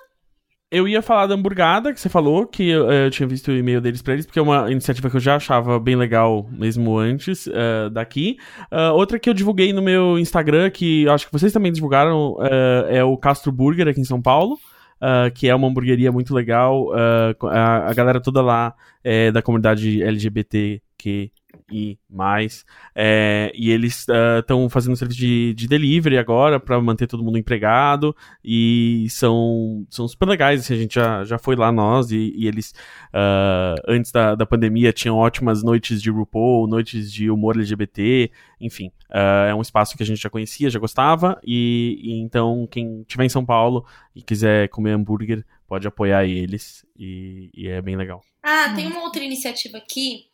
Eu 0.73 0.87
ia 0.87 1.03
falar 1.03 1.27
da 1.27 1.35
hamburgada, 1.35 1.93
que 1.93 2.01
você 2.01 2.09
falou, 2.09 2.47
que 2.47 2.69
eu, 2.69 2.89
eu 2.89 3.11
tinha 3.11 3.27
visto 3.27 3.49
o 3.49 3.57
e-mail 3.57 3.81
deles 3.81 4.03
pra 4.03 4.13
eles, 4.13 4.25
porque 4.25 4.39
é 4.39 4.43
uma 4.43 4.71
iniciativa 4.71 5.11
que 5.11 5.17
eu 5.17 5.21
já 5.21 5.35
achava 5.35 5.81
bem 5.81 5.97
legal 5.97 6.49
mesmo 6.49 6.97
antes 6.97 7.49
uh, 7.49 7.91
daqui. 7.91 8.39
Uh, 8.71 8.95
outra 8.95 9.19
que 9.19 9.29
eu 9.29 9.35
divulguei 9.35 9.73
no 9.73 9.83
meu 9.83 10.17
Instagram, 10.17 10.71
que 10.71 11.09
acho 11.09 11.27
que 11.27 11.33
vocês 11.33 11.53
também 11.53 11.73
divulgaram, 11.73 12.35
uh, 12.35 12.87
é 12.89 13.03
o 13.03 13.17
Castro 13.17 13.51
Burger 13.51 13.89
aqui 13.89 14.01
em 14.01 14.05
São 14.05 14.23
Paulo. 14.23 14.59
Uh, 15.03 15.33
que 15.35 15.49
é 15.49 15.55
uma 15.55 15.67
hamburgueria 15.67 16.13
muito 16.13 16.35
legal. 16.35 16.89
Uh, 16.89 17.47
a, 17.49 17.89
a, 17.89 17.95
galera 17.95 18.21
toda 18.21 18.43
lá 18.43 18.75
é 19.03 19.33
da 19.33 19.41
comunidade 19.41 20.03
LGBTQ 20.03 21.33
e 21.71 21.99
mais. 22.09 22.65
É, 22.95 23.53
e 23.55 23.71
eles 23.71 24.07
estão 24.39 24.67
uh, 24.67 24.71
fazendo 24.71 24.97
serviço 24.97 25.21
de, 25.21 25.55
de 25.55 25.69
delivery 25.69 26.19
agora 26.19 26.59
para 26.59 26.81
manter 26.81 27.07
todo 27.07 27.23
mundo 27.23 27.39
empregado. 27.39 28.15
E 28.45 29.07
são, 29.11 29.87
são 29.89 30.09
super 30.09 30.29
legais. 30.29 30.61
Assim, 30.61 30.75
a 30.75 30.77
gente 30.77 30.95
já, 30.95 31.25
já 31.25 31.39
foi 31.39 31.57
lá 31.57 31.71
nós. 31.71 32.11
E, 32.11 32.33
e 32.37 32.47
eles, 32.47 32.75
uh, 33.15 33.81
antes 33.87 34.11
da, 34.11 34.35
da 34.35 34.47
pandemia, 34.47 34.93
tinham 34.93 35.17
ótimas 35.17 35.63
noites 35.63 36.03
de 36.03 36.11
RuPaul, 36.11 36.67
noites 36.67 37.13
de 37.13 37.31
humor 37.31 37.57
LGBT. 37.57 38.31
Enfim, 38.61 38.89
uh, 39.11 39.49
é 39.49 39.55
um 39.55 39.63
espaço 39.63 39.97
que 39.97 40.03
a 40.03 40.07
gente 40.07 40.21
já 40.21 40.31
conhecia, 40.31 40.71
já 40.71 40.79
gostava. 40.79 41.41
E, 41.45 41.99
e 42.03 42.21
então, 42.21 42.67
quem 42.71 43.03
estiver 43.03 43.25
em 43.25 43.31
São 43.31 43.45
Paulo 43.45 43.87
e 44.15 44.23
quiser 44.23 44.69
comer 44.69 44.93
hambúrguer, 44.93 45.45
pode 45.69 45.87
apoiar 45.87 46.25
eles. 46.25 46.85
E, 46.99 47.51
e 47.55 47.69
é 47.69 47.81
bem 47.81 47.97
legal. 47.97 48.23
Ah, 48.43 48.73
tem 48.75 48.87
uma 48.87 49.03
outra 49.03 49.23
iniciativa 49.23 49.79
aqui 49.79 50.30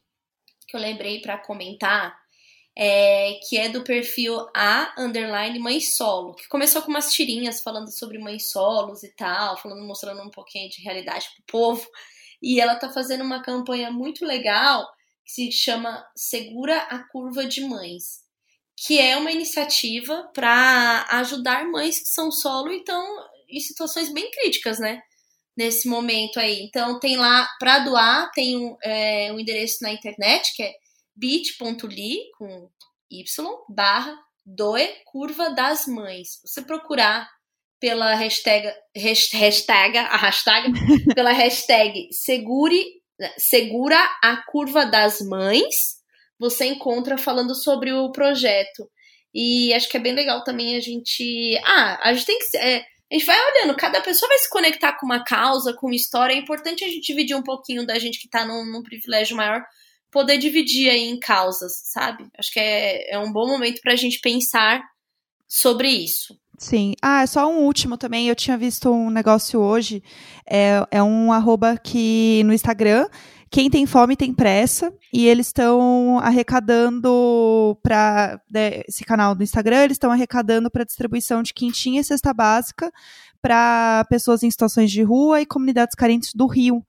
que 0.66 0.76
eu 0.76 0.80
lembrei 0.80 1.20
para 1.20 1.38
comentar, 1.38 2.16
é, 2.76 3.38
que 3.48 3.56
é 3.56 3.68
do 3.68 3.82
perfil 3.82 4.46
A 4.54 4.94
underline 4.98 5.58
mãe 5.58 5.80
solo, 5.80 6.34
que 6.34 6.46
começou 6.48 6.82
com 6.82 6.90
umas 6.90 7.12
tirinhas 7.12 7.62
falando 7.62 7.90
sobre 7.90 8.18
mães 8.18 8.50
solos 8.50 9.02
e 9.02 9.14
tal, 9.14 9.56
falando, 9.56 9.86
mostrando 9.86 10.22
um 10.22 10.30
pouquinho 10.30 10.68
de 10.68 10.82
realidade 10.82 11.26
pro 11.34 11.44
povo. 11.46 11.88
E 12.42 12.60
ela 12.60 12.76
tá 12.76 12.90
fazendo 12.90 13.24
uma 13.24 13.42
campanha 13.42 13.90
muito 13.90 14.26
legal 14.26 14.86
que 15.24 15.32
se 15.32 15.50
chama 15.50 16.06
Segura 16.14 16.76
a 16.82 16.98
Curva 17.08 17.46
de 17.46 17.62
Mães, 17.62 18.20
que 18.76 19.00
é 19.00 19.16
uma 19.16 19.32
iniciativa 19.32 20.30
para 20.34 21.06
ajudar 21.12 21.66
mães 21.66 21.98
que 21.98 22.08
são 22.08 22.30
solo 22.30 22.70
e 22.70 22.78
estão 22.78 23.02
em 23.48 23.60
situações 23.60 24.12
bem 24.12 24.30
críticas, 24.30 24.78
né? 24.78 25.00
Nesse 25.56 25.88
momento 25.88 26.38
aí. 26.38 26.60
Então 26.62 26.98
tem 27.00 27.16
lá 27.16 27.48
para 27.58 27.80
doar, 27.80 28.30
tem 28.32 28.56
um, 28.56 28.76
é, 28.82 29.32
um 29.32 29.40
endereço 29.40 29.78
na 29.82 29.92
internet 29.92 30.52
que 30.54 30.62
é 30.62 30.72
bit.ly 31.14 32.18
com 32.38 32.68
y 33.10 33.24
barra 33.68 34.16
doe 34.44 34.88
curva 35.04 35.50
das 35.50 35.86
mães. 35.86 36.40
Você 36.44 36.62
procurar 36.62 37.28
pela 37.80 38.14
hashtag, 38.14 38.72
hashtag 38.96 39.98
a 39.98 40.16
hashtag 40.16 40.72
pela 41.14 41.32
hashtag 41.32 42.08
segure 42.12 42.84
segura 43.38 43.98
a 44.22 44.42
curva 44.48 44.84
das 44.84 45.20
mães, 45.20 45.96
você 46.38 46.66
encontra 46.66 47.16
falando 47.16 47.54
sobre 47.54 47.92
o 47.92 48.12
projeto. 48.12 48.88
E 49.34 49.72
acho 49.74 49.88
que 49.88 49.96
é 49.96 50.00
bem 50.00 50.14
legal 50.14 50.42
também 50.44 50.76
a 50.76 50.80
gente. 50.80 51.58
Ah, 51.64 51.98
a 52.02 52.14
gente 52.14 52.26
tem 52.26 52.38
que. 52.38 52.56
É, 52.58 52.84
a 53.10 53.14
gente 53.14 53.26
vai 53.26 53.36
olhando, 53.38 53.76
cada 53.76 54.00
pessoa 54.00 54.28
vai 54.28 54.38
se 54.38 54.50
conectar 54.50 54.92
com 54.94 55.06
uma 55.06 55.22
causa, 55.22 55.72
com 55.72 55.86
uma 55.86 55.94
história. 55.94 56.34
É 56.34 56.38
importante 56.38 56.84
a 56.84 56.88
gente 56.88 57.06
dividir 57.06 57.36
um 57.36 57.42
pouquinho 57.42 57.86
da 57.86 57.98
gente 57.98 58.18
que 58.18 58.28
tá 58.28 58.44
num, 58.44 58.64
num 58.64 58.82
privilégio 58.82 59.36
maior, 59.36 59.62
poder 60.10 60.38
dividir 60.38 60.90
aí 60.90 61.04
em 61.04 61.18
causas, 61.18 61.72
sabe? 61.84 62.26
Acho 62.36 62.52
que 62.52 62.58
é, 62.58 63.14
é 63.14 63.18
um 63.18 63.32
bom 63.32 63.46
momento 63.46 63.80
pra 63.80 63.94
gente 63.94 64.18
pensar 64.20 64.82
sobre 65.46 65.88
isso. 65.88 66.36
Sim. 66.58 66.94
Ah, 67.02 67.26
só 67.26 67.48
um 67.48 67.64
último 67.64 67.96
também. 67.96 68.28
Eu 68.28 68.34
tinha 68.34 68.56
visto 68.56 68.90
um 68.90 69.10
negócio 69.10 69.60
hoje. 69.60 70.02
É, 70.48 70.84
é 70.90 71.02
um 71.02 71.32
arroba 71.32 71.76
que 71.76 72.42
no 72.44 72.52
Instagram 72.52 73.08
quem 73.50 73.70
tem 73.70 73.86
fome 73.86 74.16
tem 74.16 74.34
pressa 74.34 74.92
e 75.12 75.26
eles 75.26 75.46
estão 75.46 76.18
arrecadando 76.18 77.78
para 77.82 78.40
né, 78.50 78.82
esse 78.88 79.04
canal 79.04 79.34
do 79.34 79.42
Instagram, 79.42 79.84
eles 79.84 79.94
estão 79.94 80.10
arrecadando 80.10 80.70
para 80.70 80.84
distribuição 80.84 81.42
de 81.42 81.54
quintinha 81.54 82.00
e 82.00 82.04
cesta 82.04 82.34
básica 82.34 82.92
para 83.40 84.04
pessoas 84.08 84.42
em 84.42 84.50
situações 84.50 84.90
de 84.90 85.02
rua 85.02 85.40
e 85.40 85.46
comunidades 85.46 85.94
carentes 85.94 86.32
do 86.34 86.46
Rio. 86.46 86.84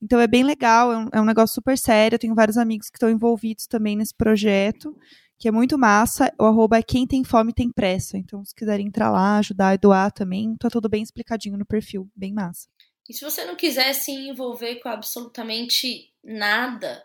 Então 0.00 0.20
é 0.20 0.26
bem 0.26 0.44
legal, 0.44 0.92
é 0.92 0.98
um, 0.98 1.08
é 1.14 1.20
um 1.20 1.24
negócio 1.24 1.54
super 1.54 1.76
sério. 1.76 2.14
Eu 2.14 2.20
tenho 2.20 2.34
vários 2.34 2.56
amigos 2.56 2.88
que 2.88 2.96
estão 2.96 3.10
envolvidos 3.10 3.66
também 3.66 3.96
nesse 3.96 4.14
projeto, 4.14 4.96
que 5.38 5.48
é 5.48 5.50
muito 5.50 5.76
massa. 5.78 6.32
O 6.38 6.44
arroba 6.44 6.78
é 6.78 6.82
quem 6.82 7.06
tem 7.06 7.24
fome 7.24 7.52
tem 7.52 7.70
pressa. 7.72 8.16
Então, 8.16 8.44
se 8.44 8.54
quiserem 8.54 8.86
entrar 8.86 9.10
lá, 9.10 9.38
ajudar 9.38 9.74
e 9.74 9.78
doar 9.78 10.12
também, 10.12 10.54
tá 10.56 10.68
tudo 10.70 10.88
bem 10.88 11.02
explicadinho 11.02 11.56
no 11.56 11.66
perfil, 11.66 12.08
bem 12.14 12.32
massa. 12.32 12.68
E 13.08 13.14
se 13.14 13.24
você 13.24 13.44
não 13.44 13.54
quiser 13.54 13.92
se 13.92 14.10
envolver 14.10 14.76
com 14.76 14.88
absolutamente 14.88 16.12
nada, 16.22 17.04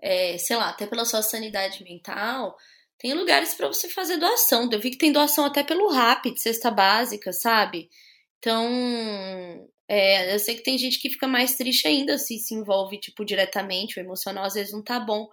é, 0.00 0.38
sei 0.38 0.56
lá, 0.56 0.70
até 0.70 0.86
pela 0.86 1.04
sua 1.04 1.22
sanidade 1.22 1.82
mental, 1.84 2.56
tem 2.98 3.12
lugares 3.14 3.54
para 3.54 3.68
você 3.68 3.88
fazer 3.88 4.16
doação. 4.16 4.68
Eu 4.70 4.80
vi 4.80 4.90
que 4.90 4.98
tem 4.98 5.12
doação 5.12 5.44
até 5.44 5.62
pelo 5.62 5.90
RAP, 5.90 6.26
cesta 6.36 6.70
básica, 6.70 7.32
sabe? 7.32 7.90
Então, 8.38 9.68
é, 9.88 10.34
eu 10.34 10.38
sei 10.38 10.54
que 10.54 10.62
tem 10.62 10.78
gente 10.78 10.98
que 10.98 11.10
fica 11.10 11.26
mais 11.28 11.56
triste 11.56 11.86
ainda 11.86 12.18
se 12.18 12.38
se 12.38 12.54
envolve, 12.54 12.98
tipo, 12.98 13.24
diretamente, 13.24 13.98
o 13.98 14.02
emocional 14.02 14.44
às 14.44 14.54
vezes 14.54 14.72
não 14.72 14.82
tá 14.82 14.98
bom. 14.98 15.28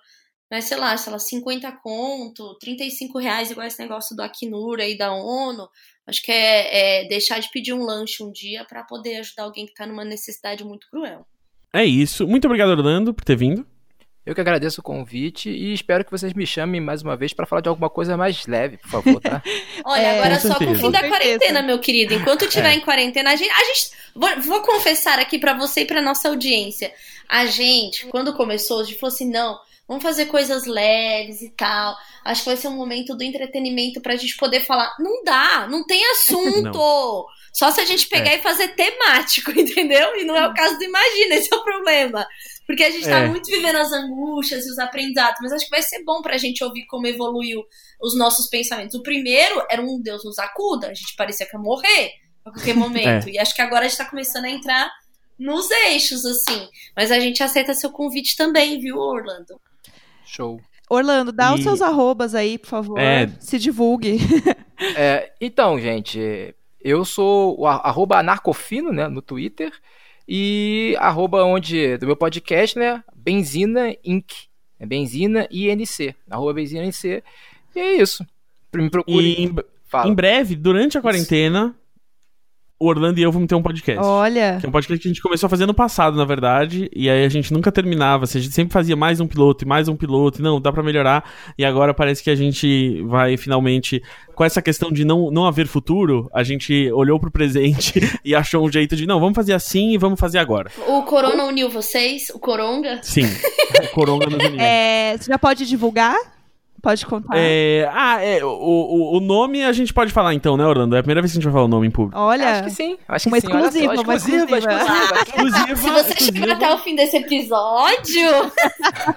Mas, 0.51 0.65
sei 0.65 0.77
lá, 0.77 0.97
sei 0.97 1.13
lá, 1.13 1.17
50 1.17 1.71
conto, 1.81 2.57
35 2.59 3.17
reais, 3.17 3.49
igual 3.49 3.65
esse 3.65 3.79
negócio 3.79 4.13
do 4.15 4.21
Acnur 4.21 4.79
aí 4.81 4.97
da 4.97 5.13
ONU, 5.13 5.67
Acho 6.05 6.23
que 6.23 6.31
é, 6.31 7.03
é 7.03 7.07
deixar 7.07 7.39
de 7.39 7.49
pedir 7.51 7.73
um 7.73 7.85
lanche 7.85 8.23
um 8.23 8.31
dia 8.31 8.65
para 8.65 8.83
poder 8.83 9.17
ajudar 9.17 9.43
alguém 9.43 9.65
que 9.65 9.73
tá 9.73 9.85
numa 9.85 10.03
necessidade 10.03 10.63
muito 10.63 10.87
cruel. 10.89 11.25
É 11.71 11.85
isso. 11.85 12.27
Muito 12.27 12.45
obrigado, 12.45 12.69
Orlando, 12.69 13.13
por 13.13 13.23
ter 13.23 13.37
vindo. 13.37 13.65
Eu 14.25 14.35
que 14.35 14.41
agradeço 14.41 14.81
o 14.81 14.83
convite 14.83 15.49
e 15.49 15.73
espero 15.73 16.03
que 16.03 16.11
vocês 16.11 16.33
me 16.33 16.45
chamem 16.45 16.81
mais 16.81 17.01
uma 17.01 17.15
vez 17.15 17.33
para 17.33 17.45
falar 17.45 17.61
de 17.61 17.69
alguma 17.69 17.89
coisa 17.89 18.17
mais 18.17 18.45
leve, 18.45 18.77
por 18.77 18.89
favor, 18.89 19.21
tá? 19.21 19.41
Olha, 19.85 20.01
É, 20.01 20.19
agora 20.19 20.39
com 20.41 20.47
só 20.47 20.55
com 20.55 20.71
o 20.71 20.75
fim 20.75 20.91
da 20.91 21.07
quarentena, 21.07 21.61
meu 21.61 21.79
querido. 21.79 22.13
Enquanto 22.13 22.49
tiver 22.49 22.71
É. 22.71 22.75
em 22.75 22.81
quarentena, 22.81 23.31
a 23.31 23.35
gente. 23.35 23.49
A 23.51 23.63
gente 23.65 23.91
vou, 24.13 24.29
vou 24.41 24.61
confessar 24.63 25.17
aqui 25.17 25.39
pra 25.39 25.53
você 25.53 25.81
e 25.81 25.85
pra 25.85 26.01
nossa 26.01 26.27
audiência. 26.29 26.91
A 27.29 27.45
gente, 27.45 28.07
quando 28.07 28.33
começou, 28.35 28.81
a 28.81 28.83
gente 28.83 28.99
falou 28.99 29.13
assim: 29.13 29.29
não, 29.29 29.57
vamos 29.87 30.03
fazer 30.03 30.25
coisas 30.27 30.65
leves 30.65 31.41
e 31.41 31.49
tal. 31.51 31.95
Acho 32.25 32.43
que 32.43 32.49
vai 32.49 32.57
ser 32.57 32.67
um 32.69 32.75
momento 32.75 33.15
do 33.15 33.23
entretenimento 33.23 34.01
pra 34.01 34.15
gente 34.15 34.37
poder 34.37 34.61
falar. 34.65 34.93
Não 34.99 35.23
dá, 35.23 35.67
não 35.69 35.85
tem 35.85 36.01
assunto. 36.11 37.25
Só 37.53 37.69
se 37.71 37.81
a 37.81 37.85
gente 37.85 38.07
pegar 38.07 38.33
e 38.35 38.41
fazer 38.41 38.69
temático, 38.69 39.51
entendeu? 39.59 40.15
E 40.17 40.23
não 40.23 40.35
é 40.37 40.47
o 40.47 40.53
caso 40.53 40.77
do 40.77 40.83
Imagina, 40.83 41.35
esse 41.35 41.53
é 41.53 41.57
o 41.57 41.63
problema. 41.63 42.25
Porque 42.65 42.83
a 42.83 42.89
gente 42.89 43.03
tá 43.03 43.19
É. 43.19 43.27
muito 43.27 43.47
vivendo 43.51 43.75
as 43.75 43.91
angústias 43.91 44.65
e 44.65 44.69
os 44.71 44.79
aprendizados, 44.79 45.39
mas 45.41 45.51
acho 45.51 45.65
que 45.65 45.71
vai 45.71 45.81
ser 45.81 46.03
bom 46.05 46.21
pra 46.21 46.37
gente 46.37 46.63
ouvir 46.63 46.85
como 46.85 47.05
evoluiu 47.07 47.61
os 48.01 48.17
nossos 48.17 48.47
pensamentos. 48.47 48.95
O 48.97 49.03
primeiro 49.03 49.61
era 49.69 49.81
um 49.81 49.99
Deus 50.01 50.23
nos 50.23 50.39
acuda, 50.39 50.87
a 50.87 50.93
gente 50.93 51.13
parecia 51.17 51.45
que 51.45 51.55
ia 51.55 51.59
morrer 51.61 52.11
a 52.45 52.51
qualquer 52.51 52.75
momento. 52.77 53.27
E 53.27 53.37
acho 53.37 53.53
que 53.53 53.61
agora 53.61 53.85
a 53.85 53.87
gente 53.89 53.97
tá 53.97 54.05
começando 54.05 54.45
a 54.45 54.49
entrar 54.49 54.89
nos 55.37 55.69
eixos, 55.71 56.23
assim. 56.23 56.69
Mas 56.95 57.11
a 57.11 57.19
gente 57.19 57.43
aceita 57.43 57.73
seu 57.73 57.91
convite 57.91 58.37
também, 58.37 58.79
viu, 58.79 58.95
Orlando? 58.95 59.59
Show. 60.31 60.61
Orlando, 60.89 61.31
dá 61.31 61.53
os 61.53 61.59
E- 61.61 61.63
seus 61.63 61.81
arrobas 61.81 62.33
aí, 62.35 62.57
por 62.57 62.67
favor. 62.67 62.99
É. 62.99 63.27
Se 63.39 63.57
divulgue. 63.59 64.17
É, 64.97 65.31
então, 65.39 65.79
gente, 65.79 66.55
eu 66.83 67.05
sou 67.05 67.55
o 67.59 67.67
a- 67.67 67.75
arroba 67.87 68.17
anarcofino, 68.17 68.91
né, 68.91 69.07
no 69.07 69.21
Twitter, 69.21 69.71
e 70.27 70.95
arroba 70.99 71.43
onde, 71.45 71.97
do 71.97 72.07
meu 72.07 72.15
podcast, 72.15 72.79
né, 72.79 73.03
Benzina 73.15 73.95
Inc. 74.03 74.31
É 74.79 74.85
Benzina 74.87 75.47
INC, 75.51 76.15
arroba 76.27 76.53
Benzina 76.53 76.83
INC, 76.83 77.21
e 77.75 77.79
é 77.79 77.93
isso. 78.01 78.25
Me 78.73 78.89
procure, 78.89 79.23
E 79.23 79.43
em, 79.43 79.55
fala. 79.85 80.09
em 80.09 80.15
breve, 80.15 80.55
durante 80.55 80.97
a 80.97 81.01
quarentena, 81.01 81.75
o 82.81 82.87
Orlando 82.87 83.19
e 83.19 83.23
eu 83.23 83.31
vamos 83.31 83.47
ter 83.47 83.53
um 83.53 83.61
podcast. 83.61 84.03
Olha. 84.03 84.57
Que 84.59 84.65
é 84.65 84.69
um 84.69 84.71
podcast 84.71 84.99
que 84.99 85.07
a 85.07 85.11
gente 85.11 85.21
começou 85.21 85.45
a 85.45 85.49
fazer 85.49 85.67
no 85.67 85.73
passado, 85.73 86.17
na 86.17 86.25
verdade, 86.25 86.89
e 86.95 87.11
aí 87.11 87.23
a 87.23 87.29
gente 87.29 87.53
nunca 87.53 87.71
terminava. 87.71 88.23
assim, 88.23 88.39
a 88.39 88.41
gente 88.41 88.55
sempre 88.55 88.73
fazia 88.73 88.95
mais 88.95 89.19
um 89.19 89.27
piloto 89.27 89.63
e 89.63 89.67
mais 89.67 89.87
um 89.87 89.95
piloto, 89.95 90.39
e 90.39 90.41
não, 90.41 90.59
dá 90.59 90.71
pra 90.73 90.81
melhorar. 90.81 91.23
E 91.55 91.63
agora 91.63 91.93
parece 91.93 92.23
que 92.23 92.31
a 92.31 92.35
gente 92.35 93.03
vai 93.03 93.37
finalmente, 93.37 94.01
com 94.33 94.43
essa 94.43 94.63
questão 94.63 94.91
de 94.91 95.05
não, 95.05 95.29
não 95.29 95.45
haver 95.45 95.67
futuro, 95.67 96.27
a 96.33 96.41
gente 96.41 96.91
olhou 96.91 97.19
pro 97.19 97.29
presente 97.29 98.01
e 98.25 98.33
achou 98.33 98.65
um 98.65 98.71
jeito 98.71 98.95
de, 98.95 99.05
não, 99.05 99.19
vamos 99.19 99.35
fazer 99.35 99.53
assim 99.53 99.93
e 99.93 99.97
vamos 99.99 100.19
fazer 100.19 100.39
agora. 100.39 100.71
O 100.87 101.03
Corona 101.03 101.43
uniu 101.43 101.69
vocês? 101.69 102.31
O 102.33 102.39
Coronga? 102.39 102.99
Sim, 103.03 103.29
Coronga 103.93 104.25
nos 104.25 104.43
uniu. 104.43 104.59
É, 104.59 105.15
você 105.19 105.31
já 105.31 105.37
pode 105.37 105.67
divulgar? 105.67 106.17
Pode 106.81 107.05
contar. 107.05 107.37
É, 107.37 107.87
ah, 107.93 108.19
é, 108.23 108.43
o, 108.43 108.49
o, 108.49 109.17
o 109.17 109.19
nome 109.19 109.63
a 109.63 109.71
gente 109.71 109.93
pode 109.93 110.11
falar 110.11 110.33
então, 110.33 110.57
né, 110.57 110.65
Orlando? 110.65 110.95
É 110.95 110.99
a 110.99 111.03
primeira 111.03 111.21
vez 111.21 111.31
que 111.31 111.37
a 111.37 111.39
gente 111.39 111.43
vai 111.43 111.53
falar 111.53 111.65
o 111.65 111.67
nome 111.67 111.85
em 111.87 111.91
público. 111.91 112.19
Olha. 112.19 112.49
Acho 112.53 112.63
que 112.63 112.69
sim, 112.71 112.97
acho 113.07 113.29
Uma 113.29 113.39
que 113.39 113.47
sim. 113.47 113.53
olha 113.53 113.61
só, 113.61 113.67
exclusiva, 113.77 113.93
uma 114.03 114.15
exclusiva, 114.15 114.57
exclusiva. 114.57 115.75
Se 115.77 115.89
você 115.89 116.13
exclusiva. 116.13 116.37
chegar 116.39 116.55
até 116.55 116.73
o 116.73 116.77
fim 116.79 116.95
desse 116.95 117.17
episódio, 117.17 118.51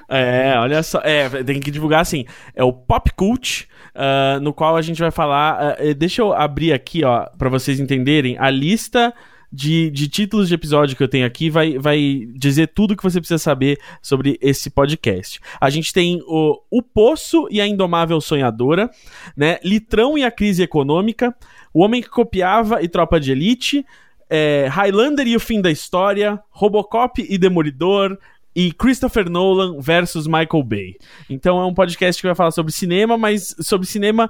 É, 0.08 0.54
olha 0.58 0.82
só. 0.82 1.00
É, 1.02 1.28
tem 1.42 1.60
que 1.60 1.70
divulgar 1.70 2.00
assim. 2.00 2.24
É 2.54 2.62
o 2.62 2.72
Pop 2.72 3.10
Cult, 3.16 3.66
ah, 3.94 4.38
no 4.40 4.52
qual 4.52 4.76
a 4.76 4.82
gente 4.82 5.00
vai 5.00 5.10
falar. 5.10 5.76
eh, 5.78 5.94
deixa 5.94 6.20
eu 6.22 6.32
abrir 6.32 6.72
aqui, 6.72 7.04
ó, 7.04 7.26
pra 7.38 7.48
vocês 7.48 7.80
entenderem. 7.80 8.36
A 8.38 8.50
lista 8.50 9.14
de, 9.54 9.90
de 9.90 10.08
títulos 10.08 10.48
de 10.48 10.54
episódio 10.54 10.96
que 10.96 11.02
eu 11.02 11.08
tenho 11.08 11.24
aqui 11.24 11.48
vai, 11.48 11.78
vai 11.78 12.26
dizer 12.34 12.68
tudo 12.74 12.96
que 12.96 13.02
você 13.02 13.20
precisa 13.20 13.38
saber 13.38 13.78
sobre 14.02 14.36
esse 14.40 14.68
podcast. 14.68 15.40
A 15.60 15.70
gente 15.70 15.92
tem 15.92 16.20
o, 16.26 16.60
o 16.70 16.82
Poço 16.82 17.46
e 17.50 17.60
a 17.60 17.66
Indomável 17.66 18.20
Sonhadora, 18.20 18.90
né? 19.36 19.58
Litrão 19.62 20.18
e 20.18 20.24
a 20.24 20.30
Crise 20.30 20.62
Econômica, 20.62 21.34
O 21.72 21.82
Homem 21.82 22.02
que 22.02 22.10
Copiava 22.10 22.82
e 22.82 22.88
Tropa 22.88 23.20
de 23.20 23.32
Elite. 23.32 23.86
é, 24.28 24.66
Highlander 24.68 25.26
e 25.28 25.36
o 25.36 25.40
Fim 25.40 25.60
da 25.60 25.70
História, 25.70 26.40
Robocop 26.50 27.24
e 27.28 27.38
Demolidor, 27.38 28.18
e 28.54 28.72
Christopher 28.72 29.28
Nolan 29.28 29.80
versus 29.80 30.26
Michael 30.26 30.62
Bay. 30.62 30.96
Então 31.28 31.60
é 31.60 31.66
um 31.66 31.74
podcast 31.74 32.20
que 32.20 32.26
vai 32.26 32.36
falar 32.36 32.50
sobre 32.50 32.72
cinema, 32.72 33.18
mas 33.18 33.54
sobre 33.60 33.86
cinema 33.86 34.28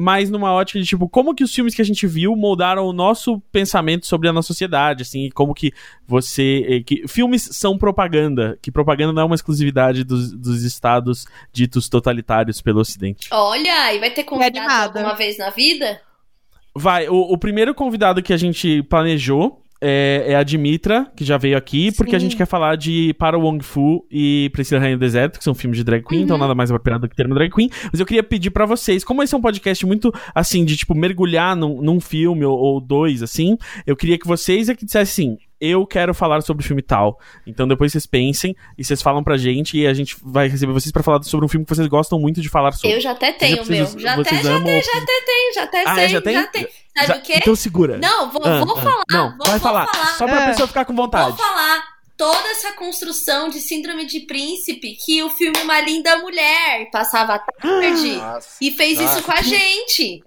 mais 0.00 0.30
numa 0.30 0.52
ótica 0.52 0.80
de 0.80 0.86
tipo 0.86 1.08
como 1.08 1.34
que 1.34 1.44
os 1.44 1.54
filmes 1.54 1.74
que 1.74 1.82
a 1.82 1.84
gente 1.84 2.06
viu 2.06 2.34
moldaram 2.34 2.86
o 2.86 2.92
nosso 2.92 3.40
pensamento 3.52 4.06
sobre 4.06 4.28
a 4.28 4.32
nossa 4.32 4.48
sociedade, 4.48 5.02
assim, 5.02 5.26
e 5.26 5.30
como 5.30 5.54
que 5.54 5.72
você 6.06 6.64
eh, 6.68 6.80
que 6.80 7.06
filmes 7.06 7.48
são 7.52 7.76
propaganda, 7.76 8.58
que 8.62 8.70
propaganda 8.70 9.12
não 9.12 9.22
é 9.22 9.24
uma 9.24 9.34
exclusividade 9.34 10.04
dos, 10.04 10.32
dos 10.32 10.62
estados 10.62 11.26
ditos 11.52 11.88
totalitários 11.88 12.62
pelo 12.62 12.80
Ocidente. 12.80 13.28
olha, 13.32 13.92
e 13.92 13.98
vai 13.98 14.10
ter 14.10 14.24
convidado 14.24 14.58
animada. 14.58 15.00
alguma 15.00 15.14
vez 15.14 15.36
na 15.36 15.50
vida? 15.50 16.00
Vai, 16.74 17.08
o, 17.08 17.32
o 17.32 17.36
primeiro 17.36 17.74
convidado 17.74 18.22
que 18.22 18.32
a 18.32 18.36
gente 18.36 18.82
planejou 18.84 19.62
é, 19.80 20.24
é 20.28 20.34
a 20.34 20.42
Dimitra, 20.42 21.06
que 21.16 21.24
já 21.24 21.36
veio 21.36 21.56
aqui, 21.56 21.92
porque 21.92 22.16
a 22.16 22.18
Sim. 22.18 22.26
gente 22.26 22.36
quer 22.36 22.46
falar 22.46 22.76
de 22.76 23.14
Para 23.14 23.38
Wong 23.38 23.64
Fu 23.64 24.06
e 24.10 24.50
Priscila 24.52 24.80
Rainha 24.80 24.96
do 24.96 25.00
Deserto, 25.00 25.38
que 25.38 25.44
são 25.44 25.54
filmes 25.54 25.78
de 25.78 25.84
drag 25.84 26.04
queen, 26.04 26.22
então 26.22 26.38
nada 26.38 26.54
mais 26.54 26.70
apropriado 26.70 27.06
do 27.06 27.10
que 27.10 27.16
termo 27.16 27.34
drag 27.34 27.50
queen. 27.50 27.70
Mas 27.90 28.00
eu 28.00 28.06
queria 28.06 28.22
pedir 28.22 28.50
pra 28.50 28.66
vocês, 28.66 29.04
como 29.04 29.22
esse 29.22 29.34
é 29.34 29.38
um 29.38 29.40
podcast 29.40 29.84
muito, 29.86 30.12
assim, 30.34 30.64
de, 30.64 30.76
tipo, 30.76 30.94
mergulhar 30.94 31.54
num, 31.54 31.80
num 31.80 32.00
filme 32.00 32.44
ou, 32.44 32.58
ou 32.58 32.80
dois, 32.80 33.22
assim, 33.22 33.56
eu 33.86 33.96
queria 33.96 34.18
que 34.18 34.26
vocês 34.26 34.68
aqui 34.68 34.84
dissessem 34.84 35.08
assim, 35.08 35.38
eu 35.60 35.86
quero 35.86 36.14
falar 36.14 36.40
sobre 36.42 36.62
o 36.64 36.66
filme 36.66 36.82
tal. 36.82 37.18
Então 37.46 37.66
depois 37.66 37.92
vocês 37.92 38.06
pensem 38.06 38.54
e 38.76 38.84
vocês 38.84 39.00
falam 39.02 39.22
pra 39.24 39.36
gente 39.36 39.76
e 39.78 39.86
a 39.86 39.92
gente 39.94 40.16
vai 40.22 40.48
receber 40.48 40.72
vocês 40.72 40.92
pra 40.92 41.02
falar 41.02 41.22
sobre 41.22 41.44
um 41.46 41.48
filme 41.48 41.64
que 41.66 41.74
vocês 41.74 41.86
gostam 41.88 42.18
muito 42.20 42.40
de 42.40 42.48
falar 42.48 42.72
sobre. 42.72 42.96
Eu 42.96 43.00
já 43.00 43.12
até 43.12 43.32
tenho 43.32 43.62
o 43.62 43.64
vocês- 43.64 43.94
meu. 43.94 44.00
Já 44.02 44.14
até, 44.14 44.42
já 44.42 44.50
amam- 44.56 44.62
até, 44.62 44.82
já 44.82 44.92
até 44.98 45.20
tenho, 45.26 45.54
já 45.54 45.62
até 45.64 45.82
Ah, 45.86 45.94
sei, 45.94 46.08
já 46.08 46.20
tem? 46.20 46.34
Sabe 46.34 47.06
Já- 47.06 47.16
o 47.16 47.22
quê? 47.22 47.32
Então 47.36 47.54
segura. 47.56 47.98
Não, 47.98 48.30
vou, 48.30 48.42
Ah, 48.44 48.64
vou 48.64 48.76
ah. 48.76 48.82
falar. 48.82 49.04
Não, 49.10 49.28
vou, 49.30 49.38
vai 49.46 49.50
vou 49.50 49.60
falar. 49.60 49.86
Só 50.16 50.26
pra 50.26 50.42
É. 50.44 50.46
pessoa 50.50 50.66
ficar 50.66 50.84
com 50.84 50.94
Vou 50.94 51.04
vontade. 51.04 51.36
falar 51.36 51.84
toda 52.16 52.48
essa 52.48 52.72
construção 52.72 53.48
de 53.48 53.60
síndrome 53.60 54.04
de 54.04 54.20
príncipe 54.20 54.96
que 55.04 55.22
o 55.22 55.30
filme 55.30 55.56
Uma 55.62 55.80
Linda 55.80 56.18
Mulher 56.18 56.90
passava 56.90 57.34
à 57.34 57.38
tarde 57.38 58.16
Nossa. 58.18 58.56
e 58.60 58.72
fez 58.72 58.94
isso 58.98 59.02
Nossa. 59.14 59.22
com 59.22 59.32
a 59.32 59.42
gente. 59.42 60.24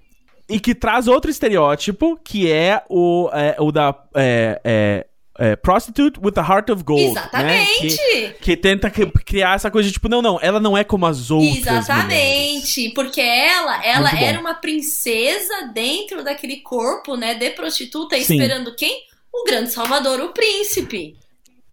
E 0.48 0.60
que 0.60 0.74
traz 0.76 1.08
outro 1.08 1.30
estereótipo, 1.32 2.18
que 2.24 2.49
é 2.52 2.82
o, 2.90 3.30
é, 3.34 3.56
o 3.60 3.72
da 3.72 3.94
é, 4.16 4.62
é, 4.64 5.08
é, 5.42 5.56
Prostitute 5.56 6.20
with 6.24 6.34
a 6.38 6.42
Heart 6.42 6.70
of 6.70 6.84
Gold. 6.84 7.04
Exatamente. 7.04 7.84
Né? 7.88 7.90
Que, 7.90 8.34
que 8.42 8.58
tenta 8.58 8.90
cri- 8.90 9.12
criar 9.26 9.56
essa 9.56 9.72
coisa 9.72 9.88
de 9.88 9.94
tipo, 9.94 10.08
não, 10.08 10.22
não, 10.22 10.40
ela 10.42 10.60
não 10.60 10.78
é 10.78 10.84
como 10.84 11.06
as 11.08 11.32
outras. 11.32 11.58
mulheres. 11.58 11.84
Exatamente, 11.84 12.90
porque 12.94 13.22
ela, 13.22 13.84
ela 13.84 14.12
era 14.20 14.40
uma 14.40 14.54
princesa 14.54 15.72
dentro 15.74 16.24
daquele 16.24 16.58
corpo, 16.58 17.16
né, 17.16 17.34
de 17.34 17.50
prostituta, 17.52 18.16
Sim. 18.18 18.36
esperando 18.36 18.76
quem? 18.76 19.04
O 19.34 19.44
grande 19.46 19.72
salvador, 19.72 20.20
o 20.20 20.30
príncipe. 20.34 21.16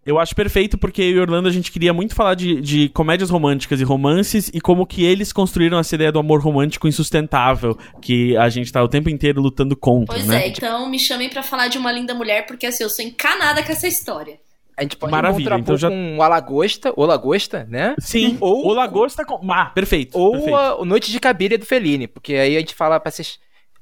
Eu 0.09 0.18
acho 0.18 0.35
perfeito 0.35 0.78
porque 0.78 1.02
eu 1.02 1.16
e 1.16 1.20
Orlando 1.20 1.48
a 1.48 1.52
gente 1.52 1.70
queria 1.70 1.93
muito 1.93 2.14
falar 2.14 2.35
de, 2.35 2.60
de 2.62 2.89
comédias 2.89 3.28
românticas 3.28 3.78
e 3.80 3.85
romances 3.85 4.51
e 4.55 4.60
como 4.60 4.86
que 4.86 5.05
eles 5.05 5.32
construíram 5.32 5.78
essa 5.78 5.94
ideia 5.94 6.10
do 6.10 6.18
amor 6.18 6.40
romântico 6.40 6.89
insustentável 6.89 7.76
que 8.01 8.36
a 8.36 8.48
gente 8.48 8.72
tá 8.72 8.82
o 8.82 8.89
tempo 8.89 9.10
inteiro 9.10 9.40
lutando 9.43 9.76
contra, 9.76 10.14
Pois 10.14 10.26
né? 10.26 10.44
é, 10.44 10.48
então 10.48 10.89
me 10.89 10.98
chamem 10.98 11.28
pra 11.28 11.43
falar 11.43 11.68
de 11.68 11.76
uma 11.76 11.93
linda 11.93 12.14
mulher, 12.14 12.47
porque 12.47 12.66
assim, 12.66 12.85
eu 12.85 12.89
sou 12.90 13.05
encanada 13.05 13.62
com 13.62 13.70
essa 13.70 13.86
história. 13.86 14.39
A 14.76 14.82
gente 14.82 14.97
pode 14.97 15.10
Maravilha, 15.10 15.56
então 15.59 15.76
já- 15.76 15.89
com 15.90 16.16
o 16.18 16.22
Alagosta, 16.22 16.93
o 16.97 17.05
Lagosta, 17.05 17.66
né? 17.68 17.94
Sim, 17.98 18.39
Ou- 18.40 18.68
o 18.68 18.72
Lagosta 18.72 19.24
com... 19.24 19.52
Ah, 19.52 19.66
perfeito. 19.66 20.16
Ou 20.16 20.32
perfeito. 20.32 20.56
a, 20.56 20.80
o 20.80 20.85
Noite 20.85 21.10
de 21.10 21.18
Cabiria 21.20 21.59
do 21.59 21.66
Fellini, 21.66 22.06
porque 22.06 22.35
aí 22.35 22.56
a 22.56 22.60
gente 22.60 22.74
fala 22.74 22.98
pra 23.01 23.10
vocês 23.10 23.39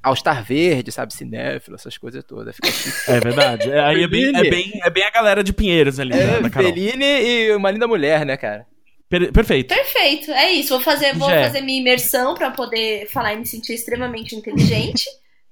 All-Star 0.08 0.44
Verde, 0.44 0.92
sabe, 0.92 1.12
cinéfilo, 1.14 1.76
essas 1.76 1.96
coisas 1.98 2.22
todas. 2.24 2.56
É 3.08 3.20
verdade. 3.20 3.70
É, 3.70 3.80
aí 3.80 4.02
é 4.02 4.08
bem, 4.08 4.24
é, 4.36 4.50
bem, 4.50 4.70
é 4.84 4.90
bem 4.90 5.04
a 5.04 5.10
galera 5.10 5.42
de 5.44 5.52
Pinheiros 5.52 5.98
ali, 6.00 6.14
né, 6.14 6.40
É. 6.44 6.50
Fellini 6.50 7.04
e 7.04 7.54
uma 7.54 7.70
linda 7.70 7.86
mulher, 7.86 8.24
né, 8.24 8.36
cara? 8.36 8.66
Per- 9.08 9.32
perfeito. 9.32 9.72
Perfeito, 9.74 10.30
é 10.32 10.50
isso. 10.50 10.70
Vou 10.70 10.80
fazer, 10.80 11.14
vou 11.14 11.28
Já 11.28 11.36
é. 11.36 11.42
fazer 11.44 11.60
minha 11.60 11.80
imersão 11.80 12.34
pra 12.34 12.50
poder 12.50 13.06
falar 13.10 13.34
e 13.34 13.38
me 13.38 13.46
sentir 13.46 13.74
extremamente 13.74 14.34
inteligente, 14.34 15.04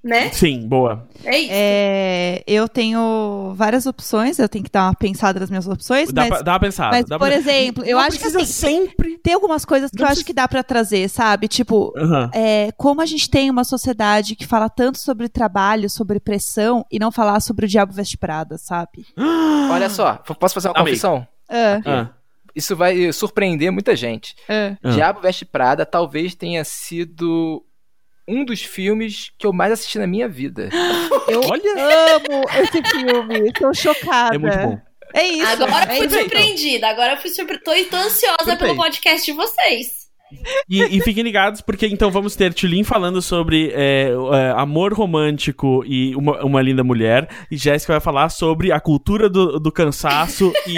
né? 0.04 0.30
Sim, 0.30 0.68
boa. 0.68 1.08
É 1.24 1.38
isso. 1.38 1.50
É, 1.52 2.44
eu 2.46 2.68
tenho 2.68 3.54
várias 3.56 3.86
opções, 3.86 4.38
eu 4.38 4.48
tenho 4.48 4.62
que 4.64 4.70
dar 4.70 4.84
uma 4.86 4.94
pensada 4.94 5.40
nas 5.40 5.48
minhas 5.48 5.66
opções, 5.66 6.12
Dá, 6.12 6.22
mas, 6.22 6.28
pra, 6.28 6.42
dá 6.42 6.52
uma 6.52 6.60
pensada. 6.60 6.90
mas, 6.90 7.06
dá 7.06 7.18
por 7.18 7.28
pra- 7.28 7.36
exemplo, 7.36 7.82
eu 7.84 7.96
Não 7.96 8.04
acho 8.04 8.18
que 8.18 8.26
assim, 8.26 8.44
sempre... 8.44 9.18
tem 9.18 9.32
algumas 9.32 9.64
coisas 9.64 9.90
que 9.90 9.96
Não 9.96 10.02
eu 10.02 10.06
acho 10.06 10.16
precisa- 10.16 10.26
que 10.26 10.32
dá 10.34 10.46
pra 10.46 10.62
trazer, 10.62 11.08
sabe? 11.08 11.48
Tipo, 11.48 11.92
é, 12.34 12.70
como 12.76 13.00
a 13.00 13.06
gente 13.06 13.28
tem 13.30 13.48
uma 13.50 13.64
sociedade 13.64 14.36
que 14.36 14.46
fala 14.46 14.68
tanto 14.68 14.98
sobre 14.98 15.28
trabalho, 15.28 15.88
sobre 15.88 16.20
pressão, 16.20 16.84
e 16.92 16.98
não 16.98 17.10
falar 17.10 17.40
sobre 17.40 17.64
o 17.64 17.68
Diabo 17.68 17.92
Veste 17.94 18.18
Prada, 18.18 18.58
sabe? 18.58 19.06
Olha 19.72 19.88
só, 19.88 20.14
posso 20.38 20.54
fazer 20.54 20.68
uma 20.68 20.74
confissão? 20.74 21.26
Ah, 21.48 21.80
Ah, 21.86 22.08
Isso 22.54 22.76
vai 22.76 23.12
surpreender 23.12 23.72
muita 23.72 23.96
gente. 23.96 24.34
Ah. 24.48 24.76
Diabo 24.90 25.20
Veste 25.20 25.44
Prada 25.44 25.84
talvez 25.86 26.34
tenha 26.34 26.62
sido 26.64 27.64
um 28.26 28.44
dos 28.44 28.62
filmes 28.62 29.30
que 29.38 29.46
eu 29.46 29.52
mais 29.52 29.72
assisti 29.72 29.98
na 29.98 30.06
minha 30.06 30.28
vida. 30.28 30.68
Eu 31.26 31.40
Olha, 31.40 32.16
amo 32.16 32.44
esse 32.60 32.82
filme, 32.90 33.48
estou 33.48 33.72
chocada. 33.74 34.34
é 34.34 34.38
muito 34.38 34.58
bom. 34.58 34.78
É 35.14 35.26
isso. 35.26 35.62
Agora 35.62 35.92
é 35.92 35.96
fui 35.96 36.06
isso. 36.06 36.18
surpreendida. 36.18 36.88
Agora 36.88 37.16
fui 37.16 37.30
surpre... 37.30 37.58
tô, 37.58 37.70
tô 37.70 37.96
ansiosa 37.96 38.36
Perfeito. 38.44 38.58
pelo 38.58 38.76
podcast 38.76 39.24
de 39.24 39.32
vocês. 39.32 40.04
E, 40.68 40.98
e 40.98 41.00
fiquem 41.00 41.22
ligados, 41.22 41.60
porque 41.60 41.86
então 41.86 42.10
vamos 42.10 42.34
ter 42.34 42.52
Tulin 42.52 42.82
falando 42.82 43.22
sobre 43.22 43.70
é, 43.72 44.10
é, 44.10 44.50
amor 44.56 44.92
romântico 44.92 45.84
e 45.86 46.14
uma, 46.16 46.44
uma 46.44 46.60
linda 46.60 46.82
mulher. 46.82 47.28
E 47.50 47.56
Jéssica 47.56 47.92
vai 47.92 48.00
falar 48.00 48.28
sobre 48.28 48.72
a 48.72 48.80
cultura 48.80 49.28
do, 49.28 49.60
do 49.60 49.70
cansaço 49.70 50.52
e 50.66 50.76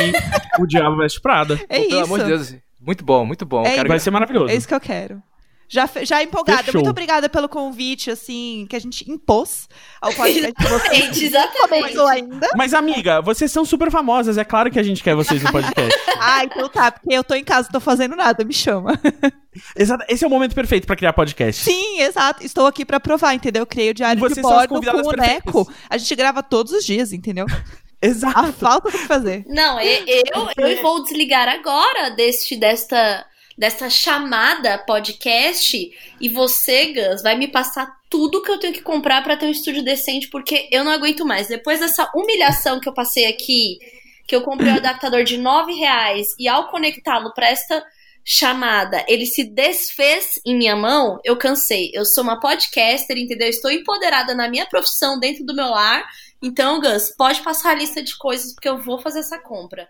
o 0.61 0.67
Diabo 0.67 0.97
Veste 0.99 1.21
Prada. 1.21 1.59
É 1.69 1.81
Pelo 1.81 1.89
isso. 1.89 2.05
amor 2.05 2.19
de 2.21 2.27
Deus. 2.27 2.57
Muito 2.81 3.05
bom, 3.05 3.25
muito 3.25 3.47
bom. 3.47 3.65
É 3.65 3.75
Quero 3.75 3.89
Vai 3.89 3.99
ser 3.99 4.11
maravilhoso. 4.11 4.53
É 4.53 4.55
isso 4.55 4.69
que 4.69 4.75
eu 4.75 4.81
quero. 4.81 5.23
Já, 5.69 5.89
já 6.03 6.23
empolgada. 6.23 6.63
Fechou. 6.63 6.81
Muito 6.81 6.91
obrigada 6.91 7.29
pelo 7.29 7.49
convite, 7.49 8.11
assim, 8.11 8.67
que 8.71 8.77
a 8.77 8.79
gente 8.79 9.11
impôs 9.11 9.69
ao 10.01 10.13
podcast 10.13 10.53
de 10.57 10.69
vocês. 10.69 10.97
Gente, 10.97 11.25
exatamente. 11.25 11.83
Começou 11.83 12.07
ainda. 12.07 12.49
Mas, 12.57 12.73
amiga, 12.73 13.21
vocês 13.21 13.51
são 13.51 13.65
super 13.65 13.91
famosas. 13.91 14.39
É 14.39 14.45
claro 14.45 14.71
que 14.71 14.79
a 14.79 14.83
gente 14.83 15.03
quer 15.03 15.15
vocês 15.15 15.43
no 15.43 15.51
podcast. 15.51 15.97
Ah, 16.19 16.45
então 16.45 16.67
tá, 16.69 16.91
porque 16.91 17.15
eu 17.15 17.23
tô 17.23 17.35
em 17.35 17.45
casa, 17.45 17.69
não 17.69 17.79
tô 17.79 17.81
fazendo 17.81 18.17
nada, 18.17 18.43
me 18.43 18.53
chama. 18.53 18.99
Exato. 19.77 20.05
Esse 20.09 20.25
é 20.25 20.27
o 20.27 20.31
momento 20.31 20.55
perfeito 20.55 20.87
pra 20.87 20.97
criar 20.97 21.13
podcast. 21.13 21.63
Sim, 21.63 22.01
exato. 22.01 22.45
Estou 22.45 22.67
aqui 22.67 22.85
pra 22.87 22.99
provar, 22.99 23.35
entendeu? 23.35 23.63
Eu 23.63 23.67
criei 23.67 23.91
o 23.91 23.95
diário 23.95 24.17
de 24.17 24.29
vocês 24.29 24.45
as 24.45 24.53
bordo 24.53 24.81
com 24.81 25.09
o. 25.09 25.13
Neco. 25.13 25.73
A 25.91 25.99
gente 25.99 26.15
grava 26.15 26.43
todos 26.43 26.73
os 26.73 26.85
dias, 26.85 27.13
entendeu? 27.13 27.47
A 28.03 28.07
Exato. 28.07 28.53
falta 28.53 28.91
do 28.91 28.99
que 28.99 29.07
fazer. 29.07 29.45
Não, 29.49 29.81
e- 29.81 30.05
eu, 30.07 30.49
eu 30.57 30.83
vou 30.83 31.03
desligar 31.03 31.49
agora 31.49 32.11
deste, 32.11 32.55
desta, 32.57 33.25
desta 33.57 33.89
chamada 33.89 34.79
podcast 34.79 35.91
e 36.21 36.29
você, 36.29 36.93
Gus, 36.93 37.23
vai 37.23 37.37
me 37.37 37.49
passar 37.49 37.91
tudo 38.11 38.43
que 38.43 38.51
eu 38.51 38.59
tenho 38.59 38.73
que 38.73 38.83
comprar 38.83 39.23
pra 39.23 39.37
ter 39.37 39.47
um 39.47 39.51
estúdio 39.51 39.83
decente, 39.83 40.29
porque 40.29 40.69
eu 40.71 40.85
não 40.85 40.93
aguento 40.93 41.25
mais. 41.25 41.49
Depois 41.49 41.81
dessa 41.81 42.11
humilhação 42.15 42.79
que 42.79 42.89
eu 42.89 42.95
passei 42.95 43.27
aqui, 43.27 43.79
que 44.27 44.37
eu 44.37 44.43
comprei 44.43 44.73
um 44.73 44.77
adaptador 44.77 45.25
de 45.25 45.39
9 45.39 45.73
reais 45.73 46.29
e 46.39 46.49
ao 46.49 46.69
conectá-lo 46.69 47.33
pra 47.33 47.49
esta 47.49 47.83
chamada, 48.29 49.05
ele 49.07 49.25
se 49.25 49.45
desfez 49.45 50.41
em 50.45 50.57
minha 50.57 50.75
mão, 50.75 51.21
eu 51.25 51.37
cansei. 51.37 51.93
Eu 51.95 52.05
sou 52.05 52.25
uma 52.25 52.41
podcaster, 52.41 53.17
entendeu? 53.17 53.49
Estou 53.49 53.71
empoderada 53.71 54.35
na 54.35 54.49
minha 54.49 54.67
profissão 54.67 55.19
dentro 55.21 55.45
do 55.45 55.55
meu 55.55 55.69
lar. 55.69 56.05
Então, 56.43 56.81
Gus, 56.81 57.15
pode 57.17 57.41
passar 57.43 57.71
a 57.71 57.75
lista 57.75 58.03
de 58.03 58.19
coisas, 58.19 58.53
porque 58.53 58.69
eu 58.69 58.83
vou 58.83 58.99
fazer 58.99 59.21
essa 59.21 59.39
compra. 59.39 59.89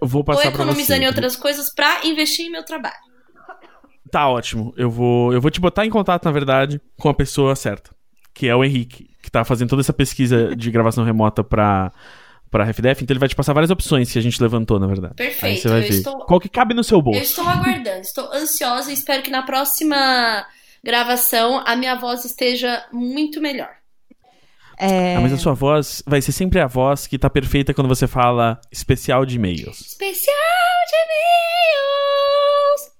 Eu 0.00 0.08
vou 0.08 0.22
Tô 0.22 0.26
passar 0.32 0.42
pra 0.42 0.50
economizando 0.50 0.98
você. 1.00 1.04
em 1.04 1.06
outras 1.08 1.36
coisas 1.36 1.72
pra 1.74 2.04
investir 2.04 2.46
em 2.46 2.50
meu 2.50 2.64
trabalho. 2.64 2.94
Tá 4.10 4.28
ótimo. 4.28 4.72
Eu 4.76 4.90
vou, 4.90 5.32
eu 5.32 5.40
vou 5.40 5.50
te 5.50 5.60
botar 5.60 5.84
em 5.86 5.90
contato, 5.90 6.24
na 6.24 6.30
verdade, 6.32 6.80
com 6.98 7.08
a 7.08 7.14
pessoa 7.14 7.56
certa. 7.56 7.90
Que 8.32 8.48
é 8.48 8.54
o 8.54 8.64
Henrique, 8.64 9.08
que 9.22 9.30
tá 9.30 9.44
fazendo 9.44 9.70
toda 9.70 9.80
essa 9.82 9.92
pesquisa 9.92 10.54
de 10.54 10.70
gravação 10.70 11.04
remota 11.04 11.42
pra, 11.42 11.90
pra 12.50 12.64
RefDef. 12.64 13.02
Então 13.02 13.12
ele 13.14 13.18
vai 13.20 13.28
te 13.28 13.34
passar 13.36 13.52
várias 13.52 13.70
opções 13.70 14.12
que 14.12 14.18
a 14.18 14.22
gente 14.22 14.40
levantou, 14.42 14.78
na 14.78 14.86
verdade. 14.86 15.14
Aí 15.18 15.26
Perfeito. 15.28 15.62
você 15.62 15.68
vai 15.68 15.78
eu 15.78 15.82
ver. 15.82 15.88
estou, 15.90 16.18
Qual 16.26 16.38
que 16.40 16.48
cabe 16.48 16.74
no 16.74 16.84
seu 16.84 16.98
eu 16.98 17.02
bolso. 17.02 17.20
estou 17.20 17.48
aguardando, 17.48 18.00
estou 18.00 18.32
ansiosa 18.32 18.90
e 18.90 18.94
espero 18.94 19.22
que 19.22 19.30
na 19.30 19.42
próxima 19.42 20.44
gravação 20.82 21.62
a 21.66 21.74
minha 21.74 21.94
voz 21.96 22.24
esteja 22.24 22.84
muito 22.92 23.40
melhor. 23.40 23.70
É... 24.78 25.16
Ah, 25.16 25.20
mas 25.20 25.32
a 25.32 25.38
sua 25.38 25.54
voz 25.54 26.02
vai 26.06 26.20
ser 26.20 26.32
sempre 26.32 26.60
a 26.60 26.66
voz 26.66 27.06
que 27.06 27.18
tá 27.18 27.30
perfeita 27.30 27.72
quando 27.74 27.88
você 27.88 28.06
fala 28.06 28.60
especial 28.72 29.24
de 29.24 29.36
e-mails. 29.36 29.80
Especial 29.80 30.34
de 30.88 30.94
e-mails! 30.96 32.94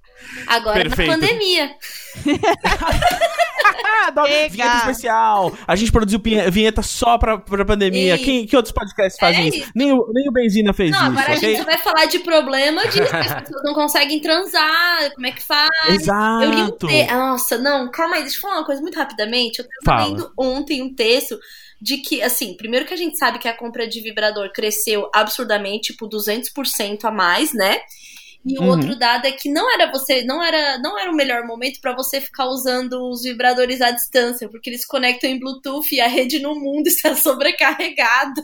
Agora 0.48 0.80
Perfeito. 0.82 1.10
na 1.10 1.14
pandemia. 1.18 1.70
Adoro. 4.06 4.28
Vinheta 4.51 4.76
especial. 4.78 5.52
A 5.66 5.76
gente 5.76 5.90
produziu 5.90 6.20
vinheta 6.51 6.82
só 6.82 7.16
pra, 7.16 7.38
pra 7.38 7.64
pandemia. 7.64 8.16
E- 8.16 8.18
Quem, 8.18 8.46
que 8.46 8.56
outros 8.56 8.72
podcasts 8.72 9.18
fazem 9.18 9.44
É 9.44 9.48
isso? 9.48 9.59
isso. 9.59 9.70
Nem 9.74 9.92
o, 9.92 10.06
nem 10.12 10.28
o 10.28 10.32
Benzina 10.32 10.72
fez 10.72 10.90
Não, 10.90 10.98
isso, 10.98 11.06
agora 11.18 11.32
a 11.32 11.36
ok? 11.36 11.56
gente 11.56 11.64
vai 11.64 11.78
falar 11.78 12.05
de 12.06 12.18
problema 12.18 12.82
disso, 12.88 13.09
que 13.09 13.16
as 13.16 13.42
pessoas 13.42 13.62
não 13.64 13.74
conseguem 13.74 14.20
transar, 14.20 15.12
como 15.14 15.26
é 15.26 15.30
que 15.32 15.42
faz. 15.42 15.70
Exato. 15.88 16.44
Eu 16.44 16.51
li 16.51 16.62
um 16.62 16.70
texto. 16.72 17.10
Nossa, 17.14 17.59
não, 17.59 17.90
calma 17.90 18.16
aí, 18.16 18.22
deixa 18.22 18.36
eu 18.36 18.40
falar 18.42 18.56
uma 18.56 18.66
coisa 18.66 18.82
muito 18.82 18.96
rapidamente. 18.98 19.60
Eu 19.60 19.66
tava 19.84 19.98
Fala. 20.01 20.10
lendo 20.10 20.32
ontem 20.38 20.82
um 20.82 20.94
texto 20.94 21.38
de 21.85 21.98
que, 21.98 22.23
assim, 22.23 22.56
primeiro 22.56 22.86
que 22.86 22.94
a 22.94 22.97
gente 22.97 23.19
sabe 23.19 23.39
que 23.39 23.47
a 23.47 23.55
compra 23.55 23.86
de 23.86 24.01
vibrador 24.01 24.51
cresceu 24.52 25.11
absurdamente, 25.15 25.93
tipo 25.93 26.09
200% 26.09 27.05
a 27.05 27.11
mais, 27.11 27.52
né? 27.52 27.78
E 28.47 28.59
o 28.59 28.62
Uhum. 28.62 28.69
outro 28.70 28.98
dado 28.98 29.27
é 29.27 29.32
que 29.32 29.51
não 29.51 29.70
era 29.73 29.90
você, 29.90 30.23
não 30.24 30.43
era, 30.43 30.78
não 30.78 30.98
era 30.98 31.11
o 31.11 31.15
melhor 31.15 31.47
momento 31.47 31.81
pra 31.82 31.94
você 31.94 32.20
ficar 32.23 32.47
usando 32.47 32.94
os 33.11 33.23
vibradores 33.23 33.82
à 33.82 33.90
distância, 33.90 34.48
porque 34.48 34.70
eles 34.70 34.86
conectam 34.86 35.28
em 35.28 35.39
Bluetooth 35.39 35.94
e 35.94 36.01
a 36.01 36.09
rede 36.09 36.39
no 36.39 36.55
mundo 36.55 36.86
está 36.89 37.15
sobrecarregada. 37.15 38.43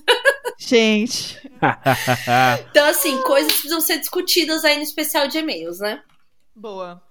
Gente, 0.59 1.39
Então, 2.71 2.87
assim, 2.87 3.17
coisas 3.23 3.53
precisam 3.53 3.81
ser 3.81 3.99
discutidas 3.99 4.65
aí 4.67 4.77
no 4.77 4.83
especial 4.83 5.29
de 5.29 5.39
e-mails, 5.39 5.79
né? 5.81 6.03
boa. 6.55 7.03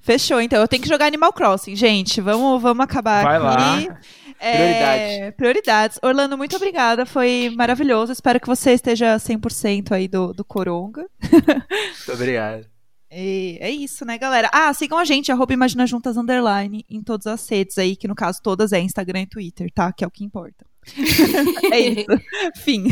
Fechou, 0.00 0.38
então. 0.38 0.60
Eu 0.60 0.68
tenho 0.68 0.82
que 0.82 0.88
jogar 0.88 1.06
Animal 1.06 1.32
Crossing, 1.32 1.74
gente. 1.74 2.20
Vamos, 2.20 2.60
vamos 2.60 2.84
acabar 2.84 3.24
Vai 3.24 3.36
aqui. 3.36 3.88
lá. 3.88 4.00
É, 4.38 5.30
prioridades. 5.32 5.98
Orlando, 6.02 6.36
muito 6.36 6.56
obrigada. 6.56 7.06
Foi 7.06 7.52
maravilhoso. 7.56 8.12
Espero 8.12 8.40
que 8.40 8.46
você 8.46 8.72
esteja 8.72 9.16
100% 9.16 9.92
aí 9.92 10.08
do, 10.08 10.32
do 10.32 10.44
Coronga. 10.44 11.06
Muito 11.22 12.12
obrigado. 12.12 12.66
E 13.16 13.58
é 13.60 13.70
isso, 13.70 14.04
né, 14.04 14.18
galera? 14.18 14.50
Ah, 14.52 14.74
sigam 14.74 14.98
a 14.98 15.04
gente, 15.04 15.30
arroba 15.30 15.52
Imagina 15.52 15.86
Juntas 15.86 16.16
Underline, 16.16 16.84
em 16.90 17.00
todas 17.00 17.28
as 17.28 17.48
redes 17.48 17.78
aí, 17.78 17.94
que 17.94 18.08
no 18.08 18.14
caso 18.14 18.42
todas 18.42 18.72
é 18.72 18.80
Instagram 18.80 19.20
e 19.20 19.26
Twitter, 19.26 19.70
tá? 19.72 19.92
Que 19.92 20.02
é 20.02 20.06
o 20.06 20.10
que 20.10 20.24
importa. 20.24 20.66
é 21.72 21.78
isso. 21.78 22.06
Fim. 22.56 22.86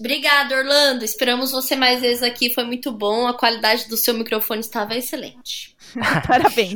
Obrigada, 0.00 0.56
Orlando. 0.56 1.04
Esperamos 1.04 1.52
você 1.52 1.76
mais 1.76 2.00
vezes 2.00 2.22
aqui. 2.22 2.52
Foi 2.52 2.64
muito 2.64 2.90
bom. 2.90 3.28
A 3.28 3.38
qualidade 3.38 3.88
do 3.88 3.96
seu 3.96 4.12
microfone 4.12 4.60
estava 4.60 4.96
excelente. 4.96 5.76
Parabéns. 6.26 6.74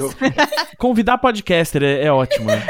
Convidar 0.78 1.18
podcaster 1.18 1.82
é, 1.82 2.04
é 2.04 2.12
ótimo, 2.12 2.46
né? 2.46 2.64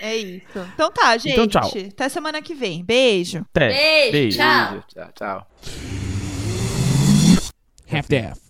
É 0.00 0.16
isso. 0.16 0.58
Então 0.74 0.90
tá, 0.90 1.16
gente. 1.16 1.32
Então, 1.32 1.46
tchau. 1.46 1.70
Até 1.88 2.08
semana 2.08 2.40
que 2.42 2.54
vem. 2.54 2.84
Beijo. 2.84 3.44
Até. 3.54 3.68
Beijo, 3.68 4.12
Beijo. 4.12 4.38
tchau. 4.38 4.70
Beijo, 4.72 4.84
Tchau, 4.94 5.12
tchau. 5.14 5.46
Half-Death. 7.90 8.45